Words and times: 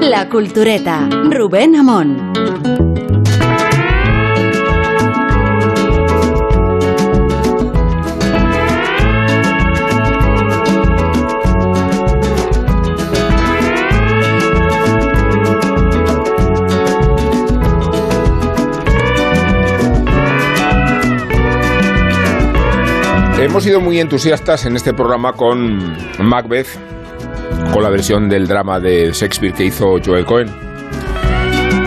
La 0.00 0.28
Cultureta, 0.28 1.08
Rubén 1.32 1.74
Amón. 1.74 2.32
Hemos 23.40 23.64
sido 23.64 23.80
muy 23.80 23.98
entusiastas 23.98 24.66
en 24.66 24.76
este 24.76 24.94
programa 24.94 25.32
con 25.32 25.96
Macbeth, 26.20 26.68
con 27.72 27.82
la 27.82 27.90
versión 27.90 28.28
del 28.28 28.46
drama 28.46 28.78
de 28.80 29.12
Shakespeare 29.12 29.54
que 29.54 29.64
hizo 29.64 29.96
Joel 30.04 30.24
Cohen 30.24 30.48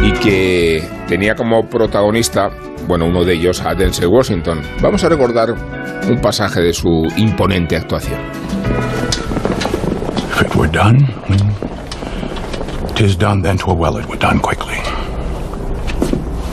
y 0.04 0.12
que 0.14 0.84
tenía 1.08 1.36
como 1.36 1.68
protagonista, 1.68 2.50
bueno, 2.88 3.06
uno 3.06 3.24
de 3.24 3.34
ellos 3.34 3.62
a 3.62 3.74
Denzel 3.74 4.08
Washington. 4.08 4.62
Vamos 4.82 5.04
a 5.04 5.10
recordar 5.10 5.54
un 6.10 6.20
pasaje 6.22 6.62
de 6.62 6.74
su 6.74 7.08
imponente 7.18 7.76
actuación. 7.76 8.20
If 10.32 10.42
it 10.42 10.56
were 10.56 10.70
done, 10.72 11.08
'tis 12.96 13.18
done, 13.18 13.42
then 13.42 13.58
'twere 13.58 13.78
well 13.78 13.98
it 14.00 14.08
were 14.08 14.20
done 14.20 14.40
quickly. 14.40 14.78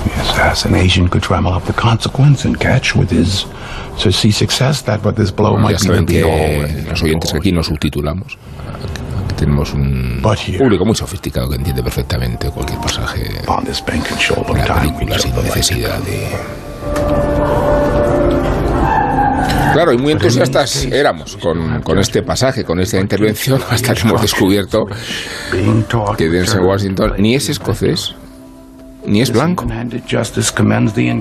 The 0.05 0.21
assassination 0.23 1.09
could 1.09 1.23
trammel 1.23 1.55
up 1.55 1.65
the 1.65 1.73
consequence 1.73 2.47
and 2.47 2.59
catch 2.59 2.95
with 2.95 3.11
his 3.11 3.47
to 4.01 4.11
see 4.11 4.33
success 4.33 4.83
that 4.85 5.03
but 5.03 5.17
this 5.17 5.31
blow 5.31 5.57
might 5.57 5.81
be 5.81 6.05
the 6.05 6.23
all 6.25 6.91
los 6.91 7.03
oyentes 7.03 7.35
aquí 7.35 7.53
nos 7.53 7.67
subtitulamos. 7.67 8.37
Tenemos 9.37 9.73
un 9.75 10.21
público 10.59 10.85
muy 10.85 10.95
sofisticado 10.95 11.49
que 11.49 11.57
entiende 11.57 11.83
perfectamente 11.83 12.51
cualquier 12.51 12.79
pasaje 12.81 13.21
de 13.21 13.43
la 14.69 14.81
película 14.81 15.19
sin 15.19 15.35
necesidad 15.43 15.99
de... 16.01 16.29
Claro, 19.73 19.93
y 19.93 19.99
muy 19.99 20.13
entusiastas 20.13 20.85
éramos 20.87 21.37
con, 21.37 21.83
con 21.83 21.99
este 21.99 22.23
pasaje, 22.23 22.63
con 22.65 22.79
esta 22.79 23.01
intervención, 23.01 23.61
hasta 23.69 23.93
que 23.95 24.03
hemos 24.03 24.23
descubierto 24.23 24.85
que 26.17 26.29
Denzel 26.29 26.61
Washington 26.61 27.15
ni 27.19 27.35
es 27.35 27.49
escocés, 27.49 28.15
ni 29.05 29.21
es 29.21 29.33
blanco. 29.33 29.65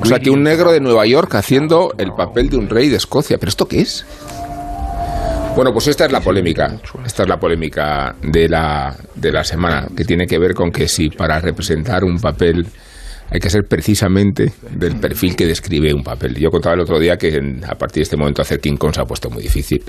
O 0.03 0.05
sea, 0.05 0.19
que 0.19 0.29
un 0.29 0.43
negro 0.43 0.71
de 0.71 0.79
Nueva 0.81 1.05
York 1.07 1.33
haciendo 1.33 1.93
el 1.97 2.11
papel 2.13 2.49
de 2.49 2.57
un 2.57 2.69
rey 2.69 2.89
de 2.89 2.97
Escocia. 2.97 3.39
¿Pero 3.39 3.49
esto 3.49 3.65
qué 3.65 3.81
es? 3.81 4.05
Bueno, 5.55 5.71
pues 5.71 5.87
esta 5.87 6.05
es 6.05 6.11
la 6.11 6.19
polémica. 6.21 6.79
Esta 7.05 7.23
es 7.23 7.29
la 7.29 7.39
polémica 7.39 8.15
de 8.23 8.49
la, 8.49 8.95
de 9.15 9.31
la 9.31 9.43
semana, 9.43 9.87
que 9.95 10.03
tiene 10.03 10.25
que 10.25 10.39
ver 10.39 10.53
con 10.55 10.71
que 10.71 10.87
si 10.87 11.09
para 11.09 11.39
representar 11.39 12.03
un 12.03 12.19
papel 12.19 12.65
hay 13.29 13.39
que 13.39 13.49
ser 13.49 13.63
precisamente 13.67 14.51
del 14.71 14.97
perfil 14.99 15.35
que 15.35 15.45
describe 15.45 15.93
un 15.93 16.03
papel. 16.03 16.35
Yo 16.35 16.49
contaba 16.51 16.75
el 16.75 16.81
otro 16.81 16.99
día 16.99 17.17
que 17.17 17.35
en- 17.35 17.63
a 17.65 17.75
partir 17.75 17.97
de 17.97 18.03
este 18.03 18.17
momento 18.17 18.41
hacer 18.41 18.59
King 18.59 18.77
Kong 18.77 18.93
se 18.93 19.01
ha 19.01 19.05
puesto 19.05 19.29
muy 19.29 19.43
difícil. 19.43 19.83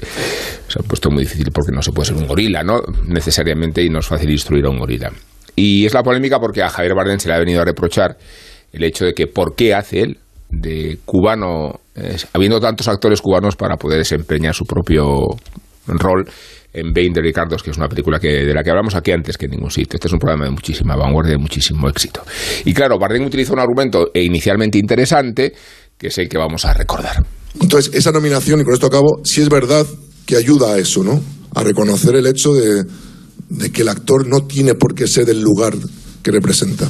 Se 0.68 0.78
ha 0.78 0.82
puesto 0.82 1.10
muy 1.10 1.24
difícil 1.24 1.50
porque 1.50 1.72
no 1.72 1.82
se 1.82 1.92
puede 1.92 2.08
ser 2.08 2.16
un 2.16 2.26
gorila, 2.26 2.62
¿no? 2.62 2.80
Necesariamente 3.06 3.82
y 3.82 3.88
no 3.90 3.98
es 4.00 4.06
fácil 4.06 4.30
instruir 4.30 4.64
a 4.66 4.70
un 4.70 4.78
gorila. 4.78 5.12
Y 5.56 5.84
es 5.86 5.94
la 5.94 6.02
polémica 6.02 6.38
porque 6.40 6.62
a 6.62 6.68
Javier 6.68 6.94
Bardem 6.94 7.18
se 7.18 7.28
le 7.28 7.34
ha 7.34 7.38
venido 7.38 7.60
a 7.62 7.64
reprochar 7.64 8.16
el 8.72 8.84
hecho 8.84 9.04
de 9.04 9.14
que 9.14 9.26
por 9.26 9.54
qué 9.54 9.74
hace 9.74 10.00
él 10.02 10.18
de 10.50 10.98
cubano, 11.04 11.80
habiendo 12.32 12.60
tantos 12.60 12.88
actores 12.88 13.20
cubanos 13.20 13.56
para 13.56 13.76
poder 13.76 13.98
desempeñar 13.98 14.54
su 14.54 14.64
propio 14.64 15.26
rol 15.86 16.28
en 16.72 16.92
Bain 16.92 17.12
de 17.12 17.20
Ricardos, 17.20 17.62
que 17.62 17.70
es 17.70 17.76
una 17.76 17.88
película 17.88 18.18
que, 18.18 18.28
de 18.28 18.52
la 18.52 18.62
que 18.64 18.70
hablamos 18.70 18.96
aquí 18.96 19.12
antes 19.12 19.38
que 19.38 19.44
en 19.46 19.52
ningún 19.52 19.70
sitio. 19.70 19.96
Este 19.96 20.08
es 20.08 20.12
un 20.12 20.18
programa 20.18 20.46
de 20.46 20.50
muchísima 20.50 20.96
vanguardia, 20.96 21.32
de 21.32 21.38
muchísimo 21.38 21.88
éxito. 21.88 22.22
Y 22.64 22.74
claro, 22.74 22.98
Bardem 22.98 23.24
utiliza 23.24 23.52
un 23.52 23.60
argumento 23.60 24.10
eh, 24.12 24.24
inicialmente 24.24 24.78
interesante, 24.78 25.54
que 25.96 26.08
es 26.08 26.18
el 26.18 26.28
que 26.28 26.36
vamos 26.36 26.64
a 26.64 26.74
recordar. 26.74 27.24
Entonces, 27.60 27.94
esa 27.94 28.10
nominación, 28.10 28.60
y 28.60 28.64
con 28.64 28.74
esto 28.74 28.86
acabo, 28.86 29.20
sí 29.22 29.40
es 29.40 29.48
verdad 29.48 29.86
que 30.26 30.36
ayuda 30.36 30.74
a 30.74 30.78
eso, 30.78 31.04
¿no? 31.04 31.22
A 31.54 31.62
reconocer 31.62 32.16
el 32.16 32.26
hecho 32.26 32.52
de, 32.52 32.84
de 33.50 33.70
que 33.70 33.82
el 33.82 33.88
actor 33.88 34.26
no 34.26 34.44
tiene 34.44 34.74
por 34.74 34.96
qué 34.96 35.06
ser 35.06 35.26
del 35.26 35.40
lugar 35.40 35.74
que 36.22 36.32
representa. 36.32 36.88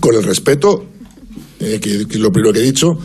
Con 0.00 0.14
el 0.14 0.22
respeto, 0.22 0.86
eh, 1.60 1.78
que, 1.82 2.06
que 2.06 2.18
lo 2.18 2.30
primero 2.30 2.54
que 2.54 2.60
he 2.60 2.62
dicho, 2.62 2.96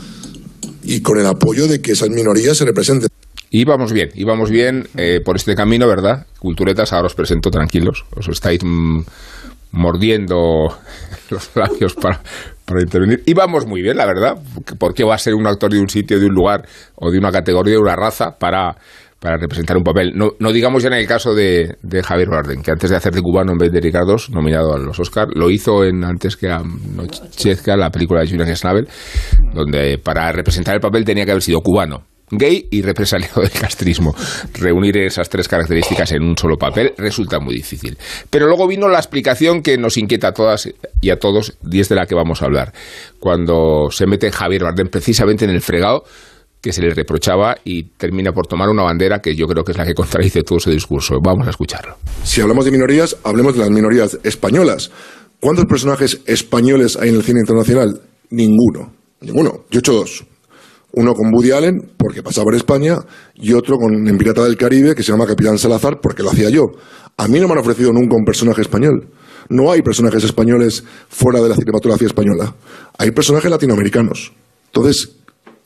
y 0.83 1.01
con 1.01 1.19
el 1.19 1.25
apoyo 1.25 1.67
de 1.67 1.81
que 1.81 1.91
esas 1.91 2.09
minorías 2.09 2.57
se 2.57 2.65
representen. 2.65 3.09
Y 3.49 3.65
vamos 3.65 3.91
bien, 3.91 4.09
y 4.13 4.23
vamos 4.23 4.49
bien 4.49 4.87
eh, 4.95 5.19
por 5.23 5.35
este 5.35 5.55
camino, 5.55 5.87
¿verdad? 5.87 6.25
Culturetas, 6.39 6.93
ahora 6.93 7.07
os 7.07 7.15
presento 7.15 7.49
tranquilos. 7.51 8.05
Os 8.15 8.29
estáis 8.29 8.63
mm, 8.63 9.01
mordiendo 9.71 10.69
los 11.29 11.49
labios 11.55 11.93
para, 11.95 12.21
para 12.65 12.81
intervenir. 12.81 13.23
Y 13.25 13.33
vamos 13.33 13.65
muy 13.65 13.81
bien, 13.81 13.97
la 13.97 14.05
verdad. 14.05 14.41
¿Por 14.79 14.93
qué 14.93 15.03
va 15.03 15.15
a 15.15 15.17
ser 15.17 15.33
un 15.35 15.47
actor 15.47 15.71
de 15.71 15.79
un 15.79 15.89
sitio, 15.89 16.17
de 16.17 16.27
un 16.27 16.33
lugar, 16.33 16.65
o 16.95 17.11
de 17.11 17.17
una 17.17 17.31
categoría, 17.31 17.73
de 17.73 17.81
una 17.81 17.95
raza, 17.95 18.37
para, 18.39 18.77
para 19.21 19.37
representar 19.37 19.77
un 19.77 19.83
papel? 19.83 20.13
No, 20.15 20.31
no 20.39 20.51
digamos 20.51 20.81
ya 20.81 20.87
en 20.89 20.95
el 20.95 21.07
caso 21.07 21.35
de, 21.35 21.77
Javier 22.03 22.27
Bardem, 22.27 22.63
que 22.63 22.71
antes 22.71 22.89
de 22.89 22.95
hacer 22.95 23.13
de 23.13 23.21
cubano 23.21 23.51
en 23.51 23.59
vez 23.59 23.71
de 23.71 23.79
Ricardos, 23.79 24.31
nominado 24.31 24.73
a 24.73 24.79
los 24.79 24.99
Oscar, 24.99 25.27
lo 25.35 25.51
hizo 25.51 25.85
en 25.85 26.03
antes 26.03 26.35
que 26.35 26.49
Anochezca, 26.49 27.77
la 27.77 27.91
película 27.91 28.21
de 28.21 28.27
Julian 28.27 28.55
Schnabel, 28.55 28.87
donde 29.53 29.99
para 29.99 30.31
representar 30.31 30.73
el 30.73 30.81
papel 30.81 31.05
tenía 31.05 31.23
que 31.23 31.31
haber 31.31 31.43
sido 31.43 31.61
cubano 31.61 32.03
gay 32.31 32.67
y 32.71 32.81
represaliado 32.81 33.41
del 33.41 33.51
castrismo. 33.51 34.15
Reunir 34.53 34.97
esas 34.97 35.29
tres 35.29 35.47
características 35.47 36.13
en 36.13 36.23
un 36.23 36.37
solo 36.37 36.57
papel 36.57 36.93
resulta 36.97 37.39
muy 37.39 37.55
difícil. 37.55 37.97
Pero 38.29 38.47
luego 38.47 38.67
vino 38.67 38.87
la 38.87 38.99
explicación 38.99 39.61
que 39.61 39.77
nos 39.77 39.97
inquieta 39.97 40.29
a 40.29 40.31
todas 40.31 40.69
y 41.01 41.09
a 41.09 41.17
todos, 41.17 41.57
y 41.69 41.81
es 41.81 41.89
de 41.89 41.95
la 41.95 42.05
que 42.05 42.15
vamos 42.15 42.41
a 42.41 42.45
hablar. 42.45 42.73
Cuando 43.19 43.89
se 43.91 44.07
mete 44.07 44.31
Javier 44.31 44.63
Bardem 44.63 44.87
precisamente 44.87 45.45
en 45.45 45.51
el 45.51 45.61
fregado 45.61 46.05
que 46.61 46.71
se 46.71 46.81
le 46.81 46.93
reprochaba 46.93 47.57
y 47.63 47.83
termina 47.97 48.31
por 48.31 48.45
tomar 48.45 48.69
una 48.69 48.83
bandera 48.83 49.19
que 49.19 49.35
yo 49.35 49.47
creo 49.47 49.63
que 49.63 49.71
es 49.71 49.77
la 49.77 49.85
que 49.85 49.95
contradice 49.95 50.43
todo 50.43 50.59
ese 50.59 50.69
discurso. 50.71 51.19
Vamos 51.21 51.47
a 51.47 51.49
escucharlo. 51.49 51.95
Si 52.23 52.39
hablamos 52.39 52.65
de 52.65 52.71
minorías, 52.71 53.17
hablemos 53.23 53.53
de 53.53 53.59
las 53.59 53.71
minorías 53.71 54.19
españolas. 54.23 54.91
¿Cuántos 55.39 55.65
personajes 55.65 56.21
españoles 56.27 56.97
hay 56.97 57.09
en 57.09 57.15
el 57.15 57.23
cine 57.23 57.39
internacional? 57.39 57.99
Ninguno. 58.29 58.93
Ninguno. 59.21 59.65
Yo 59.71 59.77
he 59.77 59.79
hecho 59.79 59.93
dos. 59.93 60.23
Uno 60.93 61.13
con 61.15 61.33
Woody 61.33 61.51
Allen, 61.51 61.93
porque 61.97 62.21
pasaba 62.21 62.45
por 62.45 62.55
España, 62.55 62.97
y 63.35 63.53
otro 63.53 63.77
con 63.77 64.07
en 64.07 64.17
Pirata 64.17 64.43
del 64.43 64.57
Caribe, 64.57 64.93
que 64.93 65.03
se 65.03 65.11
llama 65.11 65.25
Capitán 65.25 65.57
Salazar, 65.57 65.99
porque 66.01 66.21
lo 66.21 66.29
hacía 66.29 66.49
yo. 66.49 66.65
A 67.17 67.27
mí 67.27 67.39
no 67.39 67.47
me 67.47 67.53
han 67.53 67.59
ofrecido 67.59 67.91
nunca 67.93 68.15
un 68.15 68.25
personaje 68.25 68.61
español. 68.61 69.07
No 69.49 69.71
hay 69.71 69.81
personajes 69.81 70.23
españoles 70.23 70.83
fuera 71.09 71.41
de 71.41 71.49
la 71.49 71.55
cinematografía 71.55 72.07
española. 72.07 72.53
Hay 72.97 73.11
personajes 73.11 73.49
latinoamericanos. 73.49 74.33
Entonces, 74.67 75.20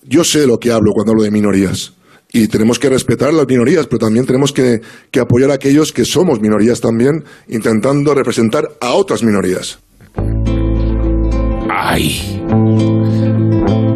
yo 0.07 0.23
sé 0.23 0.47
lo 0.47 0.57
que 0.57 0.71
hablo 0.71 0.91
cuando 0.93 1.11
hablo 1.11 1.23
de 1.23 1.31
minorías. 1.31 1.93
Y 2.31 2.47
tenemos 2.47 2.79
que 2.79 2.89
respetar 2.89 3.33
las 3.33 3.47
minorías, 3.47 3.87
pero 3.87 3.99
también 3.99 4.25
tenemos 4.25 4.51
que, 4.51 4.81
que 5.11 5.19
apoyar 5.19 5.51
a 5.51 5.55
aquellos 5.55 5.93
que 5.93 6.05
somos 6.05 6.41
minorías 6.41 6.81
también, 6.81 7.23
intentando 7.47 8.13
representar 8.13 8.65
a 8.81 8.93
otras 8.93 9.23
minorías. 9.23 9.79
¡Ay! 11.69 12.41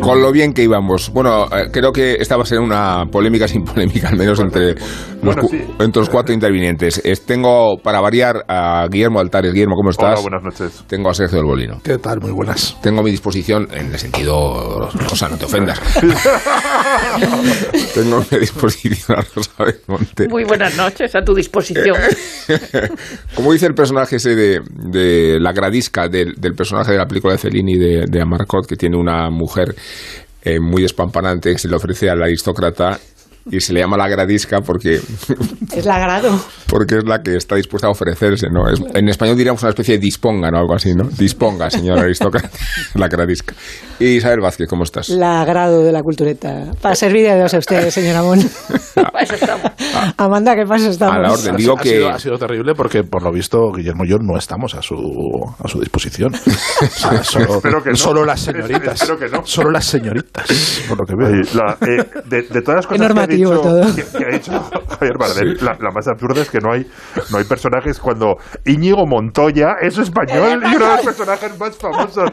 Con 0.02 0.22
lo 0.22 0.32
bien 0.32 0.54
que 0.54 0.64
íbamos. 0.64 1.10
Bueno, 1.12 1.46
eh, 1.48 1.70
creo 1.72 1.92
que 1.92 2.16
esta 2.20 2.36
va 2.38 2.44
a 2.44 2.46
ser 2.46 2.60
una 2.60 3.06
polémica 3.12 3.48
sin 3.48 3.64
polémica, 3.64 4.10
al 4.10 4.18
menos 4.18 4.40
entre 4.40 4.74
los, 4.76 5.22
Bueno, 5.22 5.42
cu- 5.44 5.50
sí. 5.50 5.62
entre 5.80 6.00
los 6.02 6.10
cuatro 6.10 6.34
intervinientes. 6.34 7.02
Es- 7.04 7.26
tengo, 7.26 7.78
para 7.84 8.00
variar, 8.00 8.44
a 8.48 8.88
Guillermo 8.90 9.20
Altares. 9.20 9.54
Guillermo, 9.54 9.76
¿cómo 9.76 9.90
estás? 9.92 10.20
Hola, 10.20 10.40
buenas 10.40 10.44
noches. 10.44 10.84
Tengo 10.88 11.10
a 11.10 11.14
Sergio 11.14 11.38
del 11.38 11.46
Bolino. 11.46 11.82
¿Qué 11.84 11.98
tal? 11.98 12.20
Muy 12.22 12.32
buenas. 12.32 12.78
Tengo 12.82 13.02
a 13.02 13.04
mi 13.04 13.12
disposición, 13.12 13.68
en 13.72 13.92
el 13.92 14.00
sentido, 14.00 14.90
Rosa, 15.10 15.30
no 15.30 15.38
te 15.38 15.46
ofendas. 15.46 15.80
Tengo 17.94 18.18
a 18.18 18.26
mi 18.32 18.40
disposición 18.40 19.20
a 19.20 19.26
Rosa 19.36 19.52
Belmonte. 19.60 20.28
Muy 20.30 20.44
buenas 20.46 20.76
noches, 20.78 21.14
a 21.16 21.22
tu 21.22 21.34
disposición. 21.36 21.98
Como 23.36 23.52
dice 23.52 23.66
el 23.68 23.74
personaje 23.74 24.16
ese 24.16 24.36
de, 24.36 24.62
de 24.70 25.40
la 25.40 25.52
gradisca, 25.52 26.08
del, 26.08 26.34
del 26.36 26.54
personaje 26.54 26.94
de 26.94 26.98
la 26.98 27.06
película 27.06 27.34
de 27.34 27.40
Fellini 27.40 27.78
de, 27.78 28.06
de 28.10 28.22
Amarcot, 28.22 28.66
que 28.66 28.76
tiene 28.76 28.98
una 28.98 29.30
mujer 29.30 29.76
eh, 30.44 30.60
muy 30.60 30.86
espampanante 30.86 31.52
que 31.52 31.60
se 31.60 31.68
le 31.68 31.76
ofrece 31.76 32.10
al 32.10 32.24
aristócrata 32.24 33.00
y 33.52 33.60
se 33.60 33.74
le 33.74 33.80
llama 33.82 33.98
la 33.98 34.08
gradisca 34.08 34.62
porque, 34.62 35.00
Es 35.76 35.86
lagrado. 35.86 36.40
porque 36.68 36.98
es 36.98 37.04
la 37.06 37.22
que 37.22 37.36
está 37.36 37.56
dispuesta 37.56 37.88
a 37.88 37.92
ofrecerse, 37.92 38.48
¿no? 38.50 38.70
Es- 38.70 38.82
en 38.94 39.10
español 39.10 39.38
diríamos 39.38 39.62
una 39.64 39.70
especie 39.70 39.96
de 39.96 40.00
disponga, 40.02 40.50
¿no? 40.52 40.58
Algo 40.60 40.74
así, 40.76 40.94
¿no? 40.96 41.06
Disponga, 41.18 41.70
señor 41.70 42.00
aristócrata, 42.00 42.50
la 42.96 43.08
gradisca. 43.08 43.54
Y 44.00 44.16
Isabel 44.18 44.40
Vázquez, 44.40 44.68
¿cómo 44.70 44.84
estás? 44.84 45.10
La 45.10 45.42
agrado 45.42 45.84
de 45.84 45.92
la 45.92 46.02
cultureta. 46.02 46.72
Para 46.82 46.96
servir 46.96 47.26
de 47.28 47.36
Dios 47.36 47.54
a 47.54 47.58
ustedes, 47.58 47.94
señor 47.94 48.16
Amón. 48.16 48.40
Para 48.96 49.20
eso 49.22 49.36
estamos. 49.36 49.72
Amanda, 50.18 50.56
¿qué 50.56 50.66
pasa 50.66 50.90
estamos? 50.90 51.16
A 51.16 51.20
la 51.20 51.32
orden. 51.34 51.56
Digo 51.58 51.78
ha, 51.78 51.82
que- 51.82 51.90
sido, 51.90 52.10
ha 52.10 52.20
sido 52.20 52.38
terrible 52.38 52.74
porque, 52.76 53.04
por 53.04 53.24
lo 53.24 53.32
visto, 53.32 53.72
Guillermo 53.74 54.06
y 54.06 54.10
yo 54.10 54.18
no 54.20 54.38
estamos 54.38 54.76
a 54.76 54.82
su, 54.82 54.96
a 55.64 55.68
su 55.68 55.80
disposición. 55.80 56.34
O 56.36 56.86
sea, 56.88 57.24
solo, 57.24 57.56
Espero 57.58 57.84
que 57.84 57.90
no. 57.92 57.96
solo 57.96 58.26
las 58.26 58.40
señoritas. 58.42 59.02
Espero 59.02 59.18
que 59.20 59.28
no. 59.28 59.46
Solo 59.46 59.72
las 59.72 59.86
señoritas, 59.86 60.46
por 60.88 60.98
lo 61.00 61.06
que 61.06 61.16
veo. 61.16 61.42
La- 61.56 61.78
eh, 61.88 62.06
de, 62.26 62.42
de 62.44 62.62
todas 62.62 62.78
las 62.78 62.88
cosas 62.88 63.08
que 63.08 63.18
dicho, 63.40 63.62
todo. 63.62 63.96
que- 63.96 64.18
que 64.18 64.26
ha 64.26 64.30
dicho 64.30 64.52
Javier 65.00 65.18
Bardem. 65.18 65.56
La, 65.62 65.74
la 65.80 65.92
más 65.92 66.08
absurda 66.08 66.42
es 66.42 66.50
que 66.50 66.60
no 66.60 66.72
hay, 66.74 66.86
no 67.32 67.38
hay 67.38 67.44
personajes 67.46 68.00
cuando 68.00 68.36
Íñigo 68.66 69.06
Montoya 69.06 69.76
es 69.82 69.98
español 69.98 70.62
y 70.64 70.76
uno 70.76 70.86
de 70.86 70.92
los 70.98 71.06
personajes 71.06 71.60
más 71.60 71.78
famosos, 71.78 72.32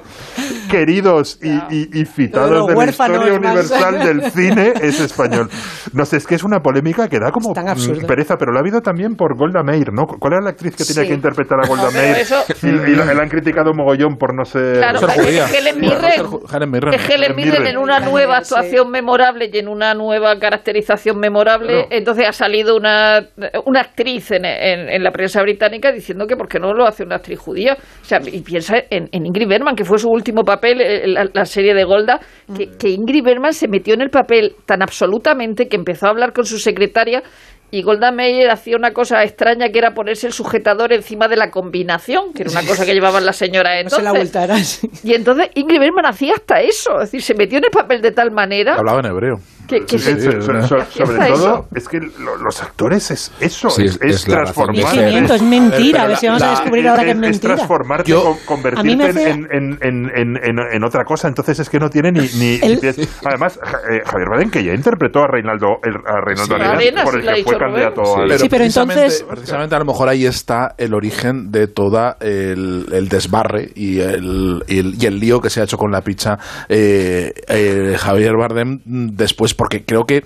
queridos 0.70 1.38
y, 1.42 1.50
y- 1.74 2.00
y 2.00 2.04
citados 2.06 2.66
de 2.66 2.74
la 2.74 2.84
historia 2.86 3.18
más- 3.18 3.30
universal 3.38 3.98
del 3.98 4.30
cine 4.32 4.72
es 4.80 5.00
español. 5.00 5.48
No 5.92 6.04
sé, 6.04 6.16
es 6.18 6.26
que 6.26 6.34
es 6.34 6.44
una 6.44 6.60
polémica 6.60 7.08
que 7.08 7.18
da 7.18 7.30
como 7.30 7.50
mm, 7.50 8.06
pereza, 8.06 8.36
pero 8.38 8.52
lo 8.52 8.58
ha 8.58 8.60
habido 8.60 8.80
también 8.80 9.14
por 9.16 9.36
Golda 9.36 9.62
Meir, 9.62 9.92
¿no? 9.92 10.06
¿Cuál 10.06 10.34
era 10.34 10.42
la 10.42 10.50
actriz 10.50 10.74
que 10.76 10.84
tenía 10.84 11.02
Sí. 11.02 11.08
que 11.08 11.14
interpretar 11.14 11.58
a 11.62 11.66
Golda 11.68 11.84
No, 11.86 11.90
Meir? 11.92 12.16
eso- 12.16 12.42
Y, 12.62 12.68
y 12.68 12.96
la, 12.96 13.04
la 13.12 13.22
han 13.22 13.28
criticado 13.28 13.72
mogollón 13.74 14.16
por 14.16 14.34
no 14.34 14.44
ser... 14.44 14.78
Claro, 14.78 14.98
ser 14.98 15.10
judía. 15.10 15.46
Helen 15.48 15.80
no 15.80 15.88
Mirren. 15.88 16.00
ser 16.12 16.56
Helen 16.56 16.70
Mirren. 16.70 16.94
Es 16.94 17.08
Helen 17.10 17.36
Mirren 17.36 17.66
en 17.66 17.76
una 17.78 18.00
nueva 18.00 18.42
sí. 18.42 18.54
actuación 18.54 18.90
memorable 18.90 19.50
y 19.52 19.58
en 19.58 19.68
una 19.68 19.94
nueva 19.94 20.38
caracterización 20.38 20.85
memorable. 21.14 21.86
Entonces 21.90 22.26
ha 22.28 22.32
salido 22.32 22.76
una, 22.76 23.20
una 23.64 23.80
actriz 23.80 24.30
en, 24.30 24.44
en- 24.44 24.88
en 24.88 25.02
la 25.02 25.10
prensa 25.10 25.42
británica 25.42 25.92
diciendo 25.92 26.26
que 26.26 26.36
por 26.36 26.48
qué 26.48 26.58
no 26.58 26.72
lo 26.74 26.86
hace 26.86 27.02
una 27.02 27.16
actriz 27.16 27.38
judía. 27.38 27.76
O 28.00 28.04
sea, 28.04 28.18
y 28.24 28.40
piensa 28.42 28.76
en, 28.90 29.08
en 29.12 29.26
Ingrid 29.26 29.48
Bergman, 29.48 29.74
que 29.76 29.84
fue 29.84 29.98
su 29.98 30.08
último 30.08 30.42
papel 30.42 30.80
en 30.80 31.14
la, 31.14 31.26
la 31.32 31.44
serie 31.44 31.74
de 31.74 31.84
Golda, 31.84 32.20
que, 32.56 32.68
que 32.78 32.88
Ingrid 32.90 33.24
Bergman 33.24 33.52
se 33.52 33.68
metió 33.68 33.94
en 33.94 34.02
el 34.02 34.10
papel 34.10 34.54
tan 34.66 34.82
absolutamente 34.82 35.68
que 35.68 35.76
empezó 35.76 36.06
a 36.06 36.10
hablar 36.10 36.32
con 36.32 36.44
su 36.44 36.58
secretaria 36.58 37.22
y 37.70 37.82
Golda 37.82 38.12
Meir 38.12 38.48
hacía 38.50 38.76
una 38.76 38.92
cosa 38.92 39.22
extraña 39.24 39.70
que 39.70 39.78
era 39.78 39.92
ponerse 39.94 40.26
el 40.28 40.32
sujetador 40.32 40.92
encima 40.92 41.28
de 41.28 41.36
la 41.36 41.50
combinación, 41.50 42.32
que 42.32 42.42
era 42.42 42.50
una 42.52 42.62
cosa 42.66 42.84
que 42.86 42.94
llevaban 42.94 43.26
las 43.26 43.36
señoras 43.36 43.72
No 43.74 43.80
entonces. 43.80 43.98
se 43.98 44.02
la 44.04 44.12
voltaran. 44.12 44.64
sí. 44.64 44.90
Y 45.02 45.14
entonces 45.14 45.48
Ingrid 45.54 45.80
Bergman 45.80 46.06
hacía 46.06 46.34
hasta 46.34 46.60
eso, 46.60 46.94
es 47.00 47.10
decir, 47.10 47.22
se 47.22 47.34
metió 47.34 47.58
en 47.58 47.64
el 47.64 47.70
papel 47.70 48.00
de 48.02 48.12
tal 48.12 48.30
manera 48.30 48.74
Hablaba 48.76 49.00
en 49.00 49.06
hebreo. 49.06 49.40
que, 49.68 49.84
que 49.84 49.98
Sí, 49.98 50.04
se- 50.04 50.20
sí, 50.20 50.42
so- 50.42 50.62
so- 50.62 50.84
sobre 51.04 51.18
todo, 51.18 51.34
eso. 51.34 51.68
es 51.74 51.88
que 51.88 51.98
lo- 51.98 52.36
los 52.36 52.62
actores 52.62 53.10
es 53.10 53.32
eso, 53.40 53.68
Sí, 53.70 53.84
es, 53.86 53.98
es 54.00 54.14
es 54.16 54.24
transformar. 54.24 54.94
ser. 54.94 55.06
Pimiento, 55.08 55.34
es 55.34 55.42
mentira. 55.42 56.02
A 56.02 56.06
ver 56.06 56.16
si 56.18 56.26
vamos 56.28 56.42
a 56.42 56.46
La- 56.46 56.50
descubrir 56.52 56.86
ahora 56.88 57.02
que 57.02 57.10
es 57.10 57.16
es 57.16 57.20
mentira. 57.20 57.54
transformarte, 57.56 58.10
Yo- 58.10 58.22
con- 58.22 58.32
A 58.32 58.36
mí 58.36 58.94
convertirte 58.96 58.96
me 58.96 59.04
hace- 59.08 59.30
en, 59.30 59.48
en, 59.50 59.78
en, 59.82 60.10
en, 60.14 60.36
en- 60.36 60.58
en 60.72 60.84
otra 60.84 61.04
cosa. 61.04 61.26
Entonces 61.26 61.58
es 61.58 61.68
que 61.68 61.80
no 61.80 61.90
tiene 61.90 62.12
ni. 62.12 62.20
El-. 62.62 62.80
Además, 63.24 63.58
eh, 63.90 64.02
Javier 64.06 64.28
Bardem, 64.28 64.50
que 64.52 64.62
ya 64.62 64.72
interpretó 64.72 65.24
a 65.24 65.26
Reinaldo, 65.26 65.78
el- 65.82 65.96
a 66.06 66.20
Reinaldo 66.20 66.56
Sí. 66.56 66.62
Arenas, 66.62 66.74
Arenas, 66.76 67.04
por 67.04 67.14
el 67.20 67.20
que 67.34 67.42
fue 67.42 67.55
candidato 67.58 68.04
Sí. 68.04 68.12
al- 68.20 68.26
Pero 68.28 68.38
Sí, 68.38 68.48
pero 68.48 68.60
precisamente, 68.62 69.02
entonces- 69.02 69.24
precisamente 69.28 69.74
a 69.74 69.78
lo 69.78 69.84
mejor 69.84 70.08
ahí 70.08 70.26
está 70.26 70.74
el 70.78 70.94
origen 70.94 71.50
de 71.50 71.66
toda 71.68 72.16
el, 72.20 72.86
el 72.92 73.08
desbarre 73.08 73.70
y 73.74 74.00
el, 74.00 74.62
y 74.68 74.78
el, 74.78 74.94
y 75.02 75.06
el 75.06 75.18
lío 75.20 75.40
que 75.40 75.50
se 75.50 75.60
ha 75.60 75.64
hecho 75.64 75.76
con 75.78 75.90
la 75.90 76.00
picha 76.02 76.38
eh, 76.68 77.32
eh, 77.48 77.96
Javier 77.98 78.32
Bardem 78.38 78.80
después, 78.84 79.54
porque 79.54 79.84
creo 79.84 80.04
que 80.04 80.22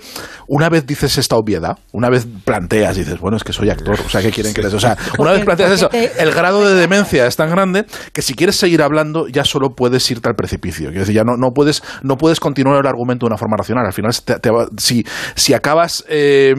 una 0.47 0.69
vez 0.69 0.85
dices 0.85 1.17
esta 1.17 1.35
obviedad, 1.35 1.77
una 1.91 2.09
vez 2.09 2.27
planteas, 2.45 2.95
dices, 2.95 3.19
bueno, 3.19 3.37
es 3.37 3.43
que 3.43 3.53
soy 3.53 3.69
actor, 3.69 3.99
o 4.05 4.09
sea, 4.09 4.21
¿qué 4.21 4.31
quieren 4.31 4.53
que 4.53 4.61
les... 4.61 4.73
O 4.73 4.79
sea, 4.79 4.97
una 5.17 5.31
vez 5.31 5.43
planteas 5.45 5.71
eso, 5.71 5.89
el 5.91 6.31
grado 6.31 6.67
de 6.67 6.75
demencia 6.75 7.25
es 7.27 7.35
tan 7.35 7.49
grande 7.49 7.85
que 8.13 8.21
si 8.21 8.33
quieres 8.33 8.55
seguir 8.55 8.81
hablando 8.81 9.27
ya 9.27 9.43
solo 9.45 9.69
puedes 9.75 10.09
irte 10.11 10.27
al 10.29 10.35
precipicio. 10.35 10.87
Quiero 10.89 11.01
decir, 11.01 11.15
ya 11.15 11.23
no, 11.23 11.33
no, 11.37 11.51
puedes, 11.53 11.81
no 12.03 12.17
puedes 12.17 12.39
continuar 12.39 12.79
el 12.79 12.87
argumento 12.87 13.25
de 13.25 13.29
una 13.31 13.37
forma 13.37 13.57
racional. 13.57 13.85
Al 13.85 13.93
final, 13.93 14.11
te- 14.23 14.39
te 14.39 14.49
si, 14.77 15.03
si 15.35 15.53
acabas 15.53 16.03
eh, 16.09 16.53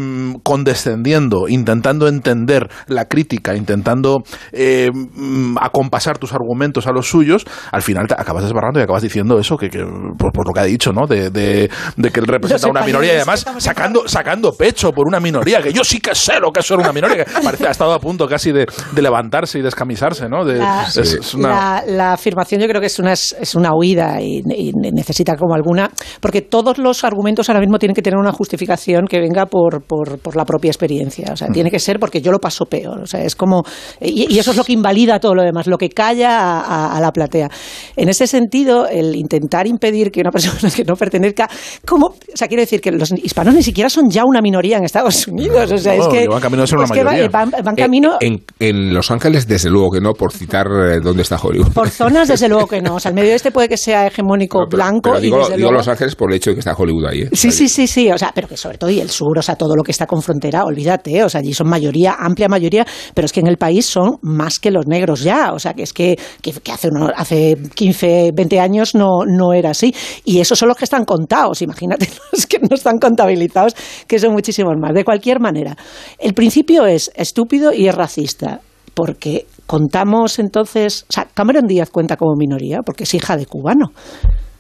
condescendiendo, 0.67 1.49
intentando 1.49 2.07
entender 2.07 2.69
la 2.87 3.07
crítica, 3.07 3.57
intentando 3.57 4.23
eh, 4.53 4.91
mm, 4.93 5.57
acompasar 5.61 6.19
tus 6.19 6.33
argumentos 6.33 6.87
a 6.87 6.93
los 6.93 7.09
suyos, 7.09 7.45
al 7.73 7.83
final 7.83 8.07
te 8.07 8.15
acabas 8.15 8.45
desbarrando 8.45 8.79
y 8.79 8.83
acabas 8.85 9.03
diciendo 9.03 9.39
eso 9.41 9.57
que, 9.57 9.69
que 9.69 9.81
por, 10.17 10.33
por 10.33 10.47
lo 10.47 10.53
que 10.55 10.61
ha 10.61 10.65
dicho, 10.65 10.93
¿no? 10.93 11.07
De, 11.07 11.31
de- 11.31 11.69
de 11.97 12.11
que 12.11 12.21
él 12.21 12.27
representa 12.27 12.69
una 12.69 12.83
minoría 12.83 13.13
y 13.15 13.17
además 13.17 13.45
sacando, 13.59 14.07
sacando 14.07 14.53
pecho 14.53 14.93
por 14.93 15.07
una 15.09 15.19
minoría, 15.21 15.61
que 15.61 15.73
yo 15.73 15.83
sí 15.85 16.01
que 16.01 16.15
sé 16.15 16.39
lo 16.41 16.51
que 16.53 16.61
es 16.61 16.67
ser 16.67 16.79
una 16.79 16.93
minoría, 16.93 17.25
que 17.25 17.31
parece 17.43 17.67
ha 17.67 17.71
estado 17.71 17.93
a 17.93 17.99
punto 17.99 18.27
casi 18.29 18.53
de, 18.53 18.67
de 18.93 19.03
levantarse 19.03 19.59
y 19.59 19.63
descamisarse, 19.63 20.29
¿no? 20.29 20.45
De- 20.45 20.59
La, 20.59 20.85
es- 20.87 20.97
es 20.97 21.35
una- 21.35 21.49
la- 21.49 21.85
la 21.87 22.13
afirmación 22.13 22.61
yo 22.61 22.69
creo 22.69 22.81
que 22.81 22.87
es 22.87 22.99
una, 22.99 23.13
es 23.13 23.55
una 23.57 23.71
huida 23.75 24.21
y, 24.21 24.43
y 24.57 24.73
necesita 24.93 25.35
como 25.37 25.55
alguna, 25.55 25.91
porque 26.21 26.41
todos 26.43 26.79
los 26.79 27.03
argumentos 27.05 27.49
ahora 27.49 27.61
mismo 27.61 27.79
tienen 27.79 27.95
que 27.95 28.03
tener 28.03 28.19
una 28.19 28.33
justificación 28.33 29.07
que 29.07 29.21
venga 29.21 29.47
por, 29.47 29.83
por, 29.83 30.19
por 30.19 30.37
la 30.37 30.45
propia 30.53 30.69
experiencia. 30.71 31.31
O 31.33 31.37
sea, 31.37 31.49
tiene 31.49 31.71
que 31.71 31.79
ser 31.79 31.99
porque 31.99 32.21
yo 32.21 32.31
lo 32.31 32.39
paso 32.39 32.67
peor. 32.67 33.01
O 33.01 33.07
sea, 33.07 33.25
es 33.25 33.35
como, 33.35 33.63
y, 34.01 34.27
y 34.35 34.39
eso 34.39 34.51
es 34.51 34.57
lo 34.59 34.65
que 34.65 34.73
invalida 34.75 35.19
todo 35.19 35.35
lo 35.35 35.43
demás, 35.43 35.67
lo 35.67 35.79
que 35.79 35.89
calla 35.89 36.39
a, 36.39 36.61
a- 36.61 36.97
a 36.97 37.01
la 37.01 37.11
platea. 37.11 37.49
En 37.97 38.09
ese 38.11 38.27
sentido, 38.27 38.87
el 38.87 39.17
intentar 39.17 39.67
impedir 39.67 40.11
que 40.11 40.21
una 40.21 40.31
persona 40.31 40.71
que 40.77 40.85
no 40.85 40.95
pertenezca, 40.95 41.49
como, 41.87 42.09
o 42.09 42.15
sea, 42.35 42.49
quiero 42.49 42.61
decir 42.61 42.81
que 42.83 42.93
los 42.93 43.11
hispanos 43.13 43.55
ni 43.55 43.63
siquiera 43.63 43.89
son 43.89 44.11
ya 44.11 44.25
una 44.27 44.43
minoría 44.43 44.77
en 44.77 44.85
Estados 44.85 45.27
Unidos. 45.27 45.73
O 45.73 45.79
sea, 45.79 45.97
No, 45.97 46.03
es 46.03 46.09
que, 46.09 46.29
van 46.29 46.41
camino 46.43 46.63
de 46.63 46.67
ser 46.67 46.79
una 46.79 46.87
mayoría. 46.89 47.29
van, 47.31 47.51
van 47.51 47.75
Eh, 47.79 47.83
camino 47.83 48.19
En, 48.21 48.45
en 48.59 48.93
Los 48.93 49.11
Ángeles, 49.11 49.47
desde 49.49 49.71
luego 49.71 49.91
que 49.91 50.01
no, 50.03 50.13
por 50.13 50.33
citar 50.33 50.67
eh, 50.67 51.01
dónde 51.03 51.23
está 51.23 51.37
Hollywood. 51.43 51.73
Por 51.73 51.89
zonas, 51.89 52.29
desde 52.29 52.49
luego 52.49 52.67
que 52.67 52.83
no. 52.83 52.97
O 52.97 53.01
sea, 53.01 53.09
el 53.09 53.15
medio 53.15 53.31
oeste 53.33 53.51
puede 53.51 53.69
que 53.71 53.77
sea 53.79 54.07
hegemónico 54.07 54.59
No, 54.63 54.67
pero- 54.69 54.77
blanco 54.83 55.11
pero 55.13 55.19
y 55.19 55.23
digo, 55.23 55.39
desde 55.39 55.57
digo 55.57 55.71
luego... 55.71 55.79
Los 55.79 55.89
Ángeles 55.89 56.15
por 56.17 56.31
el 56.31 56.37
hecho 56.37 56.51
de 56.51 56.55
que 56.57 56.61
está 56.61 56.75
Hollywood 56.77 57.07
ahí. 57.07 57.23
¿eh? 57.23 57.29
Sí, 57.33 57.51
sí, 57.53 57.69
sí, 57.69 57.87
sí, 57.87 58.11
o 58.11 58.19
sea, 58.19 58.33
pero 58.35 58.49
que 58.49 58.57
sobre 58.57 58.77
todo 58.79 58.91
y 58.91 59.01
el 59.01 59.09
sur, 59.09 59.39
o 59.39 59.43
sea, 59.43 59.55
todo 59.57 59.75
lo 59.77 59.83
que 59.83 59.93
está 59.93 60.07
con 60.07 60.21
frontera, 60.43 60.65
olvídate, 60.65 61.23
o 61.25 61.29
sea, 61.29 61.41
allí 61.41 61.55
son 61.55 61.69
mayoría, 61.69 62.17
amplia 62.19 62.49
mayoría, 62.49 62.85
pero 63.15 63.27
es 63.27 63.33
que 63.33 63.41
en 63.41 63.47
el 63.47 63.57
país 63.57 63.87
son 63.87 64.17
más 64.23 64.59
que 64.59 64.71
los 64.71 64.87
negros 64.87 65.23
ya, 65.23 65.53
o 65.53 65.59
sea, 65.59 65.73
que 65.75 65.83
es 65.85 65.93
que, 65.93 66.19
que, 66.41 66.73
hace, 66.73 66.89
uno- 66.89 67.11
hace 67.15 67.57
15, 67.75 68.33
20 68.35 68.61
años 68.61 68.95
no, 68.95 69.25
no 69.27 69.53
era 69.53 69.71
así. 69.71 69.95
Y 70.25 70.41
esos 70.41 70.59
son 70.59 70.69
los 70.69 70.77
que 70.77 70.85
están 70.85 71.05
contados, 71.05 71.63
imagínate 71.63 72.09
los 72.33 72.47
que 72.47 72.59
no 72.59 72.75
están 72.75 72.99
contabilizados, 72.99 73.75
que 74.07 74.19
son 74.19 74.33
muchísimos 74.33 74.75
más. 74.81 74.93
De 74.95 75.05
cualquier 75.05 75.39
manera, 75.41 75.77
el 76.19 76.35
principio 76.35 76.87
es 76.87 77.11
estúpido 77.15 77.73
y 77.73 77.87
es 77.87 77.95
racista, 77.95 78.61
porque 78.95 79.47
contamos 79.67 80.39
entonces, 80.39 81.05
o 81.09 81.13
sea, 81.13 81.29
Cameron 81.33 81.67
Díaz 81.67 81.91
cuenta 81.91 82.17
como 82.17 82.35
minoría, 82.37 82.81
porque 82.85 83.05
es 83.05 83.15
hija 83.15 83.37
de 83.37 83.47
cubano. 83.47 83.93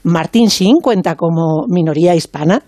Martin 0.05 0.49
Sheen 0.49 0.78
cuenta 0.82 1.14
como 1.14 1.64
minoría 1.69 2.14
hispana, 2.17 2.62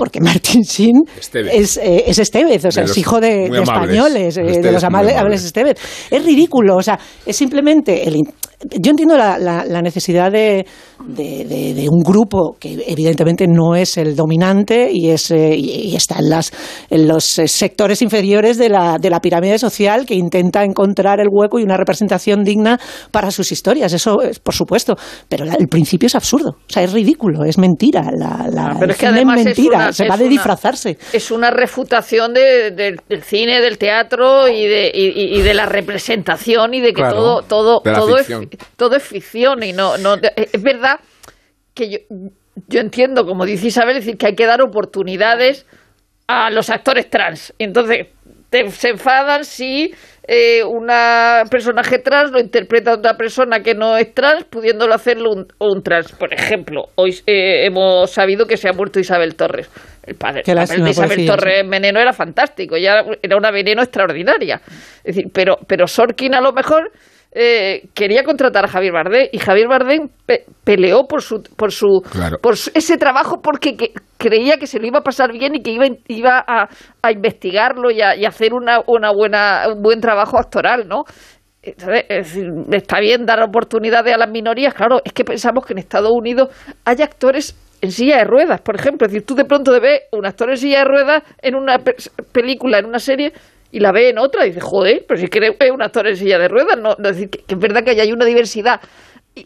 porque 0.00 0.18
Martin 0.18 0.62
Sheen 0.62 1.02
Estevez. 1.18 1.52
es, 1.54 1.76
eh, 1.76 2.04
es 2.06 2.18
Estevez, 2.18 2.64
o 2.64 2.70
sea, 2.70 2.84
es 2.84 2.96
hijo 2.96 3.20
de, 3.20 3.50
españoles, 3.60 4.34
eh, 4.38 4.40
Los 4.40 4.46
de 4.46 4.52
Estevez 4.52 4.72
los 4.72 4.84
amables 4.84 5.14
amables. 5.14 5.44
Estevez. 5.44 5.76
Es 6.10 6.24
ridículo, 6.24 6.76
o 6.76 6.82
sea, 6.82 6.98
es 7.26 7.36
simplemente 7.36 8.08
el... 8.08 8.16
in- 8.16 8.32
Yo 8.80 8.90
entiendo 8.90 9.16
la, 9.16 9.38
la- 9.38 9.64
la 9.66 9.80
necesidad 9.82 10.30
de, 10.32 10.64
de- 11.06 11.44
de- 11.44 11.74
de 11.74 11.86
un 11.88 12.02
grupo 12.02 12.56
que 12.58 12.82
evidentemente 12.86 13.46
no 13.46 13.74
es 13.74 13.96
el 13.98 14.14
dominante 14.16 14.90
y, 14.92 15.08
es, 15.10 15.30
eh, 15.30 15.54
y, 15.56 15.90
y 15.90 15.96
está 15.96 16.18
en, 16.18 16.28
las, 16.30 16.50
en 16.90 17.06
los 17.08 17.38
eh, 17.38 17.46
sectores 17.48 18.00
inferiores 18.02 18.56
de 18.58 18.68
la, 18.70 18.96
de 19.00 19.08
la 19.10 19.20
pirámide 19.20 19.58
social 19.58 20.04
que 20.06 20.14
intenta 20.14 20.62
encontrar 20.64 21.20
el 21.20 21.28
hueco 21.30 21.58
y 21.58 21.62
una 21.62 21.76
representación 21.78 22.42
digna 22.44 22.78
para 23.10 23.30
sus 23.30 23.50
historias. 23.52 23.92
Eso 23.94 24.20
es 24.22 24.38
por 24.40 24.54
supuesto, 24.54 24.94
pero 25.28 25.44
la- 25.46 25.54
el 25.54 25.68
principio 25.68 26.06
es 26.06 26.14
absurdo, 26.14 26.50
o 26.50 26.72
sea, 26.72 26.82
es 26.82 26.92
ridículo, 26.92 27.44
es 27.44 27.56
mentira. 27.58 28.10
La, 28.16 28.46
la- 28.50 28.70
Ah, 28.70 28.74
pero 28.78 28.84
el 28.84 28.90
es 28.92 28.96
que 28.98 29.06
cine 29.06 29.16
además 29.18 29.38
es 29.40 29.44
mentira, 29.46 29.78
una- 29.90 29.96
se 29.96 30.08
va 30.08 30.16
de 30.16 30.24
una- 30.24 30.30
disfrazarse. 30.30 30.98
Es 31.12 31.30
una 31.30 31.50
refutación 31.50 32.32
de- 32.34 32.70
de- 32.70 32.98
del 33.08 33.22
cine, 33.22 33.60
del 33.60 33.78
teatro 33.78 34.48
y 34.48 34.66
de, 34.66 34.90
y, 34.94 35.38
y 35.38 35.42
de 35.42 35.54
la 35.54 35.66
representación 35.66 36.74
y 36.74 36.80
de 36.80 36.88
que 36.88 36.94
Claro, 37.02 37.16
todo 37.16 37.42
todo 37.42 37.80
todo 37.82 38.16
es, 38.16 38.26
ficción. 38.26 38.50
todo 38.76 38.96
es 38.96 39.02
ficción 39.02 39.62
y 39.62 39.72
no 39.72 39.98
no 39.98 40.14
es 40.14 40.62
verdad 40.62 41.00
que 41.74 41.90
yo 41.90 41.98
yo 42.68 42.80
entiendo 42.80 43.24
como 43.26 43.44
dice 43.46 43.68
Isabel 43.68 43.96
es 43.96 44.04
decir 44.04 44.18
que 44.18 44.26
hay 44.26 44.34
que 44.34 44.46
dar 44.46 44.60
oportunidades 44.60 45.66
a 46.26 46.50
los 46.50 46.68
actores 46.70 47.08
trans 47.08 47.54
entonces 47.58 48.08
te- 48.50 48.70
se 48.70 48.88
enfadan 48.90 49.44
si 49.44 49.94
eh, 50.26 50.62
una 50.64 51.42
personaje 51.50 51.98
trans 51.98 52.30
lo 52.30 52.40
interpreta 52.40 52.94
otra 52.94 53.16
persona 53.16 53.60
que 53.60 53.74
no 53.74 53.96
es 53.96 54.14
trans, 54.14 54.44
pudiéndolo 54.44 54.94
hacerlo 54.94 55.30
un, 55.30 55.46
un 55.58 55.82
trans. 55.82 56.12
Por 56.12 56.32
ejemplo, 56.32 56.84
hoy 56.96 57.10
eh, 57.26 57.66
hemos 57.66 58.10
sabido 58.10 58.46
que 58.46 58.56
se 58.56 58.68
ha 58.68 58.72
muerto 58.72 59.00
Isabel 59.00 59.34
Torres. 59.34 59.70
El 60.02 60.14
padre 60.16 60.42
el 60.46 60.56
papel 60.56 60.84
de 60.84 60.90
Isabel 60.90 61.26
Torres 61.26 61.60
en 61.60 61.70
Veneno 61.70 62.00
era 62.00 62.12
fantástico, 62.12 62.76
ya 62.76 63.04
era 63.22 63.36
una 63.36 63.50
veneno 63.50 63.82
extraordinaria. 63.82 64.60
Es 65.04 65.16
decir, 65.16 65.24
pero, 65.32 65.58
pero 65.66 65.86
Sorkin 65.86 66.34
a 66.34 66.40
lo 66.40 66.52
mejor 66.52 66.90
eh, 67.32 67.88
quería 67.94 68.24
contratar 68.24 68.64
a 68.64 68.68
Javier 68.68 68.92
Bardem 68.92 69.28
y 69.30 69.38
Javier 69.38 69.68
Bardem 69.68 70.08
pe- 70.26 70.44
peleó 70.64 71.04
por 71.06 71.22
su 71.22 71.42
por 71.56 71.70
su 71.72 72.00
Claro. 72.10 72.38
por 72.42 72.56
su- 72.56 72.70
ese 72.74 72.96
trabajo 72.96 73.40
porque 73.40 73.76
que- 73.76 73.92
creía 74.18 74.56
que 74.58 74.66
se 74.66 74.78
lo 74.80 74.86
iba 74.86 74.98
a 74.98 75.02
pasar 75.02 75.32
bien 75.32 75.54
y 75.54 75.62
que 75.62 75.70
iba, 75.70 75.86
iba 76.08 76.44
a, 76.46 76.68
a 77.02 77.12
investigarlo 77.12 77.90
y 77.90 78.00
a, 78.02 78.16
y 78.16 78.24
hacer 78.24 78.52
una, 78.52 78.80
una 78.86 79.12
buena 79.12 79.64
un 79.74 79.80
buen 79.80 80.00
trabajo 80.00 80.38
actoral, 80.38 80.88
¿no? 80.88 81.04
Entonces, 81.62 82.04
es 82.08 82.26
decir, 82.34 82.48
está 82.72 83.00
bien 83.00 83.26
dar 83.26 83.42
oportunidades 83.42 84.14
a 84.14 84.18
las 84.18 84.30
minorías, 84.30 84.72
claro, 84.74 85.00
es 85.04 85.12
que 85.12 85.24
pensamos 85.24 85.64
que 85.66 85.74
en 85.74 85.78
Estados 85.78 86.10
Unidos 86.10 86.48
hay 86.86 87.02
actores 87.02 87.54
en 87.82 87.92
silla 87.92 88.16
de 88.18 88.24
ruedas, 88.24 88.60
por 88.62 88.76
ejemplo, 88.76 89.06
es 89.06 89.12
decir, 89.12 89.26
tú 89.26 89.34
de 89.34 89.44
pronto 89.44 89.70
ves 89.80 90.02
un 90.12 90.26
actor 90.26 90.50
en 90.50 90.56
silla 90.56 90.78
de 90.80 90.84
ruedas 90.86 91.22
en 91.42 91.54
una 91.54 91.78
pe- 91.78 91.96
película, 92.32 92.78
en 92.78 92.86
una 92.86 92.98
serie, 92.98 93.32
y 93.72 93.80
la 93.80 93.92
ves 93.92 94.10
en 94.10 94.18
otra, 94.18 94.44
y 94.44 94.50
dices, 94.50 94.62
joder, 94.62 95.04
pero 95.06 95.20
si 95.20 95.28
que 95.28 95.56
es 95.58 95.70
un 95.70 95.82
actor 95.82 96.06
en 96.06 96.16
silla 96.16 96.38
de 96.38 96.48
ruedas, 96.48 96.78
no, 96.78 96.96
no, 96.98 97.08
es 97.08 97.16
decir, 97.16 97.30
que, 97.30 97.44
es 97.46 97.58
verdad 97.58 97.84
que 97.84 98.00
hay 98.00 98.12
una 98.12 98.24
diversidad 98.24 98.80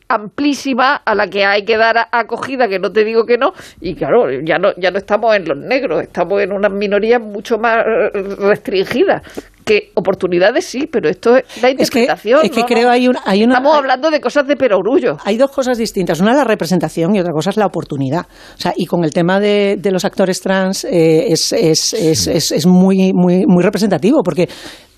amplísima 0.09 0.97
a 0.97 1.15
la 1.15 1.29
que 1.29 1.45
hay 1.45 1.65
que 1.65 1.77
dar 1.77 2.09
acogida, 2.11 2.69
que 2.69 2.79
no 2.79 2.91
te 2.91 3.05
digo 3.05 3.27
que 3.27 3.37
no, 3.37 3.53
y 3.81 3.95
claro, 3.95 4.31
ya 4.31 4.59
no, 4.59 4.75
ya 4.77 4.91
no 4.91 4.99
estamos 4.99 5.37
en 5.37 5.47
los 5.47 5.57
negros, 5.57 6.03
estamos 6.03 6.41
en 6.43 6.53
unas 6.53 6.73
minorías 6.73 7.21
mucho 7.21 7.59
más 7.59 7.85
eh, 7.87 8.11
restringidas. 8.39 9.23
Que 9.65 9.91
oportunidades 9.95 10.65
sí, 10.67 10.87
pero 10.91 11.09
esto 11.09 11.37
es 11.37 11.63
la 11.63 11.71
Es 11.71 11.91
que, 11.91 12.01
interpretación. 12.01 12.41
es 12.45 12.51
que 12.51 12.61
¿no? 12.61 12.67
creo 12.67 12.91
hay, 12.91 13.09
un, 13.09 13.17
hay 13.25 13.45
una... 13.45 13.55
Estamos 13.55 13.77
hablando 13.77 14.11
de 14.11 14.21
cosas 14.21 14.47
de 14.47 14.57
perogrullo. 14.57 15.17
Hay 15.25 15.39
dos 15.39 15.51
cosas 15.51 15.79
distintas. 15.79 16.21
Una 16.21 16.33
es 16.33 16.37
la 16.37 16.45
representación 16.45 17.15
y 17.17 17.21
otra 17.21 17.33
cosa 17.33 17.51
es 17.51 17.57
la 17.57 17.67
oportunidad. 17.67 18.27
O 18.57 18.61
sea, 18.61 18.75
y 18.77 18.85
con 18.85 19.05
el 19.05 19.13
tema 19.13 19.41
de, 19.41 19.77
de 19.79 19.91
los 19.91 20.05
actores 20.05 20.41
trans 20.41 20.85
eh, 20.85 21.33
es, 21.33 21.53
es, 21.53 21.95
es, 21.95 22.27
es, 22.27 22.53
es 22.53 22.67
muy, 22.67 23.13
muy, 23.15 23.45
muy 23.47 23.63
representativo 23.63 24.23
porque. 24.23 24.49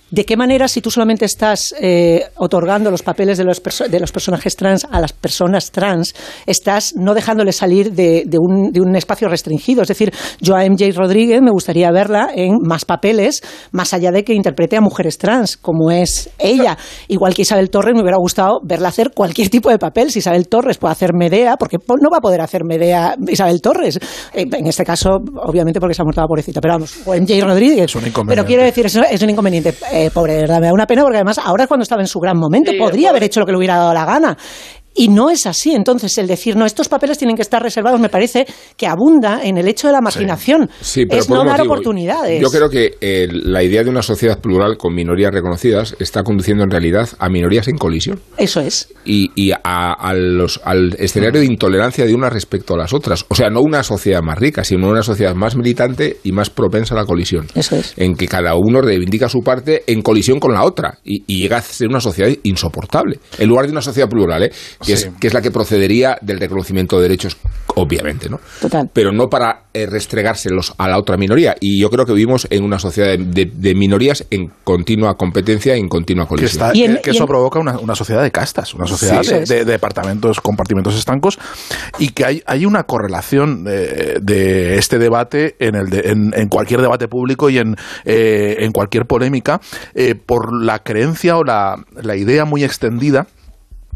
¿De 0.09 0.25
qué 0.25 0.37
manera, 0.37 0.69
si 0.69 0.81
tú 0.81 0.89
solamente 0.93 1.25
estás 1.25 1.75
eh, 1.81 2.27
otorgando 2.37 2.93
los 2.93 3.03
papeles 3.03 3.39
de 3.39 3.45
los, 3.45 3.61
de 3.91 3.99
los 3.99 4.13
personajes 4.13 4.55
trans 4.55 4.87
a 4.89 5.01
las 5.01 5.13
personas 5.13 5.73
trans, 5.73 6.15
estás 6.47 6.95
no 6.95 7.13
dejándoles 7.13 7.57
salir 7.57 7.93
de, 7.93 8.23
de 8.25 8.39
un, 8.39 8.71
de 8.71 8.81
un 8.81 8.95
espacio 8.95 9.29
restringido? 9.29 9.83
Es 9.83 9.89
decir, 9.89 10.15
yo 10.41 10.55
a 10.55 10.65
MJ 10.65 10.93
Rodríguez 10.95 11.43
me 11.43 11.51
gustaría 11.51 11.91
verla 11.91 12.31
en 12.35 12.53
más 12.63 12.85
papeles, 12.85 13.43
más 13.73 13.93
allá 13.95 14.13
de 14.13 14.23
que 14.23 14.33
interprete 14.33 14.77
a 14.77 14.81
mujeres 14.81 15.19
trans, 15.19 15.57
como 15.57 15.91
es 15.91 16.31
ella. 16.39 16.79
Igual 17.09 17.35
que 17.35 17.43
Isabel 17.43 17.69
Torres, 17.69 17.95
me 17.95 18.03
hubiera 18.03 18.19
gustado 18.19 18.61
verla 18.63 18.91
hacer 18.91 19.11
cualquier 19.13 19.49
tipo 19.51 19.71
de 19.71 19.79
papel. 19.79 20.13
Si 20.13 20.21
Isabel 20.21 20.47
Torres 20.47 20.79
puede 20.79 20.93
hacer 20.93 21.15
Medea, 21.15 21.57
porque 21.57 21.79
po- 21.81 21.97
no 22.01 22.11
va 22.11 22.19
a 22.19 22.21
poder 22.21 22.43
hacer 22.43 22.63
Medea 22.65 23.17
Isabel 23.27 23.61
Torres. 23.61 23.99
En 24.33 24.67
este 24.69 24.85
caso, 24.85 25.19
obviamente, 25.45 25.81
porque 25.81 25.95
se 25.95 26.03
ha 26.03 26.05
muerto 26.05 26.21
la 26.21 26.29
pobrecita. 26.29 26.61
Pero 26.61 26.75
vamos, 26.75 26.95
o 27.05 27.13
MJ 27.13 27.41
Rodríguez. 27.45 27.93
un 27.97 28.07
inconveniente. 28.07 28.25
Pero 28.29 28.45
quiero 28.47 28.63
decir, 28.63 28.87
es 28.87 29.23
un 29.23 29.31
inconveniente. 29.31 29.75
Eh, 29.99 30.11
pobre, 30.11 30.35
de 30.35 30.41
verdad, 30.43 30.61
me 30.61 30.67
da 30.67 30.75
una 30.75 30.87
pena 30.87 31.03
porque 31.03 31.17
además 31.17 31.39
ahora 31.39 31.65
es 31.65 31.69
cuando 31.69 31.83
estaba 31.83 32.03
en 32.03 32.07
su 32.07 32.21
gran 32.21 32.37
momento. 32.37 32.71
Sí, 32.71 32.77
Podría 32.77 33.09
haber 33.11 33.23
hecho 33.23 33.41
lo 33.41 33.47
que 33.47 33.53
le 33.53 33.59
hubiera 33.59 33.77
dado 33.77 33.95
la 33.95 34.05
gana. 34.05 34.37
Y 34.97 35.09
no 35.09 35.31
es 35.31 35.47
así. 35.47 35.75
Entonces, 35.75 36.17
el 36.19 36.27
decir, 36.27 36.57
no, 36.57 36.65
estos 36.67 36.89
papeles 36.89 37.19
tienen 37.19 37.37
que 37.37 37.43
estar 37.43 37.63
reservados, 37.63 38.01
me 38.01 38.09
parece 38.09 38.47
que 38.77 38.87
abunda 38.87 39.41
en 39.45 39.59
el 39.59 39.69
hecho 39.69 39.87
de 39.87 39.93
la 39.93 40.01
marginación. 40.01 40.71
Sí, 40.81 41.05
pero 41.07 41.21
es 41.21 41.29
no 41.29 41.37
dar 41.45 41.59
motivo. 41.59 41.75
oportunidades. 41.75 42.41
Yo 42.41 42.51
creo 42.51 42.71
que 42.71 42.95
eh, 43.01 43.29
la 43.31 43.63
idea 43.63 43.85
de 43.85 43.91
una 43.91 44.03
sociedad 44.03 44.41
plural 44.41 44.77
con 44.79 44.95
minorías 44.95 45.33
reconocidas 45.33 45.95
está 46.01 46.23
conduciendo 46.23 46.65
en 46.65 46.71
realidad 46.71 47.09
a 47.19 47.29
minorías 47.29 47.69
en 47.69 47.77
colisión 47.77 48.21
Eso 48.39 48.61
es. 48.61 48.89
y, 49.05 49.31
y 49.35 49.53
a, 49.53 49.59
a 49.93 50.15
los, 50.15 50.61
al 50.65 50.95
escenario 50.99 51.41
de 51.41 51.47
intolerancia 51.47 52.07
de 52.07 52.15
unas 52.15 52.33
respecto 52.33 52.75
a 52.75 52.79
las 52.79 52.93
otras. 52.93 53.25
O 53.29 53.35
sea, 53.35 53.51
no 53.51 53.61
una 53.61 53.83
sociedad 53.83 54.23
más 54.23 54.39
rica, 54.39 54.65
sino 54.65 54.89
una 54.89 55.03
sociedad 55.03 55.35
más 55.35 55.57
militante 55.57 56.17
y 56.25 56.33
más 56.33 56.49
propensa 56.51 56.95
a 56.95 56.99
la 56.99 57.05
colisión. 57.05 57.47
Eso 57.55 57.77
es. 57.77 57.93
En 57.97 58.15
que 58.17 58.27
cada 58.29 58.55
uno 58.55 58.81
reivindica 58.81 59.29
su 59.29 59.41
parte 59.41 59.85
en 59.87 60.03
colisión 60.03 60.41
con 60.41 60.53
la 60.55 60.65
otra 60.65 60.99
y, 61.05 61.23
y 61.27 61.41
llega 61.43 61.59
a 61.59 61.63
ser 61.63 61.89
una 61.89 62.01
sociedad 62.01 62.31
insoportable. 62.45 63.19
En 63.39 63.49
lugar 63.49 63.67
de 63.67 63.73
una 63.73 63.83
sociedad 63.83 64.09
plural, 64.09 64.45
¿eh? 64.45 64.51
Que, 64.87 64.93
es, 64.95 65.11
que 65.21 65.27
es 65.27 65.35
la 65.35 65.43
que 65.43 65.51
procedería 65.51 66.17
del 66.23 66.39
reconocimiento 66.41 66.97
de 66.97 67.03
derechos, 67.03 67.37
obviamente, 67.75 68.29
¿no? 68.31 68.41
Total. 68.61 68.89
Pero 68.93 69.13
no 69.13 69.29
para 69.29 69.65
eh, 69.75 69.87
restregárselos 69.87 70.73
a 70.79 70.89
la 70.89 70.99
otra 70.99 71.17
minoría. 71.17 71.55
Y 71.61 71.81
yo 71.81 71.91
creo 71.91 72.07
que 72.07 72.13
vivimos 72.13 72.47
en 72.51 72.65
una 72.65 72.79
sociedad 72.79 73.09
de, 73.11 73.19
de- 73.19 73.53
de 73.55 73.75
minorías 73.75 74.25
en 74.31 74.51
continua 74.65 75.15
competencia 75.17 75.77
y 75.77 75.81
en 75.81 75.89
continua 75.89 76.25
que, 76.25 76.29
colisión. 76.31 76.51
está- 76.51 76.71
Y 76.75 76.85
en- 76.85 76.97
que- 76.97 77.03
que 77.03 77.11
y 77.11 77.15
eso 77.15 77.25
en- 77.25 77.29
provoca 77.29 77.59
una, 77.59 77.79
una 77.79 77.95
sociedad 77.95 78.23
de 78.23 78.31
castas, 78.31 78.73
una 78.75 78.87
sociedad 78.87 79.23
Sí, 79.23 79.31
de, 79.35 79.43
eso 79.43 79.53
de- 79.55 79.65
de 79.65 79.73
departamentos, 79.73 80.41
compartimentos 80.41 80.97
estancos, 80.97 81.39
y 81.99 82.09
que 82.11 82.25
hay, 82.25 82.43
hay 82.47 82.65
una 82.65 82.85
correlación 82.85 83.65
de, 83.65 84.19
de 84.23 84.79
este 84.79 84.99
debate 84.99 85.57
en, 85.59 85.75
el 85.75 85.91
de- 85.91 86.11
en, 86.11 86.33
en 86.35 86.49
cualquier 86.49 86.81
debate 86.81 87.09
público 87.09 87.51
y 87.51 87.59
en, 87.59 87.77
eh, 88.05 88.57
en 88.61 88.73
cualquier 88.73 89.07
polémica 89.07 89.61
eh, 89.95 90.15
por 90.15 90.55
la 90.65 90.79
creencia 90.79 91.37
o 91.37 91.45
la, 91.45 91.77
la 92.03 92.17
idea 92.17 92.45
muy 92.45 92.65
extendida 92.65 93.27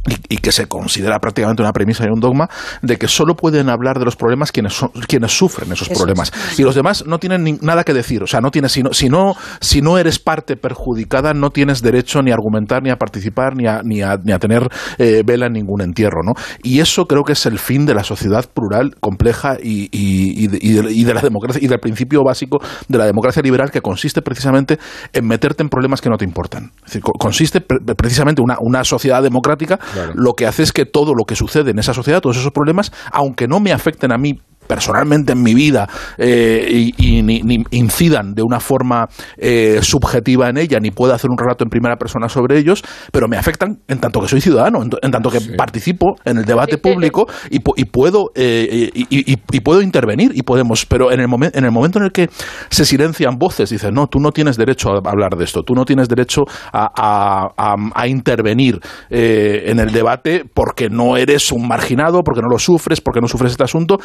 y, 0.08 0.34
y 0.34 0.38
que 0.38 0.52
se 0.52 0.66
considera 0.66 1.18
prácticamente 1.18 1.62
una 1.62 1.72
premisa 1.72 2.04
y 2.04 2.08
un 2.08 2.20
dogma 2.20 2.48
de 2.82 2.96
que 2.96 3.06
solo 3.08 3.34
pueden 3.36 3.68
hablar 3.68 3.98
de 3.98 4.04
los 4.04 4.16
problemas 4.16 4.50
quienes 4.52 4.72
son, 4.74 4.90
quienes 5.06 5.32
sufren 5.36 5.70
esos 5.72 5.90
Eso 5.90 5.98
problemas. 5.98 6.32
y 6.58 6.62
los 6.62 6.74
demás 6.74 7.04
no 7.06 7.18
tienen 7.18 7.44
ni- 7.44 7.58
nada 7.60 7.84
que 7.84 7.92
decir. 7.92 8.22
O 8.22 8.26
sea 8.26 8.40
no 8.40 8.50
tienes 8.50 8.72
si 8.72 8.82
no, 8.82 8.92
si 8.92 9.08
no 9.08 9.34
si 9.60 9.82
no 9.82 9.98
eres 9.98 10.18
parte 10.18 10.56
perjudicada 10.56 11.34
no 11.34 11.50
tienes 11.50 11.82
derecho 11.82 12.22
ni 12.22 12.30
a 12.30 12.34
argumentar 12.34 12.82
ni 12.82 12.90
a 12.90 12.96
participar 12.96 13.54
ni 13.56 13.66
a, 13.66 13.82
ni 13.84 14.00
a, 14.02 14.16
ni 14.22 14.32
a 14.32 14.38
tener 14.38 14.68
eh, 14.98 15.22
vela 15.24 15.46
en 15.46 15.52
ningún 15.52 15.82
entierro 15.82 16.22
¿no? 16.24 16.32
y 16.62 16.80
eso 16.80 17.06
creo 17.06 17.22
que 17.24 17.32
es 17.34 17.44
el 17.46 17.58
fin 17.58 17.84
de 17.86 17.94
la 17.94 18.04
sociedad 18.04 18.46
plural 18.52 18.94
compleja 19.00 19.56
y, 19.62 19.88
y- 19.92 20.44
y 20.44 20.46
de, 20.48 20.58
y 20.60 20.72
de- 20.72 20.92
y 20.92 21.04
de 21.04 21.14
la 21.14 21.20
democracia 21.20 21.60
y 21.62 21.68
del 21.68 21.78
principio 21.80 22.22
básico 22.24 22.58
de 22.88 22.98
la 22.98 23.04
democracia 23.06 23.42
liberal 23.42 23.70
que 23.70 23.80
consiste 23.82 24.22
precisamente 24.22 24.78
en 25.12 25.26
meterte 25.26 25.62
en 25.62 25.68
problemas 25.68 26.00
que 26.00 26.08
no 26.08 26.16
te 26.16 26.24
importan. 26.24 26.70
Es 26.78 26.84
decir, 26.86 27.02
co- 27.02 27.12
consiste 27.12 27.60
pre- 27.60 27.78
precisamente 27.94 28.40
una, 28.42 28.56
una 28.60 28.84
sociedad 28.84 29.22
democrática 29.22 29.78
Lo 30.14 30.34
que 30.34 30.46
hace 30.46 30.62
es 30.62 30.72
que 30.72 30.86
todo 30.86 31.14
lo 31.14 31.24
que 31.24 31.36
sucede 31.36 31.70
en 31.70 31.78
esa 31.78 31.94
sociedad, 31.94 32.20
todos 32.20 32.36
esos 32.36 32.52
problemas, 32.52 32.92
aunque 33.12 33.48
no 33.48 33.60
me 33.60 33.72
afecten 33.72 34.12
a 34.12 34.18
mí 34.18 34.40
personalmente 34.70 35.32
en 35.32 35.42
mi 35.42 35.52
vida 35.52 35.88
eh, 36.16 36.64
y, 36.96 37.18
y 37.18 37.22
ni, 37.22 37.40
ni 37.42 37.64
incidan 37.72 38.34
de 38.34 38.42
una 38.44 38.60
forma 38.60 39.08
eh, 39.36 39.80
subjetiva 39.82 40.48
en 40.48 40.58
ella, 40.58 40.78
ni 40.78 40.92
pueda 40.92 41.16
hacer 41.16 41.28
un 41.28 41.36
relato 41.36 41.64
en 41.64 41.70
primera 41.70 41.96
persona 41.96 42.28
sobre 42.28 42.56
ellos, 42.56 42.84
pero 43.10 43.26
me 43.26 43.36
afectan 43.36 43.78
en 43.88 43.98
tanto 43.98 44.20
que 44.20 44.28
soy 44.28 44.40
ciudadano, 44.40 44.80
en, 44.84 44.90
en 45.02 45.10
tanto 45.10 45.28
que 45.28 45.40
participo 45.56 46.14
en 46.24 46.38
el 46.38 46.44
debate 46.44 46.78
público 46.78 47.26
y, 47.50 47.56
y 47.76 47.84
puedo 47.86 48.30
eh, 48.36 48.90
y, 48.94 49.00
y- 49.10 49.32
y- 49.32 49.38
y 49.50 49.60
puedo 49.60 49.82
intervenir 49.82 50.30
y 50.36 50.42
podemos, 50.42 50.86
pero 50.86 51.10
en 51.10 51.18
el, 51.18 51.26
momen- 51.26 51.50
en 51.52 51.64
el 51.64 51.72
momento 51.72 51.98
en 51.98 52.04
el 52.04 52.12
que 52.12 52.28
se 52.68 52.84
silencian 52.84 53.36
voces, 53.38 53.70
dicen, 53.70 53.92
no, 53.92 54.06
tú 54.06 54.20
no 54.20 54.30
tienes 54.30 54.56
derecho 54.56 54.90
a 54.90 54.98
hablar 55.10 55.36
de 55.36 55.42
esto, 55.44 55.62
tú 55.62 55.74
no 55.74 55.84
tienes 55.84 56.08
derecho 56.08 56.42
a, 56.72 56.88
a- 56.96 57.48
a- 57.56 57.76
a 57.94 58.06
intervenir 58.06 58.78
eh, 59.10 59.64
en 59.66 59.80
el 59.80 59.90
debate 59.92 60.44
porque 60.54 60.88
no 60.88 61.16
eres 61.16 61.50
un 61.50 61.66
marginado, 61.66 62.22
porque 62.22 62.40
no 62.42 62.48
lo 62.48 62.58
sufres, 62.58 63.00
porque 63.00 63.20
no 63.20 63.26
sufres 63.26 63.50
este 63.52 63.64
asunto, 63.64 63.98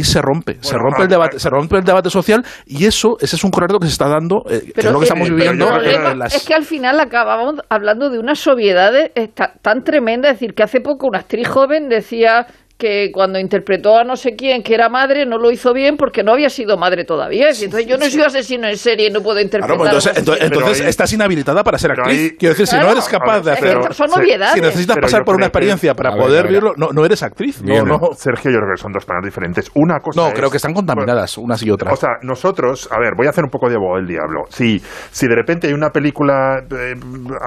ahí 0.00 0.04
se 0.04 0.20
rompe, 0.22 0.56
se 0.60 0.76
rompe 0.76 1.02
el 1.02 1.08
ah, 1.08 1.10
debate, 1.10 1.36
ah, 1.36 1.40
se 1.40 1.50
rompe 1.50 1.76
el 1.76 1.84
debate 1.84 2.10
social 2.10 2.44
y 2.66 2.86
eso, 2.86 3.16
ese 3.20 3.36
es 3.36 3.44
un 3.44 3.50
correcto 3.50 3.78
que 3.78 3.86
se 3.86 3.92
está 3.92 4.08
dando, 4.08 4.42
eh, 4.48 4.72
que 4.74 4.80
es 4.80 4.86
lo 4.90 4.98
que 4.98 5.04
eh, 5.04 5.08
estamos 5.08 5.28
eh, 5.28 5.30
viviendo 5.32 5.66
el 5.66 5.72
problema 5.74 6.10
en 6.12 6.18
las- 6.18 6.34
es 6.34 6.46
que 6.46 6.54
al 6.54 6.64
final 6.64 6.98
acabamos 7.00 7.54
hablando 7.68 8.10
de 8.10 8.18
una 8.18 8.34
sobriedad 8.34 8.92
eh, 8.96 9.28
ta- 9.34 9.54
tan 9.62 9.82
tremenda. 9.84 10.28
Es 10.30 10.34
decir, 10.36 10.54
que 10.54 10.62
hace 10.62 10.80
poco 10.80 11.06
una 11.06 11.18
actriz 11.20 11.48
joven 11.48 11.88
decía 11.88 12.46
que 12.80 13.10
cuando 13.12 13.38
interpretó 13.38 13.96
a 13.98 14.02
no 14.04 14.16
sé 14.16 14.34
quién 14.34 14.62
que 14.64 14.74
era 14.74 14.88
madre 14.88 15.26
no 15.26 15.38
lo 15.38 15.50
hizo 15.52 15.72
bien 15.72 15.96
porque 15.96 16.24
no 16.24 16.32
había 16.32 16.48
sido 16.50 16.76
madre 16.76 17.04
todavía. 17.04 17.50
Entonces 17.50 17.86
yo 17.86 17.96
no 17.98 18.06
soy 18.10 18.22
asesino 18.22 18.66
en 18.66 18.76
serie 18.76 19.08
y 19.08 19.10
no 19.12 19.20
puedo 19.20 19.38
interpretar. 19.40 19.76
Claro, 19.76 19.98
pues 20.02 20.40
entonces, 20.42 20.80
ahí- 20.80 20.88
estás 20.88 21.12
inhabilitada 21.12 21.62
para 21.62 21.78
ser 21.78 21.92
actriz. 21.92 22.18
ahí- 22.18 22.30
Quiero 22.38 22.54
decir, 22.54 22.66
si 22.66 22.76
no 22.76 22.90
eres 22.90 23.08
capaz 23.08 23.42
de 23.42 23.52
hacer... 23.52 23.78
pero- 23.80 23.92
son 23.92 24.10
obviedades. 24.12 24.54
Si 24.54 24.60
necesitas 24.60 24.96
Pero 24.96 25.06
pasar 25.06 25.24
por 25.24 25.34
una 25.36 25.44
que- 25.44 25.48
experiencia 25.48 25.94
para 25.94 26.10
ver, 26.10 26.18
poder 26.20 26.48
verlo, 26.50 26.72
no, 26.76 26.88
no 26.92 27.04
eres 27.04 27.22
actriz. 27.22 27.62
No, 27.62 27.84
no. 27.84 27.98
Sergio, 28.16 28.50
yo 28.50 28.56
creo 28.58 28.74
que 28.74 28.82
son 28.82 28.92
dos 28.92 29.04
planos 29.04 29.24
diferentes. 29.24 29.70
Una 29.74 29.98
cosa 30.00 30.20
No, 30.22 30.28
es- 30.28 30.34
creo 30.34 30.50
que 30.50 30.56
están 30.56 30.72
contaminadas 30.72 31.36
unas 31.38 31.62
y 31.62 31.70
otras. 31.70 31.92
O 31.92 31.96
sea, 31.96 32.10
nosotros, 32.22 32.88
a 32.90 32.98
ver, 32.98 33.10
voy 33.16 33.26
a 33.26 33.30
hacer 33.30 33.44
un 33.44 33.50
poco 33.50 33.68
de 33.68 33.74
abogado 33.76 33.98
del 33.98 34.06
diablo. 34.08 34.44
Si, 34.48 34.80
si 35.10 35.26
de 35.28 35.34
repente 35.36 35.66
hay 35.66 35.74
una 35.74 35.90
película 35.90 36.62
eh, 36.70 36.94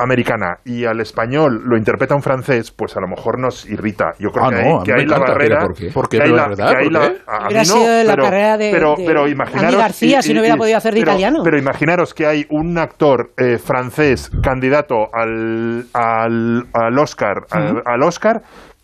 americana 0.01 0.57
y 0.65 0.85
al 0.85 0.99
español 0.99 1.61
lo 1.65 1.77
interpreta 1.77 2.15
un 2.15 2.21
francés, 2.21 2.71
pues 2.71 2.95
a 2.95 3.01
lo 3.01 3.07
mejor 3.07 3.39
nos 3.39 3.65
irrita. 3.69 4.11
Yo 4.19 4.29
creo 4.29 4.45
Ah, 4.45 4.49
que 4.49 4.55
hay, 4.55 4.63
mí 4.73 4.79
que 4.83 4.93
me 4.93 4.99
hay 5.01 5.05
la 5.07 5.15
pero 5.38 5.60
¿por 5.60 5.74
qué? 5.75 5.86
¿Por 5.92 6.10
qué? 6.10 6.18
que 6.18 6.24
hay 6.24 6.30
¿Pero 6.32 6.36
la- 6.38 6.44
es 6.44 6.50
verdad? 6.58 6.74
¿Por 6.84 6.92
la- 6.92 7.13
a- 7.27 7.48
mí 7.48 7.53
no, 7.56 7.63
sido 7.65 8.03
la 8.03 8.12
pero- 8.13 8.24
carrera 8.24 8.58
de- 8.58 8.72
pero, 8.72 8.96
de 8.98 9.06
pero 9.06 9.27
imaginaros 9.27 9.75
García 9.77 10.22
si 10.22 10.34
no 10.34 10.39
hubiera 10.42 10.58
podido 10.58 10.77
hacer 10.77 10.94
de 10.94 11.00
pero- 11.01 11.12
italiano. 11.12 11.39
Pero 11.44 11.58
imaginaros 11.58 12.13
que 12.13 12.25
hay 12.25 12.46
un 12.50 12.77
actor 12.77 13.32
eh, 13.38 13.58
francés 13.58 14.30
candidato 14.42 15.08
al, 15.13 15.86
al, 15.94 16.65
al 16.74 17.00
Oscar, 17.00 17.46
al, 17.51 17.82
al 17.86 18.03
Oscar 18.03 18.42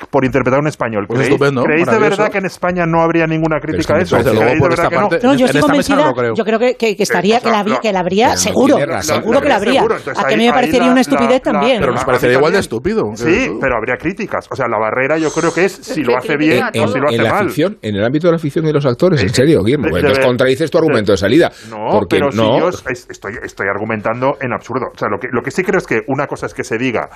por 0.09 0.25
interpretar 0.25 0.59
un 0.59 0.67
español. 0.67 1.05
Pues 1.07 1.19
¿Creéis, 1.19 1.33
estupendo, 1.33 1.63
¿creéis 1.63 1.85
de 1.87 1.99
verdad 1.99 2.31
que 2.31 2.37
en 2.37 2.45
España 2.45 2.85
no 2.85 3.01
habría 3.01 3.27
ninguna 3.27 3.59
crítica 3.59 3.95
a 3.95 3.99
eso? 4.01 4.15
Desde 4.17 4.31
luego, 4.33 4.45
¿Creéis 4.45 4.55
de 4.55 4.59
por 4.61 4.69
verdad 4.69 4.85
esta 4.85 4.89
que 4.95 5.01
no? 5.01 5.09
parte- 5.09 5.27
No, 5.27 5.33
yo 5.35 5.45
estoy 5.45 5.61
no 5.61 5.67
convencida, 5.67 6.13
yo 6.35 6.45
creo 6.45 6.59
que, 6.59 6.75
que- 6.75 6.95
que 6.95 7.03
estaría, 7.03 7.35
Eh, 7.35 7.37
o 7.37 7.41
sea, 7.41 7.49
que 7.49 7.51
la, 7.51 7.59
habría- 7.59 7.75
no. 7.75 7.81
que 7.81 7.93
la 7.93 7.99
habría, 7.99 8.27
Pero 8.27 8.37
seguro, 8.37 8.77
seguro 9.01 9.41
que 9.41 9.49
la 9.49 9.55
habría. 9.55 9.73
Seguro, 9.81 9.95
entonces 9.97 10.23
a 10.23 10.27
que 10.27 10.33
ahí- 10.35 10.45
me 10.47 10.51
parecería 10.53 10.85
la- 10.85 10.91
una 10.93 11.01
estupidez 11.01 11.29
la- 11.45 11.51
la- 11.53 11.59
también. 11.59 11.79
Pero 11.81 11.91
nos 11.93 12.05
parecería 12.05 12.37
igual 12.37 12.53
de 12.53 12.59
estúpido. 12.59 13.03
Sí, 13.15 13.49
pero 13.59 13.75
habría 13.75 13.95
críticas. 13.97 14.47
O 14.51 14.55
sea, 14.55 14.67
la 14.67 14.77
barrera 14.79 15.17
yo 15.17 15.31
creo 15.31 15.53
que 15.53 15.65
es 15.65 15.73
si 15.73 16.03
lo 16.03 16.17
hace 16.17 16.37
bien 16.37 16.63
o 16.63 16.87
si 16.87 16.99
lo 16.99 17.07
hace 17.07 17.15
en 17.17 17.23
la 17.23 17.31
mal. 17.33 17.45
ficción, 17.45 17.77
en 17.81 17.95
el 17.95 18.03
ámbito 18.03 18.27
de 18.27 18.33
la 18.33 18.39
ficción 18.39 18.65
y 18.67 18.71
los 18.71 18.85
actores, 18.85 19.21
en 19.21 19.29
serio, 19.33 19.63
Guillermo. 19.63 19.87
entonces 19.95 20.25
contradices 20.25 20.71
tu 20.71 20.77
argumento 20.77 21.11
de 21.11 21.17
salida. 21.17 21.51
No, 21.69 21.87
porque 21.91 22.17
pero 22.17 22.29
no, 22.31 22.53
si 22.53 22.59
yo 22.59 22.69
es- 22.89 23.07
estoy, 23.09 23.67
argumentando 23.69 24.37
en 24.41 24.53
absurdo. 24.53 24.87
O 24.93 24.97
sea, 24.97 25.09
lo 25.09 25.17
que, 25.19 25.27
lo 25.31 25.41
que 25.41 25.51
sí 25.51 25.61
creo 25.63 25.77
es 25.77 25.85
que 25.87 25.99
una 26.07 26.25
cosa 26.27 26.45
es 26.45 26.53
que 26.53 26.63
se 26.63 26.77
diga 26.77 27.09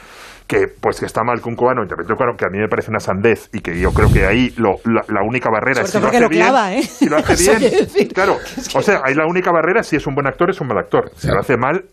que 0.47 0.65
pues 0.79 0.99
que 0.99 1.05
está 1.05 1.23
mal 1.23 1.41
que 1.41 1.47
un 1.49 1.55
cubano 1.55 1.81
interprete 1.83 2.11
un 2.11 2.17
cubano, 2.17 2.33
que 2.37 2.45
a 2.45 2.49
mí 2.49 2.57
me 2.59 2.67
parece 2.73 2.89
una 2.89 2.99
sandez 2.99 3.49
y 3.53 3.59
que 3.61 3.79
yo 3.79 3.91
creo 3.91 4.11
que 4.11 4.25
ahí 4.25 4.49
lo, 4.57 4.71
la, 4.85 5.03
la 5.07 5.21
única 5.23 5.49
barrera 5.51 5.81
es 5.83 5.91
si 5.91 5.97
lo 5.97 6.01
porque 6.01 6.17
hace 6.17 6.23
lo 6.23 6.29
bien. 6.29 6.45
¿eh? 6.79 6.81
Si 6.81 7.07
lo 7.07 7.17
hace 7.17 7.57
bien, 7.95 8.07
claro. 8.09 8.37
O 8.75 8.81
sea, 8.81 9.01
ahí 9.05 9.13
la 9.13 9.27
única 9.27 9.51
barrera 9.51 9.83
si 9.83 9.95
es 9.95 10.07
un 10.07 10.15
buen 10.15 10.25
actor 10.25 10.49
es 10.49 10.59
un 10.59 10.67
mal 10.67 10.79
actor. 10.79 11.11
Si 11.13 11.27
Claro. 11.27 11.35
lo 11.35 11.41
hace 11.41 11.57
mal 11.57 11.83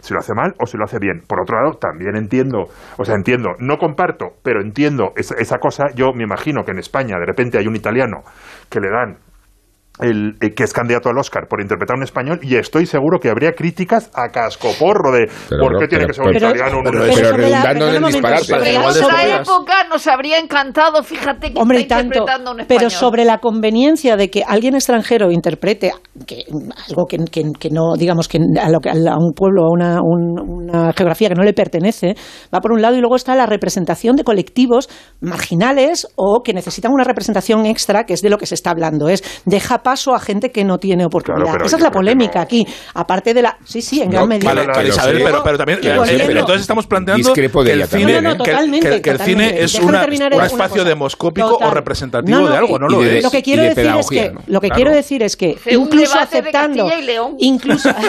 si 0.00 0.12
lo 0.14 0.20
hace 0.20 0.32
mal 0.34 0.54
o 0.60 0.66
si 0.66 0.76
lo 0.76 0.84
hace 0.84 0.98
bien. 0.98 1.22
Por 1.26 1.40
otro 1.40 1.56
lado, 1.62 1.78
también 1.78 2.16
entiendo, 2.16 2.64
o 2.98 3.04
sea, 3.04 3.14
entiendo, 3.14 3.50
no 3.58 3.76
comparto, 3.78 4.30
pero 4.42 4.60
entiendo 4.60 5.12
esa, 5.16 5.34
esa 5.38 5.58
cosa. 5.58 5.84
Yo 5.94 6.12
me 6.12 6.24
imagino 6.24 6.64
que 6.64 6.72
en 6.72 6.78
España 6.78 7.16
de 7.18 7.24
repente 7.26 7.58
hay 7.58 7.66
un 7.68 7.76
italiano 7.76 8.22
que 8.68 8.80
le 8.80 8.90
dan 8.90 9.18
el, 10.00 10.36
eh, 10.40 10.54
que 10.54 10.64
es 10.64 10.72
candidato 10.72 11.10
al 11.10 11.18
Oscar 11.18 11.46
por 11.48 11.60
interpretar 11.60 11.96
un 11.96 12.02
español 12.02 12.40
y 12.42 12.56
estoy 12.56 12.86
seguro 12.86 13.20
que 13.20 13.28
habría 13.28 13.52
críticas 13.52 14.10
a 14.14 14.30
cascoporro 14.30 15.12
de 15.12 15.28
Pero 15.50 15.62
por 15.62 15.78
qué 15.78 15.86
tiene 15.86 16.06
que 16.06 16.14
ser 16.14 16.24
un 16.26 16.34
italiano 16.36 16.78
un 16.78 16.84
pero- 16.84 16.98
holandés?". 17.02 17.20
pero 17.20 17.36
redundando 17.36 17.88
en 17.88 17.94
el 17.96 18.04
disparate. 18.12 18.44
sobre 18.44 18.72
la- 18.72 18.92
sobre- 18.92 19.34
época 19.36 19.74
nos 19.90 20.06
habría 20.06 20.38
encantado, 20.38 21.02
fíjate 21.02 21.52
que 21.52 21.60
Hombre, 21.60 21.80
y 21.80 21.82
está 21.82 21.96
tanto. 21.96 22.06
interpretando 22.14 22.52
un 22.52 22.60
español. 22.60 22.78
Pero 22.80 22.90
sobre 22.90 23.24
la 23.26 23.38
conveniencia 23.38 24.16
de 24.16 24.30
que 24.30 24.42
alguien 24.46 24.74
extranjero 24.74 25.30
interprete 25.30 25.92
que, 26.26 26.44
algo 26.88 27.04
que, 27.06 27.18
que- 27.30 27.52
que 27.58 27.68
no, 27.70 27.94
digamos, 27.96 28.28
que 28.28 28.38
a, 28.60 28.70
lo 28.70 28.80
que- 28.80 28.90
a 28.90 28.94
un 29.18 29.32
pueblo, 29.36 29.64
a 29.66 29.70
una, 29.72 29.98
un- 30.02 30.40
una 30.40 30.92
geografía 30.94 31.28
que 31.28 31.34
no 31.34 31.42
le 31.44 31.52
pertenece, 31.52 32.14
va 32.52 32.60
por 32.60 32.72
un 32.72 32.80
lado 32.80 32.96
y 32.96 33.00
luego 33.00 33.16
está 33.16 33.34
la 33.34 33.44
representación 33.46 34.16
de 34.16 34.24
colectivos 34.24 34.88
marginales 35.20 36.06
o 36.16 36.42
que 36.42 36.52
necesitan 36.54 36.92
una 36.92 37.04
representación 37.04 37.66
extra, 37.66 38.04
que 38.04 38.14
es 38.14 38.22
de 38.22 38.30
lo 38.30 38.38
que 38.38 38.46
se 38.46 38.54
está 38.54 38.70
hablando. 38.70 39.08
Es 39.08 39.22
deja 39.44 39.81
paso 39.82 40.14
a 40.14 40.20
gente 40.20 40.50
que 40.50 40.64
no 40.64 40.78
tiene 40.78 41.04
oportunidad. 41.04 41.44
Claro, 41.44 41.66
Esa 41.66 41.76
es 41.76 41.82
la 41.82 41.90
polémica 41.90 42.38
no. 42.40 42.42
aquí. 42.42 42.66
Aparte 42.94 43.34
de 43.34 43.42
la. 43.42 43.56
Sí, 43.64 43.82
sí, 43.82 44.00
en 44.02 44.10
gran 44.10 44.28
medida. 44.28 44.48
Vale, 44.54 44.66
Pero 44.72 44.82
sí. 44.82 44.88
Isabel, 44.88 45.22
pero, 45.24 45.42
pero 45.42 45.58
también 45.58 45.78
eh, 45.82 46.22
pero 46.26 46.40
entonces 46.40 46.60
estamos 46.62 46.86
planteando 46.86 47.32
que 47.32 47.40
el 47.44 47.50
cine, 47.50 47.86
también, 47.86 48.22
No, 48.22 48.30
no, 48.30 48.30
¿eh? 48.30 48.38
que- 48.38 48.42
que, 48.44 48.50
totalmente, 48.50 49.02
que 49.02 49.10
el 49.10 49.18
cine 49.18 49.44
totalmente. 49.50 49.64
es 49.64 49.74
una- 49.80 50.02
un 50.36 50.42
espacio 50.44 50.76
cosa. 50.76 50.88
demoscópico 50.88 51.58
o 51.60 51.70
representativo 51.70 52.38
No, 52.38 52.44
no, 52.46 52.50
de 52.52 52.56
algo, 52.58 52.78
¿no 52.78 52.88
lo 52.88 53.00
de- 53.00 53.18
es? 53.18 53.24
lo 53.24 53.30
que 53.30 53.42
quiero 53.42 53.62
de 53.62 53.74
decir 53.74 53.92
es 53.98 54.08
que 54.08 54.30
¿no? 54.32 54.40
lo 54.46 54.60
que 54.60 54.68
Claro. 54.68 54.74
quiero 54.82 54.94
decir 54.96 55.22
es 55.22 55.36
que 55.36 55.56
incluso 55.70 56.18
aceptando 56.18 56.86
incluso 57.38 57.88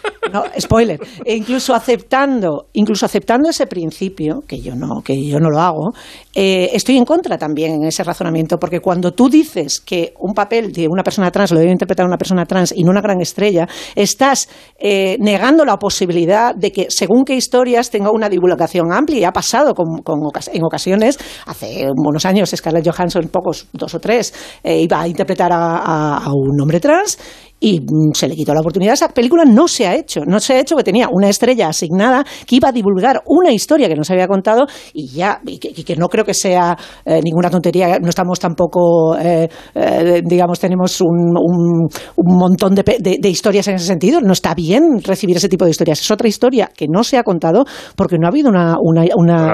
no 0.32 0.44
spoiler 0.58 1.00
e 1.24 1.34
incluso 1.36 1.74
aceptando 1.74 2.66
incluso 2.74 3.04
aceptando 3.06 3.48
ese 3.50 3.66
principio 3.66 4.42
que 4.46 4.60
yo 4.60 4.74
no 4.74 5.02
que 5.04 5.14
yo 5.26 5.38
no 5.40 5.50
lo 5.50 5.60
hago 5.60 5.92
eh, 6.34 6.70
estoy 6.72 6.96
en 6.96 7.04
contra 7.04 7.36
también 7.38 7.74
en 7.82 7.84
ese 7.88 8.04
razonamiento 8.04 8.58
porque 8.58 8.80
cuando 8.80 9.12
tú 9.12 9.28
dices 9.28 9.80
que 9.80 10.12
un 10.18 10.32
papel 10.34 10.72
de 10.72 10.86
una 10.88 11.02
persona 11.02 11.19
trans 11.30 11.50
lo 11.50 11.58
debe 11.58 11.72
interpretar 11.72 12.06
una 12.06 12.16
persona 12.16 12.46
trans 12.46 12.72
y 12.74 12.84
no 12.84 12.90
una 12.90 13.00
gran 13.00 13.20
estrella 13.20 13.68
estás 13.94 14.48
eh, 14.78 15.16
negando 15.20 15.64
la 15.64 15.76
posibilidad 15.76 16.54
de 16.54 16.72
que 16.72 16.86
según 16.88 17.24
qué 17.24 17.34
historias 17.34 17.90
tenga 17.90 18.10
una 18.10 18.28
divulgación 18.28 18.92
amplia. 18.92 19.18
Y 19.20 19.24
ha 19.24 19.32
pasado 19.32 19.74
con, 19.74 20.02
con 20.02 20.20
en 20.52 20.64
ocasiones 20.64 21.18
hace 21.46 21.88
unos 21.94 22.24
años 22.24 22.50
Scarlett 22.54 22.88
Johansson 22.88 23.28
pocos 23.28 23.66
dos 23.72 23.94
o 23.94 23.98
tres 23.98 24.32
eh, 24.62 24.80
iba 24.80 25.00
a 25.00 25.08
interpretar 25.08 25.50
a 25.52 26.22
un 26.32 26.60
hombre 26.60 26.78
trans 26.78 27.18
y 27.60 27.80
mm, 27.80 28.14
se 28.14 28.26
le 28.26 28.34
quitó 28.34 28.54
la 28.54 28.60
oportunidad. 28.60 28.94
Esa 28.94 29.08
película 29.08 29.44
no 29.44 29.68
se 29.68 29.86
ha 29.86 29.94
hecho, 29.94 30.22
no 30.26 30.40
se 30.40 30.54
ha 30.54 30.60
hecho 30.60 30.76
que 30.76 30.82
tenía 30.82 31.08
una 31.12 31.28
estrella 31.28 31.68
asignada 31.68 32.24
que 32.46 32.56
iba 32.56 32.68
a 32.70 32.72
divulgar 32.72 33.20
una 33.26 33.52
historia 33.52 33.86
que 33.88 33.94
no 33.94 34.02
se 34.02 34.14
había 34.14 34.26
contado 34.26 34.66
y 34.94 35.08
ya, 35.08 35.40
y 35.46 35.58
que, 35.58 35.68
y 35.74 35.84
que 35.84 35.94
no 35.96 36.08
creo 36.08 36.24
que 36.24 36.34
sea 36.34 36.76
eh, 37.04 37.20
ninguna 37.22 37.50
tontería, 37.50 37.98
no 38.00 38.08
estamos 38.08 38.38
tampoco, 38.40 39.16
eh, 39.18 39.48
eh, 39.74 40.22
digamos, 40.24 40.58
tenemos 40.58 41.00
un, 41.00 41.36
un- 41.36 41.88
un 42.16 42.36
montón 42.38 42.74
de, 42.74 42.82
de- 42.98 43.18
de 43.20 43.28
historias 43.28 43.68
en 43.68 43.74
ese 43.76 43.86
sentido, 43.86 44.20
no 44.20 44.32
está 44.32 44.54
bien 44.54 45.02
recibir 45.04 45.36
ese 45.36 45.48
tipo 45.48 45.64
de 45.64 45.70
historias, 45.72 46.00
es 46.00 46.10
otra 46.10 46.28
historia 46.28 46.70
que 46.74 46.86
no 46.88 47.04
se 47.04 47.18
ha 47.18 47.22
contado 47.22 47.64
porque 47.96 48.16
no 48.18 48.26
ha 48.26 48.30
habido 48.30 48.48
una, 48.48 48.76
una, 48.80 49.04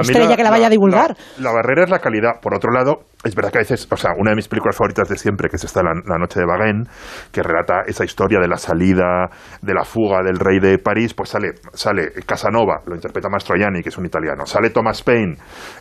estrella 0.00 0.30
la- 0.30 0.36
que 0.36 0.42
la 0.44 0.50
vaya 0.50 0.66
a 0.68 0.70
divulgar. 0.70 1.16
La, 1.38 1.50
la 1.50 1.52
barrera 1.52 1.84
es 1.84 1.90
la 1.90 1.98
calidad. 1.98 2.32
Por 2.40 2.54
otro 2.54 2.70
lado, 2.70 3.00
es 3.24 3.34
verdad 3.34 3.50
que 3.50 3.58
a 3.58 3.62
veces, 3.62 3.88
o 3.90 3.96
sea, 3.96 4.12
una 4.16 4.30
de 4.30 4.36
mis 4.36 4.48
películas 4.48 4.76
favoritas 4.76 5.08
de 5.08 5.16
siempre, 5.16 5.48
que 5.48 5.56
es 5.56 5.64
esta 5.64 5.82
La, 5.82 5.92
la 6.06 6.18
noche 6.18 6.38
de 6.40 6.46
Baguen, 6.46 6.84
que 7.32 7.42
relata 7.42 7.82
esa 7.86 8.04
historia 8.04 8.38
de 8.40 8.48
la 8.48 8.56
salida, 8.56 9.28
de 9.62 9.74
la 9.74 9.84
fuga 9.84 10.22
del 10.22 10.38
rey 10.38 10.60
de 10.60 10.78
París, 10.78 11.14
pues 11.14 11.30
sale, 11.30 11.54
sale 11.72 12.12
Casanova, 12.26 12.82
lo 12.86 12.94
interpreta 12.94 13.28
Mastroianni, 13.28 13.82
que 13.82 13.88
es 13.88 13.98
un 13.98 14.06
italiano, 14.06 14.46
sale 14.46 14.70
Thomas 14.70 15.02
Paine, 15.02 15.36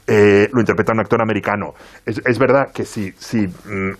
eh, 0.07 0.47
lo 0.51 0.59
interpreta 0.59 0.93
un 0.93 1.01
actor 1.01 1.21
americano. 1.21 1.73
Es, 2.05 2.21
es 2.25 2.39
verdad 2.39 2.71
que 2.73 2.85
si, 2.85 3.11
si 3.11 3.47
mm, 3.47 3.91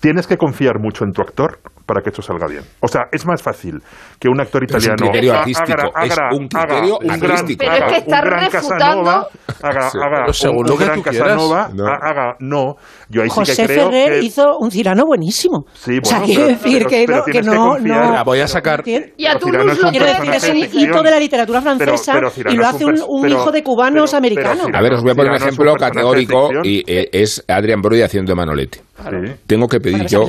tienes 0.00 0.26
que 0.26 0.36
confiar 0.36 0.78
mucho 0.78 1.04
en 1.04 1.12
tu 1.12 1.22
actor 1.22 1.58
para 1.92 2.02
que 2.02 2.08
esto 2.08 2.22
salga 2.22 2.46
bien. 2.46 2.62
O 2.80 2.88
sea, 2.88 3.02
es 3.12 3.26
más 3.26 3.42
fácil 3.42 3.78
que 4.18 4.28
un 4.28 4.40
actor 4.40 4.62
Pero 4.66 4.78
es 4.78 4.86
un 4.86 4.92
italiano 4.94 5.10
criterio 5.12 5.32
haga- 5.32 5.40
artístico, 5.40 5.72
haga- 5.94 6.06
es 6.06 6.38
un 6.38 6.48
criterio 6.48 6.94
haga 6.96 7.14
un 7.14 7.20
gran- 7.20 7.30
artístico. 7.38 7.64
Pero 7.70 7.86
es 7.86 7.92
que 7.92 7.98
está 7.98 8.18
un 8.18 8.24
gran 8.24 8.40
refutando- 8.40 8.78
Casanova, 8.78 9.26
haga, 9.62 9.90
Sí. 9.90 9.98
haga 9.98 10.24
Pero 10.40 10.52
un, 10.52 10.56
un 10.72 10.78
que 10.78 10.84
gran. 10.84 11.02
Casanova, 11.02 11.70
No. 11.74 11.86
ha- 11.86 11.98
haga 12.02 12.36
no. 12.40 12.74
Yo 13.10 13.22
ahí 13.22 13.28
sí 13.28 13.34
José 13.34 13.56
que 13.56 13.66
creo 13.66 13.90
Ferrer 13.90 14.12
que 14.20 14.24
hizo 14.26 14.56
un 14.58 14.70
Cirano 14.70 15.04
buenísimo. 15.06 15.64
Sí, 15.74 15.98
o 16.02 16.04
sea, 16.04 16.18
bueno, 16.18 16.24
quiero 16.26 16.46
pero- 16.46 16.58
decir 16.58 16.78
pero- 16.78 16.88
que, 16.90 17.04
pero 17.06 17.18
no, 17.18 17.24
que 17.24 17.32
tienes 17.32 17.50
que 17.50 17.56
no, 17.56 17.66
no- 17.74 17.80
Mira, 17.80 18.22
voy 18.24 18.40
a 18.40 18.48
sacar. 18.48 18.82
Y 18.86 18.94
a 19.26 19.32
Pero 19.34 19.38
Toulouse 19.38 19.82
lo 19.82 19.90
Quiero 19.90 20.06
decir, 20.06 20.30
es 20.32 20.48
un 20.48 20.56
ficción. 20.62 20.82
hito 20.90 21.02
de 21.02 21.10
la 21.10 21.18
literatura 21.18 21.60
Pero- 21.60 21.76
francesa 21.76 22.12
pero 22.14 22.52
y 22.52 22.56
lo 22.56 22.66
hace 22.66 22.84
un 22.86 23.22
pero- 23.22 23.28
hijo 23.28 23.52
de 23.52 23.62
cubanos 23.62 24.10
pero- 24.10 24.18
americanos. 24.18 24.62
pero 24.66 24.78
A 24.78 24.80
ver, 24.82 24.94
os 24.94 25.02
voy 25.02 25.10
a 25.12 25.14
poner 25.14 25.30
un 25.32 25.36
ejemplo 25.36 25.74
categórico 25.76 26.50
y 26.64 26.82
eh, 26.90 27.08
es 27.12 27.44
Adrian 27.46 27.80
Brody 27.82 28.00
haciendo. 28.02 28.32
Sí. 28.32 29.32
Tengo 29.46 29.66
que 29.66 29.80
pedir 29.80 29.96
Bueno, 29.96 30.08
yo 30.08 30.20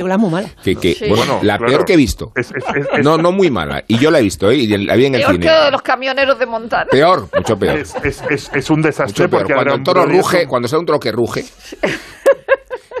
que, 0.64 0.74
que- 0.76 0.94
Sí. 0.94 1.04
bueno, 1.08 1.24
Bueno, 1.24 1.38
la 1.54 1.58
claro. 1.58 1.72
peor 1.72 1.84
que 1.84 1.94
he 1.94 1.96
visto. 1.96 2.32
Es- 2.36 2.50
es- 2.50 2.64
es- 2.98 3.04
No, 3.04 3.16
no 3.18 3.32
muy 3.32 3.50
mala. 3.50 3.82
Y 3.88 3.98
yo 3.98 4.10
la 4.10 4.18
he 4.20 4.22
visto, 4.22 4.50
¿eh? 4.50 4.56
Y 4.56 4.66
la 4.86 4.94
vi 4.96 5.06
en 5.06 5.14
el 5.16 5.20
Peor 5.22 5.32
cine. 5.32 5.46
que 5.46 5.70
los 5.70 5.82
camioneros 5.82 6.38
de 6.38 6.46
Montana. 6.46 6.86
Peor, 6.90 7.28
mucho 7.34 7.56
peor. 7.58 7.78
es, 7.78 7.94
es, 8.04 8.22
es, 8.30 8.50
es 8.54 8.70
un 8.70 8.82
desastre 8.82 9.24
Mucho 9.24 9.30
peor. 9.30 9.42
porque 9.42 9.54
Cuando 9.54 9.74
el 9.74 9.82
toro 9.82 10.06
ruge, 10.06 10.42
un- 10.42 10.48
cuando 10.48 10.68
sea 10.68 10.78
un 10.78 10.86
toro 10.86 11.00
que 11.00 11.12
ruge, 11.12 11.44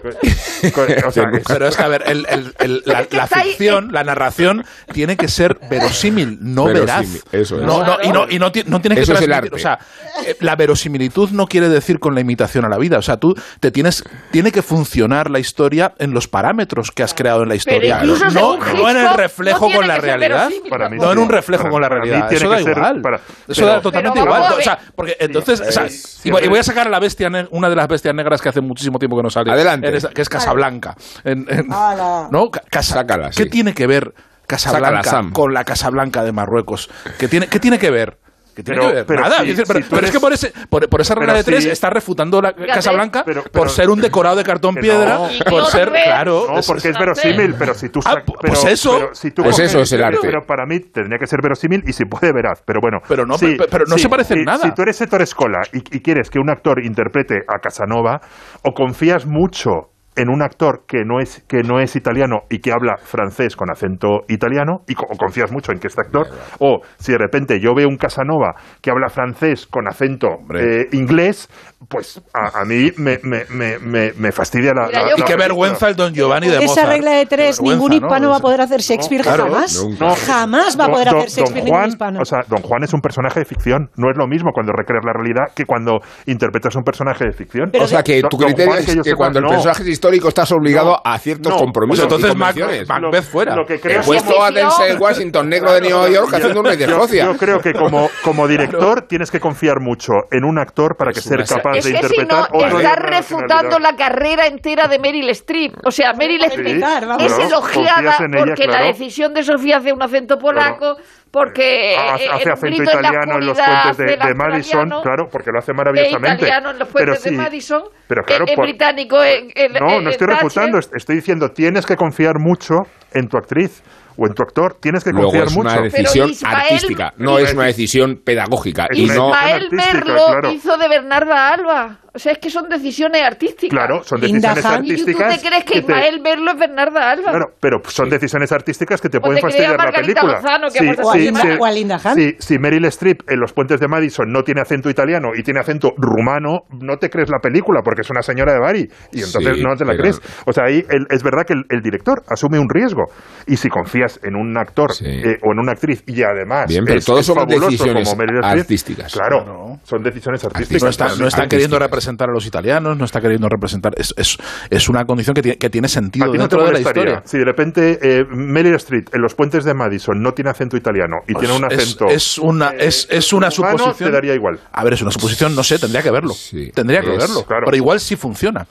o 0.08 1.10
sea, 1.10 1.30
es- 1.32 1.44
Pero 1.46 1.66
es 1.68 1.76
que, 1.76 1.82
a 1.82 1.88
ver, 1.88 2.04
el- 2.06 2.26
el- 2.28 2.54
el- 2.58 2.82
la, 2.84 3.00
Es 3.00 3.06
que 3.08 3.16
la 3.16 3.24
está 3.24 3.38
ahí- 3.40 3.48
ficción, 3.50 3.92
la 3.92 4.04
narración, 4.04 4.64
tiene 4.92 5.16
que 5.16 5.28
ser 5.28 5.58
verosímil, 5.70 6.38
no 6.40 6.64
Verosímil, 6.66 7.22
veraz. 7.30 7.32
eso 7.32 7.56
es. 7.56 7.62
No, 7.62 7.84
no, 7.84 7.96
y 8.02 8.08
no, 8.10 8.26
y 8.28 8.38
no, 8.38 8.46
no 8.66 8.80
tienes 8.80 8.96
que 8.98 9.02
Eso 9.02 9.12
el 9.12 9.18
transmitir. 9.18 9.32
arte. 9.34 9.54
O 9.54 9.58
sea, 9.58 9.78
eh, 10.26 10.36
la 10.40 10.56
verosimilitud 10.56 11.30
no 11.30 11.46
quiere 11.46 11.68
decir 11.68 11.98
con 11.98 12.14
la 12.14 12.20
imitación 12.20 12.64
a 12.64 12.68
la 12.68 12.78
vida. 12.78 12.98
O 12.98 13.02
sea, 13.02 13.16
tú 13.16 13.34
te 13.60 13.70
tienes. 13.70 14.04
Tiene 14.30 14.52
que 14.52 14.62
funcionar 14.62 15.30
la 15.30 15.38
historia 15.38 15.94
en 15.98 16.12
los 16.12 16.28
parámetros 16.28 16.90
que 16.90 17.02
has 17.02 17.14
creado 17.14 17.42
en 17.42 17.48
la 17.48 17.54
historia. 17.54 17.98
incluso 18.00 18.24
no, 18.26 18.30
según 18.30 18.58
no 18.82 18.90
en 18.90 18.96
el 18.96 19.14
reflejo 19.14 19.60
no 19.60 19.66
tiene 19.66 19.76
con 19.78 19.88
la 19.88 19.94
ser 19.94 20.04
realidad. 20.04 20.28
verosímil 20.48 20.70
Para 20.70 20.88
mí 20.88 20.96
No 20.98 21.12
en 21.12 21.18
un 21.18 21.28
reflejo 21.28 21.62
Para- 21.64 21.72
con 21.72 21.82
la 21.82 21.88
realidad. 21.88 22.28
tiene 22.28 22.36
Eso 22.44 22.48
da 22.50 22.56
que 22.58 22.62
ser- 22.64 22.76
igual. 22.76 23.00
para- 23.02 23.16
Eso 23.16 23.22
pero- 23.54 23.66
da 23.66 23.80
totalmente 23.80 24.20
igual. 24.20 24.52
O 24.58 24.60
sea, 24.62 24.76
ver. 24.76 24.84
porque 24.94 25.16
entonces. 25.20 25.60
o 25.60 25.72
sea, 25.72 25.86
es- 25.86 26.20
y 26.24 26.30
voy 26.30 26.58
a 26.58 26.62
sacar 26.62 26.86
a 26.86 26.90
la 26.90 26.98
bestia, 27.00 27.28
ne- 27.30 27.46
una 27.50 27.68
de 27.68 27.76
las 27.76 27.88
bestias 27.88 28.14
negras 28.14 28.40
que 28.40 28.48
hace 28.48 28.60
muchísimo 28.60 28.98
tiempo 28.98 29.16
que 29.16 29.22
no 29.22 29.30
sale. 29.30 29.50
Adelante. 29.50 29.86
Que 30.14 30.22
es 30.22 30.28
Casablanca. 30.28 30.96
En- 31.24 31.46
en- 31.48 31.72
Ala. 31.72 32.28
¿No? 32.30 32.50
Ca- 32.50 32.62
Casa- 32.70 32.94
Sácala, 32.94 33.30
¿Qué 33.30 33.46
tiene 33.46 33.74
que 33.74 33.86
ver 33.86 34.14
Casablanca 34.46 35.02
Sácala, 35.02 35.30
con 35.32 35.54
la 35.54 35.64
Casablanca 35.64 36.22
de 36.24 36.32
Marruecos? 36.32 36.90
¿Qué 37.18 37.28
tiene, 37.28 37.46
qué 37.48 37.58
tiene 37.60 37.78
que 37.78 37.90
ver? 37.90 38.18
¿Qué 38.54 38.62
tiene 38.62 38.78
Pero- 38.80 38.88
que 38.90 38.94
ver? 38.96 39.06
pero 39.06 39.20
Nada. 39.22 39.38
si- 39.38 39.54
pero, 39.66 39.80
si 40.00 40.04
es 40.06 40.10
que 40.12 40.20
por, 40.20 40.32
ese, 40.32 40.52
por, 40.68 40.88
por 40.88 41.00
esa 41.00 41.14
regla 41.14 41.34
de 41.34 41.42
tres 41.44 41.64
si- 41.64 41.70
está 41.70 41.90
refutando 41.90 42.40
la 42.40 42.52
Fíjate. 42.52 42.72
Casablanca 42.72 43.22
Pero- 43.24 43.42
por 43.44 43.68
ser 43.68 43.90
un 43.90 44.00
decorado 44.00 44.36
de 44.36 44.44
cartón 44.44 44.74
piedra, 44.76 45.18
no. 45.18 45.28
Por 45.50 45.66
ser, 45.66 45.90
claro. 45.90 46.46
No, 46.48 46.58
es- 46.60 46.66
porque 46.66 46.88
es 46.90 46.98
verosímil, 46.98 47.54
pero 47.58 47.74
si 47.74 47.88
tú 47.88 48.00
Ah, 48.04 48.22
pues 48.24 48.64
eso. 48.64 48.96
pero 48.98 49.14
si 49.14 49.30
tú 49.32 49.42
Pues 49.42 49.56
coges- 49.56 49.66
eso 49.70 49.80
es 49.80 49.92
el 49.92 50.04
arte. 50.04 50.18
Pero 50.22 50.46
para 50.46 50.66
mí 50.66 50.80
tendría 50.80 51.18
que 51.18 51.26
ser 51.26 51.40
verosímil 51.42 51.82
y 51.86 51.92
si 51.92 52.04
puede 52.04 52.32
veraz, 52.32 52.62
pero 52.64 52.80
bueno. 52.80 52.98
Pero 53.08 53.26
no, 53.26 53.36
Sí, 53.38 53.54
pero- 53.58 53.68
pero 53.70 53.84
no 53.86 53.96
sí, 53.96 54.02
se 54.02 54.08
parece 54.08 54.34
en 54.34 54.44
nada. 54.44 54.64
Si 54.64 54.70
tú 54.72 54.82
eres 54.82 55.00
Héctor 55.00 55.22
Escola 55.22 55.60
y, 55.72 55.78
y 55.96 56.00
quieres 56.00 56.30
que 56.30 56.38
un 56.38 56.48
actor 56.50 56.84
interprete 56.84 57.42
a 57.48 57.58
Casanova, 57.58 58.20
o 58.62 58.72
confías 58.72 59.26
mucho 59.26 59.90
en 60.16 60.28
un 60.28 60.42
actor 60.42 60.84
que 60.86 61.04
no 61.04 61.20
es 61.20 61.44
que 61.48 61.62
no 61.62 61.80
es 61.80 61.96
italiano 61.96 62.42
y 62.50 62.60
que 62.60 62.70
habla 62.72 62.96
francés 63.02 63.56
con 63.56 63.70
acento 63.70 64.20
italiano 64.28 64.80
y 64.86 64.94
co- 64.94 65.06
confías 65.18 65.50
mucho 65.50 65.72
en 65.72 65.78
que 65.78 65.88
este 65.88 66.00
actor 66.02 66.26
o 66.60 66.80
si 66.98 67.12
de 67.12 67.18
repente 67.18 67.58
yo 67.60 67.74
veo 67.74 67.88
un 67.88 67.96
Casanova 67.96 68.54
que 68.80 68.90
habla 68.90 69.08
francés 69.08 69.66
con 69.66 69.88
acento 69.88 70.28
eh, 70.54 70.86
inglés 70.92 71.48
pues 71.88 72.20
a, 72.32 72.60
a 72.60 72.64
mí 72.64 72.90
me, 72.96 73.18
me, 73.22 73.44
me, 73.50 73.78
me, 73.78 74.12
me 74.12 74.32
fastidia 74.32 74.72
la, 74.74 74.86
Mira, 74.86 75.02
la- 75.02 75.10
yo- 75.10 75.16
Y 75.16 75.20
la 75.20 75.26
qué 75.26 75.36
vergüenza 75.36 75.88
el 75.88 75.96
Don 75.96 76.14
Giovanni 76.14 76.48
de 76.48 76.56
Esa 76.58 76.66
Mozart. 76.66 76.88
regla 76.88 77.10
de 77.12 77.26
tres, 77.26 77.60
ningún 77.60 77.90
¿no? 77.90 77.96
hispano 77.96 78.30
va 78.30 78.36
a 78.36 78.40
poder 78.40 78.60
hacer 78.60 78.80
Shakespeare 78.80 79.22
claro, 79.22 79.44
jamás. 79.44 79.84
No. 80.00 80.14
jamás 80.14 80.78
va 80.78 80.84
a 80.84 80.88
poder 80.88 81.08
don- 81.08 81.16
hacer 81.18 81.28
Shakespeare 81.30 81.54
don 81.60 81.64
ningún 81.64 81.78
Juan, 81.80 81.88
hispano. 81.90 82.20
O 82.20 82.24
sea, 82.24 82.38
Don 82.48 82.62
Juan 82.62 82.84
es 82.84 82.92
un 82.94 83.00
personaje 83.00 83.40
de 83.40 83.44
ficción. 83.46 83.90
No 83.96 84.10
es 84.10 84.16
lo 84.16 84.26
mismo 84.26 84.50
cuando 84.52 84.72
recreas 84.72 85.04
la 85.04 85.12
realidad 85.12 85.52
que 85.54 85.64
cuando 85.64 86.00
interpretas 86.26 86.74
un 86.76 86.82
personaje 86.84 87.24
de 87.26 87.32
ficción. 87.32 87.70
o 87.78 87.86
sea 87.86 88.02
que 88.02 88.20
Don- 88.20 88.30
tu 88.30 88.38
criterio 88.38 88.66
Juan, 88.72 88.78
es 88.80 88.86
que 88.86 89.02
sepa, 89.04 89.16
cuando 89.16 89.38
el 89.40 89.44
no. 89.44 89.50
personaje 89.50 89.82
es 89.82 89.88
histórico 89.88 90.28
estás 90.28 90.50
obligado 90.52 90.90
No, 90.92 91.00
a 91.04 91.18
ciertos 91.18 91.52
no. 91.52 91.58
compromisos 91.58 92.06
Pues 92.06 92.22
entonces 92.22 92.34
y 92.34 92.38
Mac-. 92.38 92.88
Macbeth 92.88 93.24
fuera. 93.24 93.54
Lo 93.56 93.64
que 93.66 93.74
He 93.74 93.80
creo 93.80 94.00
es 94.00 94.06
puesto 94.06 94.42
a 94.42 94.50
Denzel 94.50 94.98
Washington, 94.98 95.48
negro 95.48 95.72
de 95.72 95.80
Nueva 95.82 96.08
York, 96.08 96.32
haciendo 96.34 96.60
un 96.60 96.66
rey 96.66 96.76
de 96.76 96.86
yo, 96.86 96.92
Escocia. 96.92 97.24
yo 97.26 97.36
creo 97.36 97.58
que 97.60 97.72
como, 97.72 98.08
como 98.22 98.46
director 98.54 99.02
tienes 99.02 99.30
que 99.30 99.40
confiar 99.40 99.80
mucho 99.80 100.12
en 100.30 100.44
un 100.44 100.58
actor 100.58 100.96
para 100.96 101.12
que 101.12 101.20
sea 101.20 101.36
una- 101.36 101.44
capaz 101.74 101.78
Es 101.78 101.84
de 101.84 101.92
que 101.92 102.08
si 102.08 102.16
no, 102.18 102.22
interpretar 102.22 102.76
estás 102.78 102.96
refutando 102.98 103.78
la 103.78 103.96
carrera 103.96 104.46
entera 104.46 104.86
de 104.88 104.98
Meryl 104.98 105.28
Streep. 105.30 105.74
O 105.84 105.90
sea, 105.90 106.12
Meryl 106.14 106.40
Sí, 106.40 106.46
Streep 106.46 106.66
es 106.68 106.74
claro, 106.78 107.16
elogiada 107.18 108.16
en 108.20 108.34
ella, 108.34 108.44
porque 108.46 108.64
la 108.66 108.72
claro. 108.72 108.86
decisión 108.86 109.34
de 109.34 109.42
Sofía 109.42 109.76
hace 109.78 109.92
un 109.92 110.02
acento 110.02 110.38
polaco, 110.38 110.96
porque 111.30 111.96
Hace, 111.96 112.24
eh, 112.24 112.28
hace 112.32 112.44
el 112.44 112.52
acento 112.52 112.66
grito 112.76 112.82
en 112.82 113.02
la 113.02 113.08
italiano 113.08 113.34
en 113.38 113.46
los 113.46 113.58
puentes 113.58 113.96
de, 113.96 114.04
de 114.28 114.34
Madison, 114.34 114.88
claro, 115.02 115.24
porque 115.30 115.50
lo 115.52 115.58
hace 115.58 115.72
maravillosamente. 115.72 116.36
italiano 116.36 116.70
en 116.70 116.78
los 116.78 116.88
pero 116.88 117.06
puentes 117.06 117.22
sí, 117.22 117.30
de 117.30 117.36
Madison, 117.36 117.82
pero 118.06 118.22
claro, 118.22 118.44
eh, 118.46 118.52
eh, 118.52 118.56
por- 118.56 118.64
británico 118.66 119.22
en, 119.22 119.50
en- 119.54 119.72
No, 119.72 119.94
en- 119.96 120.04
no 120.04 120.10
estoy 120.10 120.26
en 120.28 120.34
refutando, 120.34 120.78
est- 120.78 120.94
estoy 120.94 121.16
diciendo 121.16 121.48
tienes 121.50 121.86
que 121.86 121.96
confiar 121.96 122.38
mucho 122.38 122.74
en 123.12 123.26
tu 123.28 123.36
actriz. 123.36 123.82
O 124.16 124.26
en 124.26 124.34
tu 124.34 124.42
actor, 124.42 124.76
tienes 124.80 125.02
que 125.04 125.10
Luego 125.10 125.26
confiar 125.28 125.46
es 125.48 125.52
mucho. 125.54 125.68
una 125.68 125.80
decisión 125.80 126.30
Ismael- 126.30 126.56
artística, 126.56 127.14
no 127.18 127.38
es 127.38 127.52
una 127.52 127.64
decisión 127.64 128.20
pedagógica. 128.24 128.88
Y 128.92 129.06
no, 129.06 129.30
Ismael 129.30 129.68
Merlo 129.72 130.26
claro. 130.26 130.50
hizo 130.52 130.76
de 130.76 130.88
Bernarda 130.88 131.48
Alba. 131.50 131.98
O 132.14 132.18
sea, 132.18 132.30
es 132.32 132.38
que 132.38 132.48
son 132.48 132.68
decisiones 132.68 133.22
artísticas. 133.22 133.70
Claro, 133.76 134.04
son 134.04 134.20
decisiones 134.20 134.64
Han. 134.64 134.84
¿Y 134.84 134.88
tú 134.88 134.92
artísticas. 134.92 135.42
te 135.42 135.48
crees 135.48 135.64
que, 135.64 135.72
que 135.74 135.80
te- 135.82 135.92
Ismael 135.92 136.20
Merlo 136.22 136.52
es 136.52 136.58
Bernarda 136.60 137.10
Alba? 137.10 137.30
Claro, 137.32 137.46
pero 137.58 137.78
son 137.88 138.08
decisiones 138.08 138.52
artísticas 138.52 139.00
que 139.00 139.08
te 139.08 139.18
pueden 139.20 139.40
fastidiar 139.42 139.76
la 139.76 139.90
película. 139.90 140.34
Lozano, 140.34 140.68
que 140.68 140.78
Sí, 140.78 140.86
sí, 140.88 141.34
sí. 141.34 141.48
o 141.58 141.64
a 141.64 141.70
Linda 141.72 141.98
Han. 142.04 142.14
Sí, 142.14 142.34
si 142.38 142.58
Meryl 142.58 142.84
Streep 142.84 143.22
en 143.28 143.40
Los 143.40 143.52
Puentes 143.52 143.80
de 143.80 143.88
Madison 143.88 144.26
no 144.30 144.42
tiene 144.42 144.60
acento 144.60 144.88
italiano 144.88 145.30
y 145.36 145.42
tiene 145.42 145.58
acento 145.58 145.90
rumano, 145.96 146.60
no 146.80 146.98
te 146.98 147.10
crees 147.10 147.28
la 147.30 147.38
película 147.40 147.80
porque 147.84 148.02
es 148.02 148.10
una 148.10 148.22
señora 148.22 148.52
de 148.52 148.60
Bari 148.60 148.88
y 149.12 149.22
entonces 149.22 149.56
Sí, 149.56 149.62
no 149.64 149.74
te 149.74 149.84
la 149.84 149.90
pero- 149.92 150.02
crees. 150.02 150.20
O 150.46 150.52
sea, 150.52 150.64
ahí 150.68 150.84
el- 150.88 151.06
es 151.10 151.22
verdad 151.24 151.42
que 151.44 151.54
el, 151.54 151.64
el 151.68 151.80
director 151.82 152.22
asume 152.28 152.60
un 152.60 152.68
riesgo 152.68 153.02
y 153.48 153.56
si 153.56 153.68
confías 153.68 154.20
en 154.22 154.36
un 154.36 154.56
actor 154.56 154.92
Sí. 154.92 155.04
eh, 155.04 155.38
o 155.42 155.52
en 155.52 155.58
una 155.58 155.72
actriz 155.72 156.04
y 156.06 156.22
además 156.22 156.66
Bien, 156.68 156.84
pero 156.84 156.98
es, 157.00 157.04
todos 157.04 157.20
es 157.20 157.26
son 157.26 157.34
fabuloso 157.36 157.66
decisiones 157.70 158.08
como 158.08 158.20
Meryl 158.20 158.38
Streep, 158.44 158.60
artísticas. 158.60 159.12
Claro, 159.12 159.44
Claro. 159.44 159.64
son 159.82 160.02
decisiones 160.04 160.44
artísticas. 160.44 160.82
No 160.84 160.88
está, 160.90 161.04
no 161.06 161.10
está 161.12 161.24
artísticas. 161.24 161.48
queriendo 161.48 161.78
representar 161.80 162.03
a 162.08 162.32
los 162.32 162.46
italianos, 162.46 162.96
no 162.96 163.04
está 163.04 163.20
queriendo 163.20 163.48
representar. 163.48 163.92
Es, 163.96 164.14
es, 164.16 164.36
es 164.70 164.88
una 164.88 165.04
condición 165.04 165.34
que 165.34 165.42
tiene, 165.42 165.58
que 165.58 165.70
tiene 165.70 165.86
¿A 165.86 165.88
sentido 165.88 166.26
no 166.26 166.32
dentro 166.32 166.64
de 166.64 166.72
la 166.72 166.80
historia. 166.80 167.22
si 167.24 167.38
de 167.38 167.44
repente 167.44 167.98
eh, 168.02 168.24
Meryl 168.30 168.74
Streep 168.76 169.14
en 169.14 169.20
los 169.22 169.34
puentes 169.34 169.64
de 169.64 169.74
Madison 169.74 170.20
no 170.22 170.32
tiene 170.32 170.50
acento 170.50 170.76
italiano 170.76 171.16
y 171.26 171.34
tiene 171.34 171.54
un 171.56 171.64
acento 171.64 172.06
es, 172.06 172.38
una, 172.38 172.70
eh, 172.70 172.86
es, 172.86 173.06
es 173.10 173.32
una 173.32 173.50
suposición. 173.50 173.94
te 173.96 174.10
daría 174.10 174.34
igual. 174.34 174.58
A 174.72 174.84
ver, 174.84 174.94
es 174.94 175.02
una 175.02 175.10
suposición, 175.10 175.54
no 175.54 175.62
sé, 175.62 175.78
tendría 175.78 176.02
que 176.02 176.10
verlo. 176.10 176.32
Sí, 176.34 176.70
tendría 176.74 177.00
que 177.00 177.12
es- 177.12 177.18
verlo. 177.18 177.44
claro. 177.44 177.64
Pero 177.66 177.76
igual 177.76 178.00
sí 178.00 178.16
funciona. 178.16 178.66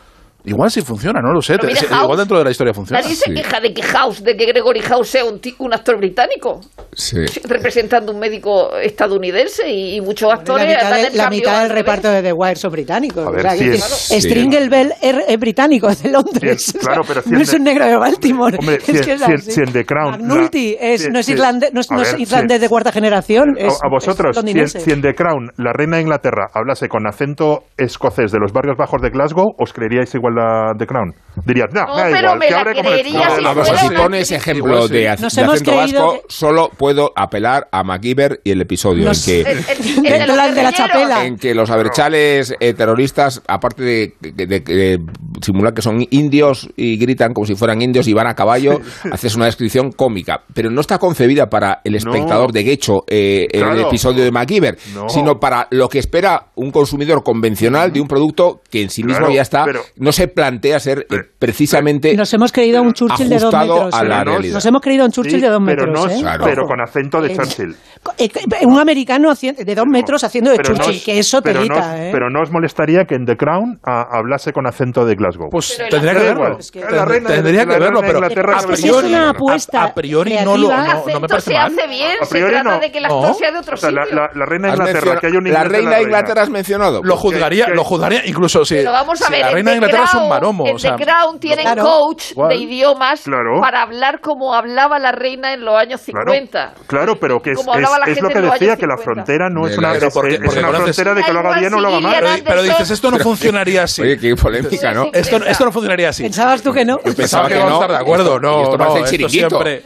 Igual 0.46 0.70
sí 0.72 0.82
funciona, 0.82 1.22
no 1.22 1.32
lo 1.32 1.42
sé. 1.42 1.58
Te- 1.58 1.68
House- 1.74 2.04
igual 2.04 2.18
dentro 2.18 2.38
de 2.38 2.44
la 2.44 2.52
historia 2.52 2.74
funciona. 2.74 3.02
Nadie 3.02 3.16
se 3.16 3.26
Sí. 3.30 3.34
queja 3.34 3.60
de 3.62 3.74
que 3.74 3.82
House, 3.82 4.24
de 4.24 4.36
que 4.36 4.46
Gregory 4.46 4.82
House 4.82 5.08
sea 5.10 5.24
un, 5.26 5.40
ti- 5.40 5.56
un 5.60 5.74
actor 5.74 5.98
británico, 5.98 6.60
Sí. 6.94 7.18
representando 7.48 8.12
un 8.12 8.20
médico 8.20 8.76
estadounidense 8.78 9.70
y, 9.72 9.96
y 9.96 10.02
muchos 10.02 10.28
La 10.30 10.36
actores. 10.36 10.68
mitad, 10.68 10.96
de- 11.12 11.18
la 11.18 11.30
mitad 11.30 11.62
del 11.64 11.72
reparto 11.72 12.10
de 12.10 12.22
The 12.22 12.34
Wire 12.34 12.56
son 12.58 12.72
británicos. 12.72 13.26
Ver, 13.32 13.38
o 13.40 13.42
sea, 13.42 13.52
sí 13.52 13.60
que 13.60 13.66
es- 13.76 13.82
decir, 13.82 14.22
sí. 14.22 14.30
Stringle 14.30 14.70
Bell 14.70 14.94
es, 15.02 15.16
es 15.28 15.40
británico, 15.40 15.90
es 15.90 16.04
de 16.04 16.12
Londres. 16.12 16.62
Sí, 16.66 16.78
claro, 16.78 17.02
pero 17.08 17.22
si 17.22 17.30
no 17.32 17.40
es 17.40 17.50
The- 17.50 17.56
un 17.58 17.64
negro 17.64 17.86
de 17.86 17.96
Baltimore. 17.98 18.58
Hombre, 18.60 18.76
es 18.76 18.84
que 18.84 18.92
es 18.92 19.06
si 19.06 19.12
en- 19.12 19.24
así. 19.24 19.52
si 19.52 19.62
en 19.62 19.72
The 19.72 19.86
Crown, 19.86 20.28
la- 20.28 20.50
es, 20.54 21.02
si- 21.04 21.10
no 21.10 21.20
es, 21.20 21.30
irlandés, 21.30 21.72
no 21.74 21.82
no 21.90 22.02
es 22.02 22.08
ver, 22.12 22.18
si- 22.18 22.24
irlandés 22.24 22.60
de 22.62 22.70
cuarta 22.70 22.92
generación. 22.92 23.56
Es, 23.58 23.80
a, 23.82 23.88
vosotros, 23.90 24.32
es 24.32 24.36
si 24.36 24.40
en, 24.40 24.46
londinense. 24.46 24.80
si 24.82 24.92
en 24.92 25.02
The 25.02 25.14
Crown 25.16 25.52
la 25.58 25.72
reina 25.74 25.98
de 25.98 26.04
Inglaterra 26.04 26.48
hablase 26.54 26.88
con 26.90 27.08
acento 27.08 27.64
escocés 27.78 28.32
de 28.32 28.40
los 28.40 28.52
barrios 28.52 28.76
bajos 28.78 29.02
de 29.02 29.10
Glasgow, 29.10 29.54
¿os 29.58 29.72
creeríais 29.74 30.14
igual 30.16 30.33
la 30.34 30.74
The 30.78 30.86
Crown? 30.88 31.14
Dirías, 31.46 31.70
no, 31.74 31.88
No, 31.88 31.96
da 31.98 32.04
pero 32.04 32.18
igual, 32.20 32.38
me 32.38 32.46
que 32.46 32.54
la 32.54 32.64
creería 32.64 33.30
si 33.32 33.42
fuera 33.42 33.54
si 33.66 33.72
barra". 33.72 33.88
una- 33.90 34.02
pones 34.04 34.32
ejemplo 34.32 34.88
de, 34.88 35.10
ac- 35.10 35.20
Nos 35.20 35.34
de 35.36 35.42
hemos 35.42 35.54
acento 35.56 35.76
vasco, 35.76 36.14
que- 36.14 36.22
solo 36.30 36.70
puedo 36.78 37.12
apelar 37.16 37.68
a 37.72 37.84
MacGyver 37.84 38.42
y 38.44 38.52
el 38.52 38.62
episodio 38.62 39.06
Nos- 39.06 39.28
en 39.28 39.44
que 39.44 39.52
El- 39.52 39.58
el- 39.58 39.66
el 39.98 40.04
De 40.04 40.12
de 40.20 40.28
los 40.28 40.38
la- 40.38 40.44
de 40.52 40.62
la 40.62 40.70
guerrilleros. 40.70 40.74
chapela. 40.76 41.26
en 41.26 41.38
que 41.38 41.56
los 41.56 41.72
aberchales 41.72 42.54
eh, 42.60 42.74
terroristas, 42.76 43.42
aparte 43.48 43.82
de, 43.84 44.14
de- 44.22 44.46
de- 44.46 44.60
de 44.60 45.00
simular 45.42 45.74
que 45.74 45.82
son 45.82 46.06
indios 46.12 46.70
y 46.76 46.98
gritan 46.98 47.34
como 47.34 47.48
si 47.48 47.56
fueran 47.56 47.82
indios 47.82 48.08
y 48.08 48.14
van 48.14 48.28
a 48.28 48.36
caballo, 48.36 48.80
haces 49.12 49.36
una 49.36 49.46
descripción 49.46 49.92
cómica. 49.92 50.44
Pero 50.54 50.70
no 50.70 50.82
está 50.82 51.00
concebida 51.00 51.50
para 51.50 51.82
el 51.84 51.96
espectador 51.96 52.52
de 52.52 52.64
Gecho 52.64 53.06
eh, 53.08 53.48
el 53.52 53.80
episodio 53.80 54.24
de 54.24 54.32
MacGyver, 54.32 54.78
No. 54.94 55.10
sino 55.10 55.40
para 55.40 55.68
lo 55.72 55.90
que 55.90 55.98
espera 55.98 56.50
un 56.54 56.70
consumidor 56.70 57.24
convencional 57.24 57.92
de 57.92 58.02
un 58.02 58.08
producto 58.08 58.62
que 58.70 58.84
en 58.84 58.92
sí 58.92 59.04
mismo 59.04 59.18
Claro, 59.18 59.34
ya 59.34 59.42
está, 59.42 59.66
pero- 59.66 59.82
no 59.98 60.12
se 60.12 60.23
plantea 60.28 60.80
ser 60.80 61.06
eh, 61.10 61.22
precisamente 61.40 62.16
Nos 62.16 62.34
hemos 62.34 62.52
creído 62.52 62.82
un 62.82 62.94
Churchill 62.94 63.30
de 63.30 63.40
dos 63.40 63.54
metros. 63.54 63.94
a 63.94 64.04
la 64.04 64.22
¿eh? 64.22 64.24
realidad. 64.26 64.54
Nos 64.56 64.66
hemos 64.66 64.82
creído 64.82 65.06
un 65.06 65.12
Churchill 65.12 65.36
Sí, 65.36 65.42
de 65.42 65.50
dos 65.50 65.62
pero 65.66 65.88
metros. 65.92 66.06
no- 66.08 66.12
¿eh? 66.12 66.22
Claro. 66.22 66.46
pero 66.46 66.66
con 66.66 66.82
acento 66.82 67.22
de 67.22 67.36
Churchill. 67.36 67.76
eh, 68.18 68.30
Un 68.66 68.80
americano 68.80 69.34
de 69.34 69.76
dos 69.76 69.86
metros 69.88 70.24
haciendo 70.24 70.52
de 70.52 70.58
Pero 70.58 70.74
no 70.74 70.84
Churchill, 70.84 71.04
que 71.04 71.20
eso 71.20 71.42
pero 71.42 71.62
no 71.62 71.68
telita, 71.68 71.94
os- 71.94 72.00
¿eh? 72.00 72.10
Pero 72.12 72.30
no 72.30 72.42
os 72.42 72.52
molestaría 72.52 73.06
que 73.06 73.16
en 73.16 73.26
The 73.26 73.36
Crown 73.38 73.80
ah, 73.86 74.06
hablase 74.12 74.52
con 74.52 74.68
acento 74.68 75.06
de 75.06 75.16
Glasgow. 75.16 75.50
Pues 75.50 75.78
tendría 75.90 76.14
que 76.14 76.20
verlo. 76.20 76.32
igual. 76.44 76.56
Es 76.60 76.72
que- 76.72 76.82
La 76.82 77.06
reina 77.06 77.30
de- 77.30 77.36
tendría 77.36 77.66
que 77.66 77.80
verlo, 77.80 78.02
pero 78.02 78.24
a 78.24 78.28
eso 78.58 78.72
es 78.74 78.82
priori, 78.82 79.08
una 79.10 79.28
a- 79.28 79.30
apuesta 79.32 79.84
a 79.84 79.94
priori 79.94 80.36
no 80.44 80.58
lo- 80.58 80.70
no- 80.70 80.74
acento 80.76 81.20
me 81.20 81.28
parece 81.28 81.52
se 81.52 81.54
mal. 81.58 81.72
hace 81.72 81.88
bien, 81.88 82.18
A 82.22 82.26
se 82.26 82.32
priori 82.32 82.54
trata 82.54 82.70
no. 82.76 82.80
de 82.80 82.92
que 82.92 82.98
el 82.98 83.04
No. 83.04 83.20
actor 83.20 83.36
sea 83.36 83.52
de 83.52 83.58
otro 83.60 83.78
sitio. 83.78 83.92
la- 83.92 84.46
reina 84.46 84.68
de 84.68 84.74
Inglaterra, 84.74 84.94
mencionado- 84.94 85.20
que 85.22 85.28
hay 85.28 85.34
un 85.34 85.44
la 85.52 85.64
reina 85.64 85.96
de 85.98 86.04
Inglaterra 86.04 86.42
has 86.44 86.50
mencionado. 86.50 87.02
Lo 87.04 87.18
juzgaría, 87.18 87.68
lo 87.70 87.84
juzgaría 87.84 88.26
incluso 88.26 88.66
si, 88.66 88.76
Pero 88.76 88.92
vamos 88.92 89.22
a 89.22 89.26
si 89.26 89.32
ver, 89.32 89.42
la 89.42 89.52
reina 89.52 89.72
de 89.72 89.78
Inglaterra 89.78 90.04
es 90.18 90.24
un 90.24 90.30
maromo. 90.30 90.68
En 90.68 90.76
o 90.76 90.80
sea, 90.80 90.96
The 90.96 91.04
Crown 91.04 91.40
tienen 91.40 91.66
Claro. 91.66 91.84
coach 91.84 92.32
Igual. 92.32 92.50
de 92.50 92.56
idiomas 92.56 93.22
Claro. 93.24 93.62
para 93.62 93.82
hablar 93.84 94.20
como 94.22 94.54
hablaba 94.54 95.00
la 95.00 95.12
reina 95.12 95.54
en 95.54 95.64
los 95.66 95.76
años 95.76 96.02
50. 96.02 96.50
Claro, 96.52 96.88
claro, 96.88 97.16
pero 97.20 97.40
que 97.42 97.52
es, 97.52 97.58
Como 97.58 97.74
es, 97.76 97.88
es 98.08 98.22
lo 98.22 98.30
que 98.30 98.42
decía, 98.42 98.76
que 98.78 98.88
la 98.88 98.98
50. 98.98 99.04
frontera 99.04 99.50
no 99.50 99.68
es 99.68 99.78
una, 99.78 99.90
porque- 99.94 100.06
es, 100.06 100.14
porque 100.14 100.36
es 100.60 100.64
una 100.64 100.72
frontera 100.80 101.14
de 101.14 101.24
que 101.24 101.34
lo 101.34 101.40
haga 101.40 101.60
bien 101.60 101.74
o 101.74 101.80
lo 101.80 101.88
haga 101.90 102.00
mal. 102.00 102.16
pero, 102.20 102.30
pero 102.46 102.62
dices, 102.64 102.92
esto 102.92 103.12
no 103.12 103.20
funcionaría 103.20 103.84
así. 103.84 104.02
Oye, 104.02 104.18
qué 104.18 104.36
polémica, 104.36 104.94
¿no? 104.94 105.06
Esto, 105.14 105.38
esto 105.38 105.66
no 105.66 105.72
funcionaría 105.72 106.10
así. 106.10 106.24
¿Pensabas 106.24 106.62
tú 106.62 106.72
que 106.72 106.86
no? 106.86 106.98
Yo 107.04 107.14
pensaba 107.16 107.48
que 107.48 107.56
vamos 107.56 107.70
no. 107.72 107.78
a 107.78 107.82
estar 107.82 107.92
de 107.92 107.98
acuerdo. 107.98 108.40
No, 108.40 108.62
esto 108.64 108.78
no, 108.78 108.78
parece 108.78 109.00
esto 109.00 109.10
chiringuito. 109.12 109.50
siempre... 109.62 109.84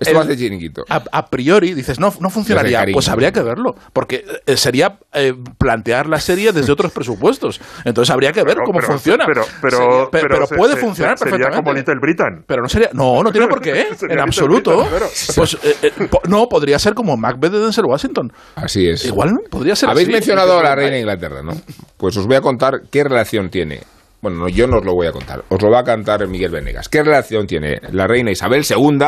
Esto 0.00 0.18
va 0.18 0.24
de 0.24 0.36
chiringuito. 0.36 0.84
A, 0.88 1.02
a 1.12 1.26
priori 1.26 1.74
dices, 1.74 1.98
no, 2.00 2.12
no 2.20 2.30
funcionaría. 2.30 2.78
cariño. 2.80 2.94
Pues 2.94 3.08
habría 3.08 3.32
que 3.32 3.42
verlo. 3.42 3.74
Porque 3.92 4.24
eh, 4.46 4.56
sería 4.56 4.98
eh, 5.12 5.34
plantear 5.58 6.06
la 6.08 6.20
serie 6.20 6.52
desde 6.52 6.72
otros 6.72 6.92
presupuestos. 6.92 7.60
Entonces 7.84 8.10
habría 8.12 8.32
que 8.32 8.42
ver 8.42 8.54
Pero- 8.54 8.64
cómo 8.66 8.78
pero- 8.80 8.92
funciona. 8.92 9.24
Pero, 9.26 9.44
pero, 9.60 9.78
Sería- 9.78 10.08
pero 10.10 10.46
se- 10.46 10.54
puede 10.56 10.74
se- 10.74 10.80
funcionar 10.80 11.18
se- 11.18 11.24
Sería 11.24 11.46
perfectamente. 11.46 11.64
como 11.64 11.72
Little 11.78 12.00
Britain. 12.00 12.44
Pero 12.46 12.62
no 12.62 12.68
sería. 12.68 12.90
No, 12.92 13.22
no 13.22 13.32
tiene 13.32 13.48
por 13.48 13.60
qué, 13.60 13.86
Sería 13.96 14.14
en 14.14 14.20
absoluto. 14.20 14.76
Britain. 14.84 15.08
Pues 15.36 15.54
eh, 15.62 15.76
eh, 15.82 15.90
po- 16.10 16.22
no, 16.28 16.48
podría 16.48 16.78
ser 16.78 16.94
como 16.94 17.16
Macbeth 17.16 17.52
de 17.52 17.60
Denzel 17.60 17.84
Washington. 17.86 18.32
Así 18.56 18.88
es. 18.88 19.04
Igual 19.04 19.40
podría 19.50 19.76
ser 19.76 19.90
Habéis 19.90 20.08
así. 20.08 20.12
mencionado 20.14 20.58
a 20.58 20.62
la 20.62 20.74
reina 20.74 20.92
de 20.92 21.00
Inglaterra, 21.00 21.42
¿no? 21.42 21.52
Pues 21.96 22.16
os 22.16 22.26
voy 22.26 22.36
a 22.36 22.40
contar 22.40 22.82
qué 22.90 23.04
relación 23.04 23.50
tiene. 23.50 23.80
Bueno, 24.20 24.38
no, 24.38 24.48
yo 24.48 24.68
no 24.68 24.78
os 24.78 24.84
lo 24.84 24.94
voy 24.94 25.08
a 25.08 25.12
contar. 25.12 25.42
Os 25.48 25.60
lo 25.60 25.68
va 25.70 25.80
a 25.80 25.84
cantar 25.84 26.26
Miguel 26.28 26.52
Venegas. 26.52 26.88
¿Qué 26.88 27.02
relación 27.02 27.46
tiene 27.48 27.80
la 27.90 28.06
reina 28.06 28.30
Isabel 28.30 28.64
II, 28.68 28.98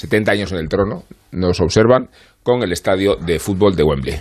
70 0.00 0.32
años 0.32 0.52
en 0.52 0.58
el 0.58 0.68
trono, 0.68 1.02
nos 1.30 1.60
observan, 1.60 2.08
con 2.42 2.62
el 2.62 2.72
estadio 2.72 3.16
de 3.16 3.38
fútbol 3.38 3.76
de 3.76 3.82
Wembley? 3.82 4.14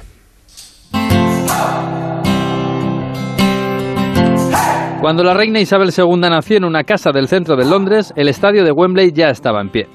Cuando 4.99 5.23
la 5.23 5.33
reina 5.33 5.61
Isabel 5.61 5.91
II 5.97 6.17
nació 6.19 6.57
en 6.57 6.65
una 6.65 6.83
casa 6.83 7.11
del 7.13 7.29
centro 7.29 7.55
de 7.55 7.63
Londres, 7.63 8.11
el 8.17 8.27
estadio 8.27 8.65
de 8.65 8.73
Wembley 8.73 9.13
ya 9.13 9.29
estaba 9.29 9.61
en 9.61 9.69
pie. 9.69 9.87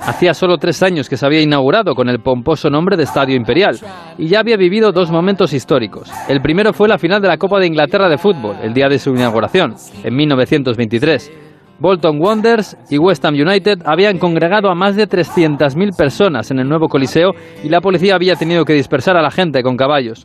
Hacía 0.00 0.34
solo 0.34 0.58
tres 0.58 0.82
años 0.82 1.08
que 1.08 1.16
se 1.16 1.24
había 1.24 1.40
inaugurado 1.40 1.94
con 1.94 2.08
el 2.08 2.18
pomposo 2.18 2.68
nombre 2.68 2.96
de 2.96 3.04
Estadio 3.04 3.36
Imperial 3.36 3.78
y 4.18 4.26
ya 4.26 4.40
había 4.40 4.56
vivido 4.56 4.90
dos 4.90 5.12
momentos 5.12 5.52
históricos. 5.52 6.10
El 6.28 6.42
primero 6.42 6.72
fue 6.72 6.88
la 6.88 6.98
final 6.98 7.22
de 7.22 7.28
la 7.28 7.38
Copa 7.38 7.60
de 7.60 7.68
Inglaterra 7.68 8.08
de 8.08 8.18
fútbol, 8.18 8.56
el 8.62 8.74
día 8.74 8.88
de 8.88 8.98
su 8.98 9.10
inauguración, 9.10 9.76
en 10.02 10.16
1923. 10.16 11.30
Bolton 11.84 12.18
Wanderers 12.18 12.78
y 12.88 12.96
West 12.96 13.22
Ham 13.26 13.34
United 13.34 13.82
habían 13.84 14.16
congregado 14.16 14.70
a 14.70 14.74
más 14.74 14.96
de 14.96 15.06
300.000 15.06 15.94
personas 15.94 16.50
en 16.50 16.58
el 16.58 16.66
nuevo 16.66 16.88
Coliseo 16.88 17.32
y 17.62 17.68
la 17.68 17.82
policía 17.82 18.14
había 18.14 18.36
tenido 18.36 18.64
que 18.64 18.72
dispersar 18.72 19.18
a 19.18 19.22
la 19.22 19.30
gente 19.30 19.62
con 19.62 19.76
caballos. 19.76 20.24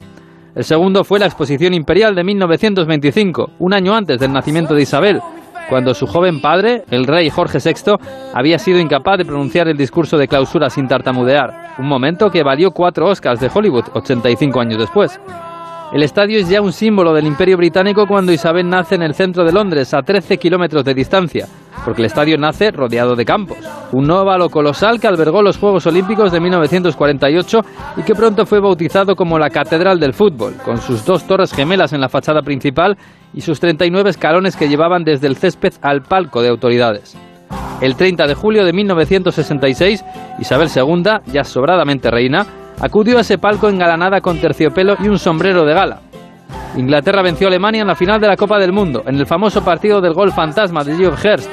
El 0.56 0.64
segundo 0.64 1.04
fue 1.04 1.20
la 1.20 1.26
Exposición 1.26 1.74
Imperial 1.74 2.16
de 2.16 2.24
1925, 2.24 3.50
un 3.60 3.74
año 3.74 3.94
antes 3.94 4.20
del 4.20 4.32
nacimiento 4.32 4.74
de 4.74 4.84
Isabel, 4.84 5.20
cuando 5.68 5.94
su 5.94 6.08
joven 6.08 6.40
padre, 6.40 6.86
el 6.92 7.06
rey 7.06 7.30
Jorge 7.30 7.58
VI, 7.62 7.98
había 8.34 8.58
sido 8.58 8.80
incapaz 8.80 9.18
de 9.18 9.26
pronunciar 9.26 9.68
el 9.68 9.76
discurso 9.76 10.18
de 10.18 10.30
clausura 10.30 10.70
sin 10.70 10.88
tartamudear, 10.88 11.74
un 11.78 11.90
momento 11.90 12.30
que 12.30 12.42
valió 12.42 12.72
cuatro 12.72 13.08
Oscars 13.08 13.42
de 13.42 13.52
Hollywood 13.54 13.84
85 13.96 14.62
años 14.62 14.80
después. 14.80 15.20
El 15.92 16.04
estadio 16.04 16.38
es 16.38 16.48
ya 16.48 16.62
un 16.62 16.72
símbolo 16.72 17.14
del 17.14 17.26
Imperio 17.26 17.58
Británico 17.58 18.06
cuando 18.06 18.32
Isabel 18.32 18.70
nace 18.70 18.94
en 18.94 19.02
el 19.02 19.16
centro 19.16 19.44
de 19.44 19.52
Londres, 19.52 19.92
a 19.96 20.04
13 20.04 20.38
kilómetros 20.38 20.84
de 20.84 20.94
distancia, 20.94 21.48
porque 21.84 22.04
el 22.04 22.06
estadio 22.06 22.38
nace 22.38 22.70
rodeado 22.70 23.16
de 23.16 23.26
campos. 23.26 23.58
Un 23.92 24.12
óvalo 24.12 24.50
colosal 24.50 25.00
que 25.00 25.08
albergó 25.08 25.42
los 25.42 25.58
Juegos 25.58 25.88
Olímpicos 25.88 26.32
de 26.32 26.42
1948 26.42 27.62
y 27.98 28.04
que 28.04 28.14
pronto 28.14 28.46
fue 28.46 28.60
bautizado 28.60 29.16
como 29.16 29.40
la 29.40 29.50
Catedral 29.50 30.00
del 30.00 30.14
Fútbol, 30.14 30.58
con 30.64 30.78
sus 30.78 31.04
dos 31.06 31.26
torres 31.26 31.52
gemelas 31.52 31.92
en 31.92 32.02
la 32.02 32.10
fachada 32.10 32.44
principal 32.44 32.96
y 33.34 33.42
sus 33.42 33.60
39 33.60 34.12
escalones 34.12 34.56
que 34.56 34.70
llevaban 34.70 35.04
desde 35.04 35.26
el 35.26 35.38
césped 35.38 35.74
al 35.82 36.04
palco 36.04 36.44
de 36.44 36.50
autoridades. 36.50 37.18
El 37.82 37.96
30 37.96 38.28
de 38.28 38.36
julio 38.36 38.64
de 38.64 38.74
1966, 38.74 40.06
Isabel 40.38 40.70
II, 40.76 41.32
ya 41.34 41.44
sobradamente 41.44 42.12
reina, 42.12 42.46
acudió 42.80 43.18
a 43.18 43.22
ese 43.22 43.38
palco 43.38 43.70
engalanada 43.70 44.22
con 44.22 44.40
terciopelo 44.40 44.96
y 45.00 45.08
un 45.08 45.20
sombrero 45.20 45.66
de 45.66 45.74
gala. 45.74 46.02
Inglaterra 46.76 47.22
venció 47.22 47.48
a 47.48 47.50
Alemania 47.50 47.82
en 47.82 47.88
la 47.88 47.96
final 47.96 48.22
de 48.22 48.28
la 48.28 48.38
Copa 48.38 48.60
del 48.60 48.72
Mundo, 48.72 49.04
en 49.06 49.16
el 49.16 49.26
famoso 49.26 49.64
partido 49.64 50.02
del 50.02 50.14
gol 50.14 50.32
fantasma 50.32 50.84
de 50.84 50.96
Geoff 50.96 51.24
Hurst, 51.24 51.50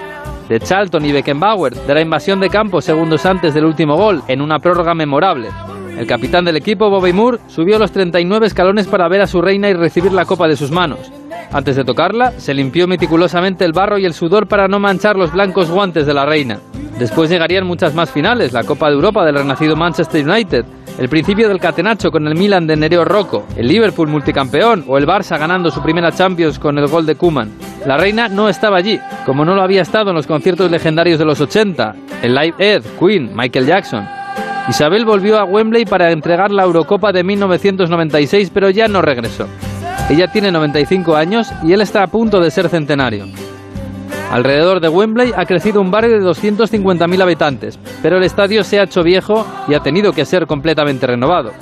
de 0.48 0.60
Charlton 0.60 1.04
y 1.04 1.12
Beckenbauer, 1.12 1.74
de 1.74 1.94
la 1.94 2.00
invasión 2.00 2.38
de 2.38 2.50
campo 2.50 2.80
segundos 2.80 3.26
antes 3.26 3.54
del 3.54 3.64
último 3.64 3.96
gol, 3.96 4.22
en 4.28 4.40
una 4.40 4.58
prórroga 4.58 4.94
memorable. 4.94 5.48
El 5.96 6.06
capitán 6.06 6.44
del 6.44 6.56
equipo, 6.56 6.90
Bobby 6.90 7.12
Moore, 7.12 7.38
subió 7.46 7.78
los 7.78 7.90
39 7.90 8.46
escalones 8.46 8.86
para 8.86 9.08
ver 9.08 9.22
a 9.22 9.26
su 9.26 9.40
reina 9.40 9.70
y 9.70 9.74
recibir 9.74 10.12
la 10.12 10.26
copa 10.26 10.46
de 10.46 10.56
sus 10.56 10.70
manos. 10.70 11.10
Antes 11.52 11.76
de 11.76 11.84
tocarla, 11.84 12.32
se 12.38 12.52
limpió 12.52 12.86
meticulosamente 12.86 13.64
el 13.64 13.72
barro 13.72 13.96
y 13.96 14.04
el 14.04 14.12
sudor 14.12 14.46
para 14.46 14.68
no 14.68 14.78
manchar 14.78 15.16
los 15.16 15.32
blancos 15.32 15.70
guantes 15.70 16.06
de 16.06 16.12
la 16.12 16.26
reina. 16.26 16.58
Después 16.98 17.30
llegarían 17.30 17.66
muchas 17.66 17.94
más 17.94 18.10
finales, 18.10 18.52
la 18.52 18.64
Copa 18.64 18.88
de 18.88 18.94
Europa 18.94 19.24
del 19.24 19.36
renacido 19.36 19.76
Manchester 19.76 20.28
United, 20.28 20.64
el 20.98 21.08
principio 21.08 21.48
del 21.48 21.60
catenacho 21.60 22.10
con 22.10 22.26
el 22.26 22.34
Milan 22.34 22.66
de 22.66 22.76
Nereo 22.76 23.04
Rocco, 23.04 23.46
el 23.56 23.68
Liverpool 23.68 24.08
multicampeón 24.08 24.84
o 24.86 24.96
el 24.96 25.06
Barça 25.06 25.38
ganando 25.38 25.70
su 25.70 25.82
primera 25.82 26.12
Champions 26.12 26.58
con 26.58 26.78
el 26.78 26.88
gol 26.88 27.06
de 27.06 27.16
Kuman. 27.16 27.52
La 27.86 27.96
reina 27.96 28.28
no 28.28 28.48
estaba 28.48 28.78
allí, 28.78 28.98
como 29.24 29.44
no 29.44 29.54
lo 29.54 29.62
había 29.62 29.82
estado 29.82 30.10
en 30.10 30.16
los 30.16 30.26
conciertos 30.26 30.70
legendarios 30.70 31.18
de 31.18 31.24
los 31.24 31.40
80, 31.40 31.94
el 32.22 32.34
Live 32.34 32.54
Aid, 32.58 32.82
Queen, 32.98 33.30
Michael 33.34 33.66
Jackson. 33.66 34.25
Isabel 34.68 35.04
volvió 35.04 35.38
a 35.38 35.44
Wembley 35.44 35.84
para 35.84 36.10
entregar 36.10 36.50
la 36.50 36.64
Eurocopa 36.64 37.12
de 37.12 37.22
1996, 37.22 38.50
pero 38.52 38.68
ya 38.70 38.88
no 38.88 39.00
regresó. 39.00 39.46
Ella 40.10 40.26
tiene 40.26 40.50
95 40.50 41.14
años 41.14 41.52
y 41.62 41.72
él 41.72 41.80
está 41.80 42.02
a 42.02 42.08
punto 42.08 42.40
de 42.40 42.50
ser 42.50 42.68
centenario. 42.68 43.26
Alrededor 44.30 44.80
de 44.80 44.88
Wembley 44.88 45.32
ha 45.36 45.44
crecido 45.46 45.80
un 45.80 45.92
barrio 45.92 46.18
de 46.18 46.28
250.000 46.28 47.22
habitantes, 47.22 47.78
pero 48.02 48.16
el 48.16 48.24
estadio 48.24 48.64
se 48.64 48.80
ha 48.80 48.84
hecho 48.84 49.04
viejo 49.04 49.46
y 49.68 49.74
ha 49.74 49.80
tenido 49.80 50.12
que 50.12 50.24
ser 50.24 50.46
completamente 50.46 51.06
renovado. 51.06 51.52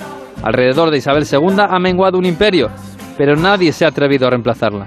Alrededor 0.42 0.90
de 0.90 0.98
Isabel 0.98 1.26
II 1.30 1.56
ha 1.58 1.78
menguado 1.78 2.18
un 2.18 2.24
imperio, 2.24 2.70
pero 3.18 3.36
nadie 3.36 3.72
se 3.72 3.84
ha 3.84 3.88
atrevido 3.88 4.26
a 4.26 4.30
reemplazarla. 4.30 4.86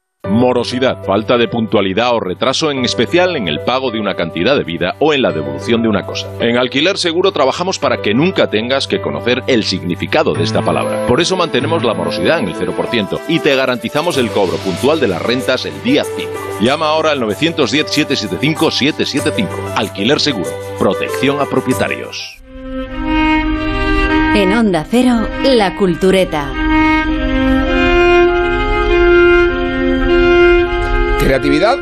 Morosidad, 0.29 1.03
falta 1.03 1.35
de 1.37 1.47
puntualidad 1.47 2.13
o 2.13 2.19
retraso, 2.19 2.69
en 2.69 2.85
especial 2.85 3.35
en 3.35 3.47
el 3.47 3.61
pago 3.61 3.89
de 3.89 3.99
una 3.99 4.13
cantidad 4.13 4.55
de 4.55 4.63
vida 4.63 4.93
o 4.99 5.13
en 5.13 5.23
la 5.23 5.31
devolución 5.31 5.81
de 5.81 5.89
una 5.89 6.05
cosa. 6.05 6.27
En 6.39 6.57
Alquiler 6.57 6.99
Seguro 6.99 7.31
trabajamos 7.31 7.79
para 7.79 8.03
que 8.03 8.13
nunca 8.13 8.47
tengas 8.49 8.87
que 8.87 9.01
conocer 9.01 9.41
el 9.47 9.63
significado 9.63 10.33
de 10.33 10.43
esta 10.43 10.61
palabra. 10.61 11.07
Por 11.07 11.21
eso 11.21 11.35
mantenemos 11.35 11.83
la 11.83 11.95
morosidad 11.95 12.37
en 12.39 12.49
el 12.49 12.55
0% 12.55 13.19
y 13.27 13.39
te 13.39 13.55
garantizamos 13.55 14.17
el 14.17 14.29
cobro 14.29 14.57
puntual 14.57 14.99
de 14.99 15.07
las 15.07 15.23
rentas 15.23 15.65
el 15.65 15.81
día 15.83 16.03
5. 16.03 16.29
Llama 16.61 16.87
ahora 16.87 17.11
al 17.11 17.21
910-775-775. 17.21 19.47
Alquiler 19.75 20.19
Seguro, 20.19 20.51
protección 20.77 21.41
a 21.41 21.45
propietarios. 21.45 22.37
En 24.35 24.53
Onda 24.53 24.85
Cero, 24.89 25.27
La 25.43 25.75
Cultureta. 25.75 26.53
Creatividad 31.31 31.79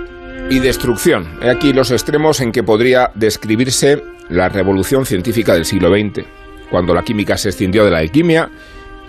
y 0.52 0.60
destrucción. 0.60 1.40
He 1.42 1.50
aquí 1.50 1.74
los 1.74 1.90
extremos 1.90 2.40
en 2.40 2.52
que 2.52 2.62
podría 2.62 3.10
describirse 3.16 4.04
la 4.30 4.48
revolución 4.48 5.08
científica 5.08 5.56
del 5.56 5.66
siglo 5.66 5.90
XX, 5.90 6.24
cuando 6.70 6.94
la 6.94 7.02
química 7.02 7.36
se 7.36 7.50
escindió 7.50 7.84
de 7.84 7.90
la 7.90 7.98
alquimia 7.98 8.52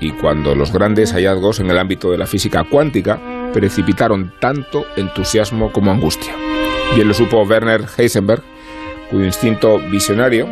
y 0.00 0.12
cuando 0.12 0.54
los 0.54 0.72
grandes 0.72 1.12
hallazgos 1.12 1.60
en 1.60 1.68
el 1.68 1.76
ámbito 1.76 2.10
de 2.10 2.16
la 2.16 2.26
física 2.26 2.64
cuántica 2.64 3.20
precipitaron 3.52 4.32
tanto 4.40 4.86
entusiasmo 4.96 5.72
como 5.72 5.90
angustia. 5.90 6.34
Bien 6.94 7.06
lo 7.06 7.12
supo 7.12 7.42
Werner 7.42 7.84
Heisenberg, 7.98 8.42
cuyo 9.10 9.26
instinto 9.26 9.78
visionario 9.90 10.48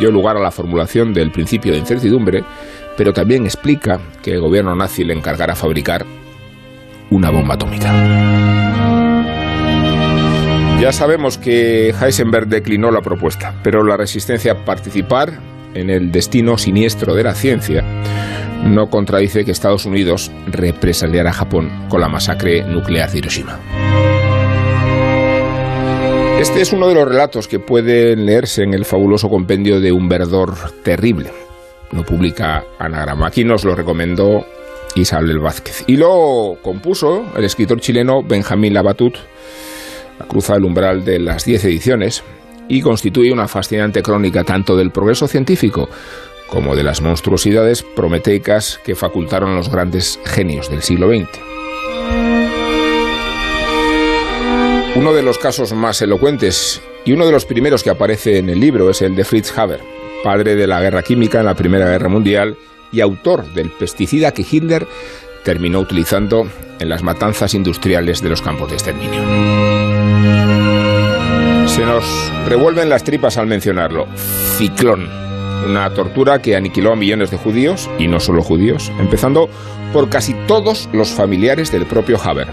dio 0.00 0.10
lugar 0.10 0.38
a 0.38 0.40
la 0.40 0.50
formulación 0.50 1.12
del 1.12 1.32
principio 1.32 1.72
de 1.72 1.78
incertidumbre, 1.80 2.44
pero 2.96 3.12
también 3.12 3.44
explica 3.44 4.00
que 4.22 4.32
el 4.32 4.40
gobierno 4.40 4.74
nazi 4.74 5.04
le 5.04 5.12
encargara 5.12 5.54
fabricar 5.54 6.06
una 7.10 7.28
bomba 7.28 7.56
atómica. 7.56 8.67
Ya 10.80 10.92
sabemos 10.92 11.38
que 11.38 11.90
Heisenberg 11.90 12.46
declinó 12.46 12.92
la 12.92 13.00
propuesta, 13.00 13.52
pero 13.64 13.82
la 13.82 13.96
resistencia 13.96 14.52
a 14.52 14.64
participar 14.64 15.40
en 15.74 15.90
el 15.90 16.12
destino 16.12 16.56
siniestro 16.56 17.16
de 17.16 17.24
la 17.24 17.34
ciencia 17.34 17.82
no 18.62 18.88
contradice 18.88 19.44
que 19.44 19.50
Estados 19.50 19.86
Unidos 19.86 20.30
represaliara 20.46 21.30
a 21.30 21.32
Japón 21.32 21.68
con 21.88 22.00
la 22.00 22.08
masacre 22.08 22.62
nuclear 22.62 23.10
de 23.10 23.18
Hiroshima. 23.18 23.58
Este 26.40 26.60
es 26.60 26.72
uno 26.72 26.86
de 26.86 26.94
los 26.94 27.08
relatos 27.08 27.48
que 27.48 27.58
pueden 27.58 28.24
leerse 28.24 28.62
en 28.62 28.72
el 28.72 28.84
fabuloso 28.84 29.28
compendio 29.28 29.80
de 29.80 29.90
Un 29.90 30.08
verdor 30.08 30.54
terrible. 30.84 31.32
Lo 31.90 32.04
publica 32.04 32.62
Anagrama. 32.78 33.26
Aquí 33.26 33.42
nos 33.42 33.64
lo 33.64 33.74
recomendó 33.74 34.46
Isabel 34.94 35.40
Vázquez. 35.40 35.82
Y 35.88 35.96
lo 35.96 36.58
compuso 36.62 37.26
el 37.36 37.44
escritor 37.44 37.80
chileno 37.80 38.22
Benjamín 38.22 38.74
Labatut 38.74 39.16
cruza 40.26 40.56
el 40.56 40.64
umbral 40.64 41.04
de 41.04 41.18
las 41.18 41.44
10 41.44 41.64
ediciones 41.64 42.22
y 42.68 42.80
constituye 42.80 43.32
una 43.32 43.48
fascinante 43.48 44.02
crónica 44.02 44.44
tanto 44.44 44.76
del 44.76 44.90
progreso 44.90 45.26
científico 45.26 45.88
como 46.48 46.74
de 46.74 46.82
las 46.82 47.00
monstruosidades 47.00 47.82
prometeicas 47.82 48.80
que 48.84 48.94
facultaron 48.94 49.54
los 49.54 49.70
grandes 49.70 50.18
genios 50.24 50.70
del 50.70 50.82
siglo 50.82 51.08
XX. 51.08 51.28
Uno 54.96 55.12
de 55.12 55.22
los 55.22 55.38
casos 55.38 55.72
más 55.72 56.02
elocuentes 56.02 56.82
y 57.04 57.12
uno 57.12 57.26
de 57.26 57.32
los 57.32 57.44
primeros 57.44 57.82
que 57.82 57.90
aparece 57.90 58.38
en 58.38 58.48
el 58.48 58.58
libro 58.58 58.90
es 58.90 59.02
el 59.02 59.14
de 59.14 59.24
Fritz 59.24 59.56
Haber, 59.56 59.80
padre 60.24 60.56
de 60.56 60.66
la 60.66 60.80
guerra 60.80 61.02
química 61.02 61.38
en 61.38 61.46
la 61.46 61.54
Primera 61.54 61.88
Guerra 61.88 62.08
Mundial 62.08 62.56
y 62.90 63.00
autor 63.00 63.44
del 63.52 63.70
pesticida 63.70 64.32
que 64.32 64.44
Hitler 64.50 64.86
terminó 65.44 65.80
utilizando 65.80 66.48
en 66.78 66.88
las 66.88 67.02
matanzas 67.02 67.54
industriales 67.54 68.22
de 68.22 68.28
los 68.28 68.42
campos 68.42 68.68
de 68.70 68.74
exterminio. 68.74 69.22
Se 71.66 71.84
nos 71.84 72.04
revuelven 72.46 72.88
las 72.88 73.04
tripas 73.04 73.36
al 73.38 73.46
mencionarlo. 73.46 74.06
Ciclón, 74.56 75.08
una 75.66 75.90
tortura 75.90 76.40
que 76.40 76.56
aniquiló 76.56 76.92
a 76.92 76.96
millones 76.96 77.30
de 77.30 77.36
judíos, 77.36 77.88
y 77.98 78.08
no 78.08 78.20
solo 78.20 78.42
judíos, 78.42 78.90
empezando 78.98 79.48
por 79.92 80.08
casi 80.08 80.34
todos 80.46 80.88
los 80.92 81.10
familiares 81.10 81.70
del 81.70 81.86
propio 81.86 82.20
Haber. 82.22 82.48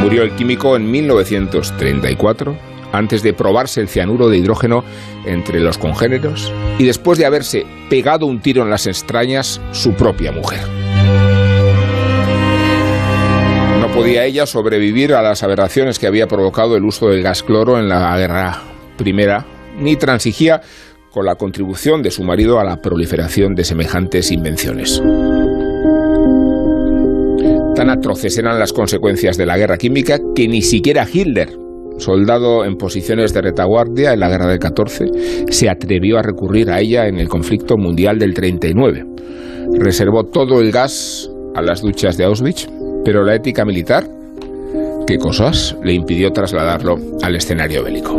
Murió 0.00 0.22
el 0.22 0.32
químico 0.32 0.76
en 0.76 0.90
1934, 0.90 2.56
antes 2.92 3.22
de 3.22 3.32
probarse 3.32 3.80
el 3.80 3.88
cianuro 3.88 4.28
de 4.28 4.38
hidrógeno 4.38 4.84
entre 5.26 5.60
los 5.60 5.78
congéneros 5.78 6.52
y 6.78 6.84
después 6.84 7.18
de 7.18 7.26
haberse 7.26 7.66
pegado 7.90 8.26
un 8.26 8.40
tiro 8.40 8.62
en 8.62 8.70
las 8.70 8.86
extrañas 8.86 9.60
su 9.72 9.94
propia 9.94 10.30
mujer. 10.30 10.60
Podía 13.94 14.24
ella 14.24 14.44
sobrevivir 14.44 15.14
a 15.14 15.22
las 15.22 15.44
aberraciones 15.44 16.00
que 16.00 16.08
había 16.08 16.26
provocado 16.26 16.76
el 16.76 16.84
uso 16.84 17.08
del 17.08 17.22
gas 17.22 17.44
cloro 17.44 17.78
en 17.78 17.88
la 17.88 18.18
guerra 18.18 18.60
primera, 18.96 19.46
ni 19.78 19.94
transigía 19.94 20.60
con 21.12 21.24
la 21.24 21.36
contribución 21.36 22.02
de 22.02 22.10
su 22.10 22.24
marido 22.24 22.58
a 22.58 22.64
la 22.64 22.78
proliferación 22.78 23.54
de 23.54 23.62
semejantes 23.62 24.32
invenciones. 24.32 25.00
Tan 27.76 27.88
atroces 27.88 28.36
eran 28.36 28.58
las 28.58 28.72
consecuencias 28.72 29.36
de 29.36 29.46
la 29.46 29.56
guerra 29.56 29.78
química 29.78 30.18
que 30.34 30.48
ni 30.48 30.62
siquiera 30.62 31.06
Hitler, 31.10 31.50
soldado 31.98 32.64
en 32.64 32.74
posiciones 32.74 33.32
de 33.32 33.42
retaguardia 33.42 34.12
en 34.12 34.20
la 34.20 34.28
guerra 34.28 34.48
del 34.48 34.58
14, 34.58 35.04
se 35.50 35.70
atrevió 35.70 36.18
a 36.18 36.22
recurrir 36.22 36.68
a 36.70 36.80
ella 36.80 37.06
en 37.06 37.18
el 37.18 37.28
conflicto 37.28 37.76
mundial 37.76 38.18
del 38.18 38.34
39. 38.34 39.04
Reservó 39.78 40.24
todo 40.24 40.60
el 40.60 40.72
gas 40.72 41.30
a 41.54 41.62
las 41.62 41.80
duchas 41.80 42.16
de 42.16 42.24
Auschwitz, 42.24 42.68
pero 43.04 43.24
la 43.24 43.34
ética 43.34 43.64
militar, 43.64 44.04
qué 45.06 45.18
cosas, 45.18 45.76
le 45.82 45.92
impidió 45.92 46.30
trasladarlo 46.30 46.96
al 47.22 47.36
escenario 47.36 47.84
bélico. 47.84 48.18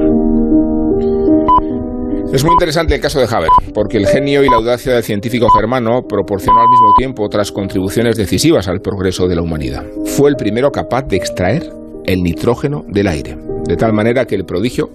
Es 2.32 2.43
muy 2.43 2.52
interesante 2.52 2.95
el 2.95 3.02
caso 3.02 3.19
de 3.19 3.28
Haber, 3.34 3.50
porque 3.74 3.98
el 3.98 4.08
genio 4.08 4.43
y 4.43 4.50
la 4.50 4.58
audacia 4.58 4.93
del 4.93 5.04
científico 5.04 5.48
germano 5.50 6.02
proporcionó 6.02 6.60
al 6.60 6.67
mismo 6.67 6.93
tiempo 6.98 7.24
otras 7.24 7.52
contribuciones 7.52 8.17
decisivas 8.17 8.67
al 8.67 8.82
progreso 8.82 9.28
de 9.28 9.36
la 9.36 9.41
humanidad. 9.41 9.86
Fue 10.06 10.30
el 10.30 10.36
primero 10.36 10.69
capaz 10.69 11.04
de 11.04 11.15
extraer 11.15 11.63
el 12.06 12.24
nitrógeno 12.24 12.84
del 12.88 13.08
aire, 13.08 13.38
de 13.67 13.78
tal 13.78 13.93
manera 13.93 14.26
que 14.26 14.36
el 14.36 14.43
prodigio 14.43 14.89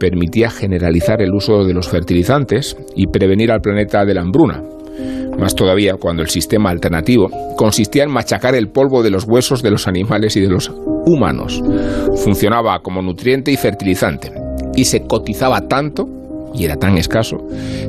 permitía 0.00 0.50
generalizar 0.50 1.20
el 1.20 1.34
uso 1.34 1.64
de 1.64 1.74
los 1.74 1.88
fertilizantes 1.88 2.76
y 2.96 3.06
prevenir 3.06 3.52
al 3.52 3.60
planeta 3.60 4.04
de 4.04 4.14
la 4.14 4.22
hambruna. 4.22 4.62
Más 5.38 5.54
todavía 5.54 5.94
cuando 5.94 6.22
el 6.22 6.28
sistema 6.28 6.70
alternativo 6.70 7.28
consistía 7.56 8.04
en 8.04 8.10
machacar 8.10 8.54
el 8.54 8.68
polvo 8.68 9.02
de 9.02 9.10
los 9.10 9.24
huesos 9.24 9.62
de 9.62 9.70
los 9.70 9.88
animales 9.88 10.36
y 10.36 10.40
de 10.40 10.48
los 10.48 10.70
humanos. 11.04 11.62
Funcionaba 12.16 12.80
como 12.80 13.02
nutriente 13.02 13.50
y 13.50 13.56
fertilizante 13.56 14.32
y 14.74 14.84
se 14.84 15.06
cotizaba 15.06 15.62
tanto 15.68 16.08
y 16.54 16.64
era 16.64 16.76
tan 16.76 16.98
escaso 16.98 17.38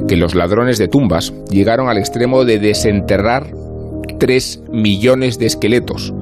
que 0.08 0.15
los 0.15 0.36
ladrones 0.36 0.77
de 0.77 0.88
tumbas 0.88 1.34
llegaron 1.49 1.89
al 1.89 1.97
extremo 1.97 2.45
de 2.45 2.60
desenterrar 2.60 3.51
3 4.19 4.63
millones 4.71 5.38
de 5.38 5.47
esqueletos, 5.47 6.13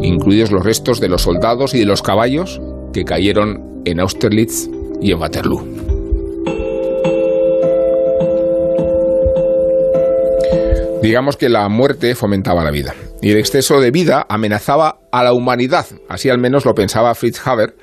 incluidos 0.00 0.52
los 0.52 0.64
restos 0.64 1.00
de 1.00 1.08
los 1.08 1.22
soldados 1.22 1.74
y 1.74 1.80
de 1.80 1.86
los 1.86 2.02
caballos 2.02 2.60
que 2.92 3.04
cayeron 3.04 3.82
en 3.84 4.00
Austerlitz 4.00 4.68
y 5.00 5.12
en 5.12 5.18
Waterloo. 5.18 5.81
Digamos 11.02 11.36
que 11.36 11.48
la 11.48 11.68
muerte 11.68 12.14
fomentaba 12.14 12.62
la 12.62 12.70
vida 12.70 12.94
y 13.20 13.32
el 13.32 13.38
exceso 13.38 13.80
de 13.80 13.90
vida 13.90 14.24
amenazaba 14.28 15.00
a 15.10 15.24
la 15.24 15.32
humanidad, 15.32 15.84
así 16.08 16.30
al 16.30 16.38
menos 16.38 16.64
lo 16.64 16.74
pensaba 16.74 17.14
Fritz 17.16 17.44
Haber 17.44 17.74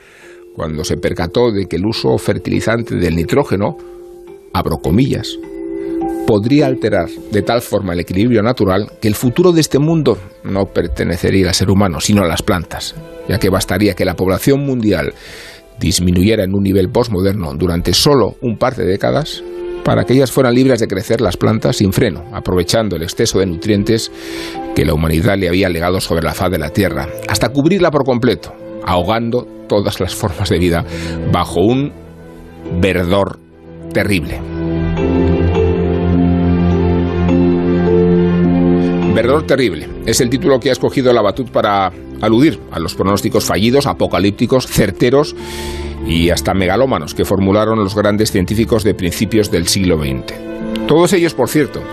cuando 0.55 0.85
se 0.85 0.95
percató 0.95 1.51
de 1.51 1.65
que 1.65 1.75
el 1.75 1.85
uso 1.85 2.17
fertilizante 2.17 2.95
del 2.95 3.17
nitrógeno, 3.17 3.75
abro 4.53 4.77
comillas, 4.77 5.37
podría 6.25 6.67
alterar 6.67 7.09
de 7.09 7.41
tal 7.41 7.61
forma 7.61 7.91
el 7.91 7.99
equilibrio 7.99 8.41
natural 8.41 8.89
que 9.01 9.09
el 9.09 9.15
futuro 9.15 9.51
de 9.51 9.61
este 9.61 9.79
mundo 9.79 10.17
no 10.45 10.67
pertenecería 10.67 11.49
al 11.49 11.55
ser 11.55 11.69
humano, 11.69 11.99
sino 11.99 12.23
a 12.23 12.27
las 12.27 12.41
plantas, 12.41 12.95
ya 13.27 13.37
que 13.37 13.49
bastaría 13.49 13.95
que 13.95 14.05
la 14.05 14.15
población 14.15 14.65
mundial 14.65 15.13
disminuyera 15.77 16.45
en 16.45 16.55
un 16.55 16.63
nivel 16.63 16.89
postmoderno 16.89 17.53
durante 17.53 17.93
solo 17.93 18.35
un 18.41 18.57
par 18.57 18.75
de 18.75 18.85
décadas 18.85 19.43
para 19.83 20.03
que 20.03 20.13
ellas 20.13 20.31
fueran 20.31 20.55
libres 20.55 20.79
de 20.79 20.87
crecer 20.87 21.21
las 21.21 21.37
plantas 21.37 21.77
sin 21.77 21.93
freno, 21.93 22.25
aprovechando 22.33 22.95
el 22.95 23.03
exceso 23.03 23.39
de 23.39 23.45
nutrientes 23.45 24.11
que 24.75 24.85
la 24.85 24.93
humanidad 24.93 25.37
le 25.37 25.47
había 25.47 25.69
legado 25.69 25.99
sobre 25.99 26.23
la 26.23 26.33
faz 26.33 26.51
de 26.51 26.59
la 26.59 26.69
Tierra, 26.69 27.07
hasta 27.27 27.49
cubrirla 27.49 27.91
por 27.91 28.03
completo, 28.03 28.53
ahogando 28.85 29.47
todas 29.67 29.99
las 29.99 30.15
formas 30.15 30.49
de 30.49 30.59
vida 30.59 30.85
bajo 31.31 31.61
un 31.61 31.91
verdor 32.79 33.39
terrible. 33.93 34.58
Verdor 39.21 39.45
terrible 39.45 39.85
es 40.05 40.21
el 40.21 40.29
título 40.29 40.61
que 40.61 40.69
ha 40.69 40.71
escogido 40.71 41.11
la 41.11 41.21
Batut 41.21 41.49
para 41.49 41.91
aludir 42.21 42.57
a 42.71 42.79
los 42.79 42.95
pronósticos 42.95 43.43
fallidos, 43.43 43.85
apocalípticos, 43.85 44.65
certeros 44.65 45.35
y 46.07 46.29
hasta 46.29 46.53
megalómanos 46.53 47.13
que 47.13 47.25
formularon 47.25 47.79
los 47.79 47.95
grandes 47.95 48.31
científicos 48.31 48.85
de 48.85 48.93
principios 48.93 49.51
del 49.51 49.67
siglo 49.67 49.97
XX. 49.97 50.87
Todos 50.87 51.11
ellos, 51.11 51.33
por 51.33 51.49
cierto, 51.49 51.83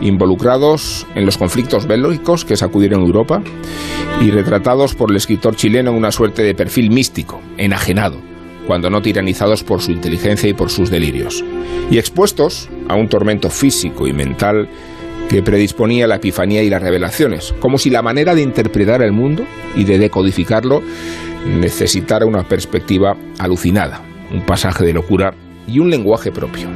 involucrados 0.00 1.04
en 1.16 1.26
los 1.26 1.36
conflictos 1.36 1.88
bélicos 1.88 2.44
que 2.44 2.56
sacudieron 2.56 3.02
Europa 3.02 3.42
y 4.20 4.30
retratados 4.30 4.94
por 4.94 5.10
el 5.10 5.16
escritor 5.16 5.56
chileno 5.56 5.90
en 5.90 5.96
una 5.96 6.12
suerte 6.12 6.44
de 6.44 6.54
perfil 6.54 6.92
místico, 6.92 7.40
enajenado, 7.56 8.18
cuando 8.68 8.88
no 8.88 9.02
tiranizados 9.02 9.64
por 9.64 9.80
su 9.82 9.90
inteligencia 9.90 10.48
y 10.48 10.54
por 10.54 10.70
sus 10.70 10.90
delirios, 10.90 11.44
y 11.90 11.98
expuestos 11.98 12.68
a 12.88 12.94
un 12.94 13.08
tormento 13.08 13.50
físico 13.50 14.06
y 14.06 14.12
mental 14.12 14.68
que 15.28 15.42
predisponía 15.42 16.06
la 16.06 16.16
epifanía 16.16 16.62
y 16.62 16.70
las 16.70 16.82
revelaciones, 16.82 17.54
como 17.60 17.78
si 17.78 17.90
la 17.90 18.02
manera 18.02 18.34
de 18.34 18.42
interpretar 18.42 19.02
el 19.02 19.12
mundo 19.12 19.44
y 19.76 19.84
de 19.84 19.98
decodificarlo 19.98 20.82
necesitara 21.46 22.26
una 22.26 22.44
perspectiva 22.44 23.16
alucinada, 23.38 24.02
un 24.32 24.44
pasaje 24.44 24.84
de 24.84 24.94
locura 24.94 25.34
y 25.66 25.78
un 25.78 25.90
lenguaje 25.90 26.32
propio. 26.32 26.68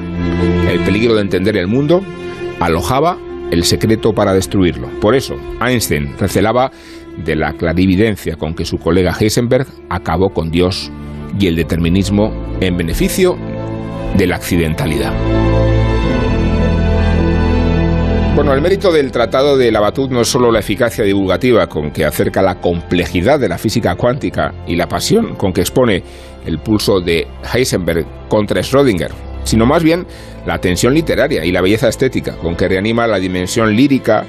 El 0.71 0.81
peligro 0.81 1.15
de 1.15 1.23
entender 1.23 1.57
el 1.57 1.67
mundo 1.67 2.03
alojaba 2.61 3.19
el 3.51 3.65
secreto 3.65 4.13
para 4.13 4.33
destruirlo. 4.33 4.89
Por 5.01 5.15
eso, 5.15 5.37
Einstein 5.61 6.17
recelaba 6.19 6.71
de 7.25 7.37
la 7.37 7.53
clarividencia 7.55 8.37
con 8.37 8.55
que 8.55 8.65
su 8.65 8.79
colega 8.79 9.15
Heisenberg 9.19 9.67
acabó 9.91 10.31
con 10.31 10.51
Dios 10.51 10.91
y 11.39 11.47
el 11.47 11.57
determinismo 11.57 12.33
en 12.61 12.77
beneficio 12.77 13.37
de 14.17 14.27
la 14.27 14.37
accidentalidad. 14.37 15.13
Bueno, 18.35 18.55
el 18.55 18.63
mérito 18.63 18.91
del 18.91 19.13
Tratado 19.13 19.59
de 19.59 19.71
Labatut 19.71 20.11
no 20.11 20.23
es 20.23 20.29
solo 20.29 20.51
la 20.51 20.61
eficacia 20.61 21.05
divulgativa 21.05 21.67
con 21.67 21.91
que 21.91 22.07
acerca 22.07 22.41
la 22.41 22.61
complejidad 22.61 23.39
de 23.39 23.49
la 23.49 23.59
física 23.59 23.95
cuántica 23.95 24.55
y 24.67 24.75
la 24.75 24.89
pasión 24.89 25.35
con 25.35 25.53
que 25.53 25.61
expone 25.61 26.03
el 26.47 26.59
pulso 26.59 27.01
de 27.01 27.27
Heisenberg 27.53 28.07
contra 28.29 28.63
Schrödinger, 28.63 29.11
sino 29.45 29.67
más 29.67 29.83
bien 29.83 30.07
la 30.47 30.59
tensión 30.59 30.95
literaria 30.95 31.45
y 31.45 31.53
la 31.53 31.61
belleza 31.61 31.89
estética 31.89 32.35
con 32.37 32.57
que 32.57 32.69
reanima 32.69 33.07
la 33.07 33.19
dimensión 33.19 33.77
lírica, 33.77 34.25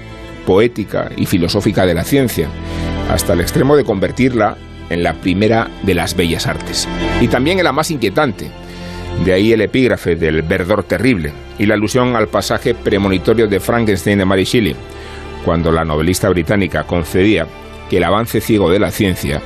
poética 0.46 1.10
y 1.16 1.26
filosófica 1.26 1.86
de 1.86 1.94
la 1.94 2.04
ciencia, 2.04 2.50
hasta 3.10 3.32
el 3.32 3.40
extremo 3.40 3.78
de 3.78 3.86
convertirla 3.86 4.58
en 4.90 5.02
la 5.02 5.14
primera 5.14 5.72
de 5.84 5.94
las 5.94 6.14
bellas 6.14 6.46
artes. 6.46 6.90
Y 7.22 7.30
también 7.30 7.58
en 7.58 7.64
la 7.64 7.72
más 7.72 7.90
inquietante, 7.90 8.52
de 9.24 9.34
ahí 9.34 9.54
el 9.54 9.62
epígrafe 9.62 10.16
del 10.16 10.42
verdor 10.42 10.84
terrible 10.84 11.32
y 11.58 11.66
la 11.66 11.76
alusión 11.76 12.16
al 12.16 12.28
pasaje 12.28 12.74
premonitorio 12.74 13.48
de 13.48 13.60
Frankenstein 13.60 14.18
de 14.18 14.26
Mary 14.26 14.44
Shelley, 14.44 14.76
cuando 15.46 15.72
la 15.72 15.86
novelista 15.86 16.30
británica 16.30 16.84
concedía 16.84 17.48
que 17.90 17.98
el 17.98 18.04
avance 18.04 18.42
ciego 18.42 18.70
de 18.70 18.80
la 18.80 18.92
ciencia 18.92 19.42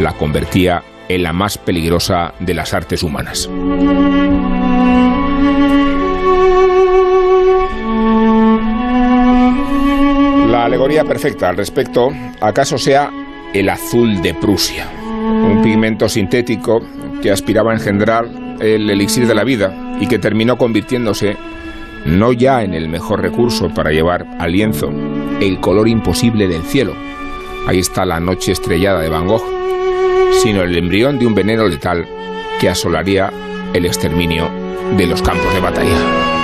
la 0.00 0.12
convertía 0.12 0.82
en 1.08 1.22
la 1.22 1.32
más 1.32 1.56
peligrosa 1.56 2.34
de 2.40 2.54
las 2.54 2.74
artes 2.74 3.02
humanas. 3.02 3.48
La 10.50 10.66
alegoría 10.66 11.04
perfecta 11.04 11.48
al 11.48 11.56
respecto 11.56 12.10
acaso 12.40 12.76
sea 12.76 13.10
el 13.54 13.68
azul 13.68 14.20
de 14.22 14.34
Prusia, 14.34 14.86
un 14.98 15.60
pigmento 15.62 16.08
sintético 16.08 16.82
que 17.22 17.30
aspiraba 17.30 17.72
a 17.72 17.74
engendrar 17.74 18.41
el 18.62 18.88
elixir 18.88 19.26
de 19.26 19.34
la 19.34 19.44
vida 19.44 19.74
y 20.00 20.06
que 20.06 20.18
terminó 20.18 20.56
convirtiéndose 20.56 21.36
no 22.04 22.32
ya 22.32 22.62
en 22.62 22.74
el 22.74 22.88
mejor 22.88 23.20
recurso 23.20 23.68
para 23.68 23.90
llevar 23.90 24.26
al 24.38 24.52
lienzo 24.52 24.92
el 25.40 25.60
color 25.60 25.88
imposible 25.88 26.48
del 26.48 26.62
cielo, 26.62 26.94
ahí 27.66 27.78
está 27.78 28.04
la 28.04 28.20
noche 28.20 28.52
estrellada 28.52 29.00
de 29.00 29.08
Van 29.08 29.26
Gogh, 29.26 29.44
sino 30.42 30.62
el 30.62 30.76
embrión 30.76 31.18
de 31.18 31.26
un 31.26 31.34
veneno 31.34 31.66
letal 31.66 32.06
que 32.60 32.68
asolaría 32.68 33.32
el 33.74 33.86
exterminio 33.86 34.48
de 34.96 35.06
los 35.06 35.22
campos 35.22 35.52
de 35.54 35.60
batalla. 35.60 36.41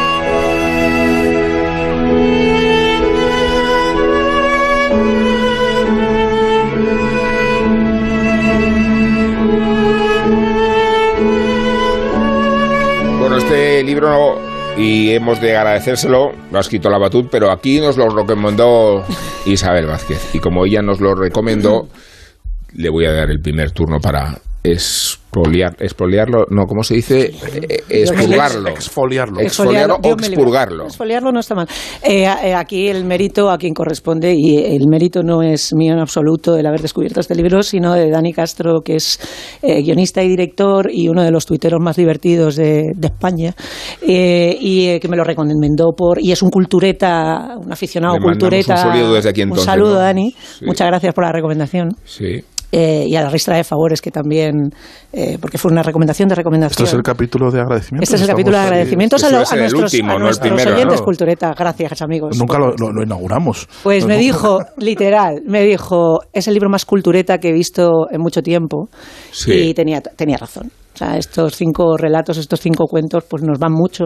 Este 13.79 13.93
libro 13.93 14.41
y 14.77 15.11
hemos 15.11 15.41
de 15.41 15.57
agradecérselo, 15.57 16.33
lo 16.51 16.59
ha 16.59 16.61
escrito 16.61 16.91
la 16.91 16.99
Batut, 16.99 17.29
pero 17.31 17.53
aquí 17.53 17.79
nos 17.79 17.97
lo 17.97 18.09
recomendó 18.09 19.05
Isabel 19.47 19.87
Vázquez. 19.87 20.35
Y 20.35 20.41
como 20.41 20.67
ella 20.67 20.83
nos 20.83 21.01
lo 21.01 21.15
recomendó, 21.15 21.87
le 22.75 22.89
voy 22.89 23.07
a 23.07 23.13
dar 23.13 23.31
el 23.31 23.41
primer 23.41 23.71
turno 23.71 24.01
para 24.01 24.37
expoliar, 24.73 25.77
expoliarlo, 25.79 26.47
no, 26.51 26.67
¿cómo 26.67 26.83
se 26.83 26.95
dice? 26.95 27.33
Eh, 27.55 27.85
expurgarlo. 27.89 28.71
Exfoliarlo. 28.71 29.41
Exfoliarlo 29.41 29.99
o 30.03 30.13
expurgarlo. 30.13 30.87
Exfoliarlo 30.87 31.33
no 31.33 31.41
está 31.41 31.55
mal. 31.55 31.69
Eh, 32.03 32.25
eh, 32.25 32.55
aquí 32.55 32.89
el 32.89 33.05
mérito 33.05 33.51
a 33.51 33.59
quien 33.59 33.75
corresponde, 33.75 34.35
y 34.37 34.57
el 34.57 34.87
mérito 34.89 35.23
no 35.23 35.43
es 35.43 35.75
mío 35.75 35.93
en 35.93 36.01
absoluto 36.01 36.57
el 36.57 36.67
haber 36.67 36.81
descubierto 36.81 37.21
este 37.21 37.35
libro, 37.35 37.63
sino 37.63 37.95
de 37.95 38.11
Dani 38.11 38.33
Castro, 38.33 38.81
que 38.85 38.97
es 38.97 39.19
eh, 39.63 39.83
guionista 39.83 40.23
y 40.23 40.29
director 40.29 40.89
y 40.91 41.09
uno 41.09 41.23
de 41.23 41.31
los 41.31 41.47
tuiteros 41.47 41.81
más 41.81 41.97
divertidos 41.97 42.57
de, 42.57 42.93
de 42.95 43.07
España, 43.07 43.55
eh, 44.03 44.57
y 44.61 44.87
eh, 44.87 45.01
que 45.01 45.09
me 45.09 45.17
lo 45.17 45.25
recomendó 45.25 45.93
por. 45.97 46.21
Y 46.21 46.33
es 46.33 46.43
un 46.43 46.51
cultureta, 46.51 47.57
un 47.59 47.73
aficionado 47.73 48.19
cultureta. 48.19 48.75
un 48.75 48.93
saludo 48.93 49.15
desde 49.15 49.31
aquí 49.31 49.43
entonces, 49.43 49.67
Un 49.67 49.73
saludo, 49.73 49.95
¿no? 49.95 50.01
Dani. 50.01 50.35
Sí. 50.59 50.65
Muchas 50.65 50.87
gracias 50.89 51.15
por 51.15 51.25
la 51.25 51.33
recomendación. 51.33 51.97
Sí. 52.05 52.43
Eh, 52.71 53.07
y 53.09 53.17
a 53.17 53.23
la 53.23 53.31
ristra 53.31 53.57
de 53.57 53.65
favores 53.65 54.03
que 54.03 54.11
también, 54.11 54.71
eh, 55.15 55.39
porque 55.41 55.57
fue 55.57 55.73
una 55.73 55.83
recomendación 55.83 56.29
de 56.29 56.35
recomendación. 56.35 56.85
Esto 56.85 56.85
es 56.85 56.93
el 56.93 57.03
capítulo 57.03 57.51
de 57.51 57.61
agradecimiento. 57.63 58.03
Este 58.05 58.17
es 58.17 58.21
el 58.23 58.29
capítulo 58.29 58.59
de 58.59 58.63
agradecimientos 58.65 59.25
a, 59.25 59.31
lo- 59.31 59.37
a 59.39 59.57
nuestros, 59.57 59.83
último, 59.95 60.11
a 60.11 60.15
no 60.19 60.25
nuestros 60.27 60.53
primero, 60.53 60.77
oyentes 60.77 60.99
¿no? 61.01 61.05
cultureta. 61.07 61.55
Gracias, 61.59 62.03
amigos. 62.03 62.37
Nunca 62.37 62.59
lo, 62.59 62.75
lo- 62.77 62.93
lo 62.93 63.03
inauguramos. 63.03 63.67
Pues 63.83 64.03
No, 64.03 64.09
me 64.09 64.15
no. 64.17 64.21
dijo, 64.21 64.59
literal, 64.77 65.41
me 65.47 65.63
dijo, 65.65 66.21
es 66.31 66.47
el 66.47 66.53
libro 66.55 66.69
más 66.69 66.85
cultureta 66.85 67.39
que 67.39 67.49
he 67.49 67.53
visto 67.55 68.07
en 68.11 68.21
mucho 68.21 68.43
tiempo. 68.43 68.91
Sí. 69.33 69.71
Y 69.71 69.75
tenía, 69.75 70.03
tenía 70.03 70.37
razón. 70.37 70.71
O 70.95 70.99
sea, 70.99 71.17
estos 71.17 71.57
cinco 71.57 71.97
relatos, 71.97 72.37
estos 72.37 72.61
cinco 72.61 72.85
cuentos, 72.87 73.25
pues 73.31 73.43
nos 73.45 73.59
van 73.59 73.73
mucho. 73.73 74.05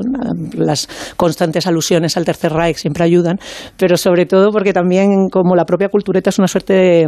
Las 0.55 0.89
constantes 1.17 1.67
alusiones 1.67 2.17
al 2.17 2.25
Tercer 2.25 2.53
Reich 2.53 2.77
siempre 2.77 3.03
ayudan, 3.03 3.39
pero 3.77 3.97
sobre 3.97 4.27
todo 4.27 4.51
porque 4.53 4.73
también, 4.75 5.29
como 5.33 5.57
la 5.57 5.65
propia 5.65 5.89
cultureta 5.89 6.31
es 6.31 6.39
una 6.39 6.49
suerte 6.49 6.75
de 6.75 7.07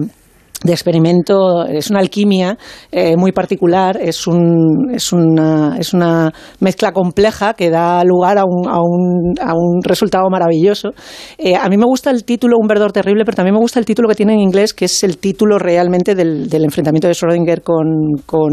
de 0.62 0.72
experimento, 0.72 1.66
es 1.66 1.90
una 1.90 2.00
alquimia 2.00 2.56
eh, 2.90 3.16
muy 3.18 3.32
particular, 3.32 3.98
es, 4.00 4.26
un, 4.26 4.90
es, 4.94 5.12
una, 5.12 5.76
es 5.78 5.92
una 5.92 6.32
mezcla 6.60 6.90
compleja 6.92 7.52
que 7.52 7.68
da 7.68 8.02
lugar 8.02 8.38
a 8.38 8.44
un, 8.46 8.66
a 8.68 8.78
un, 8.80 9.34
a 9.42 9.52
un 9.54 9.82
resultado 9.82 10.30
maravilloso. 10.30 10.90
Eh, 11.36 11.54
a 11.54 11.68
mí 11.68 11.76
me 11.76 11.84
gusta 11.84 12.10
el 12.10 12.24
título 12.24 12.56
Un 12.58 12.66
verdor 12.66 12.92
terrible, 12.92 13.26
pero 13.26 13.36
también 13.36 13.52
me 13.54 13.60
gusta 13.60 13.78
el 13.78 13.84
título 13.84 14.08
que 14.08 14.14
tiene 14.14 14.32
en 14.32 14.40
inglés, 14.40 14.72
que 14.72 14.86
es 14.86 15.04
el 15.04 15.18
título 15.18 15.58
realmente 15.58 16.14
del, 16.14 16.48
del 16.48 16.64
enfrentamiento 16.64 17.08
de 17.08 17.14
Schrödinger 17.14 17.60
con, 17.62 18.12
con, 18.24 18.52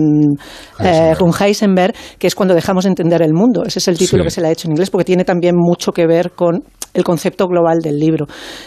eh, 0.80 1.14
con 1.18 1.32
Heisenberg, 1.40 1.94
que 2.20 2.28
es 2.28 2.36
cuando 2.36 2.54
dejamos 2.54 2.84
de 2.84 2.90
entender 2.90 3.22
el 3.22 3.34
mundo. 3.34 3.64
Ese 3.66 3.80
es 3.80 3.88
el 3.88 3.98
título 3.98 4.24
Sí. 4.24 4.26
que 4.28 4.32
se 4.32 4.42
le 4.42 4.48
ha 4.48 4.52
hecho 4.52 4.68
en 4.68 4.74
inglés, 4.74 4.90
porque 4.90 5.06
tiene 5.06 5.24
también 5.24 5.56
mucho 5.56 5.94
que 5.94 6.06
ver 6.08 6.32
con 6.32 6.62
el 6.94 7.04
concepto 7.06 7.48
global 7.48 7.80
del 7.80 7.98
libro. 7.98 8.26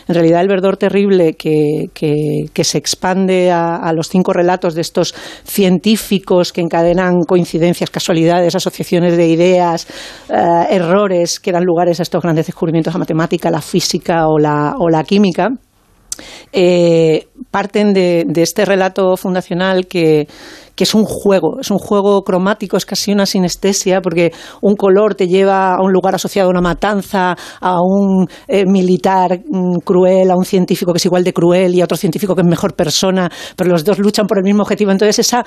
En 0.08 0.14
realidad, 0.14 0.40
el 0.40 0.48
verdor 0.48 0.78
terrible 0.78 1.34
que, 1.34 1.88
que- 1.92 2.46
que 2.54 2.64
se 2.64 2.78
expande 2.78 3.33
a, 3.50 3.92
los 3.92 4.08
cinco 4.08 4.32
relatos 4.32 4.74
de 4.74 4.80
estos 4.80 5.14
científicos 5.44 6.52
que 6.52 6.60
encadenan 6.60 7.22
coincidencias, 7.26 7.90
casualidades, 7.90 8.54
asociaciones 8.54 9.16
de 9.16 9.28
ideas, 9.28 9.86
eh, 10.28 10.66
errores 10.70 11.40
que 11.40 11.52
dan 11.52 11.64
lugares 11.64 12.00
a 12.00 12.02
estos 12.02 12.22
grandes 12.22 12.46
descubrimientos, 12.46 12.94
la 12.94 13.00
matemática, 13.00 13.50
la 13.50 13.60
física 13.60 14.28
o 14.28 14.38
la, 14.38 15.04
química, 15.06 15.50
eh, 16.52 17.26
parten 17.50 17.92
de 17.92 18.42
este 18.42 18.64
relato 18.64 19.16
fundacional 19.16 19.86
que, 19.86 20.26
que 20.74 20.84
es 20.84 20.94
un 20.94 21.04
juego, 21.04 21.60
es 21.60 21.70
un 21.70 21.78
juego 21.78 22.22
cromático, 22.22 22.76
es 22.76 22.84
casi 22.86 23.12
una 23.12 23.26
sinestesia, 23.26 24.00
porque 24.00 24.32
un 24.60 24.74
color 24.76 25.14
te 25.14 25.28
lleva 25.28 25.74
a 25.74 25.82
un 25.82 25.92
lugar 25.92 26.14
asociado 26.14 26.48
a 26.48 26.50
una 26.50 26.60
matanza, 26.60 27.36
a 27.60 27.76
un 27.80 28.26
eh, 28.48 28.64
militar 28.66 29.40
mm, 29.48 29.78
cruel, 29.84 30.30
a 30.30 30.36
un 30.36 30.44
científico 30.44 30.92
que 30.92 30.98
es 30.98 31.04
igual 31.06 31.24
de 31.24 31.32
cruel 31.32 31.74
y 31.74 31.80
a 31.80 31.84
otro 31.84 31.96
científico 31.96 32.34
que 32.34 32.42
es 32.42 32.46
mejor 32.48 32.74
persona, 32.74 33.30
pero 33.56 33.70
los 33.70 33.84
dos 33.84 33.98
luchan 33.98 34.26
por 34.26 34.38
el 34.38 34.44
mismo 34.44 34.62
objetivo. 34.62 34.90
Entonces, 34.90 35.18
esa, 35.20 35.44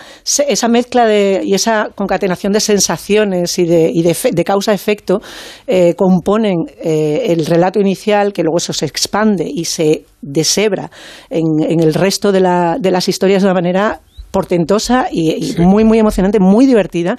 esa 0.48 0.68
mezcla 0.68 1.06
de, 1.06 1.42
y 1.44 1.54
esa 1.54 1.90
concatenación 1.96 2.54
de 2.54 2.60
sensaciones 2.60 3.58
y 3.60 3.66
de, 3.66 3.92
y 3.94 4.02
de 4.04 4.44
causa-efecto 4.44 5.20
eh, 5.66 5.94
componen 5.96 6.56
eh, 6.82 7.26
el 7.30 7.46
relato 7.46 7.80
inicial, 7.80 8.34
que 8.34 8.44
luego 8.44 8.58
eso 8.58 8.74
se 8.74 8.86
expande 8.86 9.46
y 9.48 9.66
se 9.66 10.06
deshebra 10.22 10.90
en, 11.30 11.44
en 11.70 11.80
el 11.80 11.94
resto 11.94 12.32
de, 12.32 12.40
la- 12.40 12.78
de 12.80 12.92
las 12.92 13.08
historias 13.08 13.42
de 13.44 13.48
una 13.50 13.54
manera 13.54 14.02
portentosa 14.32 15.08
y, 15.12 15.54
y 15.58 15.62
muy, 15.62 15.84
muy 15.84 16.00
emocionante, 16.00 16.40
muy 16.40 16.66
divertida. 16.66 17.16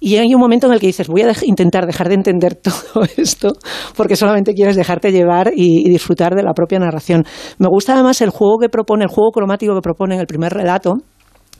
Y 0.00 0.16
hay 0.16 0.34
un 0.34 0.40
momento 0.40 0.66
en 0.66 0.74
el 0.74 0.80
que 0.80 0.86
dices, 0.88 1.08
voy 1.08 1.22
a 1.22 1.28
dej- 1.28 1.44
intentar 1.46 1.86
dejar 1.86 2.08
de 2.08 2.14
entender 2.14 2.54
todo 2.62 3.04
esto, 3.16 3.52
porque 3.96 4.16
solamente 4.16 4.54
quieres 4.54 4.76
dejarte 4.76 5.12
llevar 5.12 5.52
y, 5.54 5.86
y 5.86 5.90
disfrutar 5.90 6.34
de 6.34 6.42
la 6.42 6.52
propia 6.54 6.78
narración. 6.78 7.24
Me 7.58 7.68
gusta 7.68 7.94
además 7.94 8.20
el 8.20 8.30
juego 8.30 8.58
que 8.58 8.68
propone, 8.68 9.04
el 9.04 9.10
juego 9.10 9.30
cromático 9.30 9.74
que 9.74 9.80
propone 9.80 10.14
en 10.14 10.20
el 10.20 10.26
primer 10.26 10.52
relato, 10.52 10.94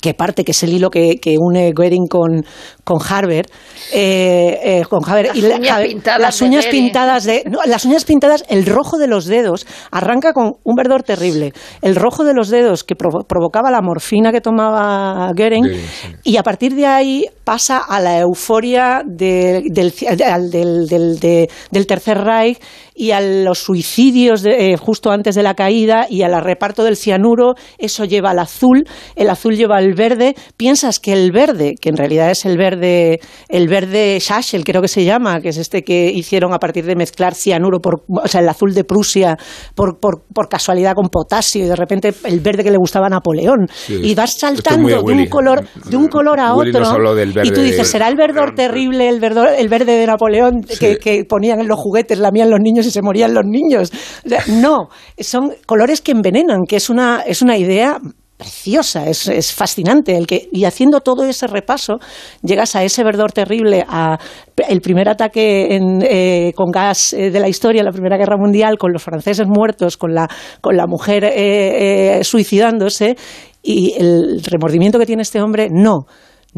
que 0.01 0.15
parte, 0.15 0.45
que 0.45 0.53
es 0.53 0.63
el 0.63 0.73
hilo 0.73 0.91
que, 0.91 1.17
que 1.21 1.37
une 1.39 1.73
Goering 1.73 2.07
con, 2.07 2.45
con 2.85 2.99
Harvard, 3.07 3.47
eh, 3.93 4.59
eh, 4.63 4.83
con 4.89 5.01
Harvard 5.05 5.27
Las 5.29 5.37
y 5.37 5.41
la- 5.43 5.57
uñas 5.57 5.71
Harvard- 5.79 5.89
pintadas 5.89 6.21
las 6.21 6.39
de 6.39 6.45
uñas 6.47 6.65
Goering. 6.67 6.85
pintadas 6.85 7.25
de, 7.25 7.43
no, 7.51 7.59
las 7.67 7.85
uñas 7.85 8.05
pintadas, 8.05 8.45
el 8.49 8.67
rojo 8.67 8.99
de 8.99 9.07
los 9.09 9.27
dedos 9.27 9.67
arranca 9.91 10.33
con 10.33 10.53
un 10.63 10.75
verdor 10.77 11.03
terrible, 11.03 11.53
el 11.83 11.97
rojo 11.97 12.25
de 12.25 12.35
los 12.35 12.49
dedos 12.49 12.85
que 12.85 12.95
provo- 12.97 13.25
provocaba 13.27 13.71
la 13.71 13.81
morfina 13.83 14.31
que 14.33 14.41
tomaba 14.41 15.33
Goering, 15.37 15.65
y 16.25 16.37
a 16.37 16.43
partir 16.43 16.75
de 16.75 16.87
ahí 16.87 17.25
pasa 17.45 17.79
a 17.79 18.01
la 18.01 18.19
euforia 18.19 19.03
de- 19.07 19.63
del, 19.71 19.93
del, 20.51 20.87
del- 20.87 21.19
de- 21.21 21.49
del 21.71 21.87
Tercer 21.87 22.19
Reich 22.19 22.59
y 22.99 23.13
a 23.13 23.21
los 23.21 23.61
suicidios 23.61 24.43
de- 24.43 24.73
eh, 24.73 24.77
justo 24.77 25.13
antes 25.13 25.37
de 25.37 25.45
la 25.45 25.55
caída 25.55 26.07
y 26.11 26.23
al 26.23 26.39
reparto 26.43 26.83
del 26.83 26.97
cianuro, 26.97 27.55
eso 27.79 28.05
lleva 28.05 28.31
al 28.31 28.41
azul, 28.41 28.85
el 29.15 29.31
azul 29.31 29.55
lleva 29.57 29.77
al 29.77 29.95
verde, 29.95 30.35
piensas 30.57 30.99
que 30.99 31.13
el 31.13 31.31
verde, 31.31 31.77
que 31.81 31.91
en 31.91 31.97
realidad 31.97 32.29
es 32.31 32.45
el 32.45 32.59
verde, 32.59 33.21
el 33.49 33.69
verde 33.69 34.19
Schachel, 34.21 34.65
creo 34.65 34.83
que 34.83 34.89
se 34.89 35.05
llama, 35.05 35.41
que 35.41 35.51
es 35.51 35.59
este 35.59 35.83
que 35.83 36.11
hicieron 36.13 36.53
a 36.53 36.59
partir 36.59 36.85
de 36.87 36.97
mezclar 36.97 37.35
cianuro, 37.35 37.79
por, 37.79 38.03
o 38.09 38.27
sea, 38.27 38.41
el 38.41 38.49
azul 38.49 38.75
de 38.75 38.83
Prusia, 38.83 39.37
por, 39.77 40.01
por, 40.01 40.25
por 40.35 40.49
casualidad 40.49 40.95
con 40.95 41.09
potasio, 41.09 41.65
y 41.65 41.69
de 41.69 41.77
repente 41.77 42.13
el 42.25 42.41
verde 42.41 42.65
que 42.65 42.73
le 42.73 42.79
gustaba 42.79 43.07
a 43.07 43.11
Napoleón. 43.11 43.69
Sí, 43.73 43.95
y 44.03 44.15
vas 44.17 44.35
es 44.35 44.41
saltando 44.41 44.89
de 44.89 44.97
un 44.99 45.27
color, 45.27 45.65
de 45.89 45.97
un 45.97 46.09
color 46.09 46.41
a 46.41 46.53
Willy 46.55 46.71
otro. 46.71 46.83
y 47.45 47.51
tú 47.53 47.61
dices, 47.63 47.87
¿será 47.89 48.09
el 48.09 48.17
verdor 48.17 48.55
terrible, 48.57 49.09
el, 49.09 49.21
verdor, 49.21 49.51
el 49.57 49.69
verde 49.69 49.97
de 49.97 50.07
Napoleón 50.07 50.63
que, 50.81 50.97
que 50.97 51.25
ponían 51.25 51.61
en 51.61 51.69
los 51.69 51.79
juguetes, 51.79 52.19
lamían 52.19 52.51
los 52.51 52.59
niños 52.61 52.88
y 52.89 52.91
se 52.91 53.03
morían 53.03 53.35
los 53.35 53.45
niños? 53.45 53.93
No, 54.49 54.89
son 55.19 55.53
colores 55.67 56.01
que 56.01 56.13
envenenan, 56.13 56.65
que 56.69 56.77
es 56.77 56.91
una, 56.91 57.23
es 57.27 57.43
una 57.43 57.57
idea 57.57 57.99
preciosa, 58.39 59.09
es, 59.09 59.27
es 59.29 59.53
fascinante. 59.53 60.17
El 60.17 60.27
que, 60.27 60.49
y 60.53 60.65
haciendo 60.65 61.01
todo 61.01 61.25
ese 61.25 61.49
repaso, 61.49 61.99
llegas 62.43 62.77
a 62.77 62.85
ese 62.85 63.03
verdor 63.03 63.33
terrible, 63.33 63.85
a 63.87 64.17
el 64.69 64.81
primer 64.81 65.09
ataque 65.09 65.75
en, 65.75 66.01
eh, 66.03 66.53
con 66.55 66.71
gas 66.71 67.13
eh, 67.13 67.31
de 67.31 67.41
la 67.41 67.49
historia, 67.49 67.83
la 67.83 67.91
Primera 67.91 68.17
Guerra 68.17 68.37
Mundial, 68.39 68.79
con 68.79 68.93
los 68.93 69.03
franceses 69.03 69.47
muertos, 69.49 69.97
con 69.97 70.15
la, 70.15 70.29
con 70.61 70.77
la 70.77 70.87
mujer 70.87 71.25
eh, 71.25 72.19
eh, 72.21 72.25
suicidándose, 72.25 73.17
y 73.61 73.95
el 73.99 74.41
remordimiento 74.45 74.99
que 74.99 75.07
tiene 75.07 75.23
este 75.23 75.43
hombre, 75.43 75.69
no. 75.71 76.07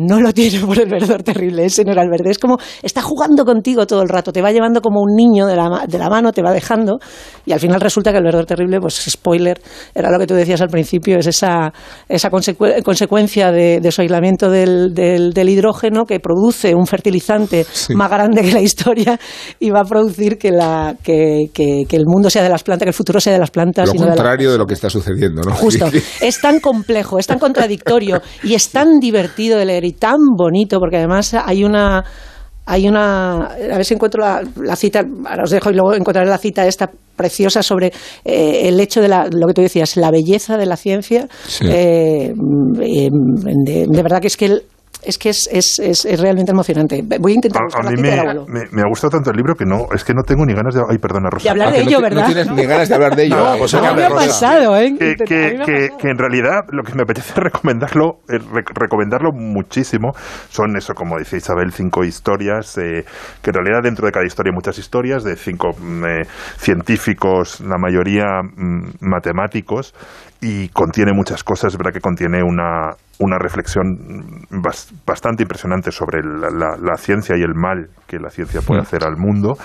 No 0.06 0.20
lo 0.20 0.32
tiene 0.32 0.60
por 0.64 0.78
el 0.78 0.88
verdor 0.88 1.22
terrible, 1.22 1.64
ese 1.66 1.84
no 1.84 1.92
era 1.92 2.02
el 2.02 2.08
verde. 2.10 2.30
Es 2.30 2.38
como, 2.38 2.56
está 2.82 3.02
jugando 3.02 3.44
contigo 3.44 3.86
todo 3.86 4.02
el 4.02 4.08
rato, 4.08 4.32
te 4.32 4.40
va 4.42 4.50
llevando 4.52 4.80
como 4.80 5.00
un 5.00 5.14
niño 5.14 5.46
de 5.46 5.56
la, 5.56 5.84
de 5.88 5.98
la 5.98 6.08
mano, 6.08 6.32
te 6.32 6.42
va 6.42 6.52
dejando, 6.52 6.98
y 7.44 7.52
al 7.52 7.60
final 7.60 7.80
resulta 7.80 8.12
que 8.12 8.18
el 8.18 8.24
verdor 8.24 8.46
terrible, 8.46 8.80
pues 8.80 8.94
spoiler, 9.08 9.60
era 9.94 10.10
lo 10.10 10.18
que 10.18 10.26
tú 10.26 10.34
decías 10.34 10.60
al 10.60 10.68
principio, 10.68 11.18
es 11.18 11.26
esa, 11.26 11.72
esa 12.08 12.30
consecue- 12.30 12.82
consecuencia 12.82 13.50
de, 13.52 13.80
de 13.80 13.92
su 13.92 14.00
aislamiento 14.02 14.50
del, 14.50 14.94
del- 14.94 15.32
del 15.32 15.48
hidrógeno 15.48 16.04
que 16.04 16.20
produce 16.20 16.74
un 16.74 16.86
fertilizante 16.86 17.66
más 17.94 18.10
grande 18.10 18.42
que 18.42 18.52
la 18.52 18.60
historia 18.60 19.18
y 19.58 19.70
va 19.70 19.80
a 19.80 19.84
producir 19.84 20.38
que, 20.38 20.50
la, 20.50 20.96
que, 21.02 21.46
que- 21.52 21.84
que 21.88 21.96
el 21.96 22.04
mundo 22.06 22.30
sea 22.30 22.42
de 22.42 22.48
las 22.48 22.62
plantas, 22.62 22.84
que 22.86 22.90
el 22.90 22.94
futuro 22.94 23.20
sea 23.20 23.32
de 23.32 23.38
las 23.38 23.50
plantas. 23.50 23.88
Lo 23.88 23.94
y 23.94 23.98
no 23.98 24.04
de 24.04 24.10
la- 24.10 24.14
contrario 24.16 24.52
de 24.52 24.58
lo 24.58 24.66
que 24.66 24.74
está 24.74 24.88
sucediendo, 24.88 25.42
¿no? 25.42 25.54
Justo. 25.54 25.86
Es 26.20 26.40
tan 26.40 26.60
complejo, 26.60 27.18
es 27.18 27.26
tan 27.26 27.38
contradictorio 27.38 28.20
y 28.42 28.54
es 28.54 28.70
tan 28.70 28.98
divertido 29.00 29.58
de 29.58 29.64
leer 29.64 29.84
y 29.90 29.92
tan 29.92 30.18
bonito, 30.36 30.78
porque 30.78 30.96
además 30.98 31.34
hay 31.34 31.64
una. 31.64 32.04
Hay 32.66 32.86
una. 32.88 33.46
A 33.46 33.56
ver 33.76 33.84
si 33.84 33.94
encuentro 33.94 34.22
la, 34.22 34.42
la 34.62 34.76
cita. 34.76 35.04
Ahora 35.26 35.42
os 35.44 35.50
dejo 35.50 35.70
y 35.70 35.74
luego 35.74 35.94
encontraré 35.94 36.28
la 36.28 36.38
cita 36.38 36.66
esta 36.66 36.88
preciosa 37.16 37.62
sobre 37.62 37.88
eh, 38.24 38.68
el 38.68 38.78
hecho 38.78 39.00
de 39.00 39.08
la, 39.08 39.26
lo 39.30 39.46
que 39.48 39.54
tú 39.54 39.62
decías, 39.62 39.96
la 39.96 40.10
belleza 40.10 40.56
de 40.56 40.66
la 40.66 40.76
ciencia. 40.76 41.26
Sí. 41.46 41.64
Eh, 41.68 42.32
eh, 42.82 43.08
de, 43.64 43.86
de 43.88 44.02
verdad 44.02 44.20
que 44.20 44.28
es 44.28 44.36
que 44.36 44.46
el- 44.46 44.62
es 45.02 45.16
que 45.16 45.30
es, 45.30 45.48
es, 45.50 45.78
es, 45.78 46.04
es 46.04 46.20
realmente 46.20 46.50
emocionante. 46.52 47.02
Voy 47.18 47.32
a 47.32 47.34
intentar 47.36 47.62
A, 47.62 47.64
buscar 47.64 47.86
a 47.86 47.90
mí 47.90 47.96
me, 48.02 48.10
me, 48.46 48.60
me 48.70 48.82
ha 48.82 48.88
gustado 48.88 49.12
tanto 49.12 49.30
el 49.30 49.36
libro 49.36 49.54
que 49.54 49.64
no, 49.64 49.86
es 49.94 50.04
que 50.04 50.12
no 50.12 50.22
tengo 50.22 50.44
ni 50.44 50.52
ganas 50.52 50.74
de. 50.74 50.82
Ay, 50.86 50.98
perdona, 50.98 51.30
Rosa. 51.30 51.44
De 51.44 51.50
hablar 51.50 51.68
Ah, 51.68 51.72
de 51.72 51.84
no 51.84 51.88
ello, 51.88 52.00
¿verdad? 52.02 52.20
No 52.20 52.26
tienes 52.26 52.50
ni 52.52 52.66
ganas 52.66 52.88
de 52.88 52.94
hablar 52.94 53.16
de 53.16 53.24
ello. 53.24 53.36
No, 53.36 53.56
pues 53.58 53.72
no 53.74 53.94
me 53.94 54.04
ha 54.04 54.08
pasado, 54.10 54.76
¿eh? 54.76 54.94
que, 54.98 55.14
que- 55.24 55.46
ha 55.56 55.58
pasado. 55.64 56.10
en 56.10 56.18
realidad 56.18 56.60
lo 56.70 56.82
que 56.82 56.94
me 56.94 57.02
apetece 57.04 57.32
recomendarlo, 57.40 58.18
eh, 58.28 58.38
rec- 58.38 58.72
recomendarlo 58.74 59.30
muchísimo, 59.32 60.10
son 60.50 60.76
eso, 60.76 60.92
como 60.94 61.18
dice 61.18 61.38
Isabel, 61.38 61.72
cinco 61.72 62.04
historias, 62.04 62.76
eh, 62.76 63.04
que 63.40 63.50
en 63.50 63.54
realidad 63.54 63.80
dentro 63.82 64.04
de 64.06 64.12
cada 64.12 64.26
historia 64.26 64.50
hay 64.50 64.54
muchas 64.54 64.76
historias, 64.78 65.24
de 65.24 65.34
cinco 65.36 65.70
mm, 65.78 66.04
eh, 66.04 66.26
científicos, 66.58 67.60
la 67.60 67.78
mayoría 67.78 68.42
mm, 68.42 68.96
matemáticos, 69.00 69.94
y 70.42 70.68
contiene 70.70 71.12
muchas 71.12 71.44
cosas, 71.44 71.72
es 71.74 71.78
verdad 71.78 71.92
que 71.92 72.00
contiene 72.00 72.42
una, 72.42 72.90
una 73.18 73.36
reflexión 73.38 73.84
bas- 74.50 74.90
bastante 75.06 75.42
impresionante 75.42 75.90
sobre 75.90 76.22
la, 76.22 76.48
la- 76.50 76.76
la 76.80 76.96
ciencia 76.96 77.36
y 77.36 77.42
el 77.42 77.54
mal 77.54 77.88
que 78.06 78.18
la 78.18 78.30
ciencia 78.30 78.60
puede 78.62 78.80
hacer 78.80 79.04
al 79.04 79.16
mundo 79.18 79.58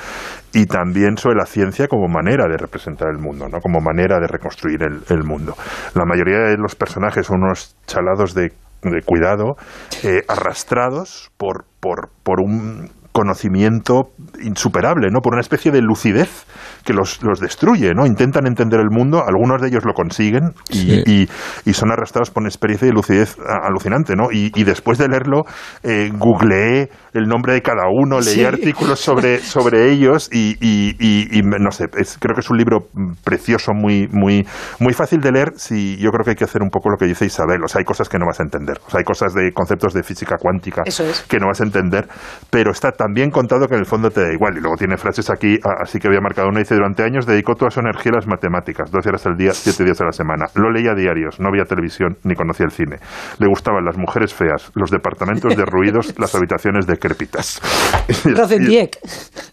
y 0.54 0.66
también 0.66 1.18
sobre 1.18 1.36
la 1.38 1.46
ciencia 1.46 1.88
como 1.88 2.08
manera 2.08 2.46
de 2.50 2.58
representar 2.58 3.08
el 3.10 3.20
mundo, 3.20 3.48
¿no? 3.48 3.60
como 3.60 3.80
manera 3.80 4.20
de 4.20 4.28
reconstruir 4.28 4.84
el, 4.84 5.02
el 5.10 5.24
mundo. 5.24 5.54
La 5.96 6.04
mayoría 6.06 6.40
de 6.50 6.58
los 6.58 6.76
personajes 6.76 7.26
son 7.28 7.44
unos 7.44 7.76
chalados 7.88 8.34
de, 8.34 8.52
de 8.84 9.02
cuidado, 9.06 9.56
eh, 10.04 10.24
arrastrados 10.28 11.32
por, 11.38 11.66
por, 11.80 12.10
por 12.24 12.42
un 12.42 12.90
conocimiento 13.16 14.12
insuperable, 14.44 15.08
¿no? 15.10 15.22
Por 15.22 15.34
una 15.34 15.42
especie 15.42 15.72
de 15.72 15.82
lucidez 15.82 16.46
que 16.84 16.92
los, 16.94 17.24
los 17.24 17.40
destruye, 17.40 17.94
¿no? 17.96 18.06
Intentan 18.06 18.46
entender 18.46 18.82
el 18.82 18.90
mundo, 18.92 19.24
algunos 19.26 19.62
de 19.62 19.70
ellos 19.70 19.86
lo 19.86 19.94
consiguen 19.94 20.52
y, 20.70 20.76
Sí. 20.76 21.04
y- 21.06 21.30
y 21.70 21.74
son 21.74 21.92
arrastrados 21.92 22.30
por 22.30 22.42
una 22.42 22.50
experiencia 22.50 22.88
de 22.88 22.94
lucidez 22.94 23.38
alucinante, 23.64 24.16
¿no? 24.16 24.32
Y, 24.32 24.52
y 24.54 24.64
después 24.66 24.98
de 24.98 25.08
leerlo, 25.08 25.44
eh, 25.84 26.12
googleé 26.14 26.90
el 27.14 27.28
nombre 27.28 27.54
de 27.54 27.62
cada 27.62 27.84
uno, 27.90 28.20
leí 28.20 28.36
Sí. 28.36 28.44
artículos 28.46 29.00
sobre, 29.00 29.40
sobre 29.40 29.92
ellos 29.92 30.30
y, 30.32 30.58
y- 30.60 30.96
y- 31.00 31.40
y 31.40 31.44
me- 31.44 31.58
no 31.60 31.72
sé, 31.72 31.86
es- 31.98 32.18
creo 32.20 32.36
que 32.36 32.42
es 32.42 32.50
un 32.50 32.58
libro 32.58 32.90
precioso, 33.24 33.72
muy, 33.74 34.08
muy, 34.12 34.46
muy 34.80 34.94
fácil 34.94 35.22
de 35.22 35.32
leer. 35.32 35.54
Si 35.56 35.96
yo 35.98 36.12
creo 36.12 36.26
que 36.26 36.32
hay 36.32 36.36
que 36.36 36.44
hacer 36.44 36.62
un 36.62 36.70
poco 36.70 36.90
lo 36.90 36.98
que 36.98 37.06
dice 37.06 37.26
Isabel, 37.26 37.64
o 37.64 37.68
sea, 37.70 37.80
hay 37.80 37.86
cosas 37.86 38.10
que 38.10 38.20
no 38.20 38.26
vas 38.26 38.42
a 38.42 38.44
entender, 38.44 38.78
o 38.86 38.90
sea, 38.90 38.98
hay 39.00 39.06
cosas 39.06 39.34
de 39.34 39.52
conceptos 39.54 39.94
de 39.94 40.04
física 40.04 40.36
cuántica 40.38 40.84
Eso 40.86 41.04
es. 41.04 41.22
que 41.24 41.38
no 41.40 41.48
vas 41.48 41.62
a 41.62 41.64
entender, 41.64 42.08
pero 42.50 42.72
está 42.72 42.92
tan 42.92 43.05
también 43.06 43.30
contado 43.30 43.68
que 43.68 43.76
en 43.76 43.82
el 43.82 43.86
fondo 43.86 44.10
te 44.10 44.22
da 44.22 44.34
igual. 44.34 44.58
Y 44.58 44.62
luego 44.62 44.76
tiene 44.78 44.98
frases 44.98 45.30
aquí, 45.30 45.60
así 45.82 46.00
que 46.00 46.08
había 46.08 46.22
marcado 46.22 46.48
una. 46.50 46.60
Dice, 46.60 46.74
durante 46.74 47.04
años 47.04 47.26
dedicó 47.28 47.54
toda 47.54 47.70
su 47.70 47.80
energía 47.80 48.12
a 48.14 48.16
las 48.16 48.28
matemáticas, 48.28 48.90
12 48.90 49.10
horas 49.10 49.26
al 49.28 49.38
día, 49.38 49.54
7 49.54 49.84
días 49.84 50.02
a 50.02 50.06
la 50.06 50.12
semana. 50.12 50.46
Lo 50.56 50.72
leía 50.72 50.92
a 50.92 50.96
diarios, 50.96 51.40
no 51.40 51.52
veía 51.52 51.66
televisión 51.66 52.18
ni 52.24 52.34
conocía 52.34 52.66
el 52.66 52.72
cine. 52.72 52.98
Le 53.38 53.48
gustaban 53.48 53.86
las 53.86 53.96
mujeres 53.98 54.34
feas, 54.34 54.72
los 54.74 54.90
departamentos 54.90 55.56
derruidos, 55.56 56.18
las 56.18 56.34
habitaciones 56.38 56.88
decrépitas. 56.88 57.62
Rosendieck. 58.26 58.98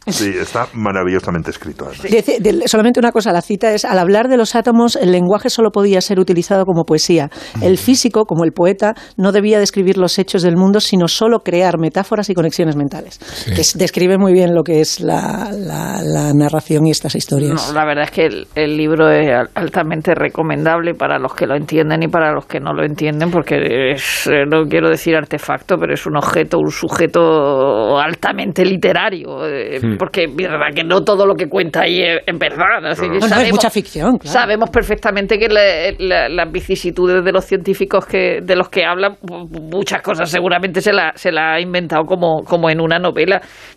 Sí, 0.06 0.32
está 0.40 0.66
maravillosamente 0.72 1.50
escrito. 1.50 1.88
Dice- 2.02 2.38
solamente 2.66 3.00
una 3.00 3.12
cosa, 3.12 3.32
la 3.32 3.42
cita 3.42 3.72
es, 3.74 3.84
al 3.84 3.98
hablar 3.98 4.28
de 4.28 4.38
los 4.38 4.54
átomos, 4.54 4.96
el 4.96 5.12
lenguaje 5.12 5.50
solo 5.50 5.70
podía 5.70 6.00
ser 6.00 6.18
utilizado 6.18 6.64
como 6.64 6.84
poesía. 6.84 7.28
El 7.60 7.76
físico, 7.76 8.24
como 8.24 8.44
el 8.44 8.52
poeta, 8.52 8.94
no 9.18 9.30
debía 9.32 9.58
describir 9.58 9.98
los 9.98 10.18
hechos 10.18 10.42
del 10.42 10.56
mundo, 10.56 10.80
sino 10.80 11.06
solo 11.06 11.40
crear 11.40 11.78
metáforas 11.78 12.30
y 12.30 12.34
conexiones 12.34 12.76
mentales. 12.76 13.18
Que 13.44 13.60
es- 13.60 13.76
describe 13.76 14.18
muy 14.18 14.32
bien 14.32 14.54
lo 14.54 14.62
que 14.62 14.80
es 14.80 15.00
la, 15.00 15.50
la- 15.52 16.00
la 16.02 16.32
narración 16.34 16.86
y 16.86 16.90
estas 16.90 17.14
historias. 17.14 17.68
No, 17.68 17.74
la 17.74 17.84
verdad 17.84 18.04
es 18.04 18.10
que 18.10 18.26
el, 18.26 18.46
el 18.54 18.76
libro 18.76 19.10
es 19.10 19.28
al- 19.30 19.50
altamente 19.54 20.14
recomendable 20.14 20.94
para 20.94 21.18
los 21.18 21.34
que 21.34 21.46
lo 21.46 21.54
entienden 21.56 22.02
y 22.02 22.08
para 22.08 22.32
los 22.32 22.46
que 22.46 22.60
no 22.60 22.72
lo 22.72 22.84
entienden, 22.84 23.30
porque 23.30 23.92
es, 23.92 24.26
eh, 24.26 24.44
no 24.48 24.64
quiero 24.68 24.88
decir 24.88 25.14
artefacto, 25.16 25.76
pero 25.78 25.94
es 25.94 26.06
un 26.06 26.16
objeto, 26.16 26.58
un 26.58 26.70
sujeto 26.70 27.98
altamente 27.98 28.64
literario, 28.64 29.46
eh, 29.46 29.78
Hmm. 29.82 29.96
porque 29.98 30.24
es 30.24 30.36
verdad 30.36 30.68
que 30.74 30.84
no 30.84 31.02
todo 31.02 31.26
lo 31.26 31.34
que 31.34 31.48
cuenta 31.48 31.82
ahí 31.82 32.02
es, 32.02 32.20
es 32.26 32.38
verdad. 32.38 32.80
decir, 32.82 33.08
No, 33.08 33.14
no, 33.18 33.24
es 33.26 33.28
sabemos- 33.28 33.52
mucha 33.52 33.70
ficción, 33.70 34.18
claro. 34.18 34.32
Sabemos 34.32 34.70
perfectamente 34.70 35.38
que 35.38 35.48
la- 35.48 35.92
la- 35.98 36.28
las 36.28 36.50
vicisitudes 36.52 37.24
de 37.24 37.32
los 37.32 37.44
científicos 37.44 38.06
que 38.06 38.40
de 38.42 38.56
los 38.56 38.68
que 38.68 38.84
hablan, 38.84 39.16
mu- 39.22 39.46
muchas 39.48 40.02
cosas 40.02 40.30
seguramente 40.30 40.80
se 40.80 40.92
la, 40.92 41.12
se 41.14 41.30
la 41.32 41.54
ha 41.54 41.60
inventado 41.60 42.04
como, 42.04 42.42
como 42.44 42.70
en 42.70 42.80
una 42.80 42.98
novela, 42.98 43.31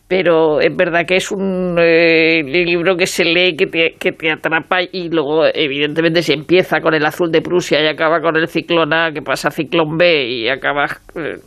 pero 0.08 0.60
es 0.62 0.76
verdad 0.76 1.06
que 1.08 1.16
es 1.16 1.32
un 1.32 1.78
eh, 1.80 2.44
libro 2.44 2.96
que 2.96 3.06
se 3.08 3.24
lee, 3.26 3.56
que 3.56 3.68
te, 3.68 3.96
que 4.00 4.12
te 4.12 4.32
atrapa 4.32 4.82
y 4.82 5.10
luego 5.10 5.46
evidentemente 5.54 6.22
si 6.22 6.34
empieza 6.34 6.80
con 6.82 6.94
el 6.94 7.06
azul 7.06 7.32
de 7.32 7.42
Prusia 7.42 7.82
y 7.84 7.88
acaba 7.88 8.20
con 8.22 8.36
el 8.36 8.48
ciclón 8.48 8.94
A, 8.94 9.12
que 9.12 9.22
pasa 9.22 9.50
ciclón 9.52 9.98
B 9.98 10.26
y 10.28 10.48
acaba... 10.50 10.86
eh, 11.16 11.38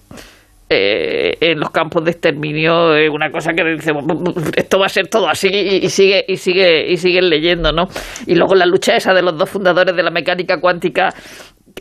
eh, 0.71 1.33
en 1.41 1.59
los 1.61 1.71
campos 1.71 2.05
de 2.05 2.11
exterminio 2.11 2.95
es 2.95 3.09
una 3.09 3.31
cosa 3.31 3.55
que 3.55 3.65
dice 3.65 3.91
esto 4.55 4.79
va 4.79 4.85
a 4.85 4.91
ser 4.91 5.09
todo 5.09 5.27
así 5.27 5.49
y, 5.49 5.89
sigue 5.89 6.23
y 6.29 6.37
sigue 6.37 6.91
y 6.93 6.99
siguen 6.99 7.31
leyendo 7.31 7.73
no 7.73 7.85
y 8.27 8.35
luego 8.35 8.55
la 8.55 8.67
lucha 8.67 8.95
esa 8.95 9.15
de 9.15 9.23
los 9.23 9.39
dos 9.39 9.49
fundadores 9.49 9.97
de 9.97 10.03
la 10.03 10.11
mecánica 10.11 10.61
cuántica 10.61 11.09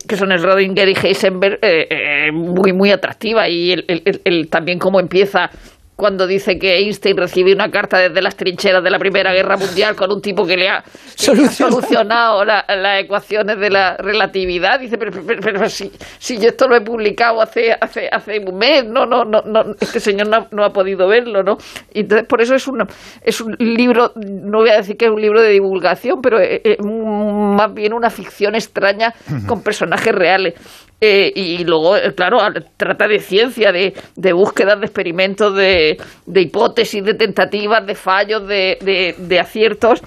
que 0.08 0.16
son 0.16 0.32
el 0.32 0.42
Rodinger 0.42 0.88
y 0.88 0.94
Heisenberg 1.06 1.58
eh, 1.60 1.86
eh, 1.90 2.32
muy 2.32 2.72
muy 2.72 2.90
atractiva 2.90 3.46
y 3.46 3.72
el- 3.72 4.48
también 4.48 4.78
cómo 4.78 5.00
empieza 5.00 5.50
cuando 5.98 6.28
dice 6.28 6.60
que 6.60 6.76
Einstein 6.78 7.16
recibe 7.16 7.52
una 7.52 7.72
carta 7.72 7.98
desde 7.98 8.22
las 8.22 8.36
trincheras 8.36 8.84
de 8.84 8.88
la 8.90 9.00
Primera 9.00 9.32
Guerra 9.32 9.56
Mundial 9.56 9.96
con 9.96 10.12
un 10.12 10.22
tipo 10.22 10.46
que 10.46 10.56
le 10.56 10.68
ha, 10.68 10.84
que 11.16 11.34
le 11.34 11.44
ha 11.46 11.50
Solucionado. 11.50 12.44
la- 12.44 12.64
las 12.68 13.00
ecuaciones 13.02 13.58
de 13.58 13.68
la 13.68 13.96
relatividad. 13.96 14.78
Dice, 14.78 14.96
pero, 14.96 15.10
pero- 15.26 15.40
pero 15.42 15.68
si, 15.68 15.90
si 16.20 16.38
yo 16.38 16.50
esto 16.50 16.68
lo 16.68 16.76
he 16.76 16.82
publicado 16.82 17.42
hace, 17.42 17.72
hace, 17.72 18.08
hace 18.12 18.38
un 18.38 18.56
mes, 18.56 18.84
no, 18.84 19.06
no, 19.06 19.24
no, 19.24 19.42
no, 19.44 19.74
este 19.80 19.98
señor 19.98 20.28
no, 20.28 20.36
ha- 20.36 20.48
no 20.52 20.62
ha 20.64 20.72
podido 20.72 21.08
verlo, 21.08 21.42
¿no? 21.42 21.58
Y 21.92 22.00
entonces, 22.02 22.28
por 22.28 22.40
eso 22.42 22.54
es 22.54 22.68
un, 22.68 22.86
es 23.22 23.40
un 23.40 23.56
libro, 23.58 24.12
no 24.14 24.58
voy 24.58 24.70
a 24.70 24.76
decir 24.76 24.96
que 24.96 25.06
es 25.06 25.10
un 25.10 25.20
libro 25.20 25.42
de 25.42 25.50
divulgación, 25.50 26.22
pero 26.22 26.38
es, 26.38 26.60
es 26.62 26.78
más 26.80 27.74
bien 27.74 27.92
una 27.92 28.10
ficción 28.10 28.54
extraña 28.54 29.12
con 29.48 29.62
personajes 29.64 30.14
reales. 30.14 30.54
Eh, 31.00 31.32
y 31.34 31.64
luego, 31.64 31.96
eh, 31.96 32.12
claro, 32.14 32.38
trata 32.76 33.06
de 33.06 33.20
ciencia, 33.20 33.70
de, 33.70 33.94
de 34.16 34.32
búsquedas, 34.32 34.80
de 34.80 34.86
experimentos, 34.86 35.54
de, 35.54 35.96
de 36.26 36.40
hipótesis, 36.40 37.04
de 37.04 37.14
tentativas, 37.14 37.86
de 37.86 37.94
fallos, 37.94 38.46
de, 38.48 39.14
de, 39.16 39.40
aciertos. 39.40 40.02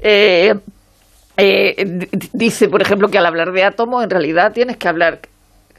Eh, 0.00 0.54
eh, 1.36 1.74
dice, 2.32 2.68
por 2.68 2.80
ejemplo, 2.80 3.08
que 3.08 3.18
al 3.18 3.26
hablar 3.26 3.52
de 3.52 3.64
átomos, 3.64 4.02
en 4.02 4.10
realidad 4.10 4.52
tienes 4.52 4.78
que 4.78 4.88
hablar 4.88 5.20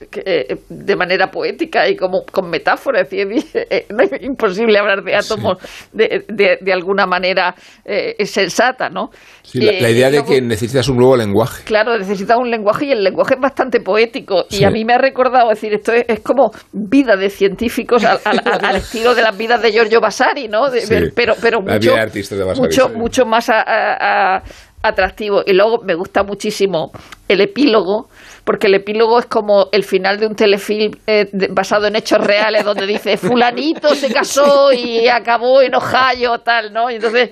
que, 0.09 0.21
eh, 0.25 0.55
de 0.69 0.95
manera 0.95 1.27
poética 1.27 1.87
y 1.87 1.95
como 1.95 2.23
con 2.31 2.49
metáforas. 2.49 3.07
Es 3.11 3.55
eh, 3.55 3.85
no 3.89 4.03
es 4.03 4.11
imposible 4.21 4.77
hablar 4.79 5.03
de 5.03 5.15
átomos 5.15 5.57
de, 5.91 6.23
de, 6.27 6.57
de 6.61 6.73
alguna 6.73 7.05
manera 7.05 7.53
eh, 7.85 8.25
sensata, 8.25 8.89
¿no? 8.89 9.09
Sí, 9.43 9.59
la, 9.59 9.71
la 9.73 9.89
idea 9.89 10.09
de 10.09 10.23
que 10.23 10.41
necesitas 10.41 10.87
un 10.89 10.97
nuevo 10.97 11.15
lenguaje. 11.17 11.63
Claro, 11.65 11.97
necesita 11.97 12.37
un 12.37 12.49
lenguaje 12.49 12.85
y 12.85 12.91
el 12.91 13.03
lenguaje 13.03 13.35
es 13.35 13.39
bastante 13.41 13.79
poético. 13.81 14.45
Y 14.49 14.63
a 14.63 14.69
mí 14.69 14.85
me 14.85 14.93
ha 14.93 14.97
recordado, 14.97 15.51
es 15.51 15.59
decir, 15.61 15.73
esto 15.73 15.91
es, 15.93 16.05
es 16.07 16.19
como 16.21 16.51
vida 16.71 17.15
de 17.15 17.29
científicos 17.29 18.03
al, 18.05 18.19
al- 18.23 18.41
al- 18.45 18.65
al 18.65 18.75
estilo 18.77 19.13
de 19.15 19.21
las 19.23 19.37
vidas 19.37 19.61
de 19.61 19.71
Giorgio 19.71 19.99
Vasari, 19.99 20.47
¿no? 20.47 20.69
De- 20.69 21.11
pero 21.15 21.33
pero 21.41 21.61
mucho, 21.61 21.93
de 21.93 22.43
Vasari, 22.43 22.59
mucho, 22.61 22.89
mucho 22.89 23.25
más 23.25 23.49
a- 23.49 23.61
a- 23.61 24.35
a- 24.37 24.43
atractivo. 24.81 25.43
Y 25.45 25.53
luego 25.53 25.79
me 25.83 25.95
gusta 25.95 26.23
muchísimo 26.23 26.91
el 27.27 27.41
epílogo, 27.41 28.09
porque 28.43 28.67
el 28.67 28.75
epílogo 28.75 29.19
es 29.19 29.25
como 29.25 29.69
el 29.71 29.83
final 29.83 30.19
de 30.19 30.27
un 30.27 30.35
telefilm 30.35 30.93
eh, 31.07 31.27
de- 31.31 31.47
basado 31.47 31.87
en 31.87 31.95
hechos 31.95 32.19
reales, 32.19 32.65
donde 32.65 32.85
dice, 32.85 33.15
fulanito 33.17 33.95
se 33.95 34.11
casó 34.11 34.71
y 34.73 35.07
acabó 35.07 35.61
en 35.61 35.73
Ohio, 35.75 36.39
tal, 36.39 36.73
¿no? 36.73 36.89
Y 36.91 36.95
entonces 36.95 37.29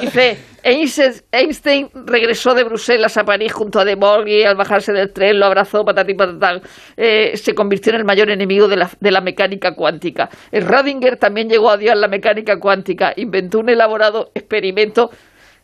dice, 0.00 0.38
Einstein, 1.32 1.88
regresó 2.06 2.54
de 2.54 2.64
Bruselas 2.64 3.16
a 3.16 3.24
París 3.24 3.52
junto 3.52 3.80
a 3.80 3.84
De 3.84 3.96
Morgan 3.96 4.46
al 4.46 4.56
bajarse 4.56 4.92
del 4.92 5.12
tren, 5.12 5.38
lo 5.40 5.46
abrazó, 5.46 5.84
patati 5.84 6.14
patatán, 6.14 6.60
eh, 6.96 7.36
se 7.36 7.54
convirtió 7.54 7.92
en 7.92 8.00
el 8.00 8.04
mayor 8.04 8.30
enemigo 8.30 8.68
de 8.68 8.76
la, 8.76 8.90
de 9.00 9.10
la 9.10 9.20
mecánica 9.20 9.74
cuántica. 9.74 10.28
El 10.52 10.66
Radinger 10.66 11.16
también 11.16 11.48
llegó 11.48 11.70
a 11.70 11.74
odiar 11.74 11.96
la 11.96 12.08
mecánica 12.08 12.60
cuántica, 12.60 13.12
inventó 13.16 13.58
un 13.58 13.70
elaborado 13.70 14.30
experimento 14.34 15.10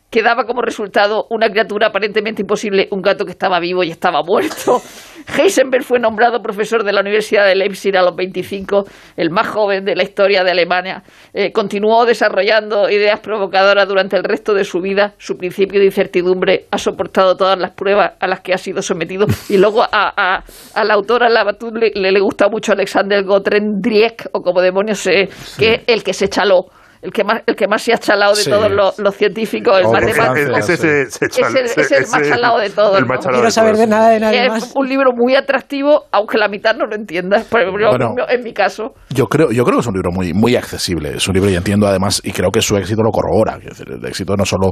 que 0.09 0.23
daba 0.23 0.45
como 0.45 0.61
resultado 0.61 1.25
una 1.29 1.49
criatura 1.49 1.87
aparentemente 1.87 2.41
imposible, 2.41 2.87
un 2.91 3.01
gato 3.01 3.25
que 3.25 3.31
estaba 3.31 3.59
vivo 3.59 3.83
y 3.83 3.91
estaba 3.91 4.21
muerto. 4.23 4.81
Heisenberg 5.37 5.83
fue 5.83 5.99
nombrado 5.99 6.41
profesor 6.41 6.85
de 6.85 6.93
la 6.93 7.01
Universidad 7.01 7.45
de 7.45 7.55
Leipzig 7.55 7.95
a 7.97 8.01
los 8.01 8.15
25, 8.15 8.85
el 9.17 9.29
más 9.29 9.47
joven 9.49 9.83
de 9.83 9.95
la 9.97 10.03
historia 10.03 10.45
de 10.45 10.51
Alemania. 10.51 11.03
Eh, 11.33 11.51
continuó 11.51 12.05
desarrollando 12.05 12.89
ideas 12.89 13.19
provocadoras 13.19 13.85
durante 13.89 14.15
el 14.15 14.23
resto 14.23 14.53
de 14.53 14.63
su 14.63 14.79
vida. 14.79 15.13
Su 15.17 15.35
principio 15.35 15.79
de 15.81 15.87
incertidumbre 15.87 16.67
ha 16.71 16.77
soportado 16.77 17.35
todas 17.35 17.59
las 17.59 17.71
pruebas 17.71 18.13
a 18.21 18.27
las 18.27 18.39
que 18.39 18.53
ha 18.53 18.57
sido 18.57 18.81
sometido. 18.81 19.25
Y 19.49 19.57
luego 19.57 19.83
a, 19.83 19.87
a- 19.91 20.43
a 20.73 20.83
la 20.85 20.93
autora 20.93 21.27
Lavatud 21.27 21.73
le, 21.77 21.91
le, 21.93 22.19
gusta 22.21 22.47
mucho 22.47 22.71
Alexander 22.71 23.21
Gotrendriek, 23.25 24.29
o 24.31 24.41
como 24.41 24.61
demonios, 24.61 25.05
eh, 25.07 25.27
que 25.59 25.73
es 25.73 25.81
el 25.87 26.03
que 26.03 26.13
se 26.13 26.29
chaló. 26.29 26.67
El 27.01 27.11
que, 27.11 27.23
más, 27.23 27.41
el 27.45 27.55
que 27.55 27.67
más 27.67 27.81
se 27.81 27.93
ha 27.93 27.97
chalado 27.97 28.33
de 28.35 28.43
Sí. 28.43 28.49
todos 28.49 28.71
los, 28.71 28.97
los 28.99 29.15
científicos, 29.15 29.79
el 29.79 29.85
Oh, 29.85 29.91
matemático. 29.91 30.61
se 30.61 30.73
Es 30.73 30.83
el, 31.21 31.29
chala- 31.29 31.59
es 31.61 31.91
el 31.91 32.07
más 32.07 32.27
chalado 32.27 32.57
de 32.59 32.69
todos. 32.71 32.97
el 32.97 33.01
¿no? 33.03 33.07
más 33.07 33.19
chalado 33.19 33.37
Quiero 33.37 33.45
de 33.45 33.51
saber 33.51 33.71
todos. 33.73 33.79
de 33.81 33.87
nada 33.87 34.09
de 34.09 34.19
nadie 34.19 34.45
Es 34.45 34.49
más. 34.49 34.71
un 34.75 34.87
libro 34.89 35.11
muy 35.15 35.35
atractivo, 35.35 36.05
aunque 36.11 36.37
la 36.37 36.47
mitad 36.47 36.75
no 36.75 36.85
lo 36.85 36.95
Bueno. 37.51 38.15
en 38.29 38.43
mi 38.43 38.53
caso. 38.53 38.93
Yo 39.09 39.27
creo, 39.27 39.51
yo 39.51 39.63
creo 39.63 39.77
que 39.77 39.81
es 39.81 39.87
un 39.87 39.93
libro 39.93 40.11
muy, 40.11 40.33
muy 40.33 40.55
accesible. 40.55 41.15
Es 41.15 41.27
un 41.27 41.33
libro 41.35 41.49
y 41.49 41.55
entiendo 41.55 41.87
además, 41.87 42.21
y 42.23 42.31
creo 42.31 42.49
que 42.51 42.61
su 42.61 42.75
éxito 42.77 43.01
lo 43.03 43.11
corrobora. 43.11 43.57
Decir, 43.57 43.87
el 43.89 44.05
éxito 44.05 44.35
no 44.35 44.45
solo, 44.45 44.71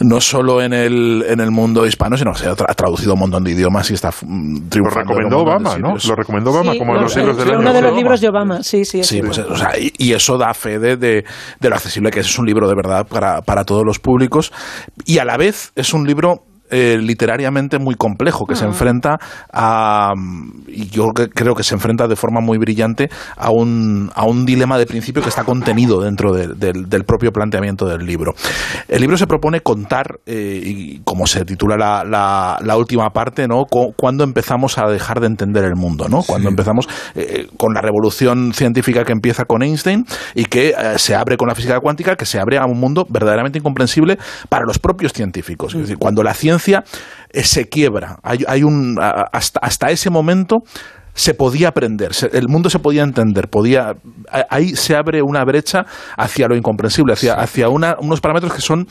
no 0.00 0.20
solo 0.20 0.60
en 0.62 0.72
el, 0.72 1.24
en 1.28 1.40
el 1.40 1.50
mundo 1.50 1.86
hispano, 1.86 2.16
sino 2.16 2.32
que 2.32 2.38
se 2.40 2.48
ha 2.48 2.52
tra- 2.54 2.74
traducido 2.74 3.12
a 3.12 3.14
un 3.14 3.20
montón 3.20 3.44
de 3.44 3.52
idiomas 3.52 3.90
y 3.90 3.94
está 3.94 4.08
Lo 4.10 4.68
triunfando. 4.68 5.12
en 5.14 5.24
un 5.26 5.30
recomendó 5.30 5.38
Obama, 5.38 5.78
¿no? 5.78 5.94
Lo 5.96 6.14
recomendó 6.14 6.50
Obama 6.50 6.72
Sí, 6.72 6.78
como 6.78 6.94
lo- 6.94 7.00
los 7.02 7.16
libros 7.16 7.36
del 7.38 7.48
año. 7.50 7.58
uno 7.60 7.72
de 7.72 7.82
los 7.82 7.96
libros 7.96 8.20
de 8.20 8.28
Obama, 8.28 8.62
sí, 8.62 8.84
sí. 8.84 9.02
Sí, 9.02 9.16
sí. 9.16 9.22
pues, 9.22 9.38
o 9.38 9.56
sea, 9.56 9.78
y, 9.78 9.92
y 9.98 10.12
eso 10.12 10.36
da 10.38 10.52
fe 10.54 10.78
de, 10.78 10.96
de- 10.96 11.24
de 11.60 11.68
lo 11.68 11.76
accesible 11.76 12.10
que 12.10 12.20
es. 12.20 12.38
Un 12.38 12.46
libro 12.46 12.68
de 12.68 12.74
verdad 12.74 13.06
para, 13.06 13.40
para 13.42 13.64
todos 13.64 13.84
los 13.84 13.98
públicos 13.98 14.52
y 15.04 15.18
a 15.18 15.24
la 15.24 15.36
vez 15.36 15.72
es 15.74 15.94
un 15.94 16.06
libro 16.06 16.44
eh, 16.70 16.98
literariamente 17.00 17.78
muy 17.78 17.94
complejo 17.94 18.46
que 18.46 18.54
se 18.56 18.64
enfrenta 18.64 19.18
a 19.52 20.12
y 20.68 20.86
yo 20.88 21.08
creo 21.14 21.54
que 21.54 21.62
se 21.62 21.74
enfrenta 21.74 22.06
de 22.08 22.16
forma 22.16 22.40
muy 22.40 22.58
brillante 22.58 23.08
a 23.36 23.50
un, 23.50 24.10
a 24.14 24.24
un 24.24 24.44
dilema 24.44 24.78
de 24.78 24.86
principio 24.86 25.22
que 25.22 25.28
está 25.28 25.44
contenido 25.44 26.00
dentro 26.00 26.32
de- 26.32 26.48
del, 26.54 26.88
del 26.88 27.04
propio 27.04 27.30
planteamiento 27.32 27.86
del 27.86 28.04
libro. 28.06 28.34
El 28.88 29.00
libro 29.00 29.16
se 29.16 29.26
propone 29.26 29.60
contar, 29.60 30.18
eh, 30.26 30.60
y 30.64 31.00
como 31.04 31.26
se 31.26 31.44
titula 31.44 31.76
la, 31.76 32.04
la- 32.04 32.58
la 32.64 32.76
última 32.76 33.10
parte, 33.10 33.46
¿no? 33.46 33.64
Cu- 33.64 33.92
cuando 33.96 34.24
empezamos 34.24 34.78
a 34.78 34.86
dejar 34.86 35.20
de 35.20 35.26
entender 35.28 35.64
el 35.64 35.76
mundo, 35.76 36.08
¿no? 36.08 36.22
Cuando 36.22 36.48
empezamos 36.48 36.88
eh, 37.14 37.46
con 37.56 37.74
la 37.74 37.80
revolución 37.80 38.52
científica 38.52 39.04
que 39.04 39.12
empieza 39.12 39.44
con 39.44 39.62
Einstein 39.62 40.04
y 40.34 40.44
que 40.46 40.74
se 40.96 41.14
abre 41.14 41.36
con 41.36 41.48
la 41.48 41.54
física 41.54 41.78
cuántica, 41.80 42.16
que 42.16 42.26
se 42.26 42.38
abre 42.40 42.58
a 42.58 42.64
un 42.66 42.78
mundo 42.80 43.06
verdaderamente 43.08 43.58
incomprensible 43.58 44.18
para 44.48 44.64
los 44.66 44.78
propios 44.78 45.12
científicos. 45.12 45.74
Es 45.74 45.80
decir, 45.82 45.98
cuando 45.98 46.22
la 46.22 46.34
ciencia 46.34 46.55
eh, 47.30 47.42
se 47.44 47.68
quiebra, 47.68 48.18
hay, 48.22 48.44
hay 48.46 48.62
un 48.62 48.98
hasta, 49.00 49.60
hasta 49.60 49.90
ese 49.90 50.10
momento 50.10 50.58
se 51.18 51.32
podía 51.32 51.68
aprender, 51.68 52.10
el 52.34 52.46
mundo 52.46 52.68
se 52.68 52.78
podía 52.78 53.02
entender, 53.02 53.48
podía 53.48 53.94
ahí 54.50 54.76
se 54.76 54.94
abre 54.94 55.22
una 55.22 55.42
brecha 55.46 55.86
hacia 56.18 56.46
lo 56.46 56.54
incomprensible, 56.54 57.14
hacia, 57.14 57.32
hacia 57.32 57.70
una- 57.70 57.96
unos 57.98 58.20
parámetros 58.20 58.52
que 58.52 58.60
son 58.60 58.86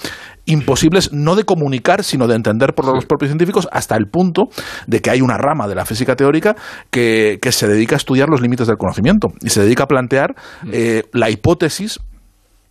imposibles 0.45 1.13
no 1.13 1.35
de 1.35 1.43
comunicar, 1.43 2.03
sino 2.03 2.25
de 2.25 2.33
entender 2.33 2.73
por 2.73 2.85
los 2.91 3.05
propios 3.05 3.29
científicos, 3.29 3.67
hasta 3.71 3.95
el 3.95 4.07
punto 4.07 4.45
de 4.87 5.01
que 5.01 5.11
hay 5.11 5.21
una 5.21 5.37
rama 5.37 5.67
de 5.67 5.75
la 5.75 5.85
física 5.85 6.15
teórica 6.15 6.55
que, 6.89 7.37
que 7.39 7.51
se 7.51 7.67
dedica 7.67 7.95
a 7.95 7.97
estudiar 7.97 8.27
los 8.27 8.41
límites 8.41 8.65
del 8.65 8.77
conocimiento 8.77 9.27
y 9.41 9.49
se 9.51 9.61
dedica 9.61 9.83
a 9.83 9.87
plantear 9.87 10.33
eh, 10.71 11.03
la 11.13 11.29
hipótesis 11.29 11.99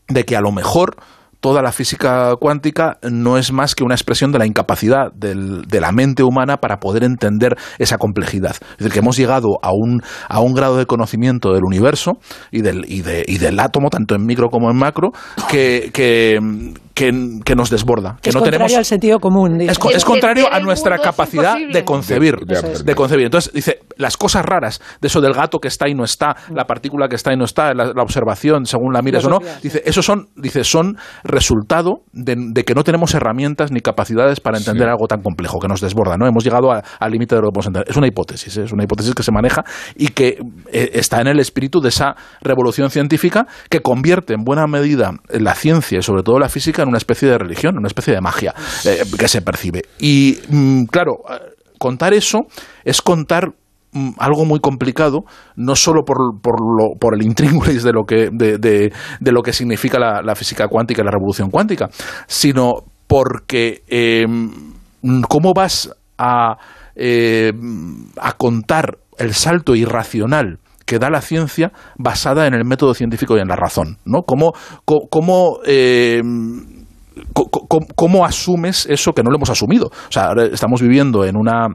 de 0.09 0.25
que 0.25 0.37
a 0.37 0.41
lo 0.41 0.51
mejor 0.51 0.97
toda 1.45 1.61
la 1.61 1.73
física 1.73 2.35
cuántica 2.41 2.97
no 3.03 3.37
es 3.37 3.53
más 3.53 3.75
que 3.75 3.85
una 3.85 3.95
expresión 3.95 4.33
de 4.33 4.39
la 4.39 4.47
incapacidad 4.47 5.13
del- 5.13 5.61
de 5.69 5.79
la 5.79 5.93
mente 5.93 6.23
humana 6.23 6.57
para 6.57 6.79
poder 6.81 7.05
entender 7.05 7.55
esa 7.79 7.99
complejidad. 7.99 8.57
Es 8.73 8.79
decir, 8.79 8.93
que 8.93 9.01
hemos 9.01 9.19
llegado 9.19 9.59
a 9.61 9.69
un, 9.75 10.01
a 10.27 10.41
un 10.41 10.55
grado 10.55 10.79
de 10.79 10.87
conocimiento 10.87 11.53
del 11.53 11.65
universo 11.67 12.13
y 12.51 12.63
del, 12.63 12.87
y, 12.89 13.03
de- 13.03 13.27
y 13.29 13.37
del 13.37 13.61
átomo, 13.61 13.91
tanto 13.91 14.15
en 14.15 14.25
micro 14.25 14.49
como 14.49 14.71
en 14.71 14.79
macro, 14.79 15.11
que, 15.51 15.91
que, 15.93 16.39
que, 16.95 17.13
que 17.45 17.55
nos 17.57 17.71
desborda. 17.71 18.17
Que 18.23 18.31
es 18.31 18.35
no 18.35 18.41
contrario 18.41 18.61
tenemos 18.67 18.79
al 18.79 18.85
sentido 18.85 19.19
común. 19.19 19.59
dice. 19.59 19.73
es, 19.73 19.79
co- 19.79 19.91
es 19.91 20.05
contrario 20.05 20.47
a 20.53 20.61
nuestra 20.61 20.99
capacidad 20.99 21.57
de 21.59 21.85
concebir, 21.85 22.37
Eso 22.49 22.67
es. 22.69 22.85
de 22.85 22.95
concebir. 22.95 23.25
Entonces 23.27 23.53
dice 23.53 23.81
las 23.97 24.17
cosas 24.17 24.45
raras 24.45 24.81
de 25.01 25.09
eso 25.09 25.21
del 25.21 25.33
gato 25.35 25.59
que 25.59 25.69
está 25.69 25.89
y 25.89 25.95
no 25.95 26.05
está, 26.05 26.37
la 26.55 26.65
partícula 26.67 27.09
que 27.09 27.17
está 27.17 27.33
y 27.33 27.37
no 27.37 27.45
está, 27.45 27.75
la, 27.75 27.87
la 27.87 28.03
observación 28.03 28.65
según 28.67 28.93
la 28.93 29.03
mires 29.03 29.25
o 29.25 29.29
no. 29.29 29.39
Dice 29.63 29.83
esos 29.85 30.05
son, 30.05 30.29
dice 30.37 30.63
son 30.65 30.97
resultado 31.25 32.03
de, 32.13 32.37
de 32.39 32.65
que 32.65 32.75
no 32.75 32.85
tenemos 32.85 33.15
herramientas 33.15 33.73
ni 33.73 33.81
capacidades 33.81 34.41
para 34.41 34.59
entender 34.59 34.87
Sí. 34.87 34.91
algo 34.91 35.07
tan 35.09 35.23
complejo 35.23 35.59
que 35.61 35.69
nos 35.69 35.81
desborda. 35.81 36.17
No 36.17 36.27
hemos 36.27 36.45
llegado 36.45 36.71
a- 36.73 36.83
al 37.01 37.11
límite 37.11 37.35
de 37.35 37.41
lo 37.41 37.49
que 37.49 37.53
podemos 37.55 37.67
entender. 37.67 37.91
Es 37.91 37.97
una 37.97 38.07
hipótesis, 38.07 38.57
¿eh? 38.57 38.63
es 38.65 38.73
una 38.73 38.85
hipótesis 38.85 39.15
que 39.15 39.23
se 39.23 39.33
maneja 39.33 39.65
y 39.97 40.09
que 40.09 40.39
eh, 40.73 40.91
está 40.95 41.21
en 41.21 41.27
el 41.29 41.41
espíritu 41.41 41.81
de 41.81 41.89
esa 41.89 42.15
revolución 42.41 42.91
científica 42.91 43.47
que 43.69 43.81
convierte 43.81 44.35
en 44.35 44.45
buena 44.45 44.67
medida 44.67 45.13
la 45.31 45.55
ciencia 45.55 45.99
y 45.99 46.03
sobre 46.03 46.23
todo 46.23 46.39
la 46.39 46.49
física 46.49 46.84
en 46.85 46.89
una 46.91 46.99
especie 46.99 47.29
de 47.29 47.39
religión, 47.39 47.77
una 47.77 47.89
especie 47.89 48.15
de 48.15 48.21
magia 48.21 48.55
eh, 48.85 49.03
que 49.19 49.29
se 49.29 49.43
percibe. 49.43 49.83
Y 49.99 50.39
mm, 50.49 50.85
claro, 50.85 51.19
eh, 51.31 51.55
contar 51.79 52.15
eso 52.15 52.47
es 52.85 53.03
contar 53.03 53.53
mm, 53.93 54.11
algo 54.19 54.45
muy 54.45 54.61
complicado, 54.61 55.25
no 55.57 55.77
solo 55.77 56.05
por, 56.05 56.41
por, 56.41 56.61
lo, 56.61 56.99
por 56.99 57.15
el 57.15 57.23
intríngulis 57.23 57.83
de 57.83 57.93
lo 57.93 58.05
que, 58.05 58.31
de, 58.33 58.93
lo 59.21 59.43
que 59.43 59.53
significa 59.53 59.99
la, 59.99 60.35
física 60.35 60.69
cuántica 60.69 61.03
y 61.03 61.05
la 61.05 61.11
revolución 61.11 61.51
cuántica, 61.51 61.89
sino 62.27 62.85
porque 63.07 63.83
mm, 64.27 65.23
cómo 65.29 65.53
vas 65.55 65.91
a, 66.19 66.57
eh, 66.97 67.53
a 68.21 68.33
contar 68.33 68.99
el 69.19 69.35
salto 69.35 69.75
irracional 69.75 70.59
que 70.87 70.99
da 70.99 71.11
la 71.11 71.21
ciencia 71.21 71.73
basada 71.97 72.47
en 72.47 72.55
el 72.55 72.65
método 72.65 72.95
científico 72.95 73.37
y 73.37 73.41
en 73.41 73.49
la 73.49 73.57
razón, 73.57 73.99
¿no? 74.05 74.23
¿Cómo, 74.23 74.53
cómo, 74.85 75.59
eh, 75.67 76.21
cómo 77.97 78.25
asumes 78.25 78.87
eso 78.89 79.13
que 79.13 79.23
no 79.23 79.31
lo 79.31 79.37
hemos 79.37 79.51
asumido? 79.51 79.87
O 79.87 80.13
sea, 80.13 80.27
ahora 80.27 80.47
estamos 80.47 80.81
viviendo 80.81 81.25
en 81.25 81.37
una 81.37 81.69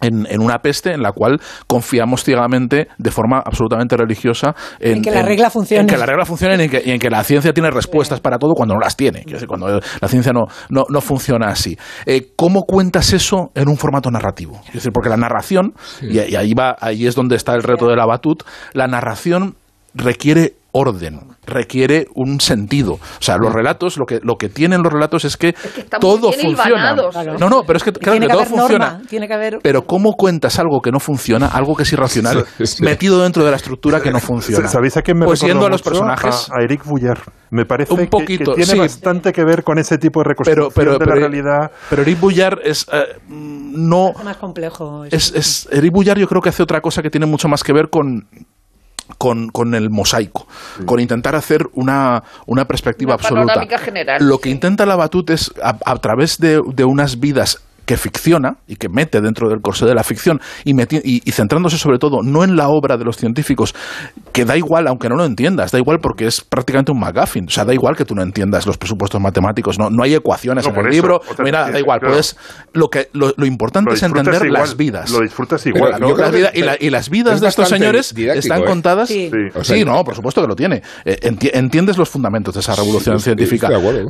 en, 0.00 0.26
en 0.28 0.42
una 0.42 0.58
peste 0.58 0.92
en 0.92 1.02
la 1.02 1.12
cual 1.12 1.40
confiamos 1.66 2.22
ciegamente 2.22 2.88
de 2.98 3.10
forma 3.10 3.42
absolutamente 3.44 3.96
religiosa 3.96 4.54
en, 4.78 4.98
En 4.98 5.02
que 5.02 5.10
la 5.10 5.22
regla 5.22 5.50
funcione. 5.50 5.80
en 5.82 5.86
que 5.86 5.96
la 5.96 6.06
regla 6.06 6.24
funcione 6.26 6.56
y 6.56 6.64
en 6.64 6.70
que, 6.70 6.82
y 6.84 6.90
en 6.90 6.98
que 6.98 7.08
la 7.08 7.24
ciencia 7.24 7.52
tiene 7.52 7.70
respuestas 7.70 8.20
para 8.20 8.38
todo 8.38 8.54
cuando 8.54 8.74
no 8.74 8.80
las 8.80 8.96
tiene 8.96 9.22
Quiero 9.22 9.36
decir, 9.36 9.48
cuando 9.48 9.80
la 10.00 10.08
ciencia 10.08 10.32
no, 10.32 10.46
no, 10.68 10.84
no 10.88 11.00
funciona 11.00 11.48
así 11.48 11.78
Eh, 12.04 12.32
¿cómo 12.36 12.64
cuentas 12.64 13.12
eso 13.12 13.50
en 13.54 13.68
un 13.68 13.76
formato 13.76 14.10
narrativo? 14.10 14.60
Es 14.68 14.74
decir, 14.74 14.92
porque 14.92 15.08
la 15.08 15.16
narración 15.16 15.72
y, 16.02 16.20
y 16.20 16.36
ahí 16.36 16.52
va 16.52 16.76
ahí 16.80 17.06
es 17.06 17.14
donde 17.14 17.36
está 17.36 17.54
el 17.54 17.62
reto 17.62 17.86
de 17.86 17.96
la 17.96 18.06
batut 18.06 18.42
la 18.74 18.86
narración 18.86 19.54
requiere 19.94 20.54
orden, 20.78 21.20
requiere 21.46 22.06
un 22.14 22.40
sentido. 22.40 22.94
O 22.94 23.00
sea, 23.20 23.36
los 23.38 23.52
relatos, 23.52 23.96
lo 23.96 24.04
que, 24.04 24.20
lo 24.22 24.36
que 24.36 24.48
tienen 24.48 24.82
los 24.82 24.92
relatos 24.92 25.24
es 25.24 25.36
que, 25.36 25.54
todo 26.00 26.32
funciona. 26.32 26.94
Claro. 27.10 27.38
No, 27.38 27.48
no, 27.48 27.62
pero 27.66 27.76
es 27.78 27.84
que, 27.84 27.92
claro, 27.92 28.18
que 28.20 28.26
que 28.26 28.32
todo 28.32 28.40
haber 28.42 28.48
funciona. 28.50 28.90
norma, 28.92 29.08
tiene 29.08 29.28
que 29.28 29.34
haber... 29.34 29.58
Pero 29.62 29.82
¿cómo 29.86 30.12
cuentas 30.12 30.58
algo 30.58 30.80
que 30.80 30.90
no 30.90 31.00
funciona, 31.00 31.46
algo 31.46 31.74
que 31.76 31.84
es 31.84 31.92
irracional, 31.92 32.44
Sí. 32.64 32.82
metido 32.82 33.22
dentro 33.22 33.44
de 33.44 33.50
la 33.50 33.56
estructura 33.56 34.00
que 34.00 34.10
no 34.10 34.18
funciona? 34.20 34.68
¿Sabéis 34.68 34.96
a 34.96 35.02
quién 35.02 35.18
me 35.18 35.26
Pues 35.26 35.40
yendo 35.40 35.66
a 35.66 35.70
los 35.70 35.82
personajes. 35.82 36.48
A, 36.50 36.60
a 36.60 36.64
Eric 36.64 36.84
Boullard. 36.84 37.20
Me 37.50 37.64
parece 37.64 37.92
Un 37.94 38.00
que- 38.00 38.06
poquito, 38.08 38.52
que, 38.54 38.62
tiene 38.62 38.72
sí. 38.72 38.78
bastante 38.78 39.32
que 39.32 39.44
ver 39.44 39.62
con 39.62 39.78
ese 39.78 39.98
tipo 39.98 40.20
de 40.20 40.24
reconstrucción 40.30 40.72
pero, 40.74 40.92
de 40.92 40.98
pero, 40.98 41.14
la 41.14 41.20
realidad. 41.28 41.70
pero 41.88 42.02
Eric 42.02 42.20
Boullard 42.20 42.58
es 42.64 42.86
eh, 42.92 43.04
no 43.28 44.10
Es 44.18 44.24
más 44.24 44.36
complejo. 44.36 45.04
es, 45.04 45.32
es 45.32 45.68
Eric 45.70 45.92
Boullard 45.92 46.18
yo 46.18 46.26
creo 46.26 46.42
que 46.42 46.48
hace 46.48 46.62
otra 46.62 46.80
cosa 46.80 47.02
que 47.02 47.10
tiene 47.10 47.26
mucho 47.26 47.46
más 47.48 47.62
que 47.62 47.72
ver 47.72 47.88
con 47.88 48.26
con, 49.18 49.48
con 49.50 49.74
el 49.74 49.90
mosaico, 49.90 50.46
con 50.84 51.00
intentar 51.00 51.34
hacer 51.34 51.68
una, 51.74 52.22
una 52.46 52.66
perspectiva 52.66 53.14
Una 53.14 53.22
absoluta. 53.22 53.78
general, 53.78 54.26
Lo 54.28 54.38
que 54.38 54.50
intenta 54.50 54.86
la 54.86 54.96
Batut 54.96 55.30
es, 55.30 55.52
a, 55.62 55.76
a 55.84 55.96
través 55.98 56.38
de, 56.38 56.62
de 56.74 56.84
unas 56.84 57.20
vidas 57.20 57.60
que 57.86 57.96
ficciona 57.96 58.56
y 58.66 58.76
que 58.76 58.88
mete 58.88 59.20
dentro 59.20 59.48
del 59.48 59.60
corsé 59.62 59.86
de 59.86 59.94
la 59.94 60.02
ficción 60.04 60.40
y, 60.64 60.74
meti- 60.74 61.00
y, 61.04 61.22
y 61.24 61.32
centrándose 61.32 61.78
sobre 61.78 61.98
todo 61.98 62.18
no 62.22 62.44
en 62.44 62.56
la 62.56 62.68
obra 62.68 62.96
de 62.96 63.04
los 63.04 63.16
científicos, 63.16 63.74
que 64.32 64.44
da 64.44 64.56
igual 64.56 64.86
aunque 64.88 65.08
no 65.08 65.16
lo 65.16 65.24
entiendas, 65.24 65.70
da 65.72 65.78
igual 65.78 65.98
porque 66.02 66.26
es 66.26 66.40
prácticamente 66.42 66.92
un 66.92 66.98
McGuffin, 67.00 67.46
o 67.46 67.50
sea, 67.50 67.64
da 67.64 67.72
igual 67.72 67.96
que 67.96 68.04
tú 68.04 68.14
no 68.14 68.22
entiendas 68.22 68.66
los 68.66 68.76
presupuestos 68.76 69.20
matemáticos, 69.20 69.78
no, 69.78 69.88
no 69.90 70.02
hay 70.02 70.14
ecuaciones 70.14 70.64
No, 70.66 70.70
en 70.72 70.76
el 70.80 70.86
eso, 70.86 70.90
libro, 70.92 71.20
no 71.38 71.46
hay 71.46 71.52
nada, 71.52 71.70
da 71.70 71.78
igual, 71.78 72.00
claro. 72.00 72.12
puedes, 72.14 72.36
lo, 72.72 72.88
que, 72.88 73.08
lo, 73.12 73.32
lo 73.36 73.46
importante 73.46 73.90
Lo 73.90 73.94
es 73.96 74.02
entender 74.02 74.44
igual, 74.44 74.52
las 74.62 74.76
vidas. 74.76 75.10
Lo 75.10 75.20
disfrutas 75.20 75.64
igual, 75.66 75.92
Las 76.00 76.34
y, 76.54 76.62
la- 76.62 76.76
y 76.80 76.90
las 76.90 77.08
vidas 77.08 77.36
es 77.36 77.40
de 77.40 77.48
estos 77.48 77.68
señores 77.68 78.14
didáctico, 78.14 78.40
están 78.40 78.62
¿eh? 78.62 78.66
contadas. 78.66 79.08
Sí. 79.08 79.30
Sí. 79.30 79.58
O 79.58 79.64
sea, 79.64 79.76
sí, 79.76 79.84
no, 79.84 80.02
por 80.04 80.14
supuesto 80.14 80.40
que 80.42 80.48
lo 80.48 80.56
tiene. 80.56 80.82
Eh, 81.04 81.18
enti- 81.22 81.50
entiendes 81.52 81.96
los 81.98 82.08
fundamentos 82.08 82.54
de 82.54 82.60
esa 82.60 82.74
revolución 82.74 83.18
Sí, 83.18 83.24
científica, 83.24 83.68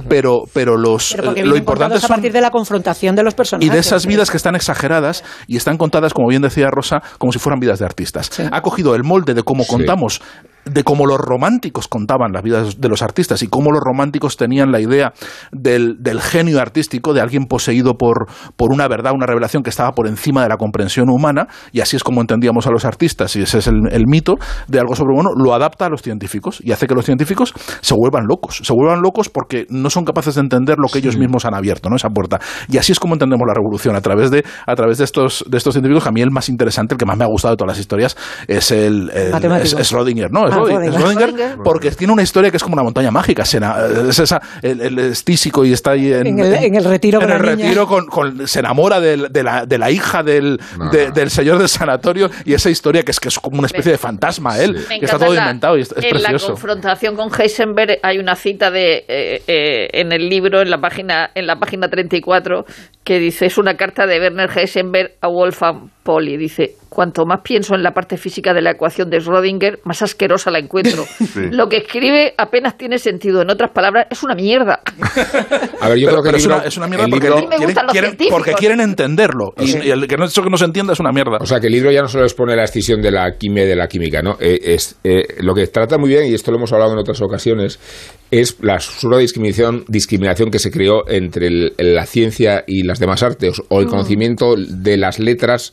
pero, 0.09 0.43
pero 0.53 0.77
los 0.77 1.13
Pero 1.15 1.33
eh, 1.37 1.45
lo 1.45 1.57
importante 1.57 1.95
contados 1.95 2.05
a 2.05 2.09
partir 2.09 2.33
de 2.33 2.41
la 2.41 2.51
confrontación 2.51 3.15
de 3.15 3.23
los 3.23 3.35
personajes. 3.35 3.66
Y 3.67 3.71
de 3.71 3.79
esas 3.79 4.07
vidas 4.07 4.31
que 4.31 4.37
están 4.37 4.55
exageradas 4.57 5.25
y 5.47 5.57
están 5.57 5.77
contadas, 5.79 6.13
como 6.15 6.29
bien 6.29 6.43
decía 6.43 6.71
Rosa, 6.71 7.03
como 7.19 7.33
si 7.33 7.39
fueran 7.39 7.61
vidas 7.61 7.79
de 7.79 7.85
artistas. 7.85 8.29
Sí. 8.33 8.43
Ha 8.51 8.61
cogido 8.63 8.95
el 8.95 9.03
molde 9.05 9.35
de 9.35 9.43
cómo 9.43 9.65
Sí. 9.65 9.71
contamos, 9.71 10.21
de 10.67 10.83
cómo 10.85 11.07
los 11.07 11.19
románticos 11.19 11.89
contaban 11.89 12.33
las 12.33 12.43
vidas 12.43 12.81
de 12.81 12.89
los 12.89 13.01
artistas 13.03 13.43
y 13.43 13.47
cómo 13.47 13.71
los 13.71 13.81
románticos 13.81 14.37
tenían 14.37 14.73
la 14.73 14.81
idea 14.81 15.13
del, 15.53 15.97
del 16.01 16.21
genio 16.21 16.61
artístico, 16.61 17.15
de 17.15 17.21
alguien 17.21 17.45
poseído 17.47 17.95
por, 17.95 18.27
por 18.57 18.73
una 18.73 18.89
verdad, 18.89 19.13
una 19.15 19.27
revelación 19.27 19.63
que 19.63 19.71
estaba 19.71 19.93
por 19.93 20.09
encima 20.09 20.43
de 20.43 20.49
la 20.49 20.57
comprensión 20.57 21.09
humana, 21.09 21.47
y 21.73 21.81
así 21.81 21.97
es 21.97 22.03
como 22.03 22.21
entendíamos 22.21 22.67
a 22.67 22.71
los 22.71 22.85
artistas, 22.85 23.37
y 23.37 23.43
ese 23.43 23.59
es 23.59 23.67
el, 23.69 23.77
el 23.93 24.05
mito 24.07 24.35
de 24.67 24.81
algo 24.81 24.97
sobrehumano, 24.97 25.31
lo 25.37 25.55
adapta 25.55 25.87
a 25.87 25.89
los 25.89 26.03
científicos 26.03 26.61
y 26.63 26.73
hace 26.73 26.87
que 26.87 26.95
los 26.95 27.05
científicos 27.05 27.55
se 27.81 27.95
vuelvan 27.95 28.25
locos, 28.27 28.61
se 28.63 28.73
vuelvan 28.73 29.03
locos 29.03 29.29
porque 29.29 29.67
no 29.71 29.89
son 29.89 30.05
capaces 30.05 30.35
de 30.35 30.41
entender 30.41 30.79
lo 30.79 30.89
que 30.89 30.99
ellos 30.99 31.17
mismos 31.17 31.45
han 31.45 31.55
abierto, 31.55 31.89
¿no? 31.89 31.97
esa 31.97 32.11
puerta. 32.11 32.41
Y 32.69 32.79
así 32.79 32.93
es 32.93 32.99
como 32.99 33.15
entendemos 33.15 33.47
la 33.47 33.55
revolución, 33.55 33.95
a 33.95 34.01
través 34.01 34.31
de, 34.31 34.45
a 34.67 34.75
través 34.75 34.99
de 34.99 35.05
estos, 35.05 35.45
de 35.49 35.57
estos 35.59 35.75
científicos, 35.75 36.03
que 36.03 36.09
a 36.09 36.13
mí 36.13 36.23
el 36.23 36.31
más 36.33 36.49
interesante, 36.49 36.95
el 36.95 36.99
que 36.99 37.07
más 37.07 37.17
me 37.17 37.25
ha 37.25 37.29
gustado 37.29 37.53
de 37.55 37.57
todas 37.59 37.73
las 37.77 37.79
historias, 37.79 38.17
es 38.49 38.71
el, 38.73 39.11
el- 39.15 39.31
Matemático. 39.31 39.79
es, 39.79 39.81
es 39.81 39.93
Schrödinger, 39.93 40.31
¿no? 40.31 40.56
Schrödinger, 40.65 41.63
porque 41.63 41.91
tiene 41.93 42.13
una 42.13 42.23
historia 42.23 42.51
que 42.51 42.57
es 42.57 42.63
como 42.63 42.75
una 42.75 42.83
montaña 42.83 43.11
mágica, 43.11 43.43
es 43.43 44.19
esa, 44.19 44.41
el, 44.63 44.81
el- 44.81 44.99
es 44.99 45.25
tísico 45.25 45.65
y 45.65 45.73
está 45.73 45.93
ahí 45.93 46.13
en, 46.13 46.27
En 46.27 46.39
el- 46.41 46.55
en 46.55 46.75
el 46.75 46.85
retiro 46.85 47.21
en 47.23 47.31
el 47.31 47.39
retiro 47.39 47.87
con, 47.87 48.07
con- 48.07 48.47
se 48.49 48.61
enamora 48.61 49.01
de, 49.01 49.17
la, 49.43 49.65
de 49.67 49.79
la 49.79 49.91
hija 49.91 50.23
del, 50.23 50.59
No, 50.79 50.91
de- 50.91 51.11
del 51.11 51.31
señor 51.31 51.59
del 51.59 51.69
sanatorio 51.69 52.31
y 52.45 52.55
esa 52.55 52.71
historia 52.71 53.03
que 53.03 53.11
es 53.11 53.21
que 53.21 53.29
es 53.29 53.39
como 53.39 53.59
una 53.59 53.67
especie 53.67 53.93
de 53.93 53.99
fantasma 53.99 54.59
él, 54.59 54.77
que 54.89 55.05
está 55.05 55.19
todo 55.19 55.35
la- 55.35 55.43
inventado 55.43 55.77
y 55.79 55.83
es, 55.83 55.93
es 55.93 56.05
en 56.05 56.23
la 56.23 56.39
confrontación 56.39 57.17
con 57.17 57.31
Heisenberg 57.39 57.99
hay 58.03 58.19
una 58.19 58.35
cita 58.35 58.71
de 58.71 59.05
eh, 59.09 59.43
eh, 59.47 59.89
en 59.93 60.13
el 60.13 60.29
libro 60.29 60.61
en 60.63 60.71
la 60.71 60.79
página 60.79 61.31
en 61.35 61.47
la 61.47 61.57
página 61.57 61.89
34 61.89 62.65
que 63.05 63.19
dice 63.19 63.47
es 63.47 63.59
una 63.59 63.75
carta 63.77 64.07
de 64.07 64.19
Werner 64.21 64.51
Heisenberg 64.57 65.13
a 65.21 65.29
Wolfgang 65.29 65.89
Pauli 66.03 66.37
dice 66.37 66.73
cuanto 66.89 67.25
más 67.27 67.41
pienso 67.43 67.75
en 67.75 67.83
la 67.83 67.93
parte 67.93 68.17
física 68.17 68.55
de 68.55 68.63
la 68.63 68.71
ecuación 68.73 69.11
de 69.11 69.19
Schrödinger 69.19 69.81
más 69.85 70.03
asquerosa 70.03 70.51
la 70.51 70.59
encuentro 70.59 71.05
lo 71.51 71.69
que 71.69 71.79
escribe 71.79 72.35
apenas 72.39 72.77
tiene 72.79 72.99
sentido 72.99 73.43
en 73.43 73.51
otras 73.51 73.71
palabras 73.73 74.07
es 74.11 74.23
una 74.23 74.35
mierda 74.35 74.81
A 75.81 75.89
ver, 75.89 75.99
yo 75.99 76.09
Pero- 76.09 76.23
creo 76.23 76.33
que 76.33 76.37
es, 76.39 76.43
libro, 76.45 76.57
una, 76.57 76.65
es 76.67 76.77
una 76.77 76.87
mierda 76.89 77.07
porque, 77.09 77.27
libro- 77.27 77.39
A 77.39 77.41
mí 77.41 77.47
me 77.47 77.57
quieren, 77.57 77.67
gustan 77.69 77.87
los 77.87 77.93
quieren- 77.93 78.11
científicos. 78.11 78.39
porque 78.39 78.53
quieren 78.55 78.81
entenderlo. 78.81 79.53
Y, 79.59 79.87
y 79.87 79.91
el 79.91 80.07
que 80.09 80.17
no, 80.17 80.25
eso 80.25 80.43
que 80.43 80.51
no 80.51 80.57
se 80.57 80.65
entienda 80.65 80.93
es 80.95 81.01
una 81.01 81.13
mierda. 81.13 81.39
O 81.41 81.47
sea, 81.47 81.61
que 81.61 81.67
el 81.67 81.73
libro 81.73 81.91
ya 81.91 82.01
no 82.03 82.09
solo 82.09 82.25
expone 82.25 82.57
la 82.57 82.65
escisión 82.65 83.01
de 83.03 83.11
la 83.11 83.31
química 83.39 83.63
y 83.65 83.67
de 83.69 83.77
la 83.77 83.87
química, 83.87 84.23
¿no? 84.23 84.37
Eh, 84.41 84.59
es, 84.63 84.99
eh, 85.05 85.23
lo 85.41 85.55
que 85.55 85.67
trata 85.69 85.99
muy 85.99 86.09
bien, 86.11 86.27
y 86.27 86.35
esto 86.35 86.51
lo 86.51 86.57
hemos 86.59 86.73
hablado 86.73 86.93
en 86.93 86.99
otras 86.99 87.21
ocasiones, 87.23 87.79
es 88.31 88.57
la 88.61 88.75
absurda 88.75 89.19
discriminación, 89.19 89.85
discriminación 89.89 90.51
que 90.51 90.59
se 90.59 90.71
creó 90.71 91.09
entre 91.09 91.47
el- 91.47 91.73
la 91.79 92.07
ciencia 92.07 92.65
y 92.67 92.83
las 92.83 92.99
demás 92.99 93.23
artes, 93.23 93.63
o 93.69 93.81
el 93.81 93.87
conocimiento 93.87 94.55
de 94.57 94.97
las 94.97 95.19
letras 95.19 95.73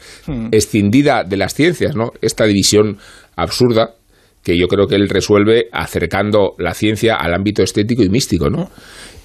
escindida 0.51 1.23
de 1.23 1.37
las 1.37 1.53
ciencias, 1.53 1.95
¿no? 1.95 2.11
Esta 2.21 2.45
división 2.45 2.97
absurda 3.35 3.95
que 4.43 4.57
yo 4.57 4.67
creo 4.67 4.87
que 4.87 4.95
él 4.95 5.07
resuelve 5.09 5.67
acercando 5.71 6.53
la 6.59 6.73
ciencia 6.73 7.15
al 7.15 7.33
ámbito 7.33 7.63
estético 7.63 8.03
y 8.03 8.09
místico, 8.09 8.49
¿no? 8.49 8.69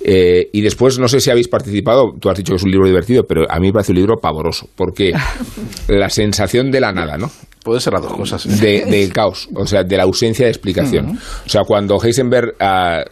Eh, 0.05 0.49
y 0.53 0.61
después, 0.61 0.99
no 0.99 1.09
sé 1.09 1.20
si 1.20 1.30
habéis 1.30 1.49
participado, 1.49 2.12
tú 2.20 2.30
has 2.30 2.36
dicho 2.38 2.53
que 2.53 2.57
es 2.57 2.62
un 2.62 2.70
libro 2.70 2.86
divertido, 2.86 3.24
pero 3.28 3.44
a 3.51 3.59
mí 3.59 3.66
me 3.68 3.72
parece 3.72 3.92
un 3.92 3.99
libro 3.99 4.16
pavoroso, 4.16 4.68
porque 4.76 5.12
la 5.88 6.09
sensación 6.09 6.70
de 6.70 6.80
la 6.80 6.92
nada, 6.92 7.16
¿no? 7.18 7.30
Puede 7.64 7.80
ser 7.80 7.92
las 7.92 8.03
dos 8.03 8.14
cosas. 8.14 8.46
¿eh? 8.46 8.84
De, 8.84 8.90
del 8.90 9.12
caos, 9.12 9.49
o 9.55 9.66
sea, 9.66 9.82
de 9.82 9.96
la 9.96 10.05
ausencia 10.05 10.44
de 10.46 10.51
explicación. 10.53 11.18
O 11.44 11.49
sea, 11.49 11.62
cuando 11.66 11.99
Heisenberg 12.03 12.55
ah, 12.61 13.03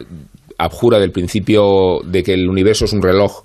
abjura 0.57 0.99
del 0.99 1.11
principio 1.11 1.99
de 2.05 2.23
que 2.23 2.33
el 2.33 2.47
universo 2.49 2.85
es 2.85 2.93
un 2.93 3.01
reloj 3.01 3.43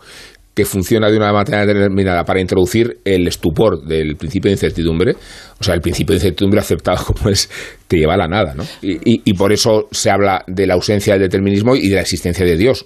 que 0.54 0.64
funciona 0.66 1.10
de 1.10 1.16
una 1.16 1.32
manera 1.32 1.64
determinada 1.64 2.24
para 2.24 2.38
introducir 2.40 2.98
el 3.06 3.26
estupor 3.26 3.86
del 3.86 4.16
principio 4.16 4.50
de 4.50 4.52
incertidumbre, 4.52 5.12
o 5.58 5.64
sea, 5.64 5.74
el 5.74 5.80
principio 5.80 6.12
de 6.12 6.18
incertidumbre 6.18 6.60
aceptado 6.60 7.02
como 7.06 7.30
es, 7.30 7.48
te 7.88 7.96
lleva 7.96 8.14
a 8.14 8.18
la 8.18 8.28
nada, 8.28 8.54
¿no? 8.54 8.62
Y, 8.82 8.92
y- 9.14 9.22
y 9.24 9.32
por 9.34 9.50
eso 9.52 9.88
se 9.90 10.10
habla 10.10 10.44
de 10.46 10.66
la 10.66 10.74
ausencia 10.74 11.14
del 11.14 11.22
determinismo 11.22 11.74
y 11.74 11.88
de 11.88 11.94
la 11.96 12.02
existencia 12.02 12.44
de 12.44 12.56
Dios. 12.58 12.84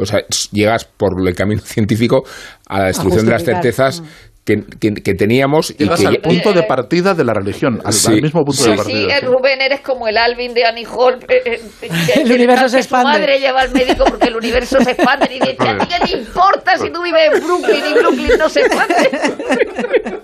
O 0.00 0.06
sea, 0.06 0.20
llegas 0.52 0.84
por 0.84 1.12
el 1.26 1.34
camino 1.34 1.60
científico 1.64 2.24
a 2.68 2.80
la 2.80 2.86
destrucción 2.86 3.26
de 3.26 3.32
las 3.32 3.44
certezas 3.44 4.02
que, 4.48 4.62
que- 4.80 4.94
que 5.02 5.14
teníamos 5.14 5.70
y 5.70 5.74
que 5.86 6.06
al 6.06 6.16
punto 6.22 6.54
de 6.54 6.62
partida 6.62 7.12
de 7.12 7.22
la 7.22 7.34
religión, 7.34 7.80
al, 7.84 7.92
Sí. 7.92 8.12
al 8.14 8.22
mismo 8.22 8.44
punto 8.44 8.62
Sí, 8.62 8.70
de 8.70 8.76
Sí, 8.78 8.82
partida. 8.82 9.18
eh, 9.18 9.20
Rubén, 9.20 9.60
eres 9.60 9.80
como 9.82 10.08
el 10.08 10.16
Alvin 10.16 10.54
de 10.54 10.64
Annie 10.64 10.86
Hall. 10.86 11.18
eh, 11.28 11.42
eh, 11.44 11.60
que- 11.80 11.88
El 12.22 12.28
que- 12.28 12.34
universo 12.34 12.68
se 12.70 12.78
expande. 12.78 13.12
Su 13.12 13.18
madre 13.20 13.38
lleva 13.40 13.60
al 13.60 13.72
médico 13.72 14.04
porque 14.08 14.28
el 14.28 14.36
universo 14.36 14.78
se 14.80 14.92
expande. 14.92 15.26
Y 15.30 15.34
dice, 15.40 15.56
¿a 15.58 15.78
ti 15.78 15.86
qué 15.86 16.06
te 16.12 16.18
importa 16.18 16.76
si 16.78 16.90
tú 16.90 17.02
vives 17.02 17.20
en 17.34 17.44
Brooklyn 17.44 17.84
y 17.90 17.94
Brooklyn 17.98 18.38
no 18.38 18.48
se 18.48 18.60
expande? 18.60 18.94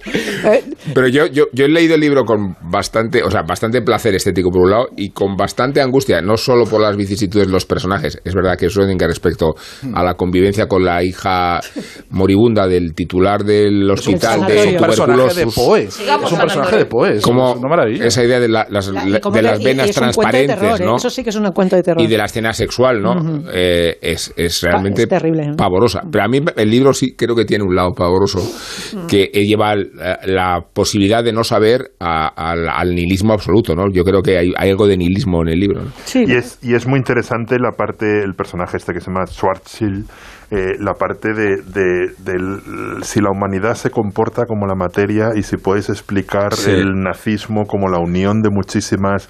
Pero 0.94 1.08
yo, 1.08 1.26
yo, 1.26 1.44
yo 1.52 1.64
he 1.64 1.68
leído 1.68 1.94
el 1.94 2.00
libro 2.00 2.24
con 2.24 2.56
bastante, 2.62 3.22
o 3.22 3.30
sea, 3.30 3.42
bastante 3.42 3.82
placer 3.82 4.14
estético 4.14 4.50
por 4.50 4.62
un 4.62 4.70
lado 4.70 4.86
y 4.96 5.10
con 5.10 5.36
bastante 5.36 5.80
angustia, 5.80 6.20
no 6.20 6.36
solo 6.36 6.64
por 6.64 6.80
las 6.80 6.96
vicisitudes 6.96 7.46
de 7.46 7.52
los 7.52 7.66
personajes. 7.66 8.18
Es 8.24 8.34
verdad 8.34 8.56
que 8.58 8.66
Schrödinger 8.68 9.06
respecto 9.08 9.54
a 9.94 10.02
la 10.02 10.14
convivencia 10.14 10.66
con 10.66 10.84
la 10.84 11.02
hija 11.02 11.60
moribunda 12.10 12.66
del 12.68 12.94
titular 12.94 13.42
del 13.44 13.90
hospital 14.14 14.46
de 14.46 14.58
Es 14.58 14.66
un 14.66 14.76
personaje 14.86 15.22
de 15.34 15.44
tuberculosis. 15.44 15.54
Poe. 15.54 15.82
Es 15.84 16.32
un 16.32 16.38
personaje 16.38 16.76
de 16.76 16.86
Poe. 16.86 17.20
Como 17.20 17.52
una 17.52 17.68
maravilla. 17.68 18.04
esa 18.06 18.24
idea 18.24 18.40
de, 18.40 18.48
la- 18.48 18.66
las, 18.70 18.88
La- 18.88 19.04
de 19.04 19.42
las 19.42 19.62
venas 19.62 19.90
transparentes, 19.92 20.58
terror, 20.58 20.80
¿eh? 20.80 20.84
¿no? 20.84 20.96
Eso 20.96 21.10
sí 21.10 21.22
que 21.22 21.30
es 21.30 21.36
un 21.36 21.50
cuento 21.52 21.76
de 21.76 21.82
terror. 21.82 22.02
y 22.02 22.06
de 22.06 22.16
la 22.18 22.24
escena 22.24 22.52
sexual, 22.52 23.02
¿no? 23.02 23.14
Eh, 23.52 23.98
es, 24.00 24.32
es 24.36 24.60
realmente 24.62 25.02
es 25.02 25.08
terrible, 25.08 25.42
¿eh? 25.44 25.52
pavorosa. 25.56 26.00
Pero 26.10 26.24
a 26.24 26.28
mí 26.28 26.40
el 26.56 26.70
libro 26.70 26.92
sí 26.92 27.14
creo 27.16 27.34
que 27.34 27.44
tiene 27.44 27.64
un 27.64 27.74
lado 27.74 27.92
pavoroso, 27.92 28.40
que 29.08 29.30
eh, 29.32 29.44
lleva 29.44 29.74
la, 29.76 30.18
la 30.24 30.60
posibilidad 30.72 31.22
de 31.24 31.32
no 31.32 31.44
saber 31.44 31.92
a- 32.00 32.28
al, 32.28 32.68
al 32.68 32.94
nihilismo 32.94 33.32
absoluto, 33.32 33.74
¿no? 33.74 33.84
Yo 33.92 34.04
creo 34.04 34.22
que 34.22 34.38
hay, 34.38 34.52
hay 34.56 34.70
algo 34.70 34.86
de 34.86 34.96
nihilismo 34.96 35.42
en 35.42 35.48
el 35.48 35.58
libro. 35.60 35.82
¿no? 35.82 35.90
Sí. 36.04 36.24
Y 36.26 36.32
es, 36.32 36.58
y 36.62 36.74
es 36.74 36.86
muy 36.86 36.98
interesante 36.98 37.56
la 37.58 37.72
parte, 37.76 38.22
el 38.24 38.34
personaje 38.34 38.76
este 38.76 38.92
que 38.92 39.00
se 39.00 39.06
llama 39.06 39.26
Schwarzschild, 39.26 40.06
eh, 40.54 40.76
la 40.78 40.94
parte 40.94 41.32
de, 41.32 41.56
de- 41.62 43.02
si 43.02 43.20
la 43.20 43.30
humanidad 43.30 43.74
se 43.74 43.90
comporta 43.90 44.44
como 44.46 44.66
la 44.66 44.74
materia 44.74 45.30
y 45.34 45.42
si 45.42 45.56
puedes 45.56 45.88
explicar 45.90 46.54
Sí. 46.54 46.70
el 46.70 46.92
nazismo 46.94 47.64
como 47.66 47.88
la 47.88 47.98
unión 47.98 48.40
de 48.40 48.50
muchísimas 48.50 49.28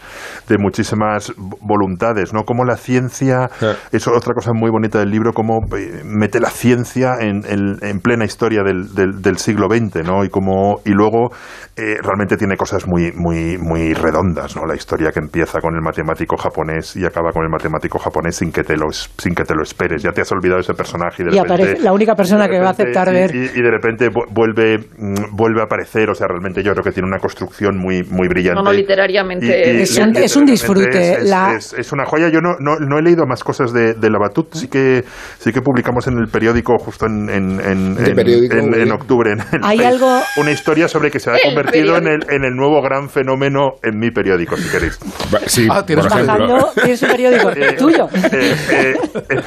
de 0.48 0.58
muchísimas 0.58 1.30
vo- 1.36 1.56
voluntades, 1.62 2.32
¿no? 2.34 2.42
Como 2.44 2.64
la 2.64 2.76
ciencia 2.76 3.48
Sí. 3.58 3.66
es 3.92 4.06
otra 4.08 4.34
cosa 4.34 4.52
muy 4.52 4.70
bonita 4.70 4.98
del 4.98 5.10
libro, 5.10 5.32
cómo 5.32 5.60
eh, 5.76 6.02
mete 6.04 6.40
la 6.40 6.50
ciencia 6.50 7.14
en, 7.20 7.42
en- 7.46 7.78
en 7.82 8.00
plena 8.00 8.24
historia 8.24 8.62
del, 8.62 8.94
del- 8.94 9.22
del 9.22 9.38
siglo 9.38 9.68
XX, 9.68 10.04
¿no? 10.04 10.24
Y 10.24 10.28
como 10.28 10.80
y 10.84 10.90
luego 10.90 11.30
eh, 11.76 11.96
realmente 12.02 12.36
tiene 12.36 12.56
cosas 12.56 12.86
muy 12.86 13.12
muy 13.14 13.56
muy 13.58 13.94
redondas, 13.94 14.56
¿no? 14.56 14.66
La 14.66 14.74
historia 14.74 15.10
que 15.10 15.20
empieza 15.20 15.60
con 15.60 15.74
el 15.74 15.80
matemático 15.82 16.36
japonés 16.36 16.96
y 16.96 17.04
acaba 17.06 17.32
con 17.32 17.44
el 17.44 17.50
matemático 17.50 17.98
japonés 17.98 18.36
sin 18.36 18.52
que 18.52 18.62
te 18.62 18.76
lo 18.76 18.90
sin 18.92 19.34
que 19.34 19.44
te 19.44 19.54
lo 19.54 19.62
esperes. 19.62 20.02
Ya 20.02 20.10
te 20.12 20.20
has 20.20 20.30
olvidado 20.32 20.60
ese 20.60 20.74
personaje 20.74 21.13
y 21.18 21.22
de 21.24 21.30
Y 21.30 21.32
repente 21.32 21.52
aparece 21.54 21.82
la 21.82 21.92
única 21.92 22.14
persona 22.14 22.48
que 22.48 22.58
va 22.58 22.68
a 22.68 22.70
aceptar 22.70 23.08
y- 23.08 23.12
ver. 23.12 23.34
y, 23.34 23.38
y 23.38 23.62
de 23.62 23.70
repente 23.70 24.08
vu- 24.10 24.26
vuelve 24.30 24.78
mm, 24.78 25.36
vuelve 25.36 25.60
a 25.60 25.64
aparecer, 25.64 26.10
o 26.10 26.14
sea, 26.14 26.26
realmente 26.28 26.62
yo 26.62 26.72
creo 26.72 26.84
que 26.84 26.92
tiene 26.92 27.08
una 27.08 27.18
construcción 27.18 27.76
muy 27.78 28.02
muy 28.04 28.28
brillante. 28.28 28.56
No, 28.56 28.62
no, 28.64 28.72
literariamente. 28.72 29.46
Y- 29.46 29.78
y- 29.78 29.82
Es 29.82 29.98
un- 29.98 30.16
es 30.16 30.44
disfrute, 30.46 30.88
Es, 31.12 31.18
es- 31.18 31.30
la- 31.30 31.54
es- 31.56 31.72
es 31.74 31.92
una 31.92 32.04
joya. 32.04 32.28
Yo 32.28 32.40
no, 32.40 32.54
no, 32.60 32.76
no 32.78 32.98
he 32.98 33.02
leído 33.02 33.26
más 33.26 33.42
cosas 33.44 33.72
de, 33.72 33.94
de 33.94 34.10
la 34.10 34.18
Batut. 34.18 34.52
Sí 34.54 34.68
que, 34.68 35.04
sí 35.38 35.52
que 35.52 35.60
publicamos 35.60 36.06
en 36.06 36.18
el 36.18 36.26
periódico 36.28 36.74
justo 36.78 37.06
en, 37.06 37.28
en, 37.28 37.60
en, 37.60 37.92
¿Este 37.98 38.10
en- 38.10 38.16
periódico, 38.16 38.56
en- 38.56 38.64
en 38.74 38.80
Willy? 38.80 38.90
octubre. 38.90 39.32
en 39.32 39.40
el 39.40 39.60
Hay 39.62 39.82
algo- 39.82 40.20
Una 40.38 40.50
historia 40.50 40.88
sobre 40.88 41.10
que 41.10 41.18
se 41.20 41.30
ha 41.30 41.34
El 41.36 41.42
convertido 41.44 41.96
en 41.96 42.06
el, 42.06 42.20
periódico. 42.20 42.32
en 42.34 42.44
el 42.44 42.54
nuevo 42.56 42.82
gran 42.82 43.08
fenómeno 43.08 43.72
en 43.82 43.98
mi 43.98 44.10
periódico, 44.10 44.56
si 44.56 44.68
queréis. 44.70 44.98
Sí, 45.46 45.68
Ah, 45.70 45.84
tienes 45.84 46.06
por 46.06 46.20
ejemplo. 46.20 46.46
Bajando, 46.48 46.72
tienes 46.74 47.02
un 47.02 47.08
periódico 47.08 47.50
Eh, 47.50 47.72
tuyo. 47.78 48.08
eh, 48.32 48.54
eh, 48.70 48.94
eh, 49.30 49.40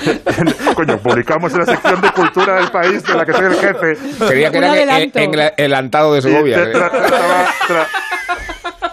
coño, 0.76 0.98
publicamos 0.98 1.54
en 1.60 1.66
la 1.66 1.74
sección 1.74 2.02
de 2.02 2.12
cultura 2.12 2.56
del 2.56 2.72
país 2.72 3.04
de 3.04 3.14
la 3.16 3.26
que 3.26 3.34
soy 3.34 3.46
el 3.46 3.56
jefe. 3.56 3.98
Creía 4.28 4.52
que 4.52 4.58
Un 4.58 4.64
era 4.64 4.76
en 4.82 4.90
el 5.16 5.40
adelantado 5.40 6.14
de 6.14 6.22
Segovia. 6.22 6.58
tra- 6.72 6.92
tra- 6.92 7.48
tra- 7.68 7.88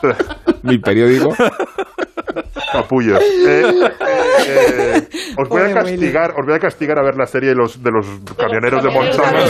tra- 0.02 0.36
Mi 0.62 0.78
periódico. 0.78 1.34
capullos. 2.72 3.20
Eh, 3.20 3.90
eh, 4.46 5.08
os 5.38 5.48
voy 5.48 5.62
a 5.62 5.72
castigar, 5.74 6.30
os 6.32 6.44
voy 6.46 6.54
a 6.54 6.58
castigar 6.58 6.98
a 6.98 7.02
ver 7.02 7.14
la 7.16 7.26
serie 7.26 7.50
de 7.50 7.54
los 7.54 7.82
de 7.82 7.90
los 7.90 8.06
camioneros 8.36 8.82
de 8.82 8.90
Montana. 8.90 9.44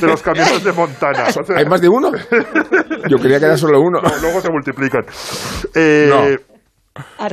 De 0.00 0.06
los 0.06 0.22
camioneros 0.22 0.62
de 0.62 0.72
Montana. 0.72 1.24
O 1.28 1.44
sea, 1.44 1.56
¿Hay 1.56 1.66
más 1.66 1.80
de 1.80 1.88
uno? 1.88 2.12
Yo 3.08 3.18
creía 3.18 3.38
que 3.40 3.46
era 3.46 3.56
solo 3.56 3.80
uno. 3.80 4.00
no, 4.00 4.16
luego 4.20 4.40
se 4.40 4.50
multiplican. 4.50 5.04
Eh, 5.74 6.06
No. 6.08 6.51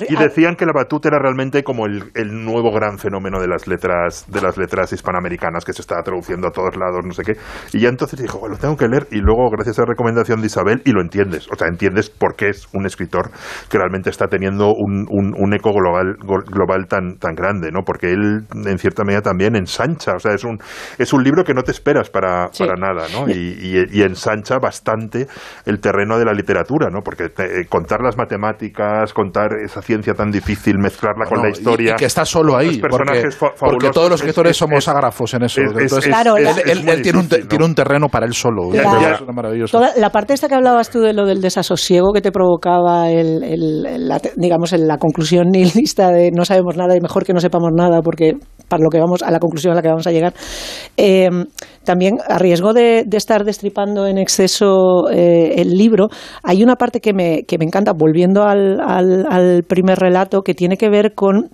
Y 0.07 0.15
decían 0.15 0.55
que 0.55 0.65
la 0.65 0.71
batuta 0.73 1.09
era 1.09 1.19
realmente 1.19 1.63
como 1.63 1.85
el, 1.85 2.11
el 2.15 2.45
nuevo 2.45 2.71
gran 2.71 2.97
fenómeno 2.97 3.41
de 3.41 3.47
las 3.47 3.67
letras 3.67 4.25
de 4.31 4.41
las 4.41 4.57
letras 4.57 4.93
hispanoamericanas 4.93 5.65
que 5.65 5.73
se 5.73 5.81
estaba 5.81 6.01
traduciendo 6.01 6.47
a 6.47 6.51
todos 6.51 6.77
lados, 6.77 7.01
no 7.03 7.11
sé 7.11 7.23
qué. 7.23 7.33
Y 7.73 7.81
ya 7.81 7.89
entonces 7.89 8.21
dijo, 8.21 8.47
lo 8.47 8.55
tengo 8.57 8.77
que 8.77 8.87
leer 8.87 9.07
y 9.11 9.17
luego 9.17 9.49
gracias 9.49 9.77
a 9.79 9.81
la 9.81 9.87
recomendación 9.89 10.39
de 10.39 10.47
Isabel 10.47 10.81
y 10.85 10.91
lo 10.93 11.01
entiendes, 11.01 11.49
o 11.51 11.55
sea, 11.57 11.67
entiendes 11.67 12.09
por 12.09 12.35
qué 12.37 12.49
es 12.49 12.67
un 12.73 12.85
escritor 12.85 13.31
que 13.69 13.77
realmente 13.77 14.09
está 14.09 14.27
teniendo 14.27 14.73
un, 14.73 15.05
un- 15.09 15.33
un 15.37 15.53
eco 15.53 15.71
global 15.73 16.15
global 16.47 16.87
tan 16.87 17.17
tan 17.17 17.35
grande, 17.35 17.69
¿no? 17.71 17.81
Porque 17.85 18.11
él 18.13 18.45
en 18.65 18.77
cierta 18.77 19.03
medida 19.03 19.21
también 19.21 19.57
ensancha, 19.57 20.13
o 20.15 20.19
sea, 20.19 20.33
es 20.33 20.45
un 20.45 20.57
es 20.97 21.11
un 21.11 21.21
libro 21.23 21.43
que 21.43 21.53
no 21.53 21.63
te 21.63 21.71
esperas 21.71 22.09
para, 22.09 22.47
Sí. 22.53 22.63
para 22.65 22.75
nada, 22.79 23.07
¿no? 23.11 23.27
Y, 23.29 23.33
y- 23.33 23.99
y 23.99 24.01
ensancha 24.03 24.57
bastante 24.59 25.27
el 25.65 25.79
terreno 25.81 26.17
de 26.17 26.23
la 26.25 26.31
literatura, 26.33 26.89
¿no? 26.89 27.01
Porque 27.03 27.27
te- 27.29 27.61
eh, 27.61 27.65
contar 27.67 27.99
las 28.01 28.15
matemáticas, 28.17 29.13
contar 29.13 29.48
esa 29.63 29.81
ciencia 29.81 30.13
tan 30.13 30.31
difícil, 30.31 30.77
mezclarla 30.77 31.25
con 31.25 31.37
No, 31.39 31.43
la 31.45 31.49
historia. 31.51 31.93
Y, 31.93 31.95
que 31.97 32.05
está 32.05 32.25
solo 32.25 32.55
ahí. 32.57 32.79
porque, 32.79 33.23
porque 33.59 33.89
todos 33.89 34.09
los 34.09 34.19
Es- 34.19 34.25
escritores 34.27 34.51
es- 34.51 34.57
somos 34.57 34.79
es- 34.79 34.87
ágrafos 34.87 35.33
en 35.33 35.43
eso. 35.43 35.61
es- 35.61 35.67
es- 35.71 35.77
Entonces, 35.77 35.97
es- 35.99 36.05
Claro, 36.07 36.37
él, 36.37 36.47
es 36.47 36.57
él- 36.65 36.83
muy 36.83 36.93
él 36.93 37.01
tiene, 37.01 37.19
un, 37.19 37.27
tiene 37.29 37.65
un 37.65 37.75
terreno 37.75 38.07
para 38.09 38.25
él 38.25 38.33
solo. 38.33 38.71
La- 38.73 38.81
Eso 38.81 39.01
Ya. 39.01 39.11
es 39.11 39.35
maravilloso. 39.35 39.77
Toda 39.77 39.91
la 39.97 40.09
parte 40.11 40.33
esta 40.33 40.47
que 40.47 40.55
hablabas 40.55 40.89
tú 40.89 40.99
de 40.99 41.13
lo 41.13 41.25
del 41.25 41.41
desasosiego 41.41 42.11
que 42.13 42.21
te 42.21 42.31
provocaba 42.31 43.09
el, 43.09 43.43
el- 43.43 43.85
el- 43.85 44.07
la, 44.07 44.19
digamos 44.35 44.71
la 44.73 44.97
conclusión 44.97 45.47
nihilista 45.51 46.09
de 46.11 46.31
no 46.31 46.45
sabemos 46.45 46.75
nada 46.77 46.95
y 46.95 47.01
mejor 47.01 47.23
que 47.25 47.33
no 47.33 47.39
sepamos 47.39 47.71
nada 47.75 48.01
porque 48.01 48.33
para 48.69 48.83
lo 48.83 48.89
que 48.89 48.99
vamos 48.99 49.21
a 49.23 49.31
la 49.31 49.39
conclusión 49.39 49.73
a 49.73 49.75
la 49.75 49.81
que 49.81 49.89
vamos 49.89 50.07
a 50.07 50.11
llegar. 50.11 50.33
Eh, 50.95 51.29
también 51.83 52.19
a 52.27 52.37
riesgo 52.37 52.71
de, 52.73 53.05
estar 53.11 53.43
destripando 53.43 54.07
en 54.07 54.17
exceso 54.17 55.09
eh, 55.11 55.55
el 55.57 55.75
libro 55.75 56.07
hay 56.43 56.63
una 56.63 56.75
parte 56.75 57.01
que 57.01 57.13
me, 57.13 57.43
que 57.43 57.57
me 57.57 57.65
encanta 57.65 57.91
volviendo 57.93 58.43
al, 58.43 58.79
al, 58.79 59.25
al 59.29 59.63
primer 59.63 59.99
relato 59.99 60.41
que 60.41 60.53
tiene 60.53 60.77
que 60.77 60.89
ver 60.89 61.13
con 61.15 61.49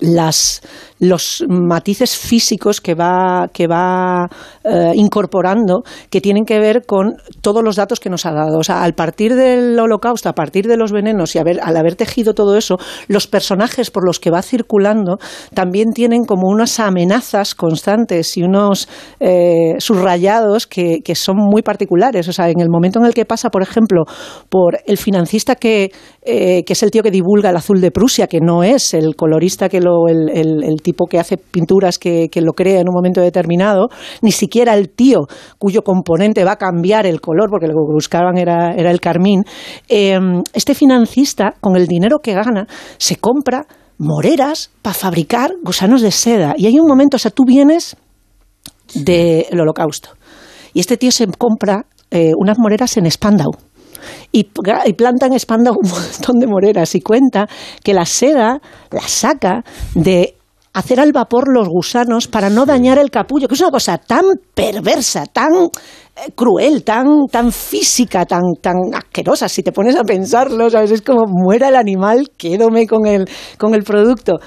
las, 0.00 0.62
los 0.98 1.44
matices 1.48 2.16
físicos 2.16 2.80
que 2.80 2.94
va, 2.94 3.48
que 3.52 3.66
va 3.66 4.28
eh, 4.64 4.92
incorporando 4.94 5.82
que 6.10 6.20
tienen 6.20 6.44
que 6.44 6.58
ver 6.58 6.84
con 6.86 7.16
todos 7.40 7.62
los 7.62 7.76
datos 7.76 8.00
que 8.00 8.10
nos 8.10 8.26
ha 8.26 8.32
dado. 8.32 8.58
O 8.58 8.64
sea, 8.64 8.82
al 8.82 8.94
partir 8.94 9.34
del 9.34 9.78
holocausto, 9.78 10.28
a 10.28 10.34
partir 10.34 10.66
de 10.66 10.76
los 10.76 10.92
venenos 10.92 11.34
y 11.34 11.38
haber, 11.38 11.60
al 11.62 11.76
haber 11.76 11.96
tejido 11.96 12.34
todo 12.34 12.56
eso, 12.56 12.76
los 13.08 13.26
personajes 13.26 13.90
por 13.90 14.06
los 14.06 14.20
que 14.20 14.30
va 14.30 14.42
circulando 14.42 15.18
también 15.54 15.92
tienen 15.92 16.24
como 16.24 16.48
unas 16.48 16.80
amenazas 16.80 17.54
constantes 17.54 18.36
y 18.36 18.42
unos 18.42 18.88
eh, 19.20 19.74
subrayados 19.78 20.66
que, 20.66 21.00
que 21.04 21.14
son 21.14 21.36
muy 21.36 21.62
particulares. 21.62 22.28
O 22.28 22.32
sea, 22.32 22.48
en 22.48 22.60
el 22.60 22.68
momento 22.68 22.98
en 22.98 23.06
el 23.06 23.14
que 23.14 23.24
pasa, 23.24 23.50
por 23.50 23.62
ejemplo, 23.62 24.04
por 24.48 24.78
el 24.86 24.98
financista 24.98 25.56
que, 25.56 25.92
eh, 26.22 26.64
que 26.64 26.72
es 26.72 26.82
el 26.82 26.90
tío 26.90 27.02
que 27.02 27.10
divulga 27.10 27.50
el 27.50 27.56
azul 27.56 27.80
de 27.80 27.90
Prusia, 27.90 28.26
que 28.26 28.40
no 28.40 28.62
es 28.62 28.94
el 28.94 29.14
colorista 29.16 29.68
que 29.68 29.80
el, 30.08 30.28
el- 30.30 30.64
el 30.64 30.82
tipo 30.82 31.06
que 31.06 31.18
hace 31.18 31.36
pinturas 31.36 31.98
que, 31.98 32.28
que 32.30 32.40
lo 32.40 32.52
crea 32.52 32.80
en 32.80 32.88
un 32.88 32.94
momento 32.94 33.20
determinado, 33.20 33.88
ni 34.22 34.32
siquiera 34.32 34.74
el 34.74 34.90
tío 34.90 35.26
cuyo 35.58 35.82
componente 35.82 36.44
va 36.44 36.52
a 36.52 36.56
cambiar 36.56 37.06
el 37.06 37.20
color, 37.20 37.50
porque 37.50 37.66
lo 37.66 37.74
que 37.74 37.92
buscaban 37.92 38.38
era, 38.38 38.74
era 38.74 38.90
el 38.90 39.00
carmín. 39.00 39.42
Eh, 39.88 40.18
este 40.52 40.74
financista, 40.74 41.54
con 41.60 41.76
el 41.76 41.86
dinero 41.86 42.18
que 42.22 42.34
gana, 42.34 42.66
se 42.98 43.16
compra 43.16 43.66
moreras 43.98 44.70
para 44.82 44.94
fabricar 44.94 45.52
gusanos 45.62 46.02
de 46.02 46.10
seda. 46.10 46.54
Y 46.56 46.66
hay 46.66 46.78
un 46.80 46.86
momento, 46.86 47.16
o 47.16 47.18
sea, 47.20 47.30
tú 47.30 47.44
vienes 47.46 47.96
del 48.94 49.60
holocausto. 49.60 50.10
Y 50.72 50.80
este 50.80 50.96
tío 50.96 51.10
se 51.12 51.26
compra 51.28 51.86
eh, 52.10 52.32
unas 52.36 52.58
moreras 52.58 52.96
en 52.96 53.10
Spandau. 53.10 53.50
Y, 54.32 54.48
y 54.86 54.92
planta 54.94 55.26
en 55.26 55.38
Spandau 55.38 55.74
un 55.80 55.90
montón 55.90 56.38
de 56.38 56.46
moreras 56.46 56.94
y 56.94 57.00
cuenta 57.00 57.48
que 57.82 57.94
la 57.94 58.06
seda 58.06 58.60
la 58.90 59.08
saca 59.08 59.62
de 59.94 60.36
hacer 60.74 60.98
al 60.98 61.12
vapor 61.12 61.48
los 61.48 61.68
gusanos 61.68 62.26
para 62.26 62.50
no 62.50 62.66
dañar 62.66 62.98
el 62.98 63.10
capullo, 63.10 63.48
que 63.48 63.54
es 63.54 63.60
una 63.60 63.70
cosa 63.70 63.96
tan 63.96 64.24
perversa, 64.54 65.24
tan 65.26 65.52
eh, 65.54 66.32
cruel, 66.34 66.82
tan, 66.82 67.26
tan 67.30 67.52
física, 67.52 68.26
tan, 68.26 68.42
tan 68.60 68.76
asquerosa, 68.92 69.48
si 69.48 69.62
te 69.62 69.70
pones 69.70 69.96
a 69.96 70.02
pensarlo, 70.02 70.68
¿sabes? 70.68 70.90
Es 70.90 71.02
como 71.02 71.26
muera 71.28 71.68
el 71.68 71.76
animal, 71.76 72.30
quédome 72.36 72.88
con 72.88 73.06
el, 73.06 73.28
con 73.56 73.74
el 73.74 73.84
producto. 73.84 74.40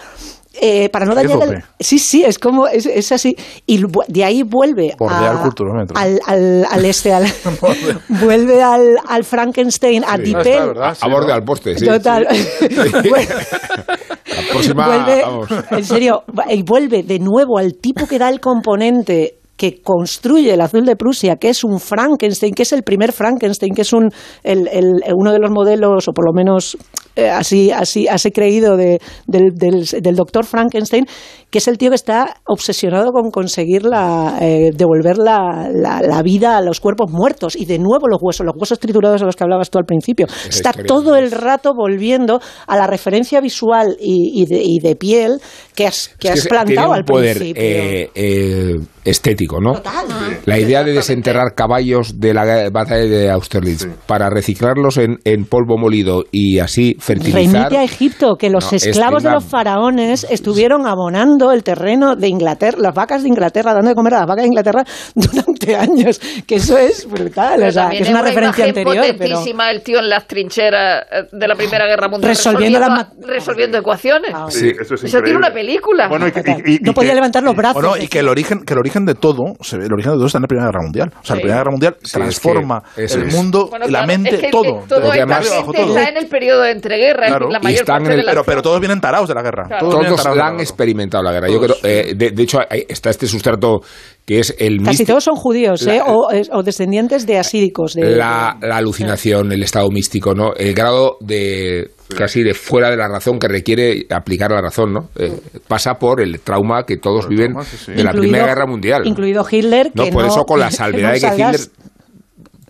Eh, 0.61 0.89
para 0.89 1.05
no 1.05 1.15
dañar 1.15 1.41
el, 1.43 1.63
sí 1.79 1.99
sí 1.99 2.23
es 2.23 2.39
como 2.39 2.67
es, 2.67 2.85
es 2.85 3.11
así 3.11 3.35
y 3.65 3.81
de 4.07 4.23
ahí 4.23 4.43
vuelve 4.43 4.95
Bordear 4.97 5.37
a- 5.37 5.41
culturómetro. 5.41 5.97
al, 5.97 6.19
al, 6.25 6.65
al 6.69 6.85
este 6.85 7.13
al, 7.13 7.25
vuelve 8.21 8.61
al, 8.61 8.97
al 9.07 9.23
Frankenstein 9.23 10.03
a 10.03 10.17
Sí. 10.17 10.23
Dipel 10.23 10.47
Ah, 10.47 10.53
está, 10.53 10.65
¿verdad? 10.65 10.97
a 11.01 11.07
borde 11.09 11.33
al 11.33 11.43
poste, 11.43 11.77
sí. 11.77 11.85
total 11.85 12.27
La 12.27 14.41
próxima, 14.51 14.87
vuelve, 14.87 15.21
vamos. 15.21 15.47
en 15.71 15.83
serio, 15.85 16.23
y 16.49 16.63
vuelve 16.63 17.03
de 17.03 17.19
nuevo 17.19 17.57
al 17.57 17.75
tipo 17.75 18.07
que 18.07 18.19
da 18.19 18.29
el 18.29 18.39
componente 18.39 19.35
que 19.55 19.81
construye 19.81 20.53
el 20.53 20.61
azul 20.61 20.85
de 20.85 20.95
Prusia, 20.95 21.37
que 21.37 21.49
es 21.49 21.63
un 21.63 21.79
Frankenstein, 21.79 22.53
que 22.53 22.61
es 22.61 22.73
el 22.73 22.83
primer 22.83 23.11
Frankenstein, 23.11 23.73
que 23.73 23.81
es 23.81 23.91
un, 23.91 24.09
el, 24.43 24.67
el- 24.67 25.01
uno 25.15 25.31
de 25.31 25.39
los 25.39 25.49
modelos, 25.49 26.07
o 26.07 26.11
por 26.13 26.25
lo 26.27 26.33
menos 26.33 26.77
eh, 27.17 27.29
así, 27.29 27.71
así, 27.71 28.07
así 28.07 28.31
creído, 28.31 28.77
de, 28.77 29.01
del, 29.25 29.57
del, 29.57 29.85
del 29.85 30.15
doctor 30.15 30.45
Frankenstein, 30.45 31.05
que 31.49 31.59
es 31.59 31.67
el 31.67 31.77
tío 31.77 31.89
que 31.89 31.95
está 31.95 32.35
obsesionado 32.45 33.11
con 33.11 33.31
conseguir 33.31 33.85
la, 33.85 34.37
eh, 34.41 34.71
devolver 34.75 35.17
la, 35.17 35.69
la- 35.73 36.01
la 36.01 36.21
vida 36.21 36.57
a 36.57 36.61
los 36.61 36.79
cuerpos 36.81 37.09
muertos. 37.11 37.55
Y 37.55 37.65
de 37.65 37.79
nuevo 37.79 38.07
los 38.09 38.19
huesos, 38.21 38.45
los 38.45 38.55
huesos 38.59 38.79
triturados 38.79 39.21
de 39.21 39.25
los 39.27 39.35
que 39.35 39.43
hablabas 39.43 39.69
tú 39.69 39.77
al 39.79 39.85
principio. 39.85 40.27
está 40.49 40.73
todo 40.73 41.15
el 41.15 41.31
rato 41.31 41.73
volviendo 41.73 42.41
a 42.67 42.75
la 42.75 42.85
referencia 42.87 43.39
visual 43.39 43.95
y, 43.99 44.41
y 44.41 44.45
de, 44.45 44.61
y 44.61 44.79
de 44.79 44.95
piel 44.97 45.39
que 45.73 45.87
has, 45.87 46.09
que 46.19 46.27
Es 46.29 46.41
has 46.41 46.47
plantado 46.47 46.67
tiene 46.67 46.87
un 46.87 46.93
al 46.95 47.05
poder 47.05 47.37
principio. 47.37 47.63
eh, 47.63 48.11
eh, 48.13 48.75
estético, 49.05 49.61
¿no? 49.61 49.73
Total. 49.73 50.05
La 50.45 50.59
idea 50.59 50.83
de 50.83 50.91
desenterrar 50.91 51.53
caballos 51.55 52.19
de 52.19 52.33
la 52.33 52.69
batalla 52.71 53.05
de 53.05 53.31
Austerlitz 53.31 53.87
para 54.05 54.29
reciclarlos 54.29 54.97
en, 54.97 55.17
en 55.23 55.45
polvo 55.45 55.77
molido 55.77 56.25
y 56.31 56.59
así 56.59 56.97
fertilizar. 56.99 57.53
Remite 57.69 57.77
a 57.77 57.83
Egipto, 57.83 58.35
que 58.35 58.49
los 58.49 58.69
No, 58.71 58.75
es 58.75 58.85
esclavos 58.85 59.19
que 59.23 59.29
de 59.29 59.29
la- 59.29 59.35
los 59.35 59.45
faraones 59.45 60.27
estuvieron 60.29 60.85
abonando 60.87 61.36
el 61.51 61.63
terreno 61.63 62.15
de 62.15 62.27
Inglaterra, 62.27 62.77
las 62.79 62.93
vacas 62.93 63.23
de 63.23 63.29
Inglaterra, 63.29 63.73
dando 63.73 63.89
de 63.89 63.95
comer 63.95 64.13
a 64.15 64.19
las 64.19 64.27
vacas 64.27 64.43
de 64.43 64.47
Inglaterra 64.47 64.83
durante 65.15 65.75
años. 65.75 66.19
Que 66.45 66.55
eso 66.55 66.77
es 66.77 67.07
brutal, 67.09 67.63
o 67.63 67.71
sea, 67.71 67.89
que 67.89 67.99
es 67.99 68.09
una 68.09 68.21
referencia 68.21 68.65
anterior. 68.65 69.05
Pero... 69.17 69.39
el 69.69 69.81
tío 69.81 69.99
en 69.99 70.09
las 70.09 70.27
trincheras 70.27 71.05
eh, 71.11 71.23
de 71.31 71.47
la 71.47 71.55
Primera 71.55 71.85
Guerra 71.85 72.07
Mundial 72.07 72.29
Resolviendo 72.29 72.79
resolviendo, 72.79 73.17
las 73.19 73.27
resolviendo 73.35 73.77
ecuaciones. 73.77 74.31
Sí, 74.49 74.71
eso 74.79 74.95
es 74.95 75.01
tiene 75.01 75.35
una 75.35 75.51
película. 75.51 76.07
Bueno, 76.07 76.27
y 76.27 76.31
que- 76.31 76.41
y- 76.65 76.75
y- 76.75 76.79
no 76.79 76.91
y 76.91 76.93
podía 76.93 77.11
que- 77.11 77.15
levantar 77.15 77.43
los 77.43 77.55
brazos. 77.55 77.81
Bueno, 77.81 77.97
y 78.01 78.07
que 78.07 78.19
el 78.19 78.27
origen, 78.29 78.63
que 78.65 78.73
el 78.73 78.79
origen 78.79 79.05
de 79.05 79.15
todo, 79.15 79.55
el 79.71 79.93
origen 79.93 80.11
de 80.13 80.17
todo 80.17 80.25
está 80.25 80.37
en 80.37 80.41
la 80.43 80.47
Primera 80.47 80.67
Guerra 80.67 80.81
Mundial. 80.83 81.09
O 81.21 81.25
sea, 81.25 81.35
la 81.35 81.39
Sí. 81.39 81.41
Primera 81.43 81.57
Guerra 81.59 81.71
Mundial 81.71 81.95
Sí, 81.99 82.05
es 82.05 82.11
transforma 82.11 82.83
que 82.95 83.03
el 83.05 83.23
es. 83.23 83.33
mundo, 83.35 83.67
Bueno, 83.69 83.87
la 83.87 84.05
mente, 84.05 84.35
es 84.35 84.41
que, 84.41 84.49
todo. 84.49 84.83
todo 84.87 85.11
además- 85.11 85.47
gente 85.49 85.81
está 85.81 86.09
en 86.09 86.17
el 86.17 86.27
periodo 86.27 86.61
de 86.61 86.71
entreguerra, 86.71 87.27
Claro. 87.27 87.49
la 87.49 87.59
mayor 87.59 87.85
parte 87.85 88.03
en 88.03 88.09
de 88.09 88.19
el- 88.19 88.25
la 88.25 88.31
Pero, 88.31 88.43
pero 88.43 88.61
todos 88.61 88.79
vienen 88.79 89.01
tarados 89.01 89.27
de 89.27 89.35
la 89.35 89.41
guerra. 89.41 89.65
Claro. 89.67 89.89
Todos, 89.89 90.05
Todos 90.07 90.25
la 90.25 90.35
la 90.35 90.47
han 90.47 90.59
experimentado 90.59 91.23
la 91.27 91.33
guerra. 91.33 91.49
Yo 91.51 91.59
creo, 91.59 91.75
eh, 91.83 92.13
de, 92.15 92.31
de 92.31 92.43
hecho, 92.43 92.59
hay- 92.69 92.85
está 92.87 93.09
este 93.09 93.27
sustrato 93.27 93.81
que 94.25 94.39
es 94.39 94.55
el 94.59 94.77
Casi 94.79 94.89
místico- 95.03 95.07
todos 95.13 95.23
son 95.23 95.35
judíos, 95.35 95.83
La- 95.83 95.95
¿eh? 95.95 96.01
o, 96.05 96.29
es- 96.31 96.49
o 96.51 96.61
descendientes 96.63 97.25
de 97.25 97.37
asíricos. 97.37 97.93
De, 97.93 98.15
la, 98.15 98.57
la 98.61 98.77
alucinación, 98.77 99.51
el 99.51 99.63
estado 99.63 99.89
místico, 99.89 100.33
¿no? 100.33 100.53
El 100.55 100.73
grado 100.73 101.17
de 101.21 101.89
casi 102.17 102.41
de 102.43 102.53
fuera 102.53 102.89
de 102.89 102.97
la 102.97 103.07
razón 103.09 103.37
que 103.39 103.47
requiere 103.47 104.05
aplicar 104.09 104.51
la 104.51 104.61
razón, 104.61 104.93
¿no? 104.93 105.09
Eh, 105.17 105.31
pasa 105.67 105.95
por 105.95 106.21
el 106.21 106.39
trauma 106.39 106.83
que 106.83 106.97
todos 106.97 107.27
viven 107.27 107.51
trauma, 107.51 107.63
sí, 107.65 107.77
sí. 107.77 107.91
de 107.91 108.03
la 108.03 108.11
Incluido- 108.11 108.21
Primera 108.21 108.45
Guerra 108.47 108.65
Mundial. 108.65 109.01
Incluido 109.05 109.45
Hitler, 109.49 109.91
no, 109.93 110.03
que 110.05 110.11
por 110.11 110.23
no- 110.23 110.29
eso 110.29 110.43
con 110.45 110.59
la 110.59 110.71
salvedad 110.71 111.09
no 111.13 111.13
de 111.15 111.19
que 111.21 111.27
Hitler 111.35 111.59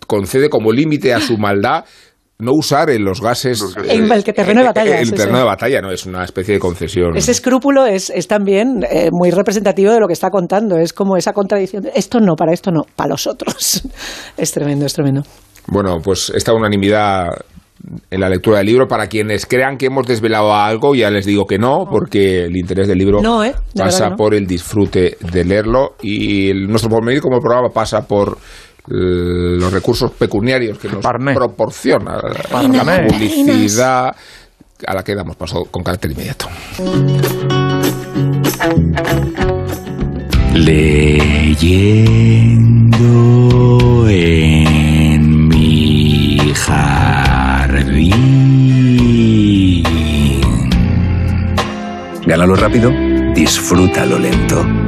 concede 0.06 0.48
como 0.48 0.72
límite 0.72 1.12
a 1.12 1.20
su 1.20 1.36
maldad 1.36 1.84
no 2.40 2.52
usar 2.52 2.88
en 2.90 3.04
los 3.04 3.20
gases 3.20 3.60
Los 3.60 3.74
gases. 3.74 3.92
En 3.92 4.10
el 4.12 4.22
que 4.22 4.32
terreno 4.32 4.60
de 4.60 4.66
batalla, 4.68 5.00
en 5.00 5.06
sí, 5.06 5.12
terreno 5.12 5.38
sí. 5.38 5.40
de 5.40 5.46
batalla 5.46 5.80
no 5.80 5.90
es 5.90 6.06
una 6.06 6.24
especie 6.24 6.54
de 6.54 6.60
concesión 6.60 7.16
Ese 7.16 7.32
escrúpulo 7.32 7.84
es, 7.84 8.10
es 8.10 8.28
también 8.28 8.84
eh, 8.88 9.08
muy 9.10 9.30
representativo 9.30 9.90
de 9.92 9.98
lo 10.00 10.06
que 10.06 10.12
está 10.12 10.30
contando. 10.30 10.76
Es 10.76 10.92
como 10.92 11.16
esa 11.16 11.32
contradicción. 11.32 11.82
de, 11.82 11.92
esto 11.96 12.20
no, 12.20 12.36
para 12.36 12.52
esto 12.52 12.70
no, 12.70 12.82
para 12.94 13.10
los 13.10 13.26
otros. 13.26 13.82
es 14.36 14.52
tremendo, 14.52 14.86
es 14.86 14.92
tremendo. 14.94 15.22
Bueno, 15.66 15.96
pues 16.02 16.30
esta 16.34 16.52
unanimidad 16.54 17.26
en 18.10 18.20
la 18.20 18.28
lectura 18.28 18.58
del 18.58 18.66
libro. 18.66 18.86
Para 18.88 19.06
quienes 19.08 19.46
crean 19.46 19.76
que 19.76 19.86
hemos 19.86 20.06
desvelado 20.06 20.54
algo, 20.54 20.94
ya 20.94 21.10
les 21.10 21.26
digo 21.26 21.44
que 21.46 21.58
no, 21.58 21.86
porque 21.90 22.44
el 22.44 22.56
interés 22.56 22.88
del 22.88 22.98
libro 22.98 23.20
No, 23.20 23.42
¿eh? 23.44 23.54
De 23.74 23.82
pasa 23.82 24.10
no. 24.10 24.16
por 24.16 24.34
el 24.34 24.46
disfrute 24.46 25.16
de 25.32 25.44
leerlo 25.44 25.96
y 26.02 26.50
el- 26.50 26.66
nuestro 26.68 26.90
porvenir 26.90 27.20
como 27.20 27.40
programa 27.40 27.68
pasa 27.70 28.06
por 28.06 28.36
eh, 28.38 28.67
los 28.90 29.72
recursos 29.72 30.12
pecuniarios 30.12 30.78
que 30.78 30.88
nos 30.88 31.04
proporciona 31.34 32.18
la 32.50 33.06
publicidad 33.06 34.14
a 34.86 34.94
la 34.94 35.02
que 35.02 35.14
damos 35.14 35.36
paso 35.36 35.64
con 35.70 35.82
carácter 35.82 36.12
inmediato. 36.12 36.46
Leyendo 40.54 40.98
en 44.08 45.48
mi 45.48 46.52
jardín. 46.54 48.08
Gánalo 52.26 52.56
rápido, 52.56 52.90
disfrútalo 53.34 54.18
lento. 54.18 54.87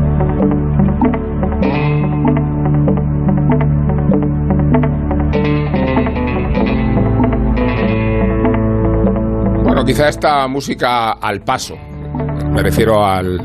Quizá 9.91 10.07
esta 10.07 10.47
música 10.47 11.11
al 11.11 11.41
paso, 11.41 11.75
me 11.75 12.63
refiero 12.63 13.05
al, 13.05 13.41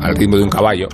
al 0.00 0.14
ritmo 0.14 0.36
de 0.36 0.44
un 0.44 0.48
caballo, 0.48 0.86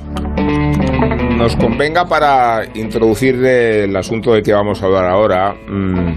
nos 1.37 1.55
convenga 1.57 2.07
para 2.07 2.63
introducir 2.75 3.35
el 3.45 3.95
asunto 3.95 4.33
del 4.33 4.43
que 4.43 4.55
vamos 4.55 4.83
a 4.83 4.87
hablar 4.87 5.05
ahora. 5.05 5.55
Mm, 5.69 6.15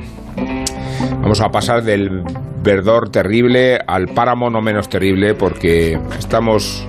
Vamos 1.21 1.41
a 1.41 1.49
pasar 1.49 1.83
del 1.83 2.23
verdor 2.63 3.09
terrible 3.09 3.77
al 3.85 4.07
páramo 4.07 4.49
no 4.49 4.61
menos 4.61 4.87
terrible 4.87 5.33
porque 5.33 5.99
estamos 6.17 6.87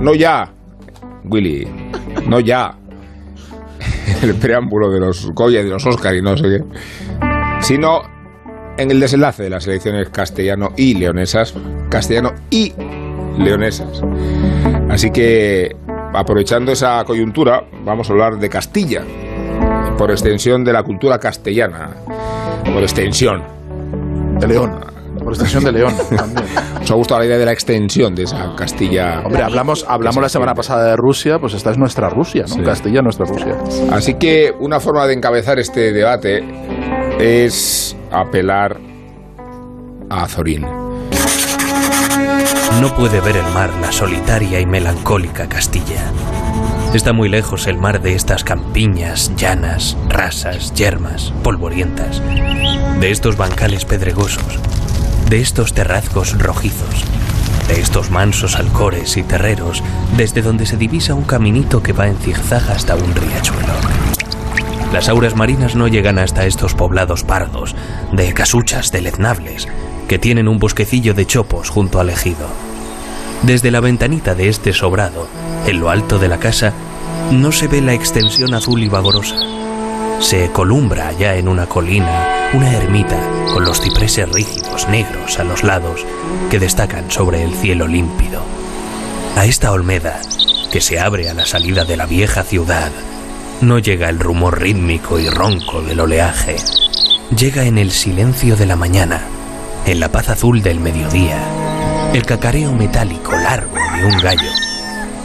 no 0.00 0.14
ya, 0.14 0.52
Willy, 1.24 1.66
no 2.26 2.40
ya 2.40 2.74
el 4.22 4.34
preámbulo 4.34 4.90
de 4.90 5.00
los 5.00 5.30
Goya 5.30 5.60
y 5.60 5.64
de 5.64 5.70
los 5.70 5.86
Oscar 5.86 6.14
y 6.14 6.20
no 6.20 6.36
sé 6.36 6.44
qué, 6.44 6.64
sino 7.60 8.17
en 8.78 8.90
el 8.92 9.00
desenlace 9.00 9.42
de 9.42 9.50
las 9.50 9.66
elecciones 9.66 10.08
castellano 10.08 10.70
y 10.76 10.94
leonesas, 10.94 11.52
castellano 11.90 12.32
y 12.48 12.72
leonesas. 13.36 14.02
Así 14.88 15.10
que, 15.10 15.76
aprovechando 16.14 16.72
esa 16.72 17.04
coyuntura, 17.04 17.64
vamos 17.84 18.08
a 18.08 18.12
hablar 18.12 18.38
de 18.38 18.48
Castilla, 18.48 19.02
por 19.98 20.10
extensión 20.10 20.64
de 20.64 20.72
la 20.72 20.82
cultura 20.84 21.18
castellana, 21.18 21.90
por 22.72 22.82
extensión. 22.82 23.42
De 24.38 24.46
León. 24.46 24.78
Por 25.18 25.32
extensión 25.32 25.64
de 25.64 25.72
León 25.72 25.94
también. 26.16 26.46
¿Os 26.80 26.90
ha 26.90 26.94
gustado 26.94 27.20
la 27.20 27.26
idea 27.26 27.38
de 27.38 27.44
la 27.44 27.52
extensión 27.52 28.14
de 28.14 28.22
esa 28.22 28.54
Castilla? 28.56 29.22
Hombre, 29.24 29.42
hablamos, 29.42 29.84
hablamos 29.88 30.22
la 30.22 30.28
semana 30.28 30.54
pasada 30.54 30.90
de 30.90 30.96
Rusia, 30.96 31.40
pues 31.40 31.54
esta 31.54 31.72
es 31.72 31.78
nuestra 31.78 32.08
Rusia, 32.08 32.42
¿no? 32.42 32.54
Sí. 32.54 32.62
Castilla, 32.62 33.02
nuestra 33.02 33.26
Rusia. 33.26 33.58
Así 33.90 34.14
que 34.14 34.52
una 34.60 34.78
forma 34.78 35.06
de 35.08 35.14
encabezar 35.14 35.58
este 35.58 35.92
debate 35.92 36.44
es 37.18 37.96
apelar 38.12 38.78
a 40.08 40.22
Azorín. 40.22 40.64
No 42.80 42.94
puede 42.94 43.20
ver 43.20 43.36
el 43.36 43.46
mar 43.52 43.72
la 43.80 43.90
solitaria 43.90 44.60
y 44.60 44.66
melancólica 44.66 45.48
Castilla. 45.48 46.12
Está 46.94 47.12
muy 47.12 47.28
lejos 47.28 47.66
el 47.66 47.76
mar 47.76 48.00
de 48.00 48.14
estas 48.14 48.44
campiñas 48.44 49.32
llanas, 49.36 49.96
rasas, 50.08 50.72
yermas, 50.74 51.32
polvorientas, 51.42 52.22
de 53.00 53.10
estos 53.10 53.36
bancales 53.36 53.84
pedregosos, 53.84 54.58
de 55.28 55.40
estos 55.40 55.74
terrazgos 55.74 56.38
rojizos, 56.38 57.04
de 57.66 57.80
estos 57.80 58.10
mansos 58.10 58.56
alcores 58.56 59.16
y 59.16 59.22
terreros, 59.24 59.82
desde 60.16 60.40
donde 60.40 60.66
se 60.66 60.76
divisa 60.76 61.14
un 61.14 61.24
caminito 61.24 61.82
que 61.82 61.92
va 61.92 62.06
en 62.06 62.16
zigzag 62.16 62.70
hasta 62.70 62.94
un 62.94 63.14
riachuelo. 63.14 64.07
Las 64.92 65.08
auras 65.08 65.36
marinas 65.36 65.74
no 65.74 65.86
llegan 65.88 66.18
hasta 66.18 66.46
estos 66.46 66.74
poblados 66.74 67.24
pardos, 67.24 67.74
de 68.12 68.32
casuchas 68.32 68.90
deleznables, 68.90 69.68
que 70.08 70.18
tienen 70.18 70.48
un 70.48 70.58
bosquecillo 70.58 71.14
de 71.14 71.26
chopos 71.26 71.68
junto 71.68 72.00
al 72.00 72.10
ejido. 72.10 72.48
Desde 73.42 73.70
la 73.70 73.80
ventanita 73.80 74.34
de 74.34 74.48
este 74.48 74.72
sobrado, 74.72 75.28
en 75.66 75.78
lo 75.78 75.90
alto 75.90 76.18
de 76.18 76.28
la 76.28 76.38
casa, 76.38 76.72
no 77.30 77.52
se 77.52 77.68
ve 77.68 77.80
la 77.80 77.92
extensión 77.92 78.54
azul 78.54 78.82
y 78.82 78.88
vagorosa. 78.88 79.36
Se 80.20 80.50
columbra 80.50 81.08
allá 81.08 81.36
en 81.36 81.48
una 81.48 81.66
colina 81.66 82.38
una 82.54 82.74
ermita 82.74 83.20
con 83.52 83.64
los 83.64 83.80
cipreses 83.80 84.26
rígidos 84.30 84.88
negros 84.88 85.38
a 85.38 85.44
los 85.44 85.64
lados 85.64 86.06
que 86.50 86.58
destacan 86.58 87.10
sobre 87.10 87.42
el 87.42 87.54
cielo 87.54 87.86
límpido. 87.86 88.42
A 89.36 89.44
esta 89.44 89.70
olmeda, 89.70 90.18
que 90.72 90.80
se 90.80 90.98
abre 90.98 91.28
a 91.28 91.34
la 91.34 91.44
salida 91.44 91.84
de 91.84 91.98
la 91.98 92.06
vieja 92.06 92.42
ciudad, 92.42 92.90
no 93.60 93.78
llega 93.78 94.08
el 94.08 94.20
rumor 94.20 94.60
rítmico 94.60 95.18
y 95.18 95.28
ronco 95.28 95.82
del 95.82 96.00
oleaje. 96.00 96.56
Llega 97.36 97.64
en 97.64 97.78
el 97.78 97.90
silencio 97.90 98.56
de 98.56 98.66
la 98.66 98.76
mañana, 98.76 99.22
en 99.86 100.00
la 100.00 100.10
paz 100.10 100.28
azul 100.28 100.62
del 100.62 100.80
mediodía, 100.80 101.38
el 102.14 102.24
cacareo 102.24 102.72
metálico 102.72 103.32
largo 103.32 103.74
de 103.74 104.04
un 104.04 104.18
gallo, 104.18 104.50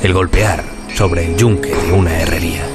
el 0.01 0.13
golpear 0.13 0.63
sobre 0.95 1.25
el 1.25 1.37
yunque 1.37 1.75
de 1.75 1.91
una 1.91 2.19
herrería. 2.19 2.65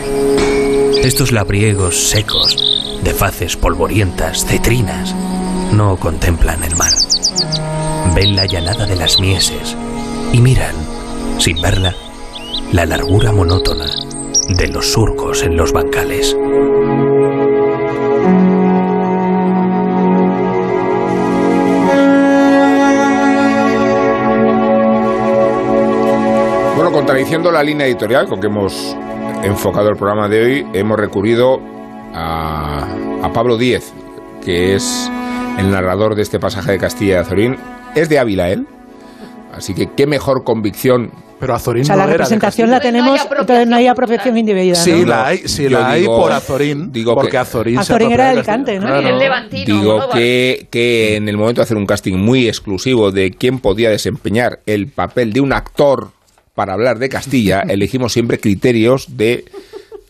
Estos 1.03 1.33
labriegos 1.33 2.09
secos, 2.09 3.01
de 3.03 3.13
faces 3.13 3.57
polvorientas, 3.57 4.45
cetrinas, 4.47 5.15
no 5.73 5.97
contemplan 5.97 6.63
el 6.65 6.77
mar. 6.77 6.93
Ven 8.15 8.37
la 8.37 8.47
llanada 8.47 8.87
de 8.87 8.97
las 8.97 9.21
mieses 9.21 9.77
y 10.33 10.41
miran, 10.41 10.75
sin 11.39 11.61
verla, 11.61 11.95
la 12.73 12.87
largura 12.87 13.33
monótona 13.33 14.08
de 14.49 14.69
los 14.69 14.93
surcos 14.93 15.43
en 15.43 15.57
los 15.57 15.73
bancales. 15.73 16.35
Bueno, 26.75 26.93
contradiciendo 26.93 27.53
la 27.53 27.63
línea 27.63 27.87
editorial 27.87 28.27
con 28.27 28.41
que 28.41 28.47
hemos 28.47 28.97
enfocado 29.43 29.91
el 29.91 29.97
programa 29.97 30.29
de 30.29 30.43
hoy, 30.43 30.67
hemos 30.73 30.99
recurrido 30.99 31.61
a, 32.15 32.87
a 33.23 33.33
Pablo 33.33 33.59
Díez, 33.59 33.93
que 34.45 34.75
es 34.75 35.11
el 35.59 35.71
narrador 35.71 36.15
de 36.15 36.23
este 36.23 36.41
pasaje 36.41 36.73
de 36.73 36.79
Castilla 36.79 37.15
de 37.15 37.21
Azorín. 37.21 37.57
Es 37.95 38.09
de 38.09 38.19
Ávila 38.19 38.49
él, 38.51 38.67
así 39.59 39.75
que 39.75 39.89
qué 39.97 40.07
mejor 40.07 40.43
convicción 40.45 41.11
Pero 41.39 41.55
Azorín 41.55 41.83
O 41.83 41.87
sea, 41.87 41.95
no 41.95 41.99
la 42.01 42.05
era 42.05 42.13
de 42.13 42.19
representación 42.19 42.71
la 42.71 42.81
tenemos, 42.81 43.21
entonces 43.39 43.67
no 43.69 43.77
hay 43.77 43.87
apropiación 43.87 44.37
indebida. 44.39 44.77
¿no? 44.77 44.83
Sí, 44.83 45.05
la 45.05 45.27
hay, 45.27 45.39
sí, 45.47 45.69
la 45.69 45.91
hay 45.91 46.01
digo- 46.01 46.19
por 46.21 46.33
Azorín, 46.33 46.91
digo 46.93 47.15
porque 47.15 47.31
que- 47.33 47.39
Azorín, 47.39 47.75
se 47.77 47.81
Azorín 47.81 48.11
era 48.13 48.25
de 48.25 48.31
Alicante. 48.31 48.79
¿no? 48.81 49.01
Y 49.01 49.05
el 49.07 49.19
levantino, 49.19 49.65
Digo 49.81 49.99
¿no? 49.99 50.09
que, 50.11 50.67
que 50.71 51.17
en 51.17 51.29
el 51.29 51.37
momento 51.37 51.61
de 51.61 51.65
hacer 51.65 51.77
un 51.77 51.87
casting 51.87 52.17
muy 52.17 52.49
exclusivo 52.49 53.13
de 53.13 53.31
quién 53.31 53.61
podía 53.61 53.91
desempeñar 53.91 54.61
el 54.67 54.89
papel 54.89 55.33
de 55.33 55.41
un 55.41 55.53
actor 55.53 56.11
para 56.55 56.73
hablar 56.73 56.99
de 56.99 57.09
Castilla, 57.09 57.61
elegimos 57.69 58.13
siempre 58.13 58.41
criterios 58.41 59.17
de 59.17 59.45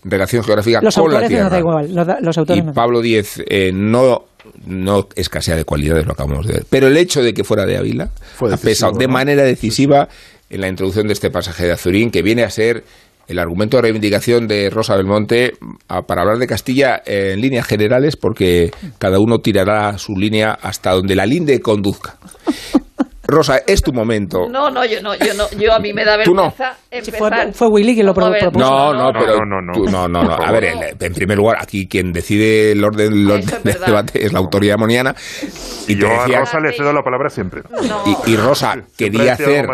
relación 0.04 0.42
geográfica 0.44 0.80
Los 0.80 0.94
con 0.94 1.10
la 1.10 1.18
autores 1.18 1.28
tierra. 1.28 1.50
da 1.50 1.58
igual, 1.58 1.94
los, 1.94 2.06
los 2.22 2.38
autores 2.38 2.62
Y 2.62 2.66
no. 2.66 2.72
Pablo 2.72 3.00
Díez 3.02 3.42
eh, 3.48 3.72
no, 3.74 4.24
no 4.66 5.08
escasea 5.14 5.56
de 5.56 5.64
cualidades, 5.64 6.06
lo 6.06 6.12
acabamos 6.12 6.46
de 6.46 6.54
ver. 6.54 6.66
Pero 6.68 6.86
el 6.88 6.96
hecho 6.96 7.22
de 7.22 7.32
que 7.34 7.44
fuera 7.44 7.64
de 7.66 7.76
Ávila 7.76 8.10
Fue 8.36 8.52
ha 8.52 8.56
pesado 8.56 8.92
de 8.98 9.08
manera 9.08 9.42
decisiva 9.42 10.08
en 10.50 10.60
la 10.60 10.68
introducción 10.68 11.06
de 11.06 11.12
este 11.12 11.30
pasaje 11.30 11.66
de 11.66 11.72
Azurín, 11.72 12.10
que 12.10 12.22
viene 12.22 12.42
a 12.44 12.50
ser 12.50 12.84
el 13.26 13.38
argumento 13.38 13.76
de 13.76 13.82
reivindicación 13.82 14.48
de 14.48 14.70
Rosa 14.70 14.96
Belmonte 14.96 15.52
a- 15.88 16.02
para 16.02 16.22
hablar 16.22 16.38
de 16.38 16.46
Castilla 16.46 17.02
en 17.04 17.40
líneas 17.42 17.66
generales, 17.66 18.16
porque 18.16 18.70
cada 18.98 19.18
uno 19.20 19.40
tirará 19.40 19.98
su 19.98 20.14
línea 20.16 20.52
hasta 20.52 20.92
donde 20.92 21.14
la 21.14 21.26
linde 21.26 21.60
conduzca. 21.60 22.16
Rosa, 23.30 23.60
es 23.66 23.82
tu 23.82 23.92
momento. 23.92 24.48
No, 24.50 24.70
no, 24.70 24.86
yo 24.86 25.02
no, 25.02 25.14
yo 25.14 25.34
no, 25.34 25.44
yo 25.50 25.74
a 25.74 25.78
mí 25.78 25.92
me 25.92 26.02
da 26.02 26.16
Tú 26.24 26.32
no. 26.34 26.44
vergüenza 26.44 26.76
Sí, 26.90 27.10
fue, 27.12 27.28
empezar. 27.28 27.52
fue 27.52 27.68
Willy 27.68 27.92
quien 27.92 28.06
lo 28.06 28.12
a 28.12 28.14
propuso. 28.14 28.48
No, 28.58 28.94
no, 28.94 29.12
no, 29.12 29.20
pero 29.20 29.36
no, 29.40 29.44
no, 29.44 29.60
no. 29.60 29.72
tú- 29.74 29.84
no, 29.84 30.08
no, 30.08 30.22
no. 30.24 30.32
A 30.34 30.50
ver, 30.50 30.64
el- 30.64 30.96
en 30.98 31.12
primer 31.12 31.36
lugar, 31.36 31.58
aquí 31.60 31.86
quien 31.86 32.10
decide 32.12 32.72
el 32.72 32.82
orden 32.82 33.12
el 33.12 33.30
orden 33.30 33.44
es 33.46 33.62
del 33.64 33.80
debate 33.84 34.24
es 34.24 34.32
la 34.32 34.38
autoridad 34.38 34.78
moniana. 34.78 35.14
Y 35.86 35.92
Y 35.92 35.96
te 35.96 36.00
yo 36.00 36.08
a 36.08 36.22
decía, 36.22 36.40
Rosa 36.40 36.60
le 36.60 36.72
cedo 36.72 36.90
la 36.94 37.02
palabra 37.02 37.28
siempre. 37.28 37.60
No. 37.70 38.02
y, 38.26 38.30
y 38.32 38.36
Rosa 38.36 38.72
Siempre 38.72 38.92
quería 38.96 39.32
hacer 39.34 39.66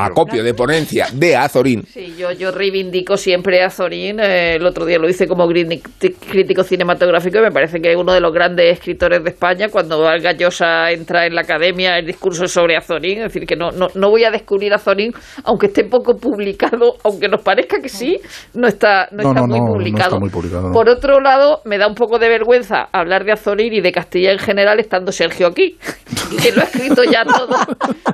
acopio 0.00 0.42
de 0.42 0.54
ponencia 0.54 1.08
de 1.12 1.36
Azorín. 1.36 1.84
Sí, 1.86 2.14
yo, 2.18 2.32
yo 2.32 2.50
reivindico 2.52 3.18
siempre 3.18 3.62
a 3.62 3.68
Zorín. 3.68 4.18
eh, 4.20 4.54
el 4.56 4.64
otro 4.66 4.86
día 4.86 4.98
lo 4.98 5.08
hice 5.10 5.28
como 5.28 5.46
crítico 5.46 6.62
cinematográfico 6.64 7.38
y 7.38 7.42
me 7.42 7.52
parece 7.52 7.80
que 7.82 7.90
es 7.90 7.96
uno 7.98 8.14
de 8.14 8.20
los 8.20 8.32
grandes 8.32 8.72
escritores 8.72 9.22
de 9.22 9.28
España. 9.30 9.68
Cuando 9.68 10.00
Valga 10.00 10.32
Llosa 10.32 10.90
entra 10.90 11.26
en 11.26 11.34
la 11.34 11.42
academia, 11.42 11.98
el 11.98 12.06
discurso 12.06 12.44
es 12.44 12.52
sobre 12.80 12.98
Azorín. 12.98 13.18
Es 13.18 13.32
decir, 13.32 13.46
que 13.46 13.56
no, 13.56 13.70
no, 13.70 13.88
no 13.94 14.10
voy 14.10 14.24
a 14.24 14.30
descubrir 14.30 14.72
a 14.74 14.78
Zorín, 14.78 15.12
aunque 15.44 15.66
esté 15.66 15.84
poco 15.84 16.16
publicado, 16.16 16.94
aunque 17.04 17.28
nos 17.28 17.42
parezca 17.42 17.78
que 17.80 17.88
sí, 17.88 18.18
no 18.54 18.66
está, 18.68 19.08
no 19.12 19.22
No, 19.22 19.30
está 19.30 19.42
muy 19.46 19.60
publicado. 19.60 20.08
está 20.10 20.18
muy 20.20 20.30
publicado, 20.30 20.68
no. 20.68 20.72
Por 20.72 20.88
otro 20.88 21.20
lado, 21.20 21.60
me 21.64 21.78
da 21.78 21.86
un 21.86 21.94
poco 21.94 22.18
de 22.18 22.28
vergüenza 22.28 22.88
hablar 22.92 23.24
de 23.24 23.32
Azorín 23.32 23.72
y 23.72 23.80
de 23.80 23.92
Castilla 23.92 24.32
en 24.32 24.38
general 24.38 24.80
estando 24.80 25.12
Sergio 25.12 25.46
aquí, 25.46 25.78
que 26.42 26.52
lo 26.52 26.62
ha 26.62 26.64
escrito 26.64 27.04
ya 27.04 27.24
todo 27.24 27.56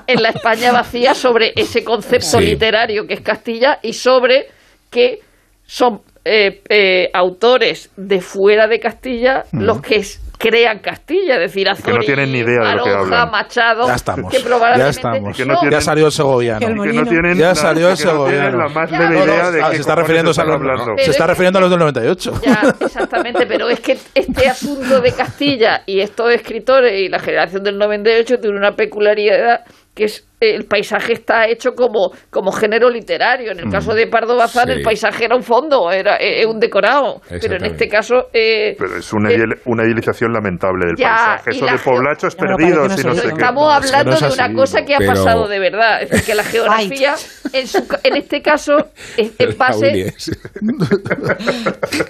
en 0.06 0.22
la 0.22 0.30
España 0.30 0.72
vacía 0.72 1.14
sobre 1.14 1.52
ese 1.56 1.84
concepto 1.84 2.38
Sí. 2.38 2.44
literario 2.44 3.06
que 3.06 3.14
es 3.14 3.20
Castilla 3.20 3.78
y 3.82 3.92
sobre 3.92 4.46
que 4.90 5.20
son 5.66 6.00
eh, 6.24 6.62
eh, 6.68 7.10
autores 7.12 7.90
de 7.96 8.20
fuera 8.20 8.66
de 8.66 8.80
Castilla 8.80 9.44
los 9.52 9.80
que 9.80 9.96
es- 9.96 10.20
crean 10.36 10.80
Castilla, 10.80 11.34
es 11.36 11.40
decir, 11.40 11.66
que 11.82 11.92
no 11.92 12.00
tienen 12.00 12.30
ni 12.32 12.38
idea 12.40 12.60
de 12.68 12.74
lo 12.76 12.84
que 12.84 12.90
hablan. 12.90 13.30
Machado, 13.30 13.86
Ya 13.86 13.94
estamos, 13.94 14.30
que 14.32 14.40
probablemente 14.40 14.84
ya 14.84 14.90
estamos. 14.90 15.36
Que 15.36 15.46
no 15.46 15.54
tienen- 15.60 15.78
Ya 15.78 15.80
salió 15.80 16.06
el 16.06 16.12
segoviano. 16.12 16.60
Que 16.60 16.92
no 16.92 17.04
tienen 17.06 17.38
Ya 17.38 17.54
salió 17.54 17.86
el 17.86 17.92
no 17.92 17.96
segoviano. 17.96 18.58
la 18.58 18.68
más 18.68 18.90
Ya, 18.90 18.98
leve 19.00 19.14
no, 19.14 19.26
no, 19.26 19.32
idea 19.32 19.50
de 19.50 19.62
Ah, 19.62 19.68
qué 19.70 19.76
se 19.76 19.80
está 19.80 19.94
refiriéndose 19.94 20.40
a 20.42 20.44
los, 20.44 20.60
se 21.02 21.10
está 21.12 21.26
refiriendo 21.26 21.58
a 21.58 21.62
los 21.62 21.70
del 21.70 21.78
98. 21.78 22.32
Ya, 22.42 22.74
exactamente, 22.80 23.46
pero 23.46 23.70
es 23.70 23.80
que 23.80 23.96
este 24.14 24.48
asunto 24.48 25.00
de 25.00 25.12
Castilla 25.12 25.82
y 25.86 26.00
estos 26.00 26.30
escritores 26.32 26.98
y 27.00 27.08
la 27.08 27.20
generación 27.20 27.62
del 27.64 27.78
98 27.78 28.38
tiene 28.40 28.56
una 28.58 28.76
peculiaridad 28.76 29.64
que 29.94 30.04
es 30.04 30.26
el 30.54 30.64
paisaje 30.64 31.12
está 31.12 31.46
hecho 31.46 31.72
como, 31.74 32.10
como 32.30 32.50
género 32.52 32.90
literario. 32.90 33.52
En 33.52 33.60
el 33.60 33.70
caso 33.70 33.94
de 33.94 34.06
Pardo 34.08 34.36
Bazán, 34.36 34.66
Sí. 34.66 34.72
el 34.72 34.82
paisaje 34.82 35.24
era 35.26 35.36
un 35.36 35.42
fondo, 35.42 35.90
era 35.92 36.16
eh, 36.18 36.44
un 36.46 36.58
decorado. 36.58 37.20
Pero 37.28 37.56
en 37.56 37.64
este 37.66 37.88
caso. 37.88 38.28
eh, 38.32 38.74
Pero 38.78 38.96
es 38.96 39.12
una, 39.12 39.30
eh, 39.30 39.44
una 39.66 39.84
idilización 39.84 40.32
lamentable 40.32 40.86
del 40.86 40.96
Ya, 40.96 41.38
paisaje. 41.38 41.50
Eso 41.50 41.66
de 41.66 41.78
poblachos 41.78 42.34
pero 42.34 42.56
perdidos 42.56 42.98
y 42.98 43.02
no 43.04 43.08
no 43.10 43.14
sé 43.14 43.20
se 43.20 43.26
qué. 43.28 43.32
Estamos 43.34 43.64
No, 43.64 43.72
es 43.78 43.90
que 43.90 43.96
hablando 43.96 44.20
no 44.20 44.28
de 44.28 44.34
una 44.34 44.54
cosa 44.54 44.82
que 44.84 44.94
ha 44.94 44.98
pero- 44.98 45.10
pasado 45.12 45.48
de 45.48 45.58
verdad. 45.58 46.02
Es 46.02 46.10
decir, 46.10 46.26
que 46.26 46.34
la 46.34 46.44
geografía, 46.54 47.14
en, 47.52 47.66
su, 47.66 47.78
en 48.02 48.16
este 48.16 48.42
caso, 48.42 48.72
es 49.16 49.32
en 49.38 49.58
base. 49.58 50.14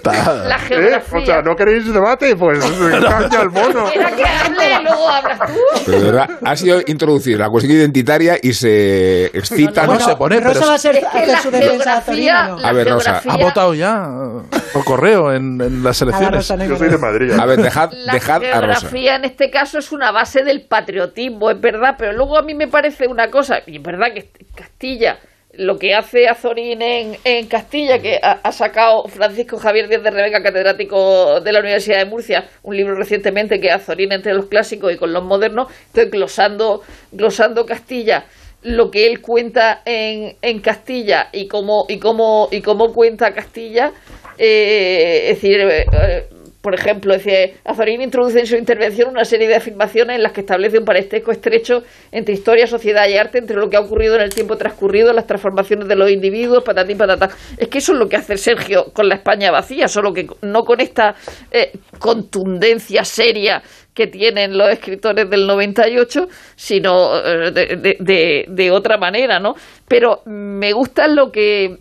La 0.03 0.55
¿Eh? 0.55 0.59
geografía. 0.67 1.19
O 1.19 1.25
sea, 1.25 1.41
¿no 1.41 1.55
queréis 1.55 1.91
debate? 1.91 2.35
Pues 2.35 2.59
caña 2.59 3.39
al 3.41 3.49
mono. 3.51 3.89
Era 3.93 4.11
que 4.11 4.23
hable 4.23 4.65
y 4.79 4.83
luego 4.83 5.09
hablas 5.09 5.39
tú. 5.39 5.59
Pero 5.85 6.25
ha 6.43 6.55
sido 6.55 6.79
introducir 6.87 7.37
la 7.39 7.49
cuestión 7.49 7.75
identitaria 7.77 8.24
y 8.41 8.53
se 8.53 9.25
excita. 9.27 9.85
No, 9.87 9.93
¿no? 9.93 9.99
se 9.99 10.15
pone, 10.15 10.37
pero 10.37 10.49
Rosa 10.53 10.65
va 10.67 10.73
a 10.73 10.77
ser, 10.77 10.95
Es 10.95 11.01
que 11.01 11.07
hacer 11.07 11.27
la 11.27 11.41
su 11.41 11.51
defensa 11.51 11.97
a 11.97 12.57
la 12.57 12.71
ver, 12.73 12.89
Rosa, 12.89 13.21
geografía- 13.21 13.31
ha 13.33 13.37
votado 13.37 13.73
ya 13.73 14.07
eh, 14.51 14.57
por 14.73 14.83
correo 14.83 15.33
en, 15.33 15.61
en 15.61 15.83
las 15.83 16.01
elecciones. 16.01 16.47
Yo 16.47 16.77
soy 16.77 16.89
de. 16.89 16.97
Madrid. 16.97 17.31
A 17.39 17.45
ver, 17.45 17.61
dejad, 17.61 17.91
La 17.93 18.13
dejad 18.13 18.43
a 18.43 18.61
Rosa. 18.61 18.79
geografía 18.81 19.15
en 19.15 19.25
este 19.25 19.49
caso 19.51 19.77
es 19.79 19.91
una 19.91 20.11
base 20.11 20.43
del 20.43 20.61
patriotismo, 20.63 21.51
es 21.51 21.59
verdad, 21.61 21.95
pero 21.97 22.13
luego 22.13 22.37
a 22.37 22.41
mí 22.41 22.53
me 22.53 22.67
parece 22.67 23.07
una 23.07 23.29
cosa, 23.29 23.59
y 23.67 23.77
es 23.77 23.83
verdad 23.83 24.07
que 24.13 24.29
Castilla, 24.55 25.17
lo 25.57 25.77
que 25.77 25.93
hace 25.93 26.27
Azorín 26.27 26.81
en, 26.81 27.17
en 27.23 27.47
Castilla, 27.47 27.99
que 27.99 28.19
ha, 28.21 28.51
sacado 28.51 29.07
Francisco 29.07 29.57
Javier 29.57 29.87
Díaz 29.87 30.03
de 30.03 30.11
Rebeca, 30.11 30.43
catedrático 30.43 31.41
de 31.41 31.51
la 31.51 31.59
Universidad 31.59 31.99
de 31.99 32.05
Murcia, 32.05 32.49
un 32.63 32.75
libro 32.75 32.95
recientemente 32.95 33.59
que 33.59 33.67
es 33.67 33.73
Azorín 33.73 34.11
entre 34.11 34.33
los 34.33 34.45
clásicos 34.45 34.93
y 34.93 34.97
con 34.97 35.13
los 35.13 35.23
modernos, 35.23 35.71
estoy 35.87 36.05
glosando, 36.05 36.81
glosando 37.11 37.65
Castilla. 37.65 38.25
Lo 38.63 38.89
que 38.89 39.05
él 39.05 39.21
cuenta 39.21 39.83
en, 39.85 40.37
en 40.41 40.59
Castilla 40.59 41.29
y 41.31 41.47
cómo, 41.47 41.85
y 41.87 41.99
cómo, 41.99 42.49
y 42.51 42.61
cómo 42.61 42.93
cuenta 42.93 43.33
Castilla, 43.33 43.91
eh, 44.37 45.27
es 45.29 45.35
decir, 45.35 45.59
eh, 45.61 45.85
eh, 45.93 46.29
por 46.65 46.73
ejemplo, 46.73 47.13
decir, 47.13 47.53
Azorín 47.63 48.01
introduce 48.01 48.39
en 48.39 48.47
su 48.47 48.55
intervención 48.55 49.09
una 49.11 49.23
serie 49.23 49.47
de 49.47 49.53
afirmaciones 49.53 50.15
en 50.15 50.23
las 50.23 50.31
que 50.31 50.41
establece 50.41 50.79
un 50.79 50.83
parentesco 50.85 51.31
estrecho 51.31 51.83
entre 52.11 52.33
historia, 52.33 52.65
sociedad 52.65 53.07
y 53.07 53.15
arte, 53.17 53.37
entre 53.37 53.55
lo 53.55 53.69
que 53.69 53.77
ha 53.77 53.81
ocurrido 53.81 54.15
en 54.15 54.21
el 54.21 54.33
tiempo 54.33 54.57
transcurrido, 54.57 55.13
las 55.13 55.27
transformaciones 55.27 55.87
de 55.87 55.95
los 55.95 56.09
individuos, 56.09 56.63
patatín, 56.63 56.97
patatá. 56.97 57.29
Es 57.55 57.67
que 57.67 57.77
eso 57.77 57.93
es 57.93 57.99
lo 57.99 58.09
que 58.09 58.15
hace 58.15 58.35
Sergio 58.37 58.85
con 58.93 59.07
la 59.07 59.13
España 59.13 59.51
vacía, 59.51 59.87
solo 59.87 60.11
que 60.11 60.25
no 60.41 60.63
con 60.65 60.81
esta 60.81 61.13
eh, 61.51 61.71
contundencia 61.99 63.05
seria 63.05 63.61
que 63.93 64.07
tienen 64.07 64.57
los 64.57 64.69
escritores 64.69 65.29
del 65.29 65.45
98, 65.45 66.27
sino 66.55 67.15
eh, 67.23 67.51
de, 67.51 67.97
de- 67.99 68.45
de- 68.49 68.71
otra 68.71 68.97
manera, 68.97 69.39
¿no? 69.39 69.53
Pero 69.87 70.21
me 70.25 70.73
gusta 70.73 71.07
lo 71.07 71.31
que 71.31 71.77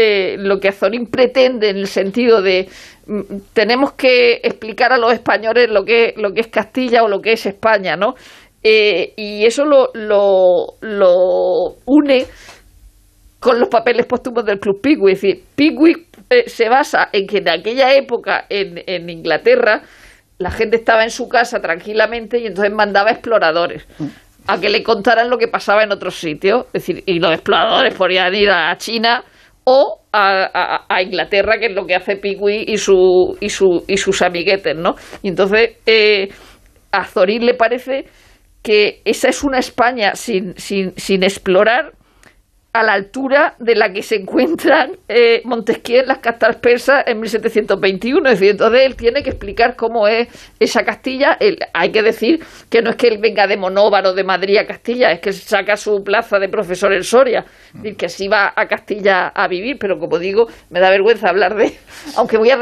eh, 0.00 0.36
lo 0.38 0.60
que 0.60 0.68
Azorín 0.68 1.06
pretende 1.06 1.70
en 1.70 1.78
el 1.78 1.88
sentido 1.88 2.40
de 2.40 2.68
mm, 3.06 3.20
tenemos 3.52 3.94
que 3.94 4.34
explicar 4.44 4.92
a 4.92 4.96
los 4.96 5.12
españoles 5.12 5.68
lo 5.68 5.84
que 5.84 6.14
es 6.36 6.46
Castilla 6.46 7.02
o 7.02 7.08
lo 7.08 7.20
que 7.20 7.32
es 7.32 7.46
España, 7.46 7.96
¿no? 7.96 8.14
Eh, 8.62 9.12
y 9.16 9.44
eso 9.44 9.64
lo, 9.64 9.90
lo, 9.94 10.74
lo 10.82 11.76
une 11.86 12.26
con 13.40 13.58
los 13.58 13.68
papeles 13.68 14.06
póstumos 14.06 14.44
del 14.44 14.60
Club 14.60 14.80
Pickwick. 14.80 15.14
Es 15.14 15.22
decir, 15.22 15.44
Pickwick 15.56 16.06
eh, 16.30 16.48
se 16.48 16.68
basa 16.68 17.08
en 17.12 17.26
que 17.26 17.38
en 17.38 17.48
aquella 17.48 17.94
época 17.94 18.46
en, 18.48 18.80
en 18.86 19.10
Inglaterra 19.10 19.82
la 20.38 20.52
gente 20.52 20.76
estaba 20.76 21.02
en 21.02 21.10
su 21.10 21.28
casa 21.28 21.60
tranquilamente 21.60 22.38
y 22.38 22.46
entonces 22.46 22.72
mandaba 22.72 23.10
exploradores 23.10 23.84
a 24.46 24.60
que 24.60 24.70
le 24.70 24.84
contaran 24.84 25.28
lo 25.28 25.38
que 25.38 25.48
pasaba 25.48 25.82
en 25.82 25.90
otros 25.90 26.14
sitios. 26.14 26.66
Es 26.66 26.86
decir, 26.86 27.02
y 27.04 27.18
los 27.18 27.32
exploradores 27.32 27.94
podían 27.94 28.32
ir 28.34 28.50
a 28.50 28.76
China 28.76 29.24
o 29.70 30.00
a, 30.14 31.02
Inglaterra, 31.02 31.58
que 31.58 31.66
es 31.66 31.72
lo 31.72 31.86
que 31.86 31.94
hace 31.94 32.16
Pigui 32.16 32.64
y, 32.66 32.78
su, 32.78 33.36
y, 33.38 33.50
su, 33.50 33.84
y 33.86 33.98
sus 33.98 34.22
amiguetes, 34.22 34.74
¿no? 34.74 34.94
Y 35.22 35.28
entonces 35.28 35.76
eh, 35.84 36.30
a 36.90 37.04
Zorín 37.04 37.44
le 37.44 37.52
parece 37.52 38.06
que 38.62 39.02
esa 39.04 39.28
es 39.28 39.44
una 39.44 39.58
España 39.58 40.14
sin, 40.14 40.54
sin 40.56 41.22
explorar 41.22 41.92
a 42.78 42.82
la 42.84 42.92
altura 42.92 43.54
de 43.58 43.74
la 43.74 43.92
que 43.92 44.02
se 44.02 44.16
encuentran 44.16 44.92
eh, 45.08 45.42
Montesquieu 45.44 46.00
en 46.00 46.06
las 46.08 46.18
cartas 46.18 46.56
persas 46.56 47.04
en 47.06 47.20
1721. 47.20 48.28
Es 48.28 48.38
decir, 48.38 48.52
entonces 48.52 48.82
él 48.84 48.94
tiene 48.96 49.22
que 49.22 49.30
explicar 49.30 49.74
cómo 49.76 50.06
es 50.06 50.28
esa 50.60 50.84
Castilla. 50.84 51.36
Él- 51.40 51.58
hay 51.72 51.90
que 51.90 52.02
decir 52.02 52.40
que 52.70 52.82
no 52.82 52.90
es 52.90 52.96
que 52.96 53.08
él 53.08 53.18
venga 53.18 53.46
de 53.46 53.56
Monóvar 53.56 54.06
o 54.06 54.12
de 54.14 54.24
Madrid 54.24 54.56
a 54.58 54.66
Castilla, 54.66 55.10
es 55.12 55.20
que 55.20 55.32
saca 55.32 55.76
su 55.76 56.02
plaza 56.04 56.38
de 56.38 56.48
profesor 56.48 56.92
en 56.92 57.04
Soria. 57.04 57.44
Es 57.74 57.82
decir, 57.82 57.96
que 57.96 58.08
sí 58.08 58.28
va 58.28 58.52
a 58.54 58.66
Castilla 58.66 59.28
a 59.28 59.48
vivir, 59.48 59.78
pero 59.78 59.98
como 59.98 60.18
digo, 60.18 60.46
me 60.70 60.80
da 60.80 60.90
vergüenza 60.90 61.28
hablar 61.28 61.54
de... 61.56 61.72
Aunque 62.16 62.36
voy 62.36 62.50
a, 62.50 62.58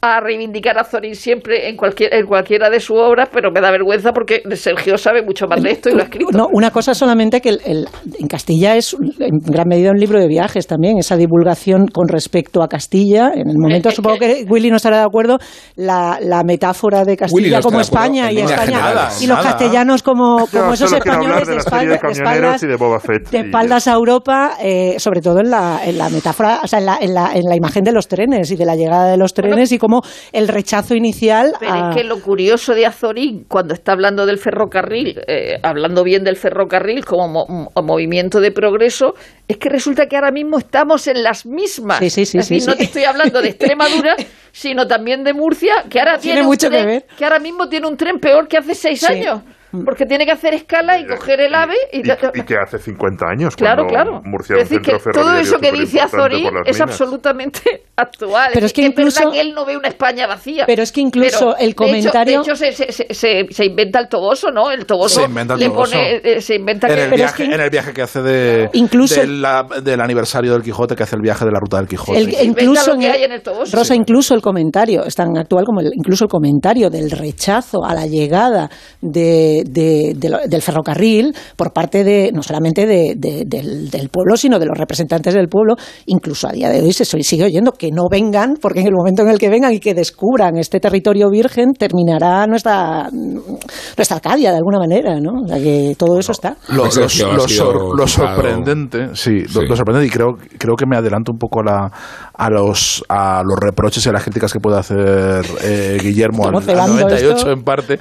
a 0.00 0.20
reivindicar 0.20 0.78
a 0.78 0.84
Zorín 0.84 1.14
siempre 1.14 1.68
en, 1.68 1.76
cualquier, 1.76 2.14
en 2.14 2.26
cualquiera 2.26 2.70
de 2.70 2.80
sus 2.80 2.98
obras, 2.98 3.28
pero 3.32 3.50
me 3.50 3.60
da 3.60 3.70
vergüenza 3.70 4.12
porque 4.12 4.42
Sergio 4.56 4.96
sabe 4.98 5.22
mucho 5.22 5.46
más 5.46 5.62
de 5.62 5.70
esto 5.70 5.88
y 5.90 5.92
lo 5.92 6.00
ha 6.00 6.04
escrito. 6.04 6.30
No, 6.32 6.48
una 6.52 6.70
cosa 6.70 6.94
solamente 6.94 7.40
que 7.40 7.50
el- 7.50 7.60
el- 7.64 7.88
en 8.18 8.26
Castilla 8.28 8.76
es 8.76 8.79
en 9.18 9.38
gran 9.38 9.68
medida 9.68 9.90
un 9.90 9.98
libro 9.98 10.18
de 10.20 10.26
viajes 10.28 10.66
también, 10.66 10.98
esa 10.98 11.16
divulgación 11.16 11.86
con 11.86 12.08
respecto 12.08 12.62
a 12.62 12.68
Castilla. 12.68 13.32
En 13.34 13.48
el 13.48 13.58
momento, 13.58 13.90
supongo 13.90 14.18
que 14.18 14.44
Willy 14.48 14.70
no 14.70 14.76
estará 14.76 14.98
de 14.98 15.04
acuerdo, 15.04 15.38
la, 15.76 16.18
la 16.20 16.42
metáfora 16.44 17.04
de 17.04 17.16
Castilla 17.16 17.58
no 17.58 17.62
como 17.62 17.80
España 17.80 18.30
y 18.32 18.38
España 18.38 18.64
generales. 18.64 19.22
y 19.22 19.26
los 19.26 19.36
Nada. 19.38 19.50
castellanos 19.50 20.02
como, 20.02 20.46
como 20.50 20.72
esos 20.74 20.92
españoles 20.92 21.46
de 21.46 21.52
de, 21.54 21.58
espalda- 21.58 21.98
de 22.00 22.12
espaldas 22.12 22.62
y 22.62 22.66
de 22.66 22.76
Boba 22.76 23.00
Fett. 23.00 23.30
de 23.30 23.38
y- 23.38 23.40
espaldas 23.42 23.88
a 23.88 23.92
Europa, 23.92 24.52
eh, 24.62 24.96
sobre 24.98 25.20
todo 25.20 25.40
en 25.40 25.50
la, 25.50 25.80
en 25.84 25.98
la 25.98 26.08
metáfora, 26.10 26.60
o 26.62 26.66
sea, 26.66 26.78
en 26.78 26.86
la, 26.86 26.98
en, 27.00 27.14
la, 27.14 27.32
en 27.34 27.44
la 27.44 27.56
imagen 27.56 27.84
de 27.84 27.92
los 27.92 28.08
trenes 28.08 28.50
y 28.50 28.56
de 28.56 28.64
la 28.64 28.76
llegada 28.76 29.10
de 29.10 29.16
los 29.16 29.34
trenes 29.34 29.72
y 29.72 29.78
como 29.78 30.02
el 30.32 30.48
rechazo 30.48 30.94
inicial 30.94 31.52
Pero 31.58 31.72
a- 31.72 31.90
es 31.90 31.96
que 31.96 32.04
lo 32.04 32.20
curioso 32.20 32.74
de 32.74 32.86
Azorín, 32.86 33.44
cuando 33.48 33.74
está 33.74 33.92
hablando 33.92 34.26
del 34.26 34.38
ferrocarril, 34.38 35.20
eh, 35.26 35.58
hablando 35.62 36.02
bien 36.04 36.24
del 36.24 36.36
ferrocarril 36.36 37.04
como 37.04 37.28
mo- 37.28 37.46
mo- 37.48 37.82
movimiento 37.82 38.40
de 38.40 38.50
progreso, 38.60 39.14
es 39.48 39.56
que 39.56 39.68
resulta 39.70 40.06
que 40.06 40.16
ahora 40.16 40.30
mismo 40.30 40.58
estamos 40.58 41.06
en 41.06 41.22
las 41.22 41.46
mismas. 41.46 41.98
Sí, 41.98 42.10
sí, 42.10 42.26
sí, 42.26 42.38
es 42.38 42.48
decir, 42.48 42.68
no 42.68 42.76
te 42.76 42.84
estoy 42.84 43.04
hablando 43.04 43.40
de 43.40 43.48
Extremadura, 43.48 44.16
sino 44.52 44.86
también 44.86 45.24
de 45.24 45.32
Murcia, 45.32 45.84
que 45.88 45.98
ahora 45.98 46.18
Tiene 46.18 46.42
mucho 46.42 46.68
que 46.68 46.84
ver. 46.84 47.06
que 47.16 47.24
ahora 47.24 47.38
mismo 47.38 47.68
tiene 47.68 47.86
un 47.86 47.96
tren 47.96 48.18
peor 48.20 48.46
que 48.48 48.58
hace 48.58 48.74
seis 48.74 49.02
años, 49.04 49.40
porque 49.84 50.04
tiene 50.06 50.24
que 50.26 50.32
hacer 50.32 50.54
escala 50.54 50.98
y 50.98 51.06
coger 51.06 51.40
el 51.40 51.54
ave 51.54 51.74
y, 51.92 51.98
Y, 51.98 52.40
y 52.40 52.42
que 52.42 52.54
hace 52.56 52.78
50 52.78 53.24
años, 53.26 53.56
Claro, 53.56 53.86
claro. 53.86 54.20
Murcia 54.24 54.56
es 54.56 54.70
un 54.70 54.78
decir, 54.78 54.80
que 54.80 55.10
todo 55.12 55.34
eso 55.36 55.58
que 55.58 55.72
dice 55.72 56.00
Azorín 56.00 56.46
es 56.66 56.76
minas. 56.76 56.80
absolutamente 56.80 57.60
actual. 57.96 58.50
Pero 58.54 58.66
es 58.66 58.72
que 58.72 58.82
incluso- 58.82 59.20
verdad 59.20 59.32
que 59.32 59.40
él 59.40 59.52
no 59.54 59.64
ve 59.64 59.76
una 59.76 59.88
España 59.88 60.26
vacía. 60.26 60.64
Pero 60.66 60.82
es 60.82 60.92
que 60.92 61.00
incluso 61.00 61.38
Pero, 61.38 61.56
el 61.56 61.58
de 61.58 61.66
hecho- 61.66 61.76
comentario- 61.76 62.42
De 62.42 62.44
hecho, 62.44 62.56
se, 62.56 62.72
se- 62.72 62.92
se- 62.92 63.14
se- 63.14 63.46
se 63.50 63.64
inventa 63.64 63.98
el 64.00 64.08
toboso, 64.08 64.50
¿no? 64.50 64.70
El 64.70 64.86
toboso 64.86 65.20
Se 65.20 65.26
inventa 65.26 65.54
el 65.54 65.60
le 65.60 65.66
toboso. 65.66 65.92
pone, 65.92 66.16
eh, 66.24 66.40
se 66.40 66.54
inventa 66.56 66.88
En 66.88 66.94
que... 66.94 67.02
el, 67.04 67.10
viaje, 67.10 67.44
en 67.44 67.60
el 67.60 67.70
viaje 67.70 67.92
que 67.92 68.02
hace 68.02 68.22
de, 68.22 68.70
Incluso- 68.72 69.20
de 69.20 69.26
la- 69.26 69.66
del 69.82 70.00
aniversario 70.00 70.52
del 70.52 70.62
Quijote, 70.62 70.96
que 70.96 71.02
hace 71.02 71.16
el 71.16 71.22
viaje 71.22 71.44
de 71.44 71.50
la 71.52 71.58
ruta 71.60 71.76
del 71.78 71.86
Quijote. 71.88 72.18
El- 72.18 72.34
incluso 72.48 72.94
lo 72.94 72.98
que 72.98 73.06
en 73.08 73.24
en 73.24 73.32
el 73.32 73.42
toboso. 73.42 73.76
Rosa, 73.76 73.94
incluso 73.94 74.34
el 74.34 74.42
comentario, 74.42 75.04
es 75.04 75.14
tan 75.14 75.36
actual 75.36 75.64
como 75.64 75.80
el, 75.80 75.90
incluso 75.94 76.24
el 76.24 76.30
comentario 76.30 76.88
del 76.90 77.10
rechazo 77.10 77.84
a 77.84 77.94
la 77.94 78.06
llegada 78.06 78.68
de, 79.00 79.59
de- 79.64 80.14
de 80.16 80.30
del 80.48 80.62
ferrocarril 80.62 81.34
por 81.56 81.72
parte 81.72 82.04
de, 82.04 82.30
no 82.32 82.42
solamente 82.42 82.86
de- 82.86 83.14
de- 83.16 83.44
del, 83.46 83.90
del 83.90 84.08
pueblo, 84.08 84.36
sino 84.36 84.58
de 84.58 84.66
los 84.66 84.76
representantes 84.78 85.34
del 85.34 85.48
pueblo, 85.48 85.74
incluso 86.06 86.48
a 86.48 86.52
día 86.52 86.68
de 86.70 86.80
hoy 86.82 86.92
se 86.92 87.04
sigue 87.04 87.44
oyendo 87.44 87.72
que 87.72 87.90
no 87.90 88.04
vengan, 88.10 88.54
porque 88.60 88.80
en 88.80 88.86
el 88.86 88.92
momento 88.94 89.22
en 89.22 89.28
el 89.28 89.38
que 89.38 89.48
vengan 89.48 89.72
y 89.72 89.80
que 89.80 89.94
descubran 89.94 90.56
este 90.56 90.80
territorio 90.80 91.28
virgen, 91.30 91.72
terminará 91.74 92.46
nuestra, 92.46 93.08
nuestra 93.10 94.16
Arcadia 94.16 94.50
de 94.50 94.56
alguna 94.58 94.78
manera, 94.78 95.18
¿no? 95.20 95.42
O 95.44 95.48
sea 95.48 95.58
que 95.58 95.94
todo 95.98 96.18
eso 96.18 96.32
está. 96.32 96.56
Lo, 96.68 96.84
lo- 96.84 96.90
lo 97.34 97.48
sor- 97.48 97.98
lo 97.98 98.06
sorprendente, 98.06 99.08
sí, 99.14 99.40
Lo, 99.54 99.60
Sí. 99.62 99.66
lo 99.68 99.76
sorprendente, 99.76 100.06
y 100.06 100.10
creo, 100.10 100.36
creo 100.58 100.74
que 100.76 100.86
me 100.86 100.96
adelanto 100.96 101.32
un 101.32 101.38
poco 101.38 101.60
a, 101.60 101.64
la- 101.64 101.90
a, 102.34 102.50
los, 102.50 103.04
a 103.08 103.42
los 103.44 103.58
reproches 103.58 104.04
y 104.06 104.08
a 104.08 104.12
las 104.12 104.22
críticas 104.22 104.52
que 104.52 104.60
puede 104.60 104.78
hacer 104.78 105.44
eh, 105.62 105.98
Guillermo 106.02 106.46
al, 106.48 106.56
al 106.56 106.62
cebando 106.62 106.94
98 107.00 107.36
esto. 107.36 107.50
en 107.50 107.62
parte. 107.62 107.98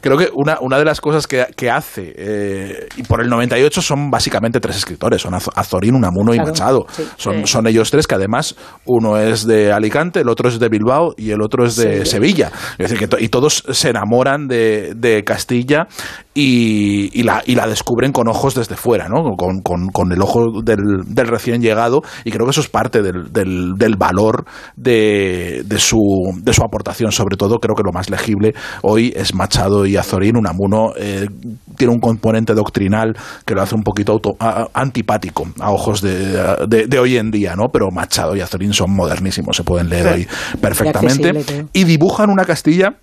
Creo 0.00 0.16
que 0.16 0.28
una, 0.34 0.58
una 0.60 0.78
de 0.78 0.84
las 0.84 1.00
cosas 1.02 1.26
que, 1.26 1.44
que 1.54 1.70
hace, 1.70 2.14
eh, 2.16 2.86
y 2.96 3.02
por 3.02 3.20
el 3.20 3.28
98 3.28 3.82
son 3.82 4.10
básicamente 4.10 4.60
tres 4.60 4.76
escritores, 4.76 5.20
son 5.20 5.34
Az- 5.34 5.50
Azorín, 5.54 5.94
Unamuno 5.94 6.32
y 6.34 6.38
Machado. 6.38 6.86
sí. 6.90 7.02
Son, 7.18 7.34
Sí. 7.40 7.52
son 7.52 7.66
ellos 7.66 7.90
tres 7.90 8.06
que 8.06 8.14
además 8.14 8.56
uno 8.86 9.18
es 9.18 9.46
de 9.46 9.72
Alicante, 9.72 10.20
el 10.20 10.28
otro 10.30 10.48
es 10.48 10.58
de 10.58 10.68
Bilbao 10.70 11.12
y 11.18 11.30
el 11.32 11.42
otro 11.42 11.66
es 11.66 11.76
de 11.76 12.06
Sevilla. 12.06 12.50
Es 12.78 12.88
decir, 12.90 12.98
que 12.98 13.08
to- 13.08 13.18
y 13.18 13.28
todos 13.28 13.64
se 13.70 13.90
enamoran 13.90 14.46
de, 14.48 14.94
de 14.96 15.24
Castilla 15.24 15.86
y, 16.34 17.10
y 17.18 17.24
la, 17.24 17.42
y 17.44 17.54
la 17.56 17.66
descubren 17.66 18.12
con 18.12 18.28
ojos 18.28 18.54
desde 18.54 18.76
fuera, 18.76 19.08
¿no? 19.08 19.22
con, 19.36 19.60
con- 19.60 19.88
con 19.88 20.12
el 20.12 20.22
ojo 20.22 20.62
del, 20.62 20.78
del 21.06 21.26
recién 21.26 21.60
llegado 21.60 22.02
y 22.24 22.30
creo 22.30 22.46
que 22.46 22.52
eso 22.52 22.60
es 22.60 22.68
parte 22.68 23.02
del, 23.02 23.32
del- 23.32 23.72
del 23.76 23.96
valor 23.96 24.44
de, 24.76 25.62
de 25.64 25.78
su, 25.78 25.98
de 26.42 26.52
su 26.52 26.62
aportación. 26.62 27.12
Sobre 27.12 27.36
todo 27.36 27.58
creo 27.58 27.74
que 27.74 27.82
lo 27.84 27.92
más 27.92 28.08
legible 28.08 28.54
hoy 28.82 29.12
es 29.16 29.34
Machado 29.34 29.84
y 29.84 29.96
Azorín. 29.96 30.36
Unamuno 30.36 30.91
eh, 30.98 31.28
tiene 31.76 31.92
un 31.92 32.00
componente 32.00 32.54
doctrinal 32.54 33.16
que 33.44 33.54
lo 33.54 33.62
hace 33.62 33.74
un 33.74 33.82
poquito 33.82 34.12
auto- 34.12 34.36
a- 34.40 34.68
antipático 34.74 35.48
a 35.60 35.70
ojos 35.70 36.00
de, 36.00 36.56
de- 36.68 36.86
de 36.86 36.98
hoy 36.98 37.16
en 37.16 37.30
día, 37.30 37.54
¿no? 37.56 37.70
pero 37.70 37.90
Machado 37.90 38.36
y 38.36 38.40
Azorín 38.40 38.72
son 38.72 38.90
modernísimos, 38.92 39.56
se 39.56 39.64
pueden 39.64 39.88
leer 39.88 40.06
hoy 40.14 40.26
perfectamente. 40.60 41.32
y 41.72 41.84
dibujan 41.84 42.30
una 42.30 42.44
Castilla 42.44 42.94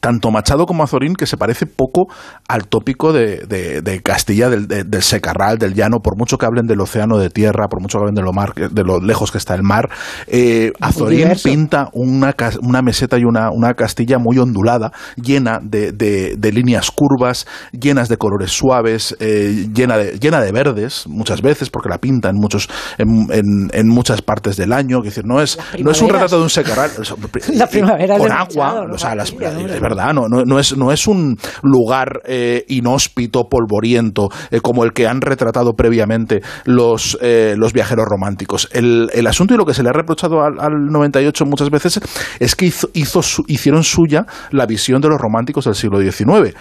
tanto 0.00 0.30
Machado 0.30 0.66
como 0.66 0.82
Azorín, 0.82 1.14
que 1.14 1.26
se 1.26 1.36
parece 1.36 1.66
poco 1.66 2.06
al 2.48 2.66
tópico 2.68 3.12
de, 3.12 3.44
de- 3.46 3.82
de 3.82 4.02
Castilla, 4.02 4.48
del, 4.48 4.66
de- 4.66 4.84
del 4.84 5.02
secarral, 5.02 5.58
del 5.58 5.74
llano, 5.74 5.98
por 6.02 6.16
mucho 6.16 6.38
que 6.38 6.46
hablen 6.46 6.66
del 6.66 6.80
océano 6.80 7.18
de 7.18 7.30
tierra, 7.30 7.68
por 7.68 7.80
mucho 7.80 7.98
que 7.98 8.02
hablen 8.02 8.14
de 8.14 8.22
lo, 8.22 8.32
mar, 8.32 8.54
de 8.54 8.82
lo 8.82 8.98
lejos 9.00 9.30
que 9.30 9.38
está 9.38 9.54
el 9.54 9.62
mar, 9.62 9.88
eh, 10.26 10.72
Azorín 10.80 11.18
diverso. 11.18 11.48
pinta 11.48 11.88
una, 11.92 12.34
meseta 12.82 13.18
y 13.18 13.24
una, 13.24 13.50
una 13.52 13.74
Castilla 13.74 14.18
muy 14.18 14.38
ondulada, 14.38 14.92
llena 15.16 15.58
de, 15.62 15.92
líneas 16.52 16.90
curvas, 16.90 17.46
llenas 17.72 18.08
de 18.08 18.16
colores 18.16 18.50
suaves, 18.52 19.16
eh, 19.20 19.66
llena, 19.74 19.96
de, 19.98 20.18
llena 20.18 20.40
de 20.40 20.50
verdes, 20.52 21.04
muchas 21.06 21.42
veces, 21.42 21.70
porque 21.70 21.88
la 21.88 21.98
pinta 21.98 22.28
en, 22.30 22.36
muchos, 22.36 22.68
en, 22.98 23.26
en- 23.30 23.70
en 23.72 23.88
muchas 23.88 24.22
partes 24.22 24.56
del 24.56 24.72
año, 24.72 24.98
es 24.98 25.04
decir, 25.04 25.24
no 25.26 25.40
es, 25.40 25.58
no 25.78 25.90
es 25.90 26.00
un 26.02 26.08
retrato 26.08 26.36
de 26.38 26.42
un 26.42 26.50
secarral, 26.50 26.90
La 27.54 27.66
primavera 27.70 28.16
con 28.18 28.32
agua, 28.32 28.66
Machado, 28.66 28.94
o 28.94 28.98
sea, 28.98 29.14
las- 29.14 29.32
verdad, 29.90 30.14
no, 30.14 30.28
no, 30.28 30.44
no 30.44 30.58
es, 30.58 30.76
no 30.76 30.92
es 30.92 31.06
un 31.06 31.36
lugar 31.62 32.22
eh, 32.24 32.64
inhóspito, 32.68 33.44
polvoriento, 33.48 34.28
eh, 34.50 34.60
como 34.60 34.84
el 34.84 34.92
que 34.92 35.06
han 35.06 35.20
retratado 35.20 35.74
previamente 35.74 36.40
los, 36.64 37.18
eh, 37.20 37.54
los 37.58 37.72
viajeros 37.72 38.06
románticos. 38.08 38.68
El, 38.72 39.10
el 39.12 39.26
asunto 39.26 39.54
y 39.54 39.56
lo 39.56 39.66
que 39.66 39.74
se 39.74 39.82
le 39.82 39.90
ha 39.90 39.92
reprochado 39.92 40.42
al, 40.42 40.58
al 40.58 40.86
98 40.90 41.44
muchas 41.44 41.70
veces 41.70 42.00
es 42.38 42.54
que 42.56 42.66
hizo, 42.66 42.88
hizo 42.94 43.22
su- 43.22 43.44
hicieron 43.48 43.82
suya 43.84 44.24
la 44.50 44.66
visión 44.66 45.00
de 45.00 45.08
los 45.08 45.20
románticos 45.20 45.64
del 45.66 45.74
siglo 45.74 46.00
XIX 46.00 46.54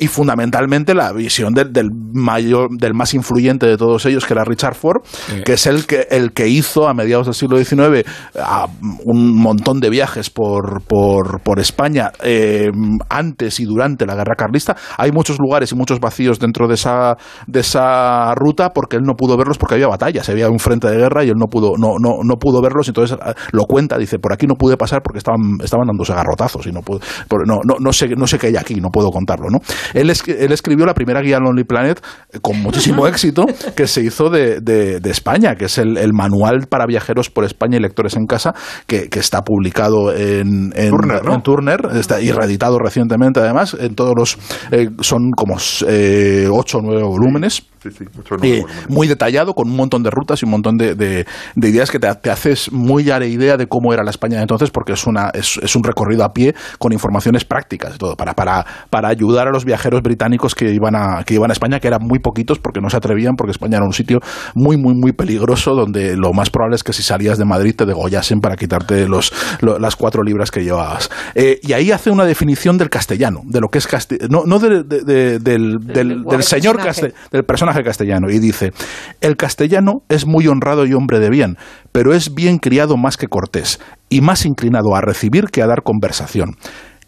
y 0.00 0.06
fundamentalmente 0.06 0.94
la 0.94 1.12
visión 1.12 1.52
del, 1.52 1.72
del 1.72 1.88
mayor, 2.12 2.68
del 2.70 2.94
más 2.94 3.14
influyente 3.14 3.66
de 3.66 3.76
todos 3.76 4.06
ellos, 4.06 4.24
que 4.26 4.32
era 4.34 4.44
Richard 4.44 4.74
Ford, 4.74 5.02
que 5.44 5.54
es 5.54 5.66
el 5.66 5.86
que, 5.86 6.06
el 6.10 6.32
que 6.32 6.48
hizo 6.48 6.88
a 6.88 6.94
mediados 6.94 7.26
del 7.26 7.34
siglo 7.34 7.58
XIX 7.62 8.06
a 8.38 8.66
un 9.04 9.34
montón 9.36 9.80
de 9.80 9.90
viajes 9.90 10.30
por, 10.30 10.82
por, 10.82 11.40
por 11.42 11.58
España 11.58 12.12
eh, 12.22 12.59
antes 13.08 13.60
y 13.60 13.64
durante 13.64 14.06
la 14.06 14.14
guerra 14.14 14.34
carlista. 14.36 14.76
Hay 14.98 15.12
muchos 15.12 15.38
lugares 15.38 15.72
y 15.72 15.74
muchos 15.76 16.00
vacíos 16.00 16.38
dentro 16.38 16.66
de 16.68 16.74
esa, 16.74 17.16
de 17.46 17.60
esa 17.60 18.34
ruta 18.34 18.70
porque 18.72 18.96
él 18.96 19.02
no 19.04 19.14
pudo 19.14 19.36
verlos 19.36 19.58
porque 19.58 19.74
había 19.74 19.88
batallas, 19.88 20.28
había 20.28 20.48
un 20.48 20.58
frente 20.58 20.88
de 20.88 20.96
guerra 20.96 21.24
y 21.24 21.28
él 21.28 21.36
no 21.38 21.46
pudo, 21.46 21.72
no, 21.78 21.94
no, 22.00 22.18
no 22.24 22.36
pudo 22.36 22.60
verlos. 22.62 22.88
Entonces 22.88 23.16
eh, 23.24 23.32
lo 23.52 23.64
cuenta, 23.64 23.96
dice, 23.98 24.18
por 24.18 24.32
aquí 24.32 24.46
no 24.46 24.54
pude 24.54 24.76
pasar 24.76 25.02
porque 25.02 25.18
estaban, 25.18 25.40
estaban 25.62 25.86
dándose 25.86 26.12
garrotazos 26.14 26.66
y 26.66 26.72
no, 26.72 26.80
pude, 26.82 27.00
no, 27.46 27.60
no, 27.64 27.74
no, 27.78 27.92
sé, 27.92 28.08
no 28.16 28.26
sé 28.26 28.38
qué 28.38 28.48
hay 28.48 28.56
aquí, 28.56 28.74
no 28.80 28.88
puedo 28.90 29.10
contarlo. 29.10 29.48
¿no? 29.50 29.58
Él, 29.94 30.10
es- 30.10 30.26
él 30.28 30.52
escribió 30.52 30.86
la 30.86 30.94
primera 30.94 31.20
guía 31.20 31.38
Lonely 31.38 31.64
Planet 31.64 32.00
con 32.42 32.60
muchísimo 32.60 33.06
éxito 33.06 33.46
que 33.76 33.86
se 33.86 34.02
hizo 34.02 34.30
de, 34.30 34.60
de- 34.60 35.00
de 35.00 35.10
España, 35.10 35.54
que 35.54 35.66
es 35.66 35.78
el, 35.78 35.96
el 35.96 36.12
manual 36.12 36.66
para 36.68 36.86
viajeros 36.86 37.30
por 37.30 37.44
España 37.44 37.76
y 37.76 37.80
lectores 37.80 38.16
en 38.16 38.26
casa, 38.26 38.54
que, 38.86 39.08
que 39.08 39.18
está 39.18 39.42
publicado 39.42 40.12
en, 40.14 40.72
en 40.74 40.90
Turner, 40.90 41.24
¿no? 41.24 41.34
en 41.34 41.42
Turner, 41.42 41.80
está 41.94 42.20
y 42.20 42.30
reeditado 42.50 42.78
recientemente 42.78 43.40
además, 43.40 43.76
en 43.78 43.94
todos 43.94 44.14
los, 44.16 44.38
eh, 44.72 44.90
son 45.00 45.30
como 45.30 45.56
eh, 45.86 46.48
ocho 46.50 46.78
o 46.78 46.82
nueve 46.82 47.02
volúmenes. 47.02 47.62
Sí, 47.82 47.88
sí, 47.90 48.04
mucho 48.14 48.34
eh, 48.42 48.62
muy 48.88 49.06
detallado, 49.06 49.54
con 49.54 49.68
un 49.70 49.76
montón 49.76 50.02
de 50.02 50.10
rutas 50.10 50.42
y 50.42 50.44
un 50.44 50.50
montón 50.50 50.76
de, 50.76 50.94
de- 50.94 51.24
de 51.54 51.68
ideas 51.68 51.90
que 51.90 51.98
te, 51.98 52.14
te 52.16 52.30
haces 52.30 52.70
muy 52.70 53.08
a 53.10 53.18
la 53.18 53.24
idea 53.26 53.56
de 53.56 53.66
cómo 53.66 53.94
era 53.94 54.02
la 54.04 54.10
España 54.10 54.36
de 54.36 54.42
entonces, 54.42 54.70
porque 54.70 54.92
es, 54.92 55.06
una, 55.06 55.30
es, 55.32 55.58
es 55.62 55.74
un 55.76 55.82
recorrido 55.82 56.24
a 56.24 56.32
pie 56.34 56.54
con 56.78 56.92
informaciones 56.92 57.44
prácticas 57.46 57.94
y 57.94 57.98
todo, 57.98 58.16
para, 58.16 58.34
para, 58.34 58.66
para 58.90 59.08
ayudar 59.08 59.48
a 59.48 59.50
los 59.50 59.64
viajeros 59.64 60.02
británicos 60.02 60.54
que 60.54 60.70
iban, 60.72 60.94
a, 60.94 61.24
que 61.24 61.34
iban 61.34 61.50
a 61.50 61.52
España, 61.54 61.80
que 61.80 61.88
eran 61.88 62.00
muy 62.02 62.18
poquitos 62.18 62.58
porque 62.58 62.80
no 62.82 62.90
se 62.90 62.98
atrevían, 62.98 63.34
porque 63.36 63.52
España 63.52 63.78
era 63.78 63.86
un 63.86 63.94
sitio 63.94 64.18
muy, 64.54 64.76
muy, 64.76 64.94
muy 64.94 65.12
peligroso, 65.12 65.74
donde 65.74 66.16
lo 66.16 66.32
más 66.34 66.50
probable 66.50 66.76
es 66.76 66.82
que 66.82 66.92
si 66.92 67.02
salías 67.02 67.38
de 67.38 67.46
Madrid 67.46 67.74
te 67.74 67.86
degollasen 67.86 68.40
para 68.40 68.56
quitarte 68.56 69.08
los, 69.08 69.32
lo- 69.62 69.78
las 69.78 69.96
cuatro 69.96 70.22
libras 70.22 70.50
que 70.50 70.62
llevabas. 70.64 71.08
Eh, 71.34 71.60
y 71.62 71.72
ahí 71.72 71.92
hace 71.92 72.10
una 72.10 72.24
definición 72.26 72.76
del 72.76 72.90
castellano, 72.90 73.40
de 73.46 73.60
lo 73.60 73.68
que 73.68 73.78
es 73.78 73.86
castellano, 73.86 74.28
no, 74.30 74.44
no 74.44 74.58
de- 74.58 74.82
de- 74.82 75.00
de- 75.04 75.38
del, 75.38 75.78
del, 75.78 76.24
del 76.24 76.42
señor 76.42 76.76
castellano 76.76 77.14
del 77.30 77.44
personaje 77.44 77.69
castellano 77.84 78.30
y 78.30 78.38
dice, 78.38 78.72
el 79.20 79.36
castellano 79.36 80.02
es 80.08 80.26
muy 80.26 80.46
honrado 80.46 80.86
y 80.86 80.94
hombre 80.94 81.18
de 81.18 81.30
bien, 81.30 81.56
pero 81.92 82.14
es 82.14 82.34
bien 82.34 82.58
criado 82.58 82.96
más 82.96 83.16
que 83.16 83.28
cortés 83.28 83.80
y 84.08 84.20
más 84.20 84.44
inclinado 84.44 84.94
a 84.94 85.00
recibir 85.00 85.44
que 85.44 85.62
a 85.62 85.66
dar 85.66 85.82
conversación. 85.82 86.56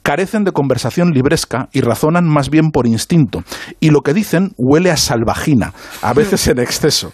Carecen 0.02 0.42
de 0.42 0.52
conversación 0.52 1.10
libresca 1.10 1.68
y 1.72 1.80
razonan 1.80 2.24
más 2.24 2.50
bien 2.50 2.70
por 2.72 2.88
instinto, 2.88 3.44
y 3.78 3.90
lo 3.90 4.00
que 4.00 4.14
dicen 4.14 4.50
huele 4.56 4.90
a 4.90 4.96
salvajina, 4.96 5.72
a 6.02 6.12
veces 6.12 6.46
en 6.48 6.58
exceso. 6.58 7.12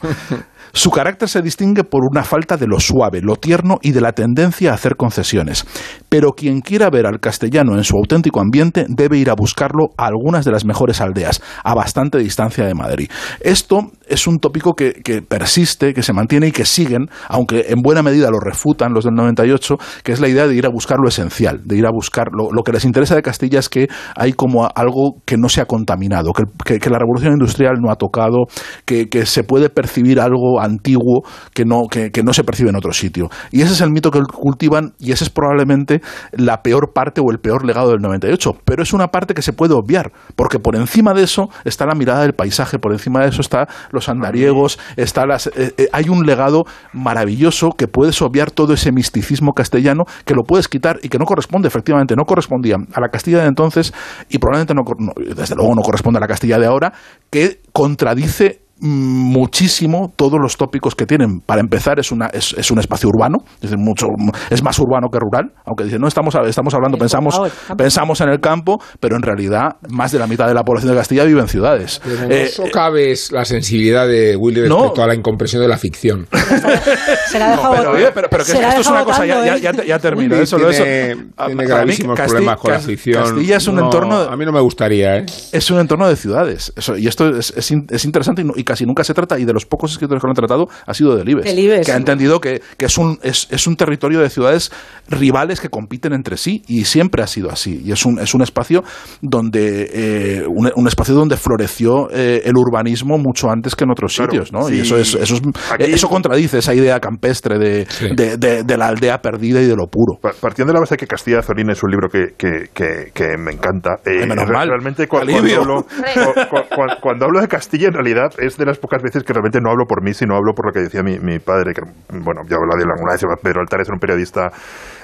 Su 0.73 0.91
carácter 0.91 1.29
se 1.29 1.43
distingue 1.43 1.85
por 1.85 2.03
una 2.09 2.25
falta 2.25 2.57
de 2.57 2.67
lo 2.67 2.79
suave, 2.79 3.21
lo 3.23 3.37
tierno 3.37 3.79
y 3.83 3.93
de 3.93 4.01
la 4.01 4.13
tendencia 4.13 4.71
a 4.71 4.75
hacer 4.75 4.97
concesiones. 4.97 5.67
Pero 6.09 6.33
quien 6.33 6.61
quiera 6.61 6.91
ver 6.91 7.07
al 7.07 7.21
castellano 7.21 7.77
en 7.77 7.85
su 7.85 7.97
auténtico 7.97 8.41
ambiente 8.41 8.87
debe 8.89 9.19
ir 9.19 9.31
a 9.31 9.35
buscarlo 9.35 9.91
a 9.97 10.07
algunas 10.07 10.45
de 10.45 10.53
las 10.53 10.65
mejores 10.65 11.01
aldeas, 11.01 11.43
a 11.65 11.75
bastante 11.75 12.19
distancia 12.19 12.65
de 12.67 12.75
Madrid. 12.75 13.11
Esto 13.41 13.91
es 14.07 14.27
un 14.27 14.39
tópico 14.39 14.75
que, 14.75 14.93
que 15.05 15.21
persiste, 15.23 15.93
que 15.93 16.03
se 16.03 16.13
mantiene 16.13 16.49
y 16.49 16.53
que 16.53 16.65
siguen, 16.65 17.09
aunque 17.29 17.67
en 17.69 17.83
buena 17.83 18.03
medida 18.03 18.31
lo 18.31 18.41
refutan 18.41 18.95
los 18.95 19.05
del 19.05 19.15
98, 19.15 19.77
que 20.03 20.13
es 20.13 20.21
la 20.21 20.29
idea 20.29 20.47
de 20.47 20.55
ir 20.55 20.65
a 20.67 20.71
buscar 20.71 20.99
lo 20.99 21.09
esencial, 21.09 21.61
de 21.65 21.77
ir 21.77 21.87
a 21.87 21.91
buscar 21.91 22.29
lo, 22.33 22.63
que 22.63 22.73
les 22.73 22.85
interesa 22.85 23.15
de 23.15 23.23
Castilla 23.23 23.59
es 23.59 23.69
que 23.69 23.89
hay 24.17 24.33
como 24.33 24.69
algo 24.75 25.17
que 25.25 25.37
no 25.37 25.49
se 25.49 25.61
ha 25.61 25.67
contaminado, 25.67 26.33
que, 26.33 26.45
que- 26.65 26.79
que 26.79 26.91
la 26.91 26.99
revolución 26.99 27.33
industrial 27.33 27.75
no 27.81 27.91
ha 27.91 27.97
tocado, 27.97 28.47
que, 28.85 29.09
que 29.09 29.27
se 29.27 29.43
puede 29.45 29.69
percibir 29.69 30.21
algo 30.21 30.61
antiguo 30.61 31.23
que 31.55 31.65
no, 31.65 31.83
que 31.89 32.23
no 32.23 32.33
se 32.33 32.45
percibe 32.45 32.71
en 32.71 32.77
otro 32.77 32.93
sitio. 32.93 33.29
Y 33.51 33.61
ese 33.63 33.73
es 33.73 33.81
el 33.81 33.91
mito 33.91 34.11
que 34.11 34.21
cultivan 34.21 34.95
y 34.99 35.13
ese 35.13 35.25
es 35.25 35.31
probablemente 35.31 35.98
la 36.33 36.63
peor 36.63 36.93
parte 36.93 37.21
o 37.21 37.31
el 37.31 37.39
peor 37.39 37.65
legado 37.65 37.91
del 37.91 38.01
98. 38.01 38.53
Pero 38.65 38.83
es 38.83 38.93
una 38.93 39.09
parte 39.09 39.35
que 39.35 39.43
se 39.43 39.53
puede 39.53 39.75
obviar, 39.75 40.13
porque 40.37 40.59
por 40.59 40.77
encima 40.77 41.15
de 41.15 41.23
eso 41.25 41.49
está 41.65 41.87
la 41.87 41.95
mirada 41.95 42.23
del 42.23 42.33
paisaje, 42.35 42.79
por 42.79 42.93
encima 42.93 43.23
de 43.23 43.29
eso 43.29 43.41
está 43.41 43.67
los 43.91 44.09
andariegos, 44.09 44.79
está 44.97 45.27
las, 45.27 45.47
eh, 45.49 45.75
eh, 45.77 45.89
hay 45.93 46.09
un 46.09 46.27
legado 46.27 46.65
maravilloso 46.93 47.71
que 47.77 47.89
puedes 47.89 48.21
obviar 48.23 48.51
todo 48.51 48.73
ese 48.75 48.93
misticismo 48.93 49.53
castellano 49.53 50.05
que 50.25 50.35
lo 50.35 50.43
puedes 50.43 50.69
quitar 50.69 50.99
y 51.03 51.09
que 51.09 51.19
no 51.19 51.25
corresponde, 51.25 51.69
efectivamente, 51.69 52.15
no 52.17 52.25
correspondía 52.25 52.77
a 52.95 53.01
la 53.01 53.09
Castilla 53.09 53.41
de 53.43 53.49
entonces 53.49 53.93
y 54.29 54.39
probablemente 54.39 54.75
no, 54.75 54.83
no- 54.99 55.13
desde 55.35 55.55
luego 55.55 55.75
no 55.75 55.83
corresponde 55.83 56.19
a 56.19 56.21
la 56.21 56.27
Castilla 56.29 56.59
de 56.59 56.67
ahora, 56.67 56.93
que 57.31 57.61
contradice 57.73 58.63
muchísimo 58.81 60.13
todos 60.17 60.39
los 60.41 60.57
tópicos 60.57 60.95
que 60.95 61.07
tienen. 61.07 61.41
Para 61.41 61.61
empezar, 61.61 61.99
es, 61.99 62.11
una, 62.13 62.27
es, 62.27 62.55
es 62.57 62.71
un 62.71 62.79
espacio 62.79 63.09
urbano, 63.09 63.39
es, 63.57 63.63
decir, 63.71 63.79
mucho, 63.79 64.07
es 64.51 64.63
más 64.63 64.79
urbano 64.79 65.09
que 65.13 65.19
rural, 65.19 65.53
aunque 65.65 65.85
dicen, 65.85 66.01
no 66.01 66.09
estamos, 66.09 66.35
estamos 66.47 66.75
hablando, 66.75 66.99
pensamos, 66.99 67.41
pensamos 67.77 68.21
en 68.21 68.29
el 68.31 68.41
campo, 68.41 68.79
pero 69.01 69.17
en 69.17 69.23
realidad 69.23 69.77
más 69.89 70.13
de 70.13 70.19
la 70.19 70.27
mitad 70.27 70.47
de 70.49 70.55
la 70.55 70.63
población 70.65 70.93
de 70.93 70.99
Castilla 70.99 71.25
vive 71.25 71.41
en 71.41 71.49
ciudades. 71.49 72.01
Pero 72.05 72.23
no 72.29 72.35
Eh, 72.35 72.47
socabes 72.49 73.33
la 73.33 73.45
sensibilidad 73.45 74.07
de 74.07 74.37
Willy 74.37 74.69
No. 74.69 74.77
respecto 74.79 75.03
a 75.03 75.07
la 75.07 75.15
incompresión 75.15 75.63
de 75.63 75.69
la 75.69 75.77
ficción. 75.79 76.27
Se 77.31 77.39
la 77.39 77.47
ha 77.49 77.51
dejado 77.51 77.75
pero, 77.77 77.91
oye, 77.93 78.11
pero, 78.15 78.29
que 78.29 78.53
esto 78.53 78.81
es 78.81 78.87
una 78.89 79.05
cosa, 79.05 79.27
ya, 79.27 79.45
ya, 79.45 79.57
¿eh? 79.57 79.61
ya, 79.61 79.73
ya 79.85 79.99
termino. 79.99 80.35
Willy 80.35 80.43
eso, 80.45 80.57
tiene, 80.57 81.11
eso. 81.13 81.17
gravísimos 81.37 82.19
problemas 82.21 82.57
con 82.59 82.73
la 82.73 82.79
ficción. 82.81 83.23
Castilla 83.23 83.57
es 83.57 83.69
un 83.69 83.77
No, 83.77 83.85
entorno... 83.85 84.17
A 84.19 84.37
mí 84.37 84.45
no 84.45 84.53
me 84.53 84.61
gustaría, 84.61 85.19
¿eh? 85.19 85.27
es 85.53 85.71
un 85.71 85.79
entorno 85.81 86.09
de 86.09 86.17
ciudades. 86.17 86.73
Eso, 86.77 86.97
y 86.97 87.07
esto 87.07 87.29
es, 87.37 87.53
es 87.57 87.71
in- 87.71 87.87
es 87.91 88.05
interesante 88.05 88.43
y, 88.43 88.45
no- 88.45 88.55
y 88.57 88.65
casi 88.69 88.85
nunca 88.85 89.03
se 89.05 89.15
trata, 89.15 89.39
y 89.39 89.45
de 89.45 89.53
los 89.53 89.65
pocos 89.65 89.93
escritores 89.93 90.21
que 90.21 90.27
lo 90.27 90.31
han 90.33 90.37
tratado, 90.37 90.67
ha 90.87 90.93
sido 90.95 91.17
Delibes. 91.17 91.45
Delibes, 91.47 91.87
que 91.87 91.93
ha 91.93 91.97
entendido 91.97 92.41
que, 92.41 92.61
que 92.77 92.85
es, 92.87 92.99
un, 92.99 93.19
es, 93.23 93.49
es 93.51 93.67
un 93.67 93.77
territorio 93.77 94.21
de 94.21 94.29
ciudades 94.29 94.71
rivales 95.09 95.61
que 95.61 95.69
compiten 95.71 96.13
entre 96.13 96.37
sí, 96.37 96.63
y 96.69 96.85
siempre 96.85 97.23
ha 97.23 97.27
sido 97.27 97.51
así. 97.51 97.81
Y 97.85 97.93
es 97.93 98.05
un, 98.05 98.19
es 98.19 98.35
un 98.35 98.43
espacio 98.43 98.85
donde 99.23 99.91
eh, 99.93 100.45
un, 100.47 100.71
un 100.75 100.87
espacio 100.87 101.15
donde 101.15 101.37
floreció 101.37 102.09
eh, 102.13 102.43
el 102.45 102.57
urbanismo 102.57 103.17
mucho 103.19 103.51
antes 103.51 103.75
que 103.75 103.85
en 103.85 103.91
otros 103.91 104.15
Claro, 104.15 104.31
sitios, 104.33 104.53
¿no? 104.53 104.63
sí. 104.63 104.77
Y 104.77 104.81
eso 104.81 104.97
es, 104.99 105.15
eso 105.15 105.35
es- 105.37 105.43
Aquí- 105.73 105.85
eso 105.93 106.09
contradice 106.09 106.59
esa 106.59 106.75
idea 106.75 107.01
campestre 107.01 107.59
de, 107.59 107.87
de, 108.15 108.37
de- 108.37 108.63
de 108.65 108.77
la 108.77 108.89
aldea 108.89 109.19
perdida 109.23 109.61
y 109.63 109.67
de 109.67 109.77
lo 109.77 109.87
puro. 109.87 110.19
Pa- 110.21 110.33
Partiendo 110.41 110.73
de 110.73 110.75
la 110.75 110.81
base 110.81 110.95
de 110.95 110.99
que 110.99 111.07
Castilla 111.07 111.39
de 111.39 111.43
Zorín 111.43 111.71
es 111.71 111.83
un 111.83 111.91
libro 111.91 112.09
que, 112.09 112.35
que, 112.37 112.69
que- 112.75 113.11
que 113.15 113.37
me 113.39 113.53
encanta, 113.53 113.97
eh, 114.05 114.27
menos 114.27 114.49
mal. 114.51 114.69
realmente 114.69 115.07
cu- 115.07 115.19
cuando, 115.19 115.37
hablo, 115.61 115.83
cu- 115.83 115.89
cu- 116.51 116.75
cu- 116.75 117.01
cuando 117.01 117.25
hablo 117.25 117.41
de 117.41 117.49
Castilla, 117.49 117.89
en 117.89 117.95
realidad 117.95 118.31
es 118.39 118.57
de 118.59 118.67
las 118.67 118.79
pocas 118.79 119.03
veces 119.03 119.23
que 119.23 119.33
realmente 119.33 119.61
no 119.61 119.71
hablo 119.71 119.87
por 119.87 120.03
mí, 120.03 120.13
sino 120.13 120.37
hablo 120.37 120.53
por 120.55 120.67
lo 120.67 120.73
que 120.73 120.81
decía 120.81 121.03
mi, 121.03 121.39
padre, 121.39 121.73
que 121.73 121.83
bueno, 122.11 122.43
ya 122.49 122.57
hablado 122.57 122.77
de 122.77 122.85
él 122.85 122.91
alguna 122.91 123.13
vez, 123.13 123.25
Pedro 123.43 123.61
Altares 123.61 123.89
era 123.89 123.95
un 123.95 124.01
periodista, 124.01 124.51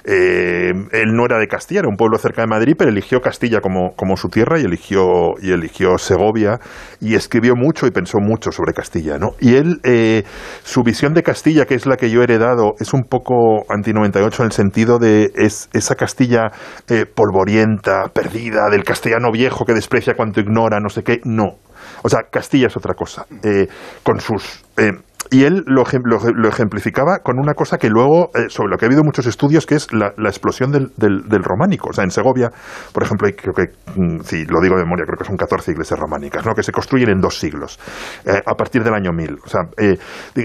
eh, 0.04 0.72
él 0.92 1.14
no 1.14 1.24
era 1.24 1.38
de 1.38 1.46
Castilla, 1.46 1.80
era 1.80 1.88
un 1.88 1.96
pueblo 1.96 2.18
cerca 2.18 2.42
de 2.42 2.48
Madrid, 2.48 2.74
pero 2.76 2.90
eligió 2.90 3.20
Castilla 3.20 3.60
como, 3.60 3.94
como 3.96 4.16
su 4.16 4.28
tierra 4.28 4.58
y 4.58 4.64
eligió, 4.64 5.32
y 5.40 5.52
eligió 5.52 5.96
Segovia 5.98 6.58
y 7.00 7.14
escribió 7.14 7.54
mucho 7.56 7.86
y 7.86 7.90
pensó 7.90 8.18
mucho 8.18 8.50
sobre 8.50 8.72
Castilla, 8.72 9.18
¿no? 9.18 9.30
Y 9.40 9.54
él, 9.54 9.80
eh, 9.84 10.24
su 10.62 10.82
visión 10.82 11.14
de 11.14 11.22
Castilla, 11.22 11.66
que 11.66 11.74
es 11.74 11.86
la 11.86 11.96
que 11.96 12.10
yo 12.10 12.20
he 12.20 12.24
heredado, 12.24 12.74
es 12.80 12.92
un 12.92 13.04
poco 13.04 13.64
anti-98 13.68 14.40
en 14.40 14.46
el 14.46 14.52
sentido 14.52 14.98
de 14.98 15.30
es, 15.36 15.68
esa 15.72 15.94
Castilla 15.94 16.50
eh, 16.88 17.06
polvorienta, 17.06 18.08
perdida, 18.12 18.68
del 18.70 18.84
castellano 18.84 19.30
viejo 19.32 19.64
que 19.64 19.72
desprecia 19.74 20.14
cuanto 20.14 20.40
ignora, 20.40 20.80
no 20.80 20.88
sé 20.88 21.02
qué, 21.02 21.20
no. 21.24 21.58
O 22.06 22.08
sea, 22.10 22.24
Castilla 22.30 22.66
es 22.66 22.76
otra 22.76 22.92
cosa, 22.92 23.24
eh, 23.42 23.66
con 24.02 24.20
sus... 24.20 24.62
eh, 24.76 24.92
y 25.34 25.42
él 25.44 25.64
lo, 25.66 25.82
lo- 26.04 26.32
lo 26.32 26.48
ejemplificaba 26.48 27.18
con 27.18 27.38
una 27.40 27.54
cosa 27.54 27.76
que 27.78 27.88
luego, 27.88 28.30
eh, 28.34 28.48
sobre 28.48 28.70
lo 28.70 28.76
que 28.78 28.84
ha 28.84 28.88
habido 28.88 29.02
muchos 29.02 29.26
estudios, 29.26 29.66
que 29.66 29.74
es 29.74 29.92
la, 29.92 30.12
la 30.16 30.28
explosión 30.28 30.70
del, 30.70 30.92
del- 30.96 31.42
románico. 31.42 31.88
O 31.90 31.92
sea, 31.92 32.04
en 32.04 32.10
Segovia, 32.12 32.50
por 32.92 33.02
ejemplo, 33.02 33.26
hay, 33.26 33.32
creo 33.34 33.52
que, 33.52 33.64
mm, 34.00 34.20
si 34.22 34.44
lo 34.44 34.60
digo 34.60 34.76
de 34.76 34.84
memoria, 34.84 35.04
creo 35.04 35.18
que 35.18 35.24
son 35.24 35.36
14 35.36 35.72
iglesias 35.72 35.98
románicas, 35.98 36.46
¿no? 36.46 36.54
que 36.54 36.62
se 36.62 36.70
construyen 36.70 37.08
en 37.10 37.20
dos 37.20 37.38
siglos, 37.38 37.78
eh, 38.24 38.40
a 38.46 38.54
partir 38.54 38.84
del 38.84 38.94
año 38.94 39.10
1000. 39.12 39.38
O 39.44 39.48
sea, 39.48 39.62
eh, 39.76 39.98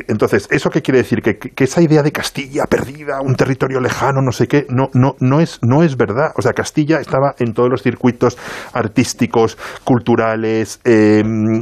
entonces, 0.08 0.48
¿eso 0.50 0.70
qué 0.72 0.82
quiere 0.82 0.98
decir? 1.00 1.22
Que, 1.22 1.38
que- 1.38 1.64
esa 1.64 1.82
idea 1.82 2.02
de 2.02 2.12
Castilla 2.12 2.64
perdida, 2.68 3.22
un 3.22 3.36
territorio 3.36 3.80
lejano, 3.80 4.22
no 4.24 4.32
sé 4.32 4.48
qué, 4.48 4.66
no, 4.70 4.88
no, 4.94 5.14
no, 5.20 5.40
es, 5.40 5.60
no 5.62 5.84
es 5.84 5.96
verdad. 5.98 6.32
O 6.36 6.42
sea, 6.42 6.54
Castilla 6.54 7.00
estaba 7.00 7.36
en 7.38 7.54
todos 7.54 7.70
los 7.70 7.84
circuitos 7.84 8.38
artísticos, 8.74 9.58
culturales, 9.84 10.80
mm, 10.86 11.60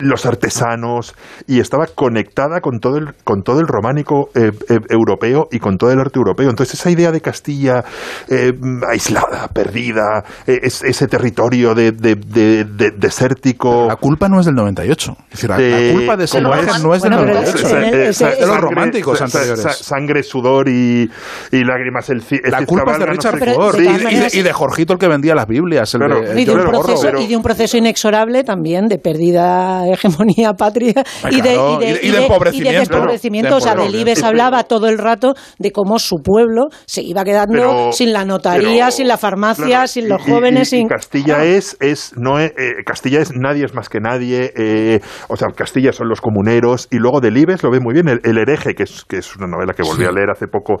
los 0.00 0.26
artesanos, 0.26 1.14
y 1.46 1.60
estaba 1.60 1.86
conectada 1.86 2.60
con 2.66 2.80
todo 2.80 2.96
el, 2.96 3.14
con 3.22 3.42
todo 3.44 3.60
el 3.60 3.68
románico 3.68 4.30
eh, 4.34 4.50
eh, 4.68 4.78
europeo 4.90 5.46
y 5.52 5.60
con 5.60 5.78
todo 5.78 5.92
el 5.92 6.00
arte 6.00 6.18
europeo. 6.18 6.50
Entonces, 6.50 6.74
esa 6.80 6.90
idea 6.90 7.12
de 7.12 7.20
Castilla 7.20 7.84
eh, 8.28 8.52
aislada, 8.90 9.46
perdida, 9.54 10.24
eh, 10.48 10.58
es- 10.64 10.82
ese 10.82 11.06
territorio 11.06 11.74
de, 11.76 11.92
de- 11.92 12.16
de- 12.16 12.64
de- 12.64 12.90
desértico. 12.90 13.86
La 13.88 13.94
culpa 13.96 14.28
no 14.28 14.40
es 14.40 14.46
del 14.46 14.56
98. 14.56 15.16
Es 15.30 15.30
decir, 15.30 15.50
la, 15.50 15.58
la 15.58 15.92
culpa 15.92 16.16
de 16.16 16.26
¿cómo 16.26 16.48
imagen 16.48 16.68
es? 16.68 16.82
no 16.82 16.94
es 16.94 17.02
del 17.02 17.12
Bueno, 17.12 17.26
pero 17.26 17.40
98. 17.40 17.66
ese- 17.66 17.68
Sa- 17.68 17.78
ese- 17.88 18.24
eh, 18.24 18.30
de 18.34 18.40
los 18.40 18.48
sangre- 18.48 18.60
románticos 18.60 19.22
anteriores. 19.22 19.60
sa- 19.62 19.72
sangre, 19.72 20.22
sudor 20.24 20.68
y, 20.68 21.08
y 21.52 21.64
lágrimas. 21.64 22.10
El, 22.10 22.22
el 22.30 22.50
La 22.50 22.66
culpa 22.66 22.92
es 22.92 22.98
de 22.98 23.06
no 23.06 23.12
Richard 23.12 23.34
sé- 23.34 23.38
Pero 23.40 23.52
de 23.52 23.56
Ford 23.56 23.76
todas 23.76 23.80
y, 23.80 23.82
y 23.84 23.96
de, 23.98 24.04
maneras- 24.04 24.34
y 24.34 24.42
de 24.42 24.52
Jorgito 24.52 24.92
el 24.94 24.98
que 24.98 25.08
vendía 25.08 25.34
las 25.36 25.46
Biblias. 25.46 25.94
El 25.94 26.00
Claro. 26.00 26.20
de, 26.20 26.40
y 26.40 26.44
de, 26.44 26.52
un 26.52 26.68
proceso, 26.70 27.02
Borrow. 27.06 27.22
y 27.22 27.26
de 27.28 27.36
un 27.36 27.42
proceso 27.42 27.76
inexorable 27.76 28.42
también 28.44 28.88
de 28.88 28.98
pérdida 28.98 29.86
hegemonía 29.86 30.54
patria 30.54 30.94
y, 31.30 31.40
de, 31.40 31.54
y, 31.54 31.76
de, 31.78 31.98
y 32.02 32.10
de- 32.10 32.18
y. 32.18 32.55
y 32.60 32.64
de 32.64 32.72
desempobrecimiento. 32.78 33.50
De 33.50 33.56
O 33.56 33.60
sea. 33.60 33.74
Delibes 33.76 34.22
hablaba 34.24 34.64
todo 34.64 34.88
el 34.88 34.98
rato 34.98 35.34
de 35.58 35.70
cómo 35.70 35.98
su 35.98 36.16
pueblo 36.22 36.64
se 36.86 37.02
iba 37.02 37.24
quedando 37.24 37.52
Pero- 37.52 37.92
sin 37.92 38.12
la 38.12 38.24
notaría, 38.24 38.86
pero- 38.86 38.90
sin 38.90 39.08
la 39.08 39.16
farmacia, 39.18 39.64
claro, 39.66 39.86
sin 39.86 40.08
los 40.08 40.26
y- 40.26 40.30
jóvenes, 40.30 40.72
y- 40.72 40.76
y 40.76 40.78
sin... 40.80 40.88
Castilla 40.88 41.24
Claro. 41.36 41.42
es, 41.44 41.76
es, 41.80 42.12
no 42.16 42.38
es, 42.38 42.50
eh, 42.58 42.82
Castilla 42.84 43.20
es 43.20 43.32
nadie 43.34 43.64
es 43.64 43.74
más 43.74 43.88
que 43.88 44.00
nadie, 44.00 44.52
eh, 44.56 45.00
o 45.28 45.36
sea, 45.36 45.48
Castilla 45.54 45.92
son 45.92 46.08
los 46.08 46.20
comuneros, 46.20 46.88
y 46.90 46.96
luego 46.98 47.20
Delibes 47.20 47.62
lo 47.62 47.70
ve 47.70 47.80
muy 47.80 47.94
bien, 47.94 48.08
el, 48.08 48.20
el 48.24 48.38
hereje, 48.38 48.74
que 48.74 48.84
es, 48.84 49.04
que 49.04 49.18
es 49.18 49.36
una 49.36 49.46
novela 49.46 49.72
que 49.74 49.82
volví 49.82 50.02
Sí. 50.02 50.08
a 50.08 50.12
leer 50.12 50.30
hace 50.30 50.46
poco, 50.46 50.74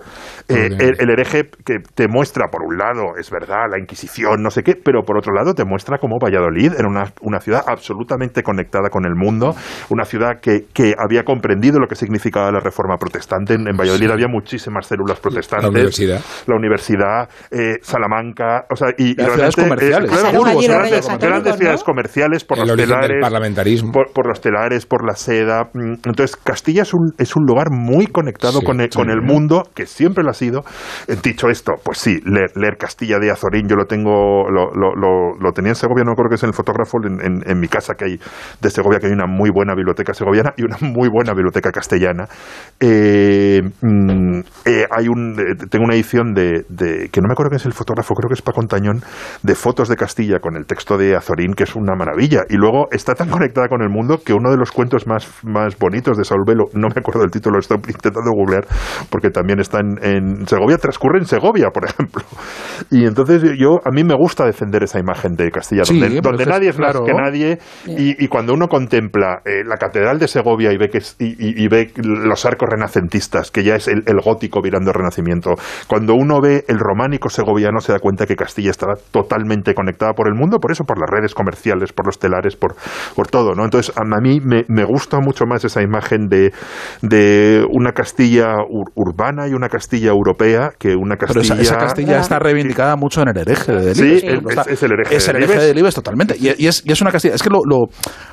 eh, 0.48 0.68
el, 0.78 0.96
el 1.00 1.10
hereje 1.10 1.48
que 1.64 1.76
te 1.94 2.06
muestra, 2.08 2.46
por 2.50 2.62
un 2.62 2.76
lado, 2.78 3.16
es 3.18 3.30
verdad, 3.30 3.64
la 3.70 3.78
Inquisición, 3.78 4.42
no 4.42 4.50
sé 4.50 4.62
qué, 4.62 4.74
pero 4.82 5.02
por 5.02 5.18
otro 5.18 5.32
lado 5.34 5.54
te 5.54 5.64
muestra 5.64 5.98
cómo 5.98 6.16
Valladolid 6.22 6.72
era 6.78 6.88
una, 6.88 7.12
una 7.22 7.40
ciudad 7.40 7.62
absolutamente 7.66 8.42
conectada 8.42 8.88
con 8.90 9.04
el 9.04 9.14
mundo, 9.16 9.54
una 9.90 10.04
ciudad 10.04 10.40
que, 10.40 10.66
que 10.72 10.94
había 10.98 11.24
comprendido 11.24 11.55
entendido 11.56 11.78
lo 11.80 11.86
que 11.88 11.94
significaba 11.96 12.50
la 12.52 12.60
reforma 12.60 12.96
protestante. 12.98 13.54
En, 13.54 13.66
en 13.68 13.76
Valladolid 13.76 14.10
había 14.10 14.28
muchísimas 14.28 14.86
células 14.86 15.18
protestantes. 15.20 15.64
La 15.64 15.70
universidad. 15.70 16.20
La 16.46 16.56
universidad, 16.56 17.28
eh, 17.50 17.76
Salamanca, 17.82 18.64
o 18.70 18.76
sea, 18.76 18.88
y, 18.96 19.12
y 19.12 19.14
ciudades 19.14 19.56
eh, 19.58 19.62
comerciales. 19.62 20.10
claro, 20.10 20.24
Pasaron 20.26 20.46
allí 20.48 20.66
los 20.66 20.76
grandes, 20.76 21.18
grandes 21.18 21.56
ciudades 21.56 21.80
¿no? 21.80 21.84
comerciales 21.84 22.44
por 22.44 22.58
El 22.58 22.68
los 22.68 22.76
telares, 22.76 23.16
parlamentarismo. 23.20 23.92
por, 23.92 24.12
por 24.12 24.26
los 24.28 24.40
telares, 24.40 24.86
por 24.86 25.06
la 25.06 25.14
seda. 25.16 25.70
Mm, 25.72 25.92
Entonces, 26.04 26.36
Castilla 26.36 26.82
es 26.82 26.92
un, 26.94 27.12
es 27.18 27.36
un 27.36 27.44
lugar 27.46 27.68
muy 27.70 28.06
conectado 28.06 28.60
Sí, 28.60 28.66
con, 28.66 28.80
el, 28.80 28.90
sí. 28.92 28.98
con 28.98 29.10
el 29.10 29.22
mundo, 29.22 29.62
que 29.74 29.86
siempre 29.86 30.22
lo 30.22 30.30
ha 30.30 30.34
sido. 30.34 30.64
Eh, 31.08 31.16
Dicho 31.22 31.48
esto, 31.48 31.72
pues 31.82 31.98
sí, 31.98 32.20
leer, 32.24 32.50
leer 32.54 32.76
Castilla 32.78 33.18
de 33.18 33.30
Azorín, 33.30 33.66
yo 33.68 33.74
lo 33.76 33.86
tengo, 33.86 34.44
lo, 34.50 34.70
lo, 34.74 34.94
lo- 34.94 35.34
lo 35.40 35.52
tenía 35.52 35.70
en 35.70 35.74
Segovia, 35.74 36.04
no 36.04 36.12
acuerdo 36.12 36.28
que 36.30 36.34
es 36.36 36.42
en 36.44 36.48
el 36.50 36.54
fotógrafo, 36.54 36.98
en, 37.04 37.20
en- 37.20 37.42
en 37.50 37.58
mi 37.58 37.68
casa 37.68 37.94
que 37.94 38.04
hay 38.04 38.18
de 38.60 38.70
Segovia, 38.70 38.98
que 39.00 39.06
hay 39.06 39.12
una 39.12 39.26
muy 39.26 39.50
buena 39.50 39.74
biblioteca 39.74 40.12
segoviana 40.14 40.52
y 40.56 40.64
una 40.64 40.76
muy 40.80 41.08
buena 41.08 41.32
biblioteca 41.32 41.45
castellana. 41.50 42.26
Eh, 42.80 43.62
mm, 43.82 44.40
eh, 44.64 44.86
hay 44.90 45.08
un, 45.08 45.32
eh, 45.40 45.66
tengo 45.70 45.84
una 45.84 45.94
edición 45.94 46.34
de, 46.34 46.64
de- 46.68 47.08
que 47.10 47.20
no 47.20 47.28
me 47.28 47.32
acuerdo 47.32 47.50
que 47.50 47.56
es 47.56 47.66
el 47.66 47.72
fotógrafo, 47.72 48.14
creo 48.14 48.28
que 48.28 48.34
es 48.34 48.42
Paco 48.42 48.60
Antañón, 48.60 49.00
de 49.42 49.54
fotos 49.54 49.88
de 49.88 49.96
Castilla 49.96 50.38
con 50.40 50.56
el 50.56 50.66
texto 50.66 50.96
de 50.98 51.16
Azorín, 51.16 51.54
que 51.54 51.64
es 51.64 51.74
una 51.74 51.94
maravilla. 51.96 52.42
Y 52.48 52.56
luego 52.56 52.88
está 52.90 53.14
tan 53.14 53.28
conectada 53.30 53.68
con 53.68 53.82
el 53.82 53.88
mundo 53.88 54.18
que 54.24 54.32
uno 54.34 54.50
de 54.50 54.56
los 54.56 54.70
cuentos 54.72 55.06
más, 55.06 55.28
más 55.44 55.78
bonitos 55.78 56.16
de 56.18 56.24
Saúl 56.24 56.44
Velo, 56.46 56.64
no 56.74 56.88
me 56.88 56.94
acuerdo 56.98 57.20
del 57.20 57.30
título, 57.30 57.54
lo 57.54 57.60
estoy 57.60 57.78
intentando 57.88 58.30
googlear, 58.32 58.66
porque 59.10 59.30
también 59.30 59.60
está 59.60 59.80
en, 59.80 59.96
en 60.02 60.46
Segovia, 60.46 60.76
transcurre 60.78 61.18
en 61.18 61.24
Segovia, 61.26 61.68
por 61.72 61.84
ejemplo. 61.86 62.22
Y 62.90 63.04
entonces 63.06 63.42
yo, 63.58 63.78
a 63.84 63.90
mí 63.90 64.04
me 64.04 64.14
gusta 64.14 64.44
defender 64.44 64.82
esa 64.82 64.98
imagen 64.98 65.34
de 65.34 65.50
Castilla, 65.50 65.84
Sí, 65.84 65.94
donde, 66.22 66.44
que- 66.44 66.50
nadie 66.50 66.68
es 66.70 66.78
más 66.78 66.92
que 67.06 67.12
nadie, 67.14 67.58
y, 67.86 68.22
y 68.24 68.28
cuando 68.28 68.52
uno 68.54 68.68
contempla 68.68 69.40
eh, 69.44 69.62
la 69.64 69.76
Catedral 69.76 70.18
de 70.18 70.28
Segovia 70.28 70.72
y 70.72 70.76
ve, 70.78 70.88
que 70.88 70.98
es- 70.98 71.16
y, 71.18 71.35
y- 71.38 71.64
y 71.64 71.68
ve 71.68 71.90
los 71.96 72.44
arcos 72.46 72.68
renacentistas, 72.70 73.50
que 73.50 73.64
ya 73.64 73.74
es 73.76 73.88
el, 73.88 74.02
el 74.06 74.20
gótico 74.20 74.60
virando 74.62 74.90
al 74.90 74.94
renacimiento, 74.94 75.54
cuando 75.86 76.14
uno 76.14 76.40
ve 76.40 76.64
el 76.68 76.78
románico 76.78 77.28
segoviano 77.28 77.80
se 77.80 77.92
da 77.92 77.98
cuenta 77.98 78.26
que 78.26 78.36
Castilla 78.36 78.70
estaba 78.70 78.94
totalmente 79.10 79.74
conectada 79.74 80.12
por 80.12 80.28
el 80.28 80.34
mundo, 80.34 80.58
por 80.58 80.72
eso, 80.72 80.84
por 80.84 80.98
las 80.98 81.08
redes 81.10 81.34
comerciales, 81.34 81.92
por 81.92 82.06
los 82.06 82.18
telares, 82.18 82.56
por, 82.56 82.74
por 83.14 83.28
todo, 83.28 83.54
¿no? 83.54 83.64
Entonces, 83.64 83.92
a 83.96 84.02
mí 84.20 84.40
me, 84.40 84.64
me 84.68 84.84
gusta 84.84 85.18
mucho 85.20 85.44
más 85.46 85.64
esa 85.64 85.82
imagen 85.82 86.28
de, 86.28 86.52
de 87.02 87.64
una 87.72 87.92
Castilla 87.92 88.54
ur- 88.68 88.90
urbana 88.94 89.48
y 89.48 89.52
una 89.52 89.68
Castilla 89.68 90.10
europea 90.10 90.70
que 90.78 90.94
una 90.96 91.16
Pero 91.16 91.34
Castilla... 91.34 91.54
esa, 91.54 91.62
esa 91.62 91.76
Castilla 91.78 92.20
está 92.20 92.38
reivindicada 92.38 92.96
mucho 92.96 93.22
en 93.22 93.28
el 93.28 93.38
hereje 93.38 93.72
de 93.72 93.94
Sí, 93.94 94.02
Delibes. 94.02 94.22
el- 94.24 94.42
por 94.42 94.52
ejemplo, 94.52 94.62
es- 94.62 94.68
es 94.78 94.82
el 94.82 94.92
hereje 94.92 95.16
Es 95.16 95.28
el 95.28 95.36
hereje 95.36 95.46
Delibes. 95.52 95.60
de 95.62 95.66
Delibes, 95.68 95.94
totalmente. 95.94 96.36
Y, 96.38 96.62
y 96.64 96.66
es, 96.66 96.82
y 96.84 96.92
es 96.92 97.00
una 97.00 97.10
Castilla. 97.10 97.34
Es 97.34 97.42
que 97.42 97.50
lo, 97.50 97.60
lo, 97.64 97.86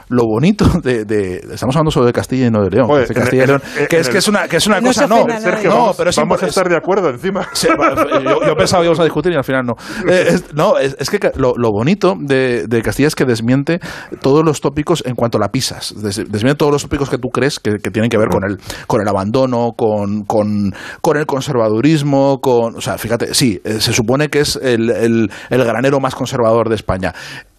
lo 0.10 0.24
bonito 0.26 0.66
de, 0.84 1.06
de- 1.06 1.38
Estamos 1.54 1.76
hablando 1.76 1.92
solo 1.92 2.06
de 2.06 2.14
Castilla 2.14 2.48
y 2.48 2.52
no 2.52 2.64
de 2.64 2.70
León. 2.70 2.88
En- 3.00 3.50
en- 3.50 3.50
en- 3.78 3.88
que, 3.88 4.00
es, 4.00 4.10
que 4.10 4.18
es 4.18 4.28
una, 4.28 4.48
que 4.48 4.58
es 4.58 4.68
una 4.68 4.80
No 4.82 4.88
cosa, 4.88 5.08
no. 5.08 5.26
Sergio, 5.40 5.70
no, 5.70 5.76
vamos, 5.78 5.96
pero 5.98 6.10
es 6.10 6.16
vamos 6.16 6.42
a 6.44 6.48
estar 6.48 6.68
de 6.70 6.76
acuerdo 6.78 7.10
encima. 7.10 7.48
Sí, 7.54 7.68
va, 7.80 7.96
yo, 8.22 8.46
yo 8.46 8.56
pensaba 8.56 8.82
que 8.82 8.86
íbamos 8.88 9.00
a 9.00 9.04
discutir 9.04 9.32
y 9.32 9.36
al 9.36 9.44
final 9.44 9.66
no. 9.66 9.74
Eh, 10.10 10.26
es, 10.30 10.54
no, 10.54 10.78
es, 10.78 10.96
es 11.00 11.10
que 11.10 11.20
lo, 11.36 11.54
lo 11.58 11.70
bonito 11.72 12.16
de, 12.20 12.68
de 12.68 12.82
Castilla 12.82 13.08
es 13.08 13.16
que 13.16 13.26
desmiente 13.26 13.80
todos 14.22 14.44
los 14.44 14.62
tópicos 14.62 15.04
en 15.06 15.16
cuanto 15.16 15.40
la 15.40 15.50
pisas. 15.50 15.94
Des- 16.02 16.18
Desmiente 16.30 16.56
todos 16.58 16.72
los 16.72 16.82
tópicos 16.84 17.10
que 17.10 17.18
tú 17.18 17.30
crees 17.30 17.60
que, 17.60 17.78
que 17.78 17.92
tienen 17.92 18.10
que 18.10 18.18
ver 18.18 18.30
con 18.30 18.44
el, 18.44 18.58
con 18.88 19.02
el 19.02 19.08
abandono, 19.08 19.72
con, 19.78 20.24
con, 20.26 20.74
con 21.02 21.18
el 21.18 21.26
conservadurismo, 21.26 22.40
con. 22.42 22.76
O 22.76 22.82
sea, 22.82 22.98
fíjate, 22.98 23.34
sí, 23.34 23.62
eh, 23.64 23.80
se 23.80 23.94
supone 23.94 24.30
que 24.30 24.40
es 24.42 24.56
el, 24.62 24.90
el, 24.90 25.32
el 25.50 25.64
granero 25.64 26.00
más 26.00 26.16
conservador 26.16 26.70
de 26.70 26.76
España. 26.76 27.14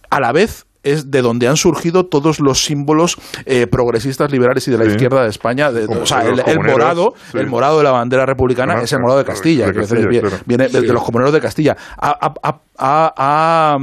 A 0.09 0.19
la 0.19 0.31
vez 0.31 0.65
es 0.85 1.11
de 1.11 1.21
donde 1.21 1.47
han 1.49 1.57
surgido 1.57 2.05
todos 2.05 2.39
los 2.39 2.63
símbolos 2.63 3.17
eh, 3.45 3.67
progresistas, 3.67 4.31
liberales 4.31 4.65
y 4.67 4.71
de 4.71 4.77
la 4.77 4.85
Sí. 4.85 4.91
izquierda 4.91 5.23
de 5.23 5.29
España. 5.29 5.71
De- 5.71 5.85
o 5.85 6.05
sea, 6.05 6.21
el, 6.25 6.59
morado, 6.59 7.13
sí. 7.31 7.37
el 7.37 7.47
morado 7.47 7.79
de 7.79 7.83
la 7.83 7.91
bandera 7.91 8.25
republicana 8.25 8.81
es 8.81 8.93
el 8.93 8.99
morado 9.01 9.19
de 9.19 9.25
Castilla. 9.25 9.65
de 9.67 9.73
claro. 9.73 10.29
viene 10.45 10.67
de, 10.69 10.79
Sí. 10.81 10.87
de 10.87 10.93
los 10.93 11.03
comuneros 11.03 11.33
de 11.33 11.41
Castilla. 11.41 11.75
Ha- 11.97 13.75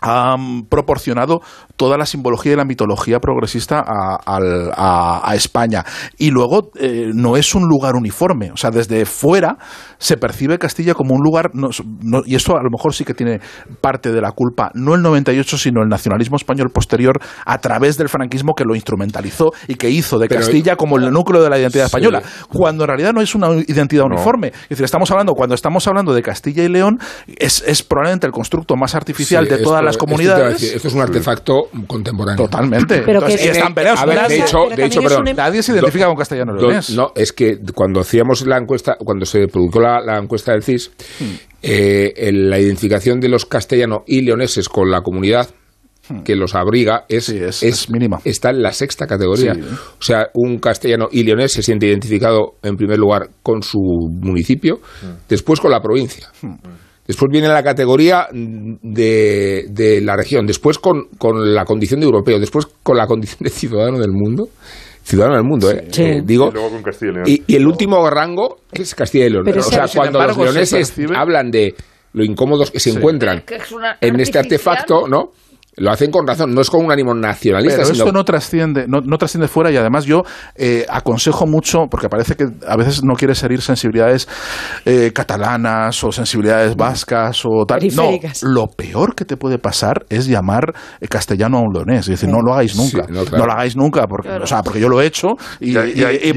ha- 0.00 0.08
ha, 0.08 0.32
ha, 0.32 0.36
mm, 0.36 0.66
proporcionado 0.68 1.40
toda 1.76 1.96
la 1.96 2.06
simbología 2.06 2.52
y 2.52 2.56
la 2.56 2.64
mitología 2.64 3.20
progresista 3.20 3.78
a, 3.86 4.18
a- 4.26 5.20
a 5.30 5.34
España. 5.34 5.84
Y 6.18 6.30
luego 6.30 6.70
eh, 6.78 7.10
no 7.14 7.36
es 7.36 7.54
un 7.54 7.64
lugar 7.68 7.94
uniforme. 7.96 8.50
O 8.52 8.56
sea, 8.56 8.70
desde 8.70 9.04
fuera 9.06 9.56
se 9.98 10.16
percibe 10.16 10.58
Castilla 10.58 10.94
como 10.94 11.14
un 11.14 11.20
lugar, 11.22 11.50
no- 11.54 11.68
no- 12.02 12.22
y 12.24 12.34
eso 12.34 12.56
a 12.56 12.62
lo 12.62 12.70
mejor 12.70 12.94
sí 12.94 13.04
que 13.04 13.14
tiene 13.14 13.40
parte 13.80 14.12
de 14.12 14.20
la 14.20 14.32
culpa, 14.32 14.70
no 14.74 14.94
el 14.94 15.02
98, 15.02 15.58
sino 15.58 15.82
el 15.82 15.88
nacionalismo 15.88 16.36
español 16.36 16.70
posterior 16.72 17.18
a 17.44 17.58
través 17.58 17.96
del 17.98 18.08
franquismo 18.08 18.54
que 18.54 18.64
lo 18.64 18.74
instrumentalizó 18.74 19.50
y 19.66 19.74
que 19.74 19.90
hizo 19.90 20.18
de 20.18 20.28
Pero- 20.28 20.40
Castilla 20.40 20.76
como 20.76 20.96
el 20.96 21.10
núcleo 21.10 21.42
de 21.42 21.50
la 21.50 21.58
identidad 21.58 21.84
Sí. 21.84 21.88
española, 21.96 22.22
cuando 22.48 22.84
en 22.84 22.88
realidad 22.88 23.12
no 23.12 23.20
es 23.20 23.34
una 23.34 23.48
identidad 23.66 24.04
No. 24.04 24.14
uniforme. 24.14 24.48
Es 24.48 24.68
decir, 24.70 24.84
estamos 24.84 25.10
hablando, 25.10 25.34
cuando 25.34 25.54
estamos 25.54 25.86
hablando 25.86 26.12
de 26.14 26.22
Castilla 26.22 26.62
y 26.64 26.68
León, 26.68 26.98
es, 27.36 27.62
es 27.66 27.82
probablemente 27.82 28.26
el 28.26 28.32
constructo 28.32 28.76
más 28.76 28.94
artificial 28.94 29.44
Sí, 29.44 29.50
de 29.50 29.58
todas 29.58 29.78
esto- 29.80 29.84
las 29.88 29.96
comunidades. 29.98 30.60
decir, 30.60 30.76
Esto 30.76 30.88
es 30.88 30.94
un 30.94 31.00
artefacto 31.00 31.68
contemporáneo. 31.86 32.44
Totalmente. 32.44 33.02
Pero 33.04 33.18
Entonces, 33.18 33.40
que- 33.40 33.46
y 33.46 33.50
están 33.50 33.74
peleados. 33.74 34.00
A 34.00 34.06
ver, 34.06 34.16
Nadie- 34.16 34.36
de 34.38 34.42
hecho, 34.44 34.58
pero 34.68 34.76
de 34.76 34.84
hecho, 34.86 35.00
es 35.00 35.04
perdón. 35.06 35.20
un 35.22 35.28
em- 35.28 35.36
Nadie 35.36 35.62
se 35.62 35.72
identifica 35.72 36.06
con 36.06 36.16
castellano 36.16 36.54
leonés. 36.54 36.90
No, 36.90 37.12
es 37.14 37.32
que 37.32 37.58
cuando 37.74 38.00
hacíamos 38.00 38.46
la 38.46 38.56
encuesta, 38.58 38.96
cuando 38.98 39.24
se 39.26 39.46
produjo 39.48 39.80
la, 39.80 40.00
la 40.00 40.18
encuesta 40.18 40.52
del 40.52 40.62
CIS, 40.62 40.90
eh, 41.62 42.12
el- 42.16 42.48
la 42.50 42.58
identificación 42.58 43.20
de 43.20 43.28
los 43.28 43.46
castellanos 43.46 44.00
y 44.06 44.22
leoneses 44.22 44.68
con 44.68 44.90
la 44.90 45.00
comunidad 45.02 45.48
que 46.24 46.36
los 46.36 46.54
abriga 46.54 47.04
es, 47.10 47.26
Sí, 47.26 47.36
es- 47.36 47.62
es 47.62 47.90
mínima. 47.90 48.18
Está 48.24 48.48
en 48.48 48.62
la 48.62 48.72
sexta 48.72 49.06
categoría. 49.06 49.52
Sí. 49.54 49.60
O 49.60 50.02
sea, 50.02 50.28
un 50.32 50.58
castellano 50.58 51.08
y 51.12 51.22
leonés 51.22 51.52
se 51.52 51.62
siente 51.62 51.86
identificado 51.86 52.54
en 52.62 52.76
primer 52.76 52.98
lugar 52.98 53.28
con 53.42 53.62
su 53.62 53.78
municipio, 54.10 54.80
después 55.28 55.60
con 55.60 55.70
la 55.70 55.80
provincia. 55.82 56.28
Después 57.08 57.28
viene 57.32 57.48
la 57.48 57.62
categoría 57.64 58.28
de, 58.30 59.64
de 59.70 60.00
la 60.02 60.14
región, 60.14 60.46
después 60.46 60.78
con, 60.78 61.06
con 61.18 61.54
la 61.54 61.64
condición 61.64 61.98
de 62.00 62.06
europeo, 62.06 62.38
después 62.38 62.66
con 62.82 62.96
la 62.96 63.06
condición 63.06 63.38
de 63.40 63.50
ciudadano 63.50 63.98
del 63.98 64.12
mundo. 64.12 64.48
Ciudadano 65.02 65.36
del 65.36 65.44
mundo, 65.44 65.70
¿eh? 65.70 65.86
Sí. 65.90 66.02
Eh, 66.02 66.22
digo, 66.22 66.50
Y 66.50 66.52
luego 66.52 66.68
con 66.70 66.82
Castilla 66.82 67.10
y 67.10 67.14
León. 67.14 67.24
y, 67.26 67.42
y 67.46 67.56
el 67.56 67.66
último 67.66 68.10
rango 68.10 68.58
es 68.70 68.94
Castilla 68.94 69.24
y 69.24 69.30
León. 69.30 69.42
Pero 69.46 69.60
o 69.60 69.62
sea, 69.62 69.86
cuando 69.88 70.18
embargo, 70.20 70.44
los 70.44 70.52
se 70.54 70.76
leoneses 70.76 70.94
hablan 71.16 71.50
de 71.50 71.74
lo 72.12 72.24
incómodos 72.24 72.70
que 72.70 72.78
se 72.78 72.90
encuentran 72.90 73.40
Que 73.46 73.56
es 73.56 73.72
una 73.72 73.96
en 74.02 74.20
este 74.20 74.38
artificial. 74.38 74.74
artefacto, 74.76 75.08
¿no? 75.08 75.30
Lo 75.78 75.90
hacen 75.90 76.10
con 76.10 76.26
razón, 76.26 76.54
no 76.54 76.60
es 76.60 76.70
con 76.70 76.84
un 76.84 76.92
ánimo 76.92 77.14
nacionalista, 77.14 77.76
Pero 77.82 77.86
sino 77.86 78.04
esto 78.04 78.12
no 78.12 78.24
trasciende, 78.24 78.86
no, 78.88 79.00
no 79.00 79.16
trasciende 79.18 79.48
fuera 79.48 79.70
y 79.70 79.76
además 79.76 80.04
yo 80.04 80.22
eh, 80.54 80.84
aconsejo 80.88 81.46
mucho, 81.46 81.86
porque 81.90 82.08
parece 82.08 82.34
que 82.34 82.46
a 82.66 82.76
veces 82.76 83.02
no 83.04 83.14
quieres 83.14 83.42
herir 83.42 83.60
sensibilidades 83.62 84.28
eh, 84.84 85.12
catalanas 85.14 86.02
o 86.04 86.12
sensibilidades 86.12 86.76
vascas 86.76 87.42
o 87.44 87.64
tal. 87.66 87.80
No, 87.94 88.10
lo 88.42 88.66
peor 88.68 89.14
que 89.14 89.24
te 89.24 89.36
puede 89.36 89.58
pasar 89.58 90.04
es 90.08 90.26
llamar 90.26 90.74
eh, 91.00 91.08
castellano 91.08 91.58
a 91.58 91.60
un 91.62 91.72
leonés. 91.72 92.00
Es 92.00 92.20
decir, 92.20 92.28
no 92.28 92.40
lo 92.44 92.52
hagáis 92.54 92.76
nunca. 92.76 93.04
Sí, 93.06 93.12
no, 93.12 93.24
claro. 93.24 93.46
lo 93.46 93.52
hagáis 93.52 93.76
nunca, 93.76 94.06
porque, 94.06 94.28
Claro. 94.28 94.44
o 94.44 94.46
sea, 94.46 94.62
porque 94.62 94.80
yo 94.80 94.88
lo 94.88 95.00
he 95.00 95.06
hecho 95.06 95.28
y, 95.60 95.76
hay- 95.76 96.32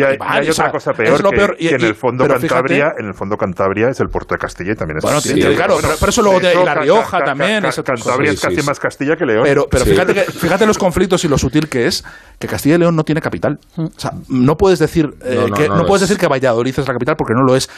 o 0.50 0.54
sea, 0.54 0.66
otra 0.68 0.72
cosa 0.72 0.92
es 0.92 0.98
peor, 0.98 1.24
lo 1.24 1.30
que, 1.32 1.36
peor. 1.38 1.56
Y- 1.60 1.68
que 1.70 1.76
en 1.76 1.82
el 1.84 1.96
fondo 1.96 2.24
pero 2.26 2.40
fíjate- 2.40 2.48
Cantabria, 2.48 2.92
en 3.00 3.08
el 3.08 3.14
fondo 3.14 3.38
Cantabria 3.38 3.88
es 3.90 4.00
el 4.00 4.08
puerto 4.08 4.36
de 4.36 4.40
Castilla 4.40 4.72
y 4.74 4.76
también 4.76 4.98
es 4.98 5.04
Bueno, 5.04 5.20
Sí, 5.22 5.34
claro, 5.40 5.78
pero- 5.82 5.94
pero 6.00 6.10
eso 6.10 6.22
luego 6.22 6.40
de- 6.40 6.54
La 6.64 6.76
Rioja 6.76 7.20
Ca- 7.20 7.26
también, 7.26 7.64
Cantabria 7.64 8.32
es 8.32 8.40
casi 8.42 8.62
más 8.64 8.80
Castilla 8.80 9.16
que 9.16 9.26
León. 9.32 9.44
Pero, 9.44 9.68
pero 9.70 9.84
Sí. 9.86 9.92
fíjate, 9.92 10.14
que, 10.14 10.22
fíjate 10.22 10.66
los 10.66 10.78
conflictos 10.78 11.24
y 11.26 11.28
lo 11.28 11.38
sutil 11.38 11.68
que 11.70 11.88
es 11.88 12.04
que 12.40 12.48
Castilla 12.48 12.76
y 12.76 12.80
León 12.80 12.96
no 12.96 13.04
tiene 13.04 13.22
capital. 13.22 13.60
O 13.78 13.90
sea, 13.98 14.12
no 14.30 14.56
puedes 14.56 14.80
decir 14.80 15.10
eh, 15.24 15.36
No, 15.36 15.48
no, 15.48 15.56
que 15.56 15.68
no 15.70 15.86
puedes 15.86 16.04
es. 16.04 16.10
decir 16.10 16.20
que 16.20 16.28
Valladolid 16.28 16.72
es 16.78 16.88
la 16.88 16.94
capital 16.94 17.16
porque 17.18 17.34
no 17.34 17.44
lo 17.44 17.56
es. 17.56 17.70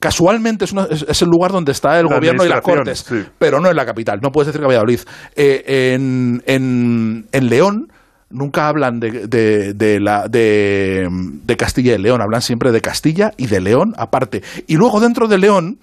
Casualmente 0.00 0.64
es, 0.64 0.72
una- 0.72 0.84
es- 0.90 1.04
es 1.08 1.22
el 1.22 1.28
lugar 1.28 1.50
donde 1.50 1.72
está 1.72 1.98
el 1.98 2.06
La 2.06 2.14
gobierno 2.16 2.44
y 2.44 2.48
las 2.48 2.60
cortes, 2.60 3.00
sí. 3.08 3.24
pero 3.38 3.58
no 3.60 3.68
es 3.68 3.74
la 3.74 3.84
capital. 3.84 4.20
No 4.22 4.30
puedes 4.30 4.46
decir 4.46 4.60
que 4.60 4.66
Valladolid. 4.66 5.00
Eh, 5.34 5.92
en, 5.94 6.40
en, 6.46 7.26
en 7.32 7.48
León 7.48 7.88
nunca 8.30 8.68
hablan 8.68 9.00
de, 9.00 9.26
de, 9.26 9.72
de 9.74 9.98
la, 9.98 10.28
de, 10.28 11.08
de 11.10 11.56
Castilla 11.56 11.94
y 11.94 11.98
León, 11.98 12.20
hablan 12.22 12.42
siempre 12.42 12.70
de 12.70 12.80
Castilla 12.80 13.32
y 13.36 13.46
de 13.48 13.60
León 13.60 13.94
aparte. 13.96 14.42
Y 14.68 14.76
luego 14.76 15.00
dentro 15.00 15.26
de 15.26 15.38
León 15.38 15.78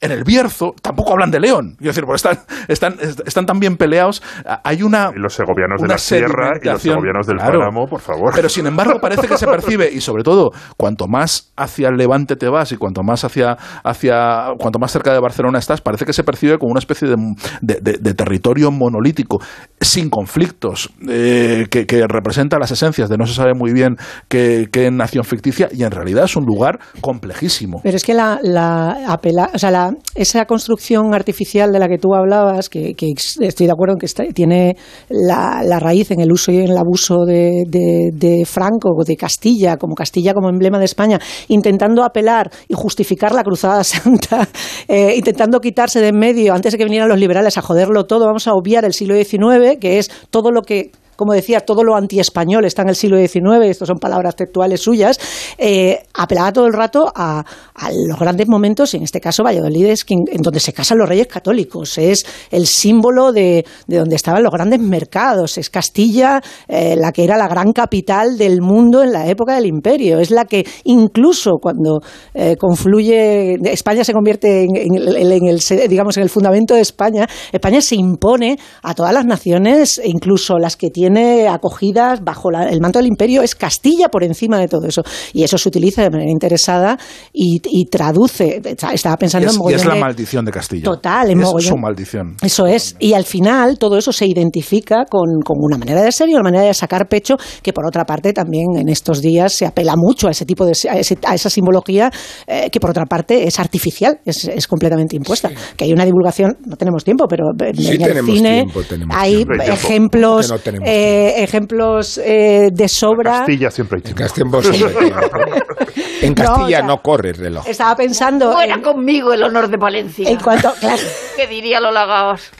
en 0.00 0.12
el 0.12 0.24
Bierzo 0.24 0.74
tampoco 0.82 1.12
hablan 1.12 1.30
de 1.30 1.40
León. 1.40 1.74
Quiero 1.78 1.90
decir, 1.90 2.04
porque 2.04 2.16
están, 2.16 2.38
están, 2.68 2.96
están 3.24 3.46
tan 3.46 3.58
bien 3.58 3.76
peleados. 3.76 4.22
Hay 4.64 4.82
una. 4.82 5.10
Y 5.14 5.18
los 5.18 5.34
segovianos 5.34 5.80
de 5.80 5.88
la 5.88 5.98
sierra 5.98 6.52
y 6.62 6.66
los 6.66 6.82
segovianos 6.82 7.26
del 7.26 7.36
Claro. 7.38 7.60
páramo, 7.60 7.86
por 7.86 8.00
favor. 8.00 8.32
Pero 8.34 8.48
sin 8.48 8.66
embargo 8.66 8.98
parece 9.00 9.26
que 9.26 9.36
se 9.38 9.46
percibe 9.56 9.90
y 9.92 10.00
sobre 10.00 10.22
todo 10.22 10.50
cuanto 10.76 11.06
más 11.08 11.52
hacia 11.56 11.88
el 11.88 11.96
levante 11.96 12.36
te 12.36 12.48
vas 12.48 12.72
y 12.72 12.76
cuanto 12.76 13.02
más 13.02 13.24
hacia 13.24 13.56
hacia 13.84 14.48
cuanto 14.58 14.78
más 14.78 14.92
cerca 14.92 15.12
de 15.12 15.20
Barcelona 15.20 15.58
estás 15.58 15.80
parece 15.80 16.04
que 16.04 16.12
se 16.12 16.24
percibe 16.24 16.58
como 16.58 16.72
una 16.72 16.78
especie 16.80 17.08
de, 17.08 17.16
de- 17.60 17.80
de- 17.80 17.98
de 17.98 18.14
territorio 18.14 18.70
monolítico 18.70 19.38
sin 19.80 20.10
conflictos 20.10 20.90
eh, 21.08 21.66
que, 21.70 21.86
que 21.86 22.04
representa 22.08 22.58
las 22.58 22.70
esencias 22.70 23.08
de 23.08 23.16
no 23.16 23.26
se 23.26 23.34
sabe 23.34 23.54
muy 23.54 23.72
bien 23.72 23.96
qué, 24.28 24.68
qué 24.70 24.90
nación 24.90 25.24
ficticia 25.24 25.68
y 25.72 25.82
en 25.84 25.90
realidad 25.90 26.24
es 26.24 26.36
un 26.36 26.44
lugar 26.44 26.78
complejísimo. 27.00 27.80
Pero 27.82 27.96
es 27.96 28.04
que 28.04 28.14
la, 28.14 28.38
la, 28.42 28.96
apela- 29.08 29.50
o 29.54 29.58
sea, 29.58 29.70
la 29.70 29.85
esa, 30.14 30.44
construcción 30.46 31.14
artificial 31.14 31.72
de 31.72 31.78
la 31.78 31.88
que 31.88 31.98
tú 31.98 32.14
hablabas, 32.14 32.68
que, 32.68 32.94
estoy 32.96 33.66
de 33.66 33.72
acuerdo 33.72 33.94
en 33.94 33.98
que 33.98 34.32
tiene 34.32 34.76
la, 35.08 35.78
raíz 35.78 36.10
en 36.10 36.20
el 36.20 36.32
uso 36.32 36.50
y 36.52 36.58
en 36.58 36.70
el 36.70 36.78
abuso 36.78 37.24
de, 37.26 37.64
de, 37.68 38.10
de 38.12 38.44
Franco, 38.46 38.94
de 39.04 39.16
Castilla, 39.16 39.76
como 39.76 39.94
Castilla 39.94 40.32
como 40.32 40.48
emblema 40.48 40.78
de 40.78 40.86
España, 40.86 41.18
intentando 41.48 42.04
apelar 42.04 42.50
y 42.68 42.74
justificar 42.74 43.34
la 43.34 43.42
Cruzada 43.42 43.84
Santa, 43.84 44.48
eh, 44.88 45.14
intentando 45.16 45.60
quitarse 45.60 46.00
de 46.00 46.06
en 46.06 46.18
medio, 46.18 46.54
antes 46.54 46.72
de 46.72 46.78
que 46.78 46.84
vinieran 46.84 47.08
los 47.08 47.18
liberales 47.18 47.58
a 47.58 47.62
joderlo 47.62 48.04
todo, 48.04 48.26
vamos 48.26 48.46
a 48.46 48.54
obviar 48.54 48.84
el 48.84 48.92
siglo 48.92 49.14
XIX, 49.14 49.78
que 49.80 49.98
es 49.98 50.10
todo 50.30 50.50
lo 50.50 50.62
que 50.62 50.92
como 51.16 51.32
decía, 51.32 51.60
todo 51.60 51.82
lo 51.82 51.96
antiespañol 51.96 52.64
está 52.64 52.82
en 52.82 52.90
el 52.90 52.96
siglo 52.96 53.18
XIX, 53.18 53.64
estas 53.64 53.88
son 53.88 53.98
palabras 53.98 54.36
textuales 54.36 54.80
suyas, 54.80 55.18
eh, 55.58 56.02
apelaba 56.14 56.52
todo 56.52 56.66
el 56.66 56.72
rato 56.72 57.10
a, 57.14 57.44
a 57.74 57.90
los 57.90 58.18
grandes 58.18 58.48
momentos, 58.48 58.94
y 58.94 58.98
en 58.98 59.02
este 59.02 59.20
caso 59.20 59.42
Valladolid 59.42 59.86
es 59.86 60.04
en 60.08 60.42
donde 60.42 60.60
se 60.60 60.72
casan 60.72 60.98
los 60.98 61.08
reyes 61.08 61.26
católicos, 61.26 61.98
es 61.98 62.24
el 62.50 62.66
símbolo 62.66 63.32
de, 63.32 63.64
de 63.86 63.98
donde 63.98 64.16
estaban 64.16 64.42
los 64.42 64.52
grandes 64.52 64.80
mercados, 64.80 65.58
es 65.58 65.70
Castilla, 65.70 66.40
eh, 66.68 66.96
la 66.96 67.12
que 67.12 67.24
era 67.24 67.36
la 67.36 67.48
gran 67.48 67.72
capital 67.72 68.38
del 68.38 68.60
mundo 68.60 69.02
en 69.02 69.12
la 69.12 69.26
época 69.28 69.54
del 69.54 69.66
imperio, 69.66 70.18
es 70.18 70.30
la 70.30 70.44
que 70.44 70.66
incluso 70.84 71.58
cuando 71.60 72.00
eh, 72.34 72.56
confluye, 72.56 73.56
España 73.64 74.04
se 74.04 74.12
convierte 74.12 74.64
en, 74.64 74.76
en 74.76 75.88
digamos, 75.88 76.16
en 76.16 76.22
el 76.22 76.30
fundamento 76.30 76.74
de 76.74 76.80
España, 76.80 77.26
España 77.52 77.80
se 77.80 77.96
impone 77.96 78.58
a 78.82 78.94
todas 78.94 79.12
las 79.12 79.24
naciones, 79.24 79.98
e 79.98 80.08
incluso 80.08 80.58
las 80.58 80.76
que 80.76 80.90
tiene 81.10 81.48
acogidas 81.48 82.20
bajo 82.22 82.50
la- 82.50 82.68
el 82.68 82.80
manto 82.80 82.98
del 82.98 83.06
imperio, 83.08 83.42
es 83.42 83.54
Castilla 83.54 84.08
por 84.08 84.24
encima 84.24 84.58
de 84.58 84.68
todo 84.68 84.86
eso. 84.86 85.02
Y 85.32 85.42
eso 85.44 85.56
se 85.58 85.68
utiliza 85.68 86.02
de 86.02 86.10
manera 86.10 86.30
interesada 86.30 86.98
y, 87.32 87.60
y 87.64 87.86
traduce, 87.86 88.60
estaba 88.64 88.92
Y 89.14 89.16
pensando 89.18 89.46
es, 89.48 89.54
en 89.54 89.54
y 89.54 89.54
es 89.54 89.58
mogollón 89.58 89.88
la 89.88 89.94
de- 89.94 90.00
maldición 90.00 90.44
de 90.44 90.52
Castilla. 90.52 90.84
Total, 90.84 91.30
en 91.30 91.40
es 91.40 91.44
mogollón. 91.46 91.68
su 91.70 91.76
maldición. 91.76 92.36
Eso 92.42 92.66
es. 92.66 92.96
Y 92.98 93.12
al 93.12 93.24
final 93.24 93.78
todo 93.78 93.96
eso 93.98 94.12
se 94.12 94.26
identifica 94.26 95.04
con, 95.08 95.40
con 95.44 95.56
una 95.60 95.78
manera 95.78 96.02
de 96.02 96.12
ser 96.12 96.28
y 96.28 96.34
una 96.34 96.42
manera 96.42 96.64
de 96.64 96.74
sacar 96.74 97.08
pecho 97.08 97.36
que 97.62 97.72
por 97.72 97.86
otra 97.86 98.04
parte 98.04 98.32
también 98.32 98.76
en 98.76 98.88
estos 98.88 99.20
días 99.22 99.52
se 99.52 99.66
apela 99.66 99.94
mucho 99.96 100.28
a 100.28 100.30
ese 100.32 100.44
tipo 100.44 100.64
de 100.64 100.72
a, 100.90 100.98
ese- 100.98 101.18
a 101.24 101.34
esa 101.34 101.50
simbología 101.50 102.10
eh, 102.46 102.68
que 102.70 102.80
por 102.80 102.90
otra 102.90 103.04
parte 103.06 103.46
es 103.46 103.58
artificial, 103.60 104.18
es, 104.24 104.44
es 104.48 104.66
completamente 104.66 105.16
impuesta. 105.16 105.50
Que 105.76 105.84
hay 105.84 105.92
una 105.92 106.04
divulgación, 106.04 106.56
no 106.66 106.76
tenemos 106.76 107.04
tiempo, 107.04 107.26
pero 107.28 107.46
en 107.58 107.76
Sí 107.76 107.88
el 107.92 107.98
tenemos 107.98 108.34
cine 108.34 108.62
tiempo, 108.62 108.80
tenemos 108.88 109.16
hay 109.16 109.44
tiempo. 109.44 109.62
ejemplos, 109.62 110.46
Que 110.46 110.52
no 110.52 110.58
tenemos 110.60 110.88
eh, 110.88 110.95
ejemplos 111.38 112.18
eh, 112.24 112.68
de 112.72 112.88
sobra. 112.88 113.38
Castilla 113.38 113.70
siempre 113.70 114.00
hay 114.04 114.10
En 114.10 114.16
Castilla 114.16 114.48
siempre 114.58 115.12
En 116.22 116.34
Castilla 116.34 116.82
no, 116.82 116.98
corre 117.02 117.30
el 117.30 117.36
reloj. 117.36 117.66
Estaba 117.68 117.94
pensando 117.96 118.52
Fuera 118.52 118.80
conmigo 118.82 119.32
el 119.32 119.42
honor 119.42 119.68
de 119.68 119.76
Valencia. 119.76 120.28
en 120.28 120.38
cuanto, 120.38 120.72
claro, 120.80 121.02
¿Qué 121.36 121.46
diría 121.46 121.80
Lola 121.80 122.06
Gaos? 122.06 122.50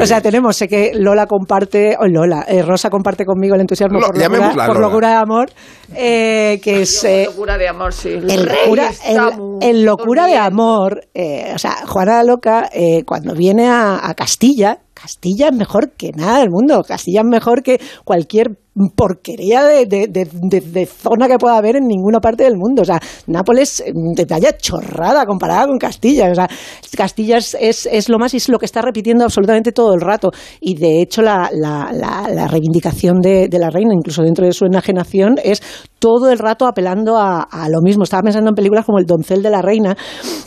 O 0.00 0.06
sea, 0.06 0.20
tenemos, 0.20 0.56
sé 0.56 0.68
que 0.68 0.92
Lola 0.94 1.26
comparte, 1.26 1.96
o 1.98 2.06
Lola, 2.06 2.44
eh, 2.48 2.62
Rosa 2.62 2.90
comparte 2.90 3.24
conmigo 3.24 3.54
el 3.54 3.62
entusiasmo 3.62 3.98
Lo- 4.00 4.06
por, 4.08 4.16
locura, 4.18 4.66
por 4.66 5.00
de 5.00 5.06
amor, 5.14 5.50
eh, 5.94 6.60
que 6.62 6.82
es... 6.82 7.04
eh, 7.04 7.24
Locura 7.26 7.56
de 7.58 7.68
amor, 7.68 7.92
sí. 7.92 8.10
el 8.10 8.46
rey 8.46 8.58
locura, 8.64 8.90
el- 9.06 9.18
el 9.62 9.82
locura 9.84 10.26
de 10.26 10.36
amor, 10.36 11.00
eh, 11.14 11.52
o 11.54 11.58
sea, 11.58 11.76
Juana 11.86 12.16
la 12.18 12.24
Loca, 12.24 12.68
eh, 12.72 13.02
cuando 13.04 13.34
viene 13.34 13.68
a, 13.68 14.06
a 14.08 14.14
Castilla, 14.14 14.78
Castilla 15.00 15.48
es 15.48 15.56
mejor 15.56 15.92
que 15.96 16.10
nada 16.12 16.40
del 16.40 16.50
mundo, 16.50 16.82
Castilla 16.82 17.20
es 17.20 17.26
mejor 17.26 17.62
que 17.62 17.80
cualquier 18.04 18.56
porquería 18.94 19.64
de, 19.64 19.86
de- 19.86 20.86
zona 20.86 21.26
que 21.26 21.36
pueda 21.36 21.56
haber 21.56 21.76
en 21.76 21.86
ninguna 21.88 22.20
parte 22.20 22.44
del 22.44 22.56
mundo. 22.56 22.82
O 22.82 22.84
sea, 22.84 23.00
Nápoles 23.26 23.80
eh, 23.80 23.92
de 23.92 24.24
talla 24.24 24.56
chorrada 24.56 25.24
comparada 25.26 25.66
con 25.66 25.78
Castilla. 25.78 26.30
O 26.30 26.34
sea, 26.34 26.48
Castilla 26.96 27.38
es, 27.38 27.56
es, 27.60 28.08
lo 28.08 28.18
más 28.18 28.34
y 28.34 28.36
es 28.36 28.48
lo 28.48 28.58
que 28.58 28.66
está 28.66 28.80
repitiendo 28.82 29.24
absolutamente 29.24 29.72
todo 29.72 29.94
el 29.94 30.00
rato. 30.00 30.30
Y 30.60 30.76
de 30.76 31.02
hecho, 31.02 31.22
la, 31.22 31.50
la- 31.52 31.90
la- 31.92 32.46
reivindicación 32.46 33.20
de, 33.20 33.48
de 33.48 33.58
la 33.58 33.70
reina, 33.70 33.92
incluso 33.94 34.22
dentro 34.22 34.46
de 34.46 34.52
su 34.52 34.64
enajenación, 34.64 35.34
es 35.42 35.60
todo 35.98 36.30
el 36.30 36.38
rato 36.38 36.66
apelando 36.66 37.18
a, 37.18 37.42
a 37.42 37.68
lo 37.68 37.80
mismo. 37.82 38.04
Estaba 38.04 38.22
pensando 38.22 38.50
en 38.50 38.54
películas 38.54 38.84
como 38.84 38.98
El 38.98 39.06
doncel 39.06 39.42
de 39.42 39.50
la 39.50 39.60
reina. 39.60 39.96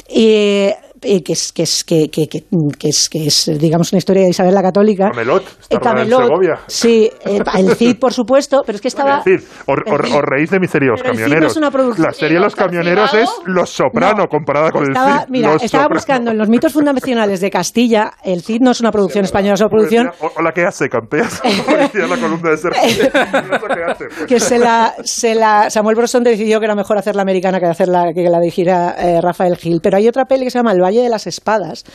eh, 0.08 0.74
eh, 1.04 1.24
que 1.24 1.34
es 1.34 1.52
que 1.52 1.64
es 1.64 1.84
que, 1.84 2.10
que, 2.10 2.28
que- 2.28 2.44
que 2.78 2.90
es 2.90 3.10
que 3.10 3.26
es 3.28 3.52
digamos 3.60 3.92
una 3.92 3.98
historia 3.98 4.24
de 4.24 4.30
Isabel 4.30 4.54
la 4.54 4.62
Católica 4.62 5.10
Camelot, 5.12 5.44
está 5.44 5.76
Eh, 5.76 5.78
en 5.78 5.80
Camelot, 5.80 6.22
Segovia. 6.24 6.60
sí 6.68 7.10
eh, 7.26 7.40
el 7.58 7.76
Cid 7.76 7.98
por 8.00 8.14
supuesto 8.14 8.62
pero 8.66 8.76
es 8.76 8.82
que 8.82 8.88
estaba 8.88 9.20
Es 9.20 9.26
decir, 9.26 9.48
os, 9.68 9.78
os- 9.92 10.12
os 10.14 10.22
reís 10.24 10.50
de 10.50 10.60
mi 10.60 10.68
serie 10.68 10.90
Los 10.90 11.02
Pero 11.02 11.14
el 11.14 11.18
Cid 11.18 11.24
no 11.24 11.30
Camioneros. 11.30 11.52
es 11.52 11.58
una 11.58 11.72
producción- 11.72 12.06
La 12.08 12.14
serie 12.14 12.40
Los 12.40 12.56
Camioneros 12.56 13.14
es 13.14 13.30
Los 13.46 13.70
Soprano 13.70 14.28
comparada 14.28 14.72
con 14.72 14.84
estaba, 14.84 15.14
el 15.16 15.20
Cid. 15.22 15.30
mira, 15.32 15.54
Los 15.54 15.64
estaba 15.64 15.84
Soprano. 15.84 15.98
buscando 16.00 16.32
en 16.32 16.38
los 16.38 16.50
mitos 16.50 16.74
fundacionales 16.74 17.42
de 17.42 17.50
Castilla, 17.50 18.12
el 18.24 18.42
Cid 18.42 18.62
no 18.62 18.72
es 18.72 18.80
una 18.82 18.92
producción 18.92 19.26
española, 19.26 19.56
es 19.56 19.62
una 19.62 19.70
producción 19.70 20.12
O- 20.20 20.32
Hola, 20.38 20.52
¿qué 20.54 20.64
hace? 20.66 20.88
Campeas. 20.90 21.42
La 21.94 22.18
columna 22.18 22.50
de 22.52 22.58
Sergio. 22.58 22.82
¿Eso 23.06 23.68
qué 23.68 23.84
hace? 23.92 24.06
Pues- 24.06 24.26
que 24.28 24.40
se 24.40 24.58
la, 24.60 24.94
se 25.04 25.36
la 25.36 25.70
Samuel 25.70 25.96
Brosón 25.96 26.24
decidió 26.24 26.60
que 26.60 26.66
era 26.66 26.76
mejor 26.76 26.98
hacer 26.98 27.16
la 27.16 27.22
americana 27.22 27.60
que 27.60 27.66
hacerla 27.66 28.12
que 28.14 28.24
la 28.30 28.40
dirigiera 28.40 28.96
eh, 28.98 29.20
Rafael 29.22 29.56
Gil. 29.58 29.80
Pero 29.82 29.98
hay 29.98 30.08
otra 30.08 30.26
peli 30.26 30.46
que 30.46 30.52
se 30.52 30.60
llama 30.60 30.72
El 30.72 30.80
De 31.00 31.10
las 31.10 31.28
Espadas 31.28 31.86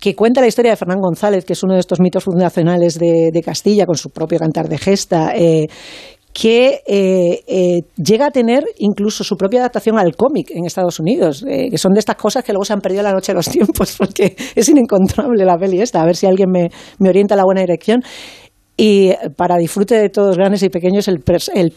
que 0.00 0.14
cuenta 0.14 0.40
la 0.40 0.46
historia 0.46 0.72
de 0.72 0.76
Fernán 0.76 1.00
González, 1.00 1.44
que 1.44 1.54
es 1.54 1.62
uno 1.62 1.74
de 1.74 1.80
estos 1.80 2.00
mitos 2.00 2.24
fundacionales 2.24 2.98
de, 2.98 3.42
Castilla, 3.44 3.86
con 3.86 3.96
su 3.96 4.10
propio 4.10 4.38
cantar 4.38 4.68
de 4.68 4.78
gesta, 4.78 5.32
eh, 5.34 5.66
que 6.32 6.82
eh, 6.86 7.42
eh, 7.46 7.80
llega 7.96 8.26
a 8.26 8.30
tener 8.30 8.64
incluso 8.78 9.24
su 9.24 9.36
propia 9.36 9.60
adaptación 9.60 9.98
al 9.98 10.14
cómic 10.14 10.50
en 10.50 10.66
Estados 10.66 11.00
Unidos, 11.00 11.42
que 11.46 11.78
son 11.78 11.92
de 11.94 12.00
estas 12.00 12.16
cosas 12.16 12.44
que 12.44 12.52
luego 12.52 12.66
se 12.66 12.74
han 12.74 12.80
perdido 12.80 13.02
la 13.02 13.12
noche 13.12 13.32
de 13.32 13.36
los 13.36 13.48
tiempos, 13.50 13.96
porque 13.96 14.36
es 14.54 14.68
inencontrable 14.68 15.44
la 15.44 15.56
peli 15.56 15.80
esta, 15.80 16.02
a 16.02 16.06
ver 16.06 16.16
si 16.16 16.26
alguien 16.26 16.50
me, 16.50 17.08
orienta 17.08 17.36
la 17.36 17.44
buena 17.44 17.62
dirección. 17.62 18.02
Y 18.76 19.12
para 19.36 19.56
disfrute 19.56 19.98
de 19.98 20.10
todos 20.10 20.36
grandes 20.36 20.62
y 20.62 20.68
pequeños, 20.68 21.08
el, 21.08 21.22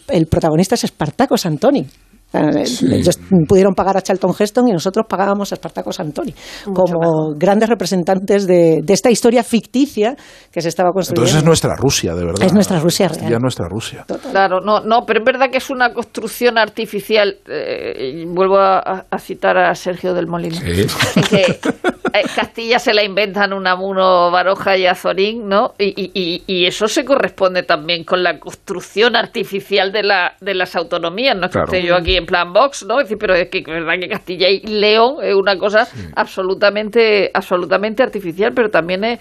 el 0.10 0.26
protagonista 0.28 0.76
es 0.76 0.84
Espartaco 0.84 1.38
Santoni. 1.38 1.86
Sea, 2.32 2.96
Ellos 2.96 3.20
pudieron 3.48 3.74
pagar 3.74 3.98
a 3.98 4.02
Charlton 4.02 4.34
Heston 4.38 4.68
y 4.68 4.72
nosotros 4.72 5.06
pagábamos 5.10 5.52
a 5.52 5.56
Espartaco 5.56 5.92
Santoni 5.92 6.34
como 6.74 7.34
grandes 7.36 7.70
representantes 7.70 8.46
de, 8.46 8.82
de 8.84 8.94
esta 8.94 9.10
historia 9.10 9.44
ficticia 9.44 10.16
que 10.52 10.62
se 10.62 10.70
estaba 10.70 10.92
construyendo. 10.92 11.22
Entonces 11.22 11.38
es 11.42 11.46
nuestra 11.46 11.76
Rusia, 11.76 12.14
de 12.14 12.26
verdad. 12.26 12.44
Es 12.44 12.54
nuestra 12.54 12.80
Rusia 12.80 13.08
real. 13.08 13.34
es 13.34 13.40
nuestra 13.42 13.68
Rusia. 13.68 14.06
Claro, 14.32 14.60
no, 14.62 14.82
no, 14.82 15.06
pero 15.08 15.20
es 15.22 15.26
verdad 15.26 15.48
que 15.52 15.58
es 15.58 15.70
una 15.70 15.92
construcción 15.94 16.58
artificial. 16.58 17.38
eh, 17.48 18.14
y 18.22 18.26
vuelvo 18.26 18.58
a, 18.60 19.06
a 19.10 19.18
citar 19.20 19.58
a 19.58 19.74
Sergio 19.74 20.14
del 20.14 20.28
Molino. 20.28 20.58
Que 21.30 21.42
eh, 21.52 22.24
Castilla 22.36 22.80
se 22.80 22.94
la 22.94 23.04
inventan 23.04 23.54
Unamuno, 23.54 24.32
Baroja 24.32 24.78
y 24.78 24.86
Azorín, 24.86 25.48
¿no? 25.48 25.74
Y, 25.78 25.94
y- 25.96 26.12
y- 26.14 26.44
y 26.48 26.66
eso 26.66 26.88
se 26.88 27.04
corresponde 27.06 27.64
también 27.64 28.04
con 28.04 28.24
la 28.24 28.40
construcción 28.40 29.16
artificial 29.16 29.92
de, 29.92 30.04
la, 30.04 30.34
de 30.42 30.54
las 30.56 30.76
autonomías. 30.76 31.36
No 31.36 31.46
es 31.46 31.50
que 31.52 31.54
Claro. 31.60 31.72
esté 31.74 31.88
yo 31.88 31.96
aquí 31.96 32.19
en 32.20 32.26
plan 32.26 32.54
Vox, 32.54 32.86
¿no? 32.88 33.00
Es 33.00 33.06
decir, 33.06 33.18
pero 33.20 33.34
es 33.34 33.50
que 33.50 33.60
es 33.60 33.66
verdad 33.66 33.96
que 34.00 34.08
Castilla 34.08 34.48
y 34.50 34.60
León 34.68 35.16
es 35.24 35.34
una 35.36 35.58
cosa 35.58 35.88
absolutamente, 36.16 37.32
absolutamente 37.34 38.04
artificial, 38.04 38.52
pero 38.56 38.70
también 38.70 39.04
es 39.04 39.20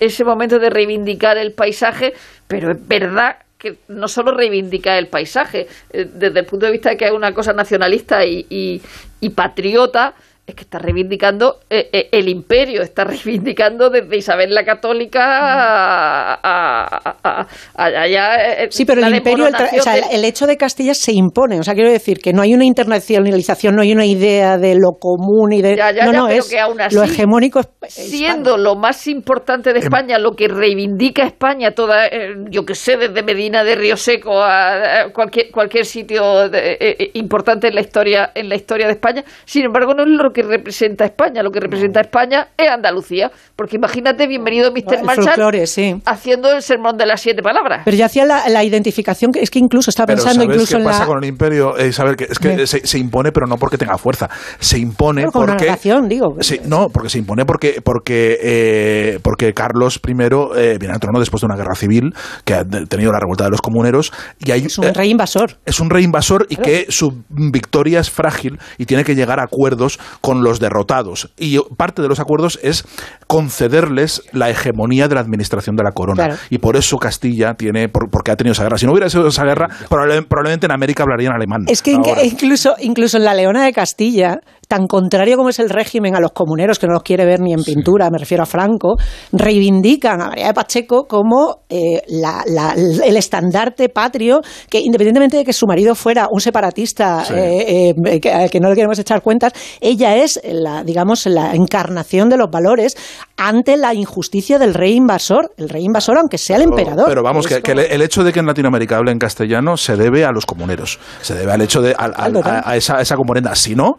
ese 0.00 0.24
momento 0.24 0.58
de 0.58 0.70
reivindicar 0.70 1.38
el 1.38 1.52
paisaje, 1.52 2.12
pero 2.48 2.72
es 2.72 2.88
verdad 2.88 3.36
que 3.58 3.76
no 3.88 4.08
solo 4.08 4.32
reivindica 4.36 4.98
el 4.98 5.06
paisaje, 5.06 5.66
eh, 5.92 6.04
desde 6.12 6.40
el 6.40 6.46
punto 6.46 6.66
de 6.66 6.72
vista 6.72 6.90
de 6.90 6.96
que 6.96 7.06
es 7.06 7.12
una 7.12 7.32
cosa 7.32 7.52
nacionalista 7.52 8.24
y, 8.24 8.44
y- 8.50 8.82
y 9.20 9.30
patriota, 9.30 10.14
es 10.46 10.54
que 10.54 10.62
está 10.62 10.78
reivindicando 10.78 11.60
eh, 11.70 11.88
eh, 11.92 12.08
el 12.12 12.28
imperio, 12.28 12.82
está 12.82 13.04
reivindicando 13.04 13.88
desde 13.88 14.16
Isabel 14.16 14.52
la 14.54 14.64
Católica 14.64 15.20
a, 15.24 16.34
a- 16.34 17.18
a- 17.22 17.46
a- 17.74 17.84
allá, 18.02 18.62
eh, 18.64 18.68
Sí, 18.70 18.84
pero 18.84 19.06
el 19.06 19.14
imperio, 19.16 19.46
el, 19.46 19.54
o 19.54 19.82
sea, 19.82 19.96
el 19.96 20.24
hecho 20.24 20.46
de 20.46 20.56
Castilla 20.56 20.94
se 20.94 21.12
impone. 21.12 21.58
O 21.58 21.62
sea, 21.62 21.74
quiero 21.74 21.90
decir 21.90 22.18
que 22.18 22.32
no 22.32 22.42
hay 22.42 22.52
una 22.52 22.64
internacionalización, 22.66 23.74
no 23.74 23.82
hay 23.82 23.92
una 23.92 24.04
idea 24.04 24.58
de 24.58 24.74
lo 24.74 24.92
común 25.00 25.52
y 25.52 25.62
de. 25.62 25.76
Ya, 25.76 25.90
ya, 25.92 26.04
no, 26.06 26.12
ya, 26.12 26.18
no, 26.18 26.26
pero 26.28 26.38
es 26.40 26.50
que 26.50 26.60
aún 26.60 26.80
así, 26.80 26.94
lo 26.96 27.02
hegemónico. 27.04 27.60
es- 27.60 27.92
siendo 27.94 28.58
lo 28.58 28.74
más 28.76 29.06
importante 29.06 29.70
Em- 29.70 29.74
de 29.74 29.80
España, 29.80 30.18
lo 30.18 30.32
que 30.32 30.48
reivindica 30.48 31.24
España, 31.24 31.70
toda, 31.72 32.06
eh, 32.06 32.34
yo 32.50 32.64
que 32.66 32.74
sé, 32.74 32.96
desde 32.98 33.22
Medina 33.22 33.64
de 33.64 33.76
Río 33.76 33.96
Seco 33.96 34.42
a, 34.42 35.04
a 35.04 35.12
cualquier 35.12 35.50
cualquier 35.50 35.86
sitio 35.86 36.48
de- 36.50 37.10
importante 37.14 37.68
en 37.68 37.74
la 37.74 37.80
historia 37.80 38.30
en 38.34 38.48
la 38.50 38.56
historia 38.56 38.86
de 38.86 38.92
España. 38.92 39.24
Sin 39.46 39.64
embargo, 39.64 39.94
no 39.94 40.02
es 40.02 40.08
lo 40.10 40.32
que 40.34 40.42
representa 40.42 41.06
España. 41.06 41.42
Lo 41.42 41.50
que 41.50 41.60
representa 41.60 42.02
España 42.02 42.48
es 42.58 42.68
Andalucía, 42.68 43.30
porque 43.56 43.76
imagínate, 43.76 44.26
bienvenido 44.26 44.70
Mr. 44.70 45.02
Marshall 45.02 45.24
folclore, 45.28 45.66
sí. 45.66 45.94
haciendo 46.04 46.52
el 46.52 46.60
sermón 46.60 46.98
de 46.98 47.06
las 47.06 47.22
siete 47.22 47.40
palabras. 47.42 47.80
Pero 47.86 47.96
yo 47.96 48.04
hacía 48.04 48.26
la, 48.26 48.46
la 48.50 48.62
identificación, 48.62 49.32
que 49.32 49.40
es 49.40 49.48
que 49.50 49.58
incluso 49.60 49.88
estaba 49.88 50.08
Pero 50.08 50.18
pensando 50.18 50.42
¿sabes 50.42 50.54
incluso 50.56 50.76
qué 50.76 50.82
en 50.82 50.88
pasa 50.88 51.00
la. 51.00 51.06
con 51.06 51.24
el 51.24 51.28
imperio? 51.30 51.78
Eh, 51.78 51.88
Isabel, 51.88 52.16
que 52.16 52.24
es 52.24 52.38
que 52.38 52.66
Sí. 52.66 52.80
se, 52.80 52.86
se 52.86 52.98
impone, 52.98 53.32
pero 53.32 53.46
no 53.46 53.56
porque 53.56 53.78
tenga 53.78 53.96
fuerza. 53.96 54.28
Se 54.58 54.78
impone 54.78 55.24
con 55.26 55.44
una 55.44 55.52
porque... 55.52 55.66
narración, 55.66 56.08
digo. 56.08 56.36
Sí, 56.40 56.60
no, 56.66 56.88
porque 56.92 57.08
se 57.08 57.18
impone 57.18 57.46
porque 57.46 57.80
porque 57.82 58.38
eh, 58.42 59.18
porque 59.22 59.54
Carlos 59.54 60.00
I 60.06 60.10
eh, 60.12 60.76
viene 60.78 60.92
al 60.94 61.00
trono 61.00 61.20
después 61.20 61.40
de 61.40 61.46
una 61.46 61.56
guerra 61.56 61.74
civil 61.76 62.12
que 62.44 62.54
ha 62.54 62.64
tenido 62.64 63.12
la 63.12 63.20
revuelta 63.20 63.44
de 63.44 63.50
los 63.50 63.62
comuneros 63.62 64.12
y 64.44 64.50
hay 64.50 64.64
Es 64.66 64.78
un 64.78 64.92
rey 64.92 65.10
invasor. 65.10 65.58
es 65.64 65.78
un 65.80 65.90
rey 65.90 66.02
invasor 66.04 66.46
y 66.48 66.56
que 66.56 66.86
su 66.88 67.22
victoria 67.28 68.00
es 68.00 68.10
frágil 68.10 68.58
y 68.78 68.86
tiene 68.86 69.04
que 69.04 69.14
llegar 69.14 69.38
a 69.38 69.44
acuerdos 69.44 69.98
con 70.24 70.42
los 70.42 70.58
derrotados. 70.58 71.30
Y 71.38 71.58
parte 71.76 72.00
de 72.00 72.08
los 72.08 72.18
acuerdos 72.18 72.58
es 72.62 72.82
concederles 73.26 74.22
la 74.32 74.48
hegemonía 74.48 75.06
de 75.06 75.16
la 75.16 75.20
administración 75.20 75.76
de 75.76 75.82
la 75.84 75.92
corona. 75.92 76.24
Claro. 76.28 76.40
Y 76.48 76.56
por 76.58 76.76
eso 76.76 76.96
Castilla 76.96 77.52
tiene, 77.58 77.90
por- 77.90 78.08
porque 78.10 78.30
ha 78.30 78.36
tenido 78.36 78.52
esa 78.52 78.62
guerra. 78.62 78.78
Si 78.78 78.86
no 78.86 78.92
hubiera 78.92 79.10
sido 79.10 79.26
esa 79.28 79.44
guerra, 79.44 79.68
probable- 79.90 80.22
probablemente 80.22 80.64
en 80.64 80.72
América 80.72 81.02
hablarían 81.02 81.34
alemán. 81.34 81.64
Es 81.68 81.82
que 81.82 81.94
ahora. 81.94 82.24
incluso, 82.24 82.74
incluso 82.80 83.18
en 83.18 83.24
la 83.24 83.34
Leona 83.34 83.66
de 83.66 83.72
Castilla, 83.74 84.38
tan 84.66 84.86
contrario 84.86 85.36
como 85.36 85.50
es 85.50 85.58
el 85.58 85.68
régimen 85.68 86.16
a 86.16 86.20
los 86.20 86.32
comuneros, 86.32 86.78
que 86.78 86.86
no 86.86 86.94
los 86.94 87.02
quiere 87.02 87.26
ver 87.26 87.40
ni 87.40 87.52
en 87.52 87.62
pintura, 87.62 88.08
me 88.10 88.16
refiero 88.16 88.44
a 88.44 88.46
Franco, 88.46 88.94
reivindican 89.30 90.22
a 90.22 90.28
María 90.28 90.46
de 90.46 90.54
Pacheco 90.54 91.04
como 91.06 91.64
eh, 91.68 92.00
la- 92.08 92.42
la- 92.46 92.74
el 92.74 93.16
estandarte 93.16 93.88
patrio, 93.90 94.40
que 94.70 94.80
independientemente 94.80 95.36
de 95.36 95.44
que 95.44 95.52
su 95.52 95.66
marido 95.66 95.94
fuera 95.94 96.28
un 96.30 96.40
separatista 96.40 97.24
Sí. 97.24 97.34
eh, 97.36 97.94
eh, 98.06 98.20
que, 98.20 98.32
al 98.32 98.50
que 98.50 98.60
no 98.60 98.68
le 98.70 98.74
queremos 98.74 98.98
echar 98.98 99.20
cuentas, 99.22 99.52
ella 99.80 100.13
es 100.14 100.40
la, 100.44 100.84
digamos, 100.84 101.26
la 101.26 101.54
encarnación 101.54 102.28
de 102.28 102.36
los 102.36 102.50
valores 102.50 102.96
ante 103.36 103.76
la 103.76 103.94
injusticia 103.94 104.58
del 104.58 104.74
rey 104.74 104.94
invasor, 104.94 105.52
el 105.56 105.68
rey 105.68 105.84
invasor, 105.84 106.18
aunque 106.18 106.38
sea 106.38 106.56
el 106.56 106.62
emperador. 106.62 107.06
Pero 107.08 107.22
vamos, 107.22 107.46
que, 107.46 107.62
que 107.62 107.72
el, 107.72 107.80
el 107.80 108.02
hecho 108.02 108.24
de 108.24 108.32
que 108.32 108.40
en 108.40 108.46
Latinoamérica 108.46 108.96
hablen 108.96 109.18
castellano 109.18 109.76
se 109.76 109.96
debe 109.96 110.24
a 110.24 110.32
los 110.32 110.46
comuneros. 110.46 110.98
Se 111.20 111.34
debe 111.34 111.52
al 111.52 111.60
hecho 111.60 111.82
de 111.82 111.94
a, 111.96 112.62
a 112.64 112.76
esa, 112.76 112.98
a 112.98 113.00
esa 113.00 113.16
componenda. 113.16 113.54
Si 113.54 113.74
no, 113.74 113.98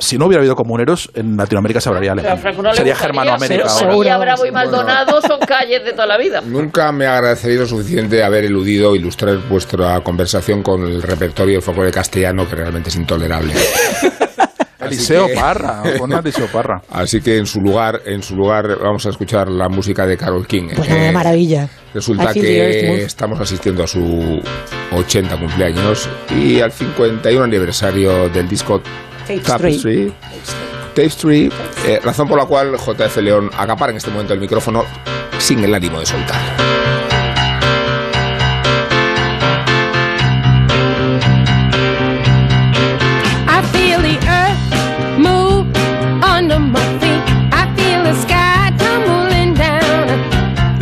si 0.00 0.16
no 0.18 0.26
hubiera 0.26 0.40
habido 0.40 0.56
comuneros, 0.56 1.10
en 1.14 1.36
Latinoamérica 1.36 1.80
se 1.80 1.88
hablaría 1.88 2.14
Pero 2.14 2.28
a 2.28 2.32
alemán. 2.32 2.62
No 2.62 2.74
Sería 2.74 2.96
Germanoamérica. 2.96 3.68
Sevilla, 3.68 4.18
Bravo 4.18 4.46
y 4.46 4.50
Maldonado 4.50 5.20
son 5.20 5.38
calles 5.40 5.84
de 5.84 5.92
toda 5.92 6.06
la 6.06 6.18
vida. 6.18 6.40
Nunca 6.40 6.90
me 6.92 7.06
ha 7.06 7.16
agradecido 7.16 7.66
suficiente 7.66 8.24
haber 8.24 8.44
eludido 8.44 8.96
ilustrar 8.96 9.36
vuestra 9.48 10.00
conversación 10.00 10.62
con 10.62 10.82
el 10.82 11.02
repertorio 11.02 11.56
de 11.56 11.60
folclore 11.60 11.90
castellano 11.90 12.48
que 12.48 12.56
realmente 12.56 12.88
es 12.88 12.96
intolerable. 12.96 13.52
Eliseo 14.94 15.26
que- 15.28 15.34
Parra, 15.34 15.82
pon 15.98 16.12
a 16.12 16.18
Eliseo 16.18 16.46
Parra. 16.46 16.80
Así 16.90 17.20
que 17.20 17.38
en 17.38 17.46
su 17.46 17.60
lugar, 17.60 18.00
en 18.06 18.22
su 18.22 18.36
lugar 18.36 18.66
vamos 18.82 19.04
a 19.06 19.10
escuchar 19.10 19.48
la 19.48 19.68
música 19.68 20.06
de 20.06 20.16
Carol 20.16 20.46
King. 20.46 20.68
Bueno, 20.76 20.84
que 20.94 21.00
una 21.00 21.12
maravilla. 21.12 21.68
Resulta 21.94 22.32
que 22.32 23.02
estamos 23.02 23.40
asistiendo 23.40 23.82
a 23.82 23.86
su 23.86 24.40
80 24.92 25.36
cumpleaños 25.38 26.08
y 26.36 26.60
al 26.60 26.72
51 26.72 27.44
aniversario 27.44 28.28
del 28.28 28.48
disco 28.48 28.80
Tapestry. 29.44 30.12
Tapestry, 30.94 31.52
eh, 31.86 32.00
razón 32.02 32.28
por 32.28 32.38
la 32.38 32.46
cual 32.46 32.76
JF 32.76 33.16
León 33.18 33.50
acapara 33.56 33.90
en 33.92 33.98
este 33.98 34.10
momento 34.10 34.34
el 34.34 34.40
micrófono 34.40 34.84
sin 35.38 35.62
el 35.64 35.74
ánimo 35.74 36.00
de 36.00 36.06
soltar. 36.06 36.69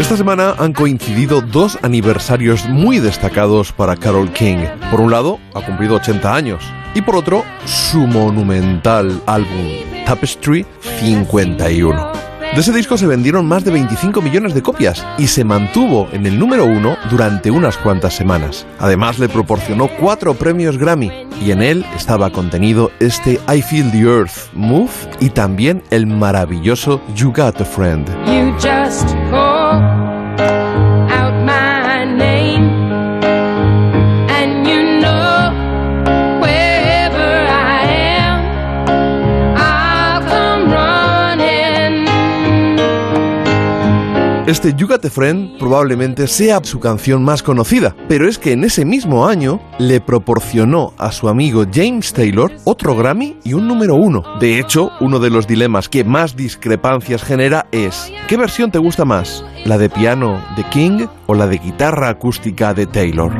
Esta 0.08 0.16
semana 0.16 0.54
han 0.56 0.72
coincidido 0.72 1.42
dos 1.42 1.78
aniversarios 1.82 2.66
muy 2.66 2.98
destacados 2.98 3.72
para 3.72 3.94
Carol 3.94 4.32
King. 4.32 4.64
Por 4.90 5.02
un 5.02 5.10
lado, 5.10 5.38
ha 5.52 5.60
cumplido 5.60 5.96
80 5.96 6.34
años. 6.34 6.64
Y 6.94 7.02
por 7.02 7.14
otro, 7.14 7.44
su 7.66 8.06
monumental 8.06 9.20
álbum 9.26 9.66
Tapestry 10.06 10.64
51. 10.80 12.12
De 12.54 12.60
ese 12.60 12.72
disco 12.72 12.96
se 12.96 13.06
vendieron 13.06 13.44
más 13.44 13.64
de 13.64 13.70
25 13.70 14.22
millones 14.22 14.54
de 14.54 14.62
copias 14.62 15.04
y 15.18 15.26
se 15.26 15.44
mantuvo 15.44 16.08
en 16.12 16.24
el 16.24 16.38
número 16.38 16.64
uno 16.64 16.96
durante 17.10 17.50
unas 17.50 17.76
cuantas 17.76 18.14
semanas. 18.14 18.66
Además 18.78 19.18
le 19.18 19.28
proporcionó 19.28 19.88
cuatro 20.00 20.32
premios 20.32 20.78
Grammy 20.78 21.12
y 21.44 21.50
en 21.50 21.60
él 21.60 21.84
estaba 21.94 22.30
contenido 22.30 22.90
este 22.98 23.38
I 23.54 23.60
Feel 23.60 23.92
the 23.92 24.00
Earth 24.00 24.54
Move 24.54 24.88
y 25.20 25.28
también 25.28 25.82
el 25.90 26.06
maravilloso 26.06 27.02
You 27.14 27.30
Got 27.30 27.60
a 27.60 27.66
Friend. 27.66 28.08
now. 29.78 30.17
Este 44.48 44.72
You 44.74 44.88
Got 44.88 45.04
a 45.04 45.10
Friend 45.10 45.58
probablemente 45.58 46.26
sea 46.26 46.60
su 46.62 46.80
canción 46.80 47.22
más 47.22 47.42
conocida, 47.42 47.94
pero 48.08 48.26
es 48.26 48.38
que 48.38 48.52
en 48.52 48.64
ese 48.64 48.86
mismo 48.86 49.28
año 49.28 49.60
le 49.78 50.00
proporcionó 50.00 50.94
a 50.96 51.12
su 51.12 51.28
amigo 51.28 51.64
James 51.70 52.14
Taylor 52.14 52.50
otro 52.64 52.96
Grammy 52.96 53.36
y 53.44 53.52
un 53.52 53.68
número 53.68 53.96
uno. 53.96 54.22
De 54.40 54.58
hecho, 54.58 54.90
uno 55.02 55.18
de 55.18 55.28
los 55.28 55.46
dilemas 55.46 55.90
que 55.90 56.02
más 56.02 56.34
discrepancias 56.34 57.22
genera 57.22 57.66
es 57.72 58.10
¿qué 58.26 58.38
versión 58.38 58.70
te 58.70 58.78
gusta 58.78 59.04
más? 59.04 59.44
¿La 59.66 59.76
de 59.76 59.90
piano 59.90 60.42
de 60.56 60.64
King 60.70 61.06
o 61.26 61.34
la 61.34 61.46
de 61.46 61.58
guitarra 61.58 62.08
acústica 62.08 62.72
de 62.72 62.86
Taylor? 62.86 63.30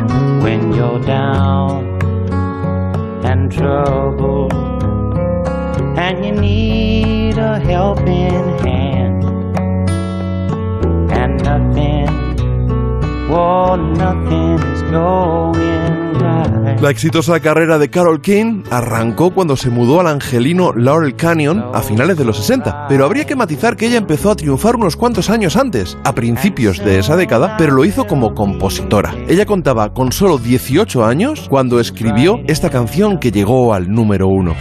La 16.80 16.90
exitosa 16.90 17.40
carrera 17.40 17.78
de 17.78 17.90
Carol 17.90 18.20
King 18.20 18.62
arrancó 18.70 19.32
cuando 19.32 19.56
se 19.56 19.68
mudó 19.68 20.00
al 20.00 20.06
angelino 20.06 20.72
Laurel 20.72 21.16
Canyon 21.16 21.64
a 21.74 21.82
finales 21.82 22.16
de 22.16 22.24
los 22.24 22.36
60, 22.38 22.86
pero 22.88 23.04
habría 23.04 23.26
que 23.26 23.34
matizar 23.36 23.76
que 23.76 23.86
ella 23.86 23.98
empezó 23.98 24.30
a 24.30 24.36
triunfar 24.36 24.76
unos 24.76 24.96
cuantos 24.96 25.28
años 25.28 25.56
antes, 25.56 25.98
a 26.04 26.14
principios 26.14 26.78
de 26.78 27.00
esa 27.00 27.16
década, 27.16 27.56
pero 27.58 27.72
lo 27.72 27.84
hizo 27.84 28.06
como 28.06 28.32
compositora. 28.32 29.14
Ella 29.28 29.44
contaba 29.44 29.92
con 29.92 30.12
solo 30.12 30.38
18 30.38 31.04
años 31.04 31.48
cuando 31.48 31.80
escribió 31.80 32.40
esta 32.46 32.70
canción 32.70 33.18
que 33.18 33.32
llegó 33.32 33.74
al 33.74 33.90
número 33.90 34.28
uno. 34.28 34.54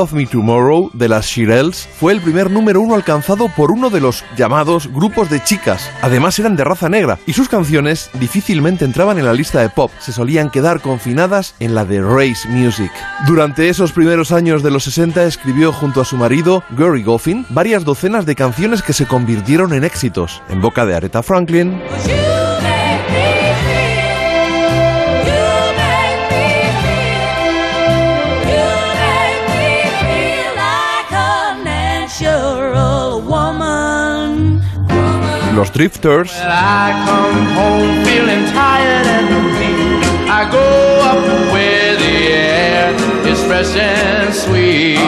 Love 0.00 0.14
Me 0.14 0.24
Tomorrow 0.24 0.90
de 0.94 1.10
las 1.10 1.26
Shirelles 1.26 1.86
fue 1.98 2.14
el 2.14 2.22
primer 2.22 2.50
número 2.50 2.80
uno 2.80 2.94
alcanzado 2.94 3.50
por 3.54 3.70
uno 3.70 3.90
de 3.90 4.00
los 4.00 4.24
llamados 4.34 4.86
grupos 4.86 5.28
de 5.28 5.44
chicas. 5.44 5.90
Además 6.00 6.38
eran 6.38 6.56
de 6.56 6.64
raza 6.64 6.88
negra 6.88 7.18
y 7.26 7.34
sus 7.34 7.50
canciones 7.50 8.08
difícilmente 8.14 8.86
entraban 8.86 9.18
en 9.18 9.26
la 9.26 9.34
lista 9.34 9.60
de 9.60 9.68
pop, 9.68 9.90
se 9.98 10.12
solían 10.12 10.48
quedar 10.48 10.80
confinadas 10.80 11.54
en 11.60 11.74
la 11.74 11.84
de 11.84 12.00
race 12.00 12.48
music. 12.48 12.90
Durante 13.26 13.68
esos 13.68 13.92
primeros 13.92 14.32
años 14.32 14.62
de 14.62 14.70
los 14.70 14.84
60 14.84 15.22
escribió 15.24 15.70
junto 15.70 16.00
a 16.00 16.06
su 16.06 16.16
marido, 16.16 16.64
Gary 16.70 17.02
Goffin, 17.02 17.44
varias 17.50 17.84
docenas 17.84 18.24
de 18.24 18.36
canciones 18.36 18.82
que 18.82 18.94
se 18.94 19.04
convirtieron 19.04 19.74
en 19.74 19.84
éxitos, 19.84 20.40
en 20.48 20.62
boca 20.62 20.86
de 20.86 20.94
Aretha 20.94 21.22
Franklin, 21.22 21.78
and 43.76 44.32
sweet. 44.32 44.98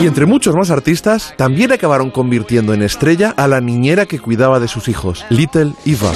Y 0.00 0.06
entre 0.06 0.26
muchos 0.26 0.54
más 0.54 0.70
artistas, 0.70 1.34
también 1.36 1.72
acabaron 1.72 2.10
convirtiendo 2.10 2.74
en 2.74 2.82
estrella 2.82 3.34
a 3.36 3.46
la 3.48 3.60
niñera 3.60 4.06
que 4.06 4.18
cuidaba 4.18 4.60
de 4.60 4.68
sus 4.68 4.88
hijos, 4.88 5.24
Little 5.28 5.72
Eva. 5.84 6.12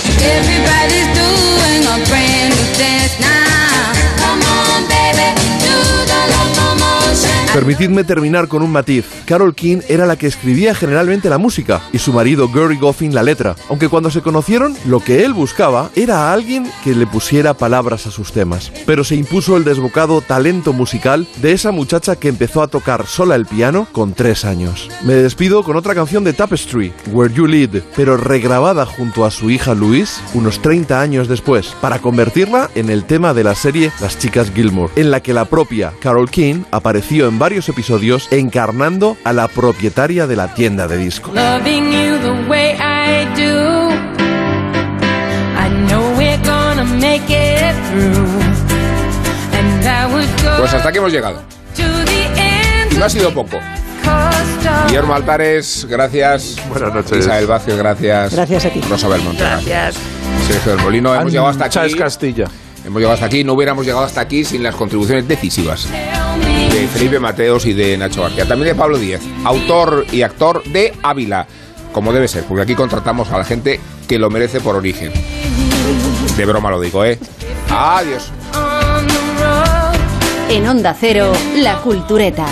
Permitidme 7.55 8.03
terminar 8.03 8.49
con 8.49 8.65
un 8.65 8.73
matiz. 8.73 9.07
Carol 9.27 9.55
King 9.55 9.79
era 9.89 10.07
la 10.07 10.17
que 10.17 10.27
escribía 10.27 10.75
generalmente 10.75 11.31
la 11.31 11.39
música 11.39 11.83
y 11.93 11.99
su 11.99 12.13
marido 12.13 12.49
Gary 12.49 12.77
Goffin 12.77 13.15
la 13.15 13.23
letra, 13.23 13.55
aunque 13.69 13.89
cuando 13.89 14.11
se 14.11 14.23
conocieron 14.23 14.75
lo 14.87 14.99
que 14.99 15.25
él 15.25 15.35
buscaba 15.35 15.89
era 15.95 16.19
a 16.19 16.33
alguien 16.33 16.69
que 16.83 16.97
le 16.97 17.07
pusiera 17.07 17.55
palabras 17.55 18.09
a 18.09 18.11
sus 18.11 18.33
temas. 18.33 18.73
Pero 18.87 19.05
se 19.05 19.15
impuso 19.15 19.57
el 19.57 19.63
desbocado 19.63 20.21
talento 20.21 20.73
musical 20.73 21.29
de 21.41 21.53
esa 21.53 21.71
muchacha 21.71 22.17
que 22.17 22.27
empezó 22.27 22.61
a 22.61 22.67
tocar 22.67 23.07
sola 23.07 23.37
el 23.37 23.47
piano 23.47 23.87
con 23.93 24.15
tres 24.15 24.45
años. 24.45 24.91
Me 25.05 25.15
despido 25.15 25.63
con 25.63 25.77
otra 25.77 25.95
canción 25.95 26.25
de 26.25 26.33
Tapestry, 26.33 26.93
Where 27.13 27.33
You 27.33 27.47
Lead, 27.47 27.85
pero 27.95 28.17
regrabada 28.17 28.85
junto 28.85 29.25
a 29.25 29.31
su 29.31 29.49
hija 29.49 29.75
Louise 29.75 30.21
unos 30.35 30.61
30 30.61 31.01
años 31.01 31.29
después, 31.29 31.69
para 31.81 32.01
convertirla 32.01 32.69
en 32.75 32.91
el 32.91 33.05
tema 33.05 33.33
de 33.33 33.45
la 33.45 33.55
serie 33.55 33.93
Las 34.01 34.19
chicas 34.19 34.51
Gilmore, 34.53 34.93
en 34.97 35.13
la 35.13 35.21
que 35.21 35.33
la 35.33 35.45
propia 35.45 35.93
Carol 36.01 36.29
King 36.29 36.65
apareció 36.73 37.29
en 37.29 37.44
varios 37.45 37.69
episodios 37.69 38.27
encarnando 38.31 39.19
a 39.23 39.35
la 39.35 39.49
propietaria 39.49 40.27
de 40.27 40.35
la 40.35 40.55
tienda 40.55 40.89
de 40.89 40.97
go 40.97 41.31
Pues 50.57 50.73
hasta 50.73 50.89
aquí 50.89 50.97
hemos 50.97 51.13
llegado. 51.13 51.43
Y 52.91 52.95
no 52.95 53.05
ha 53.05 53.11
sido 53.11 53.35
poco. 53.35 53.59
Guillermo 54.87 55.15
Altares, 55.15 55.87
gracias. 55.87 56.57
Buenas 56.71 56.95
noches. 56.95 57.19
Isabel 57.19 57.47
Vázquez, 57.47 57.77
gracias. 57.77 58.33
Gracias 58.33 58.65
a 58.65 58.71
ti. 58.71 58.81
Rosa 58.89 59.09
Belmonte. 59.09 59.43
Gracias. 59.43 59.97
Sergio 60.47 60.77
del 60.77 60.83
Molino, 60.83 61.15
hemos 61.15 61.31
llegado 61.31 61.49
hasta 61.49 61.67
aquí. 61.67 61.75
Chávez 61.75 61.95
Castilla. 61.95 62.49
Hemos 62.85 62.99
llegado 62.99 63.15
hasta 63.15 63.27
aquí, 63.27 63.45
no 63.45 63.55
hubiéramos 63.55 63.87
llegado 63.87 64.05
hasta 64.05 64.21
aquí 64.21 64.45
sin 64.45 64.63
las 64.63 64.75
contribuciones 64.75 65.27
decisivas 65.27 65.89
de 65.89 66.89
Felipe 66.89 67.19
Mateos 67.19 67.67
y 67.67 67.73
de 67.73 67.97
Nacho 67.97 68.23
García. 68.23 68.47
También 68.47 68.69
de 68.71 68.75
Pablo 68.75 68.99
Díez, 68.99 69.21
autor 69.45 70.05
y 70.13 70.23
actor 70.23 70.63
de 70.65 70.93
Ávila, 71.03 71.47
como 71.93 72.13
debe 72.13 72.29
ser, 72.29 72.45
porque 72.45 72.63
aquí 72.63 72.75
contratamos 72.75 73.31
a 73.31 73.39
la 73.39 73.45
gente 73.45 73.81
que 74.09 74.19
lo 74.19 74.29
merece 74.29 74.61
por 74.61 74.77
origen. 74.77 75.13
De 76.37 76.45
broma 76.45 76.71
lo 76.71 76.81
digo, 76.81 77.05
¿eh? 77.05 77.19
Adiós. 77.71 78.31
En 80.51 80.67
Onda 80.67 80.95
Cero, 80.99 81.33
La 81.57 81.77
Cultureta. 81.79 82.47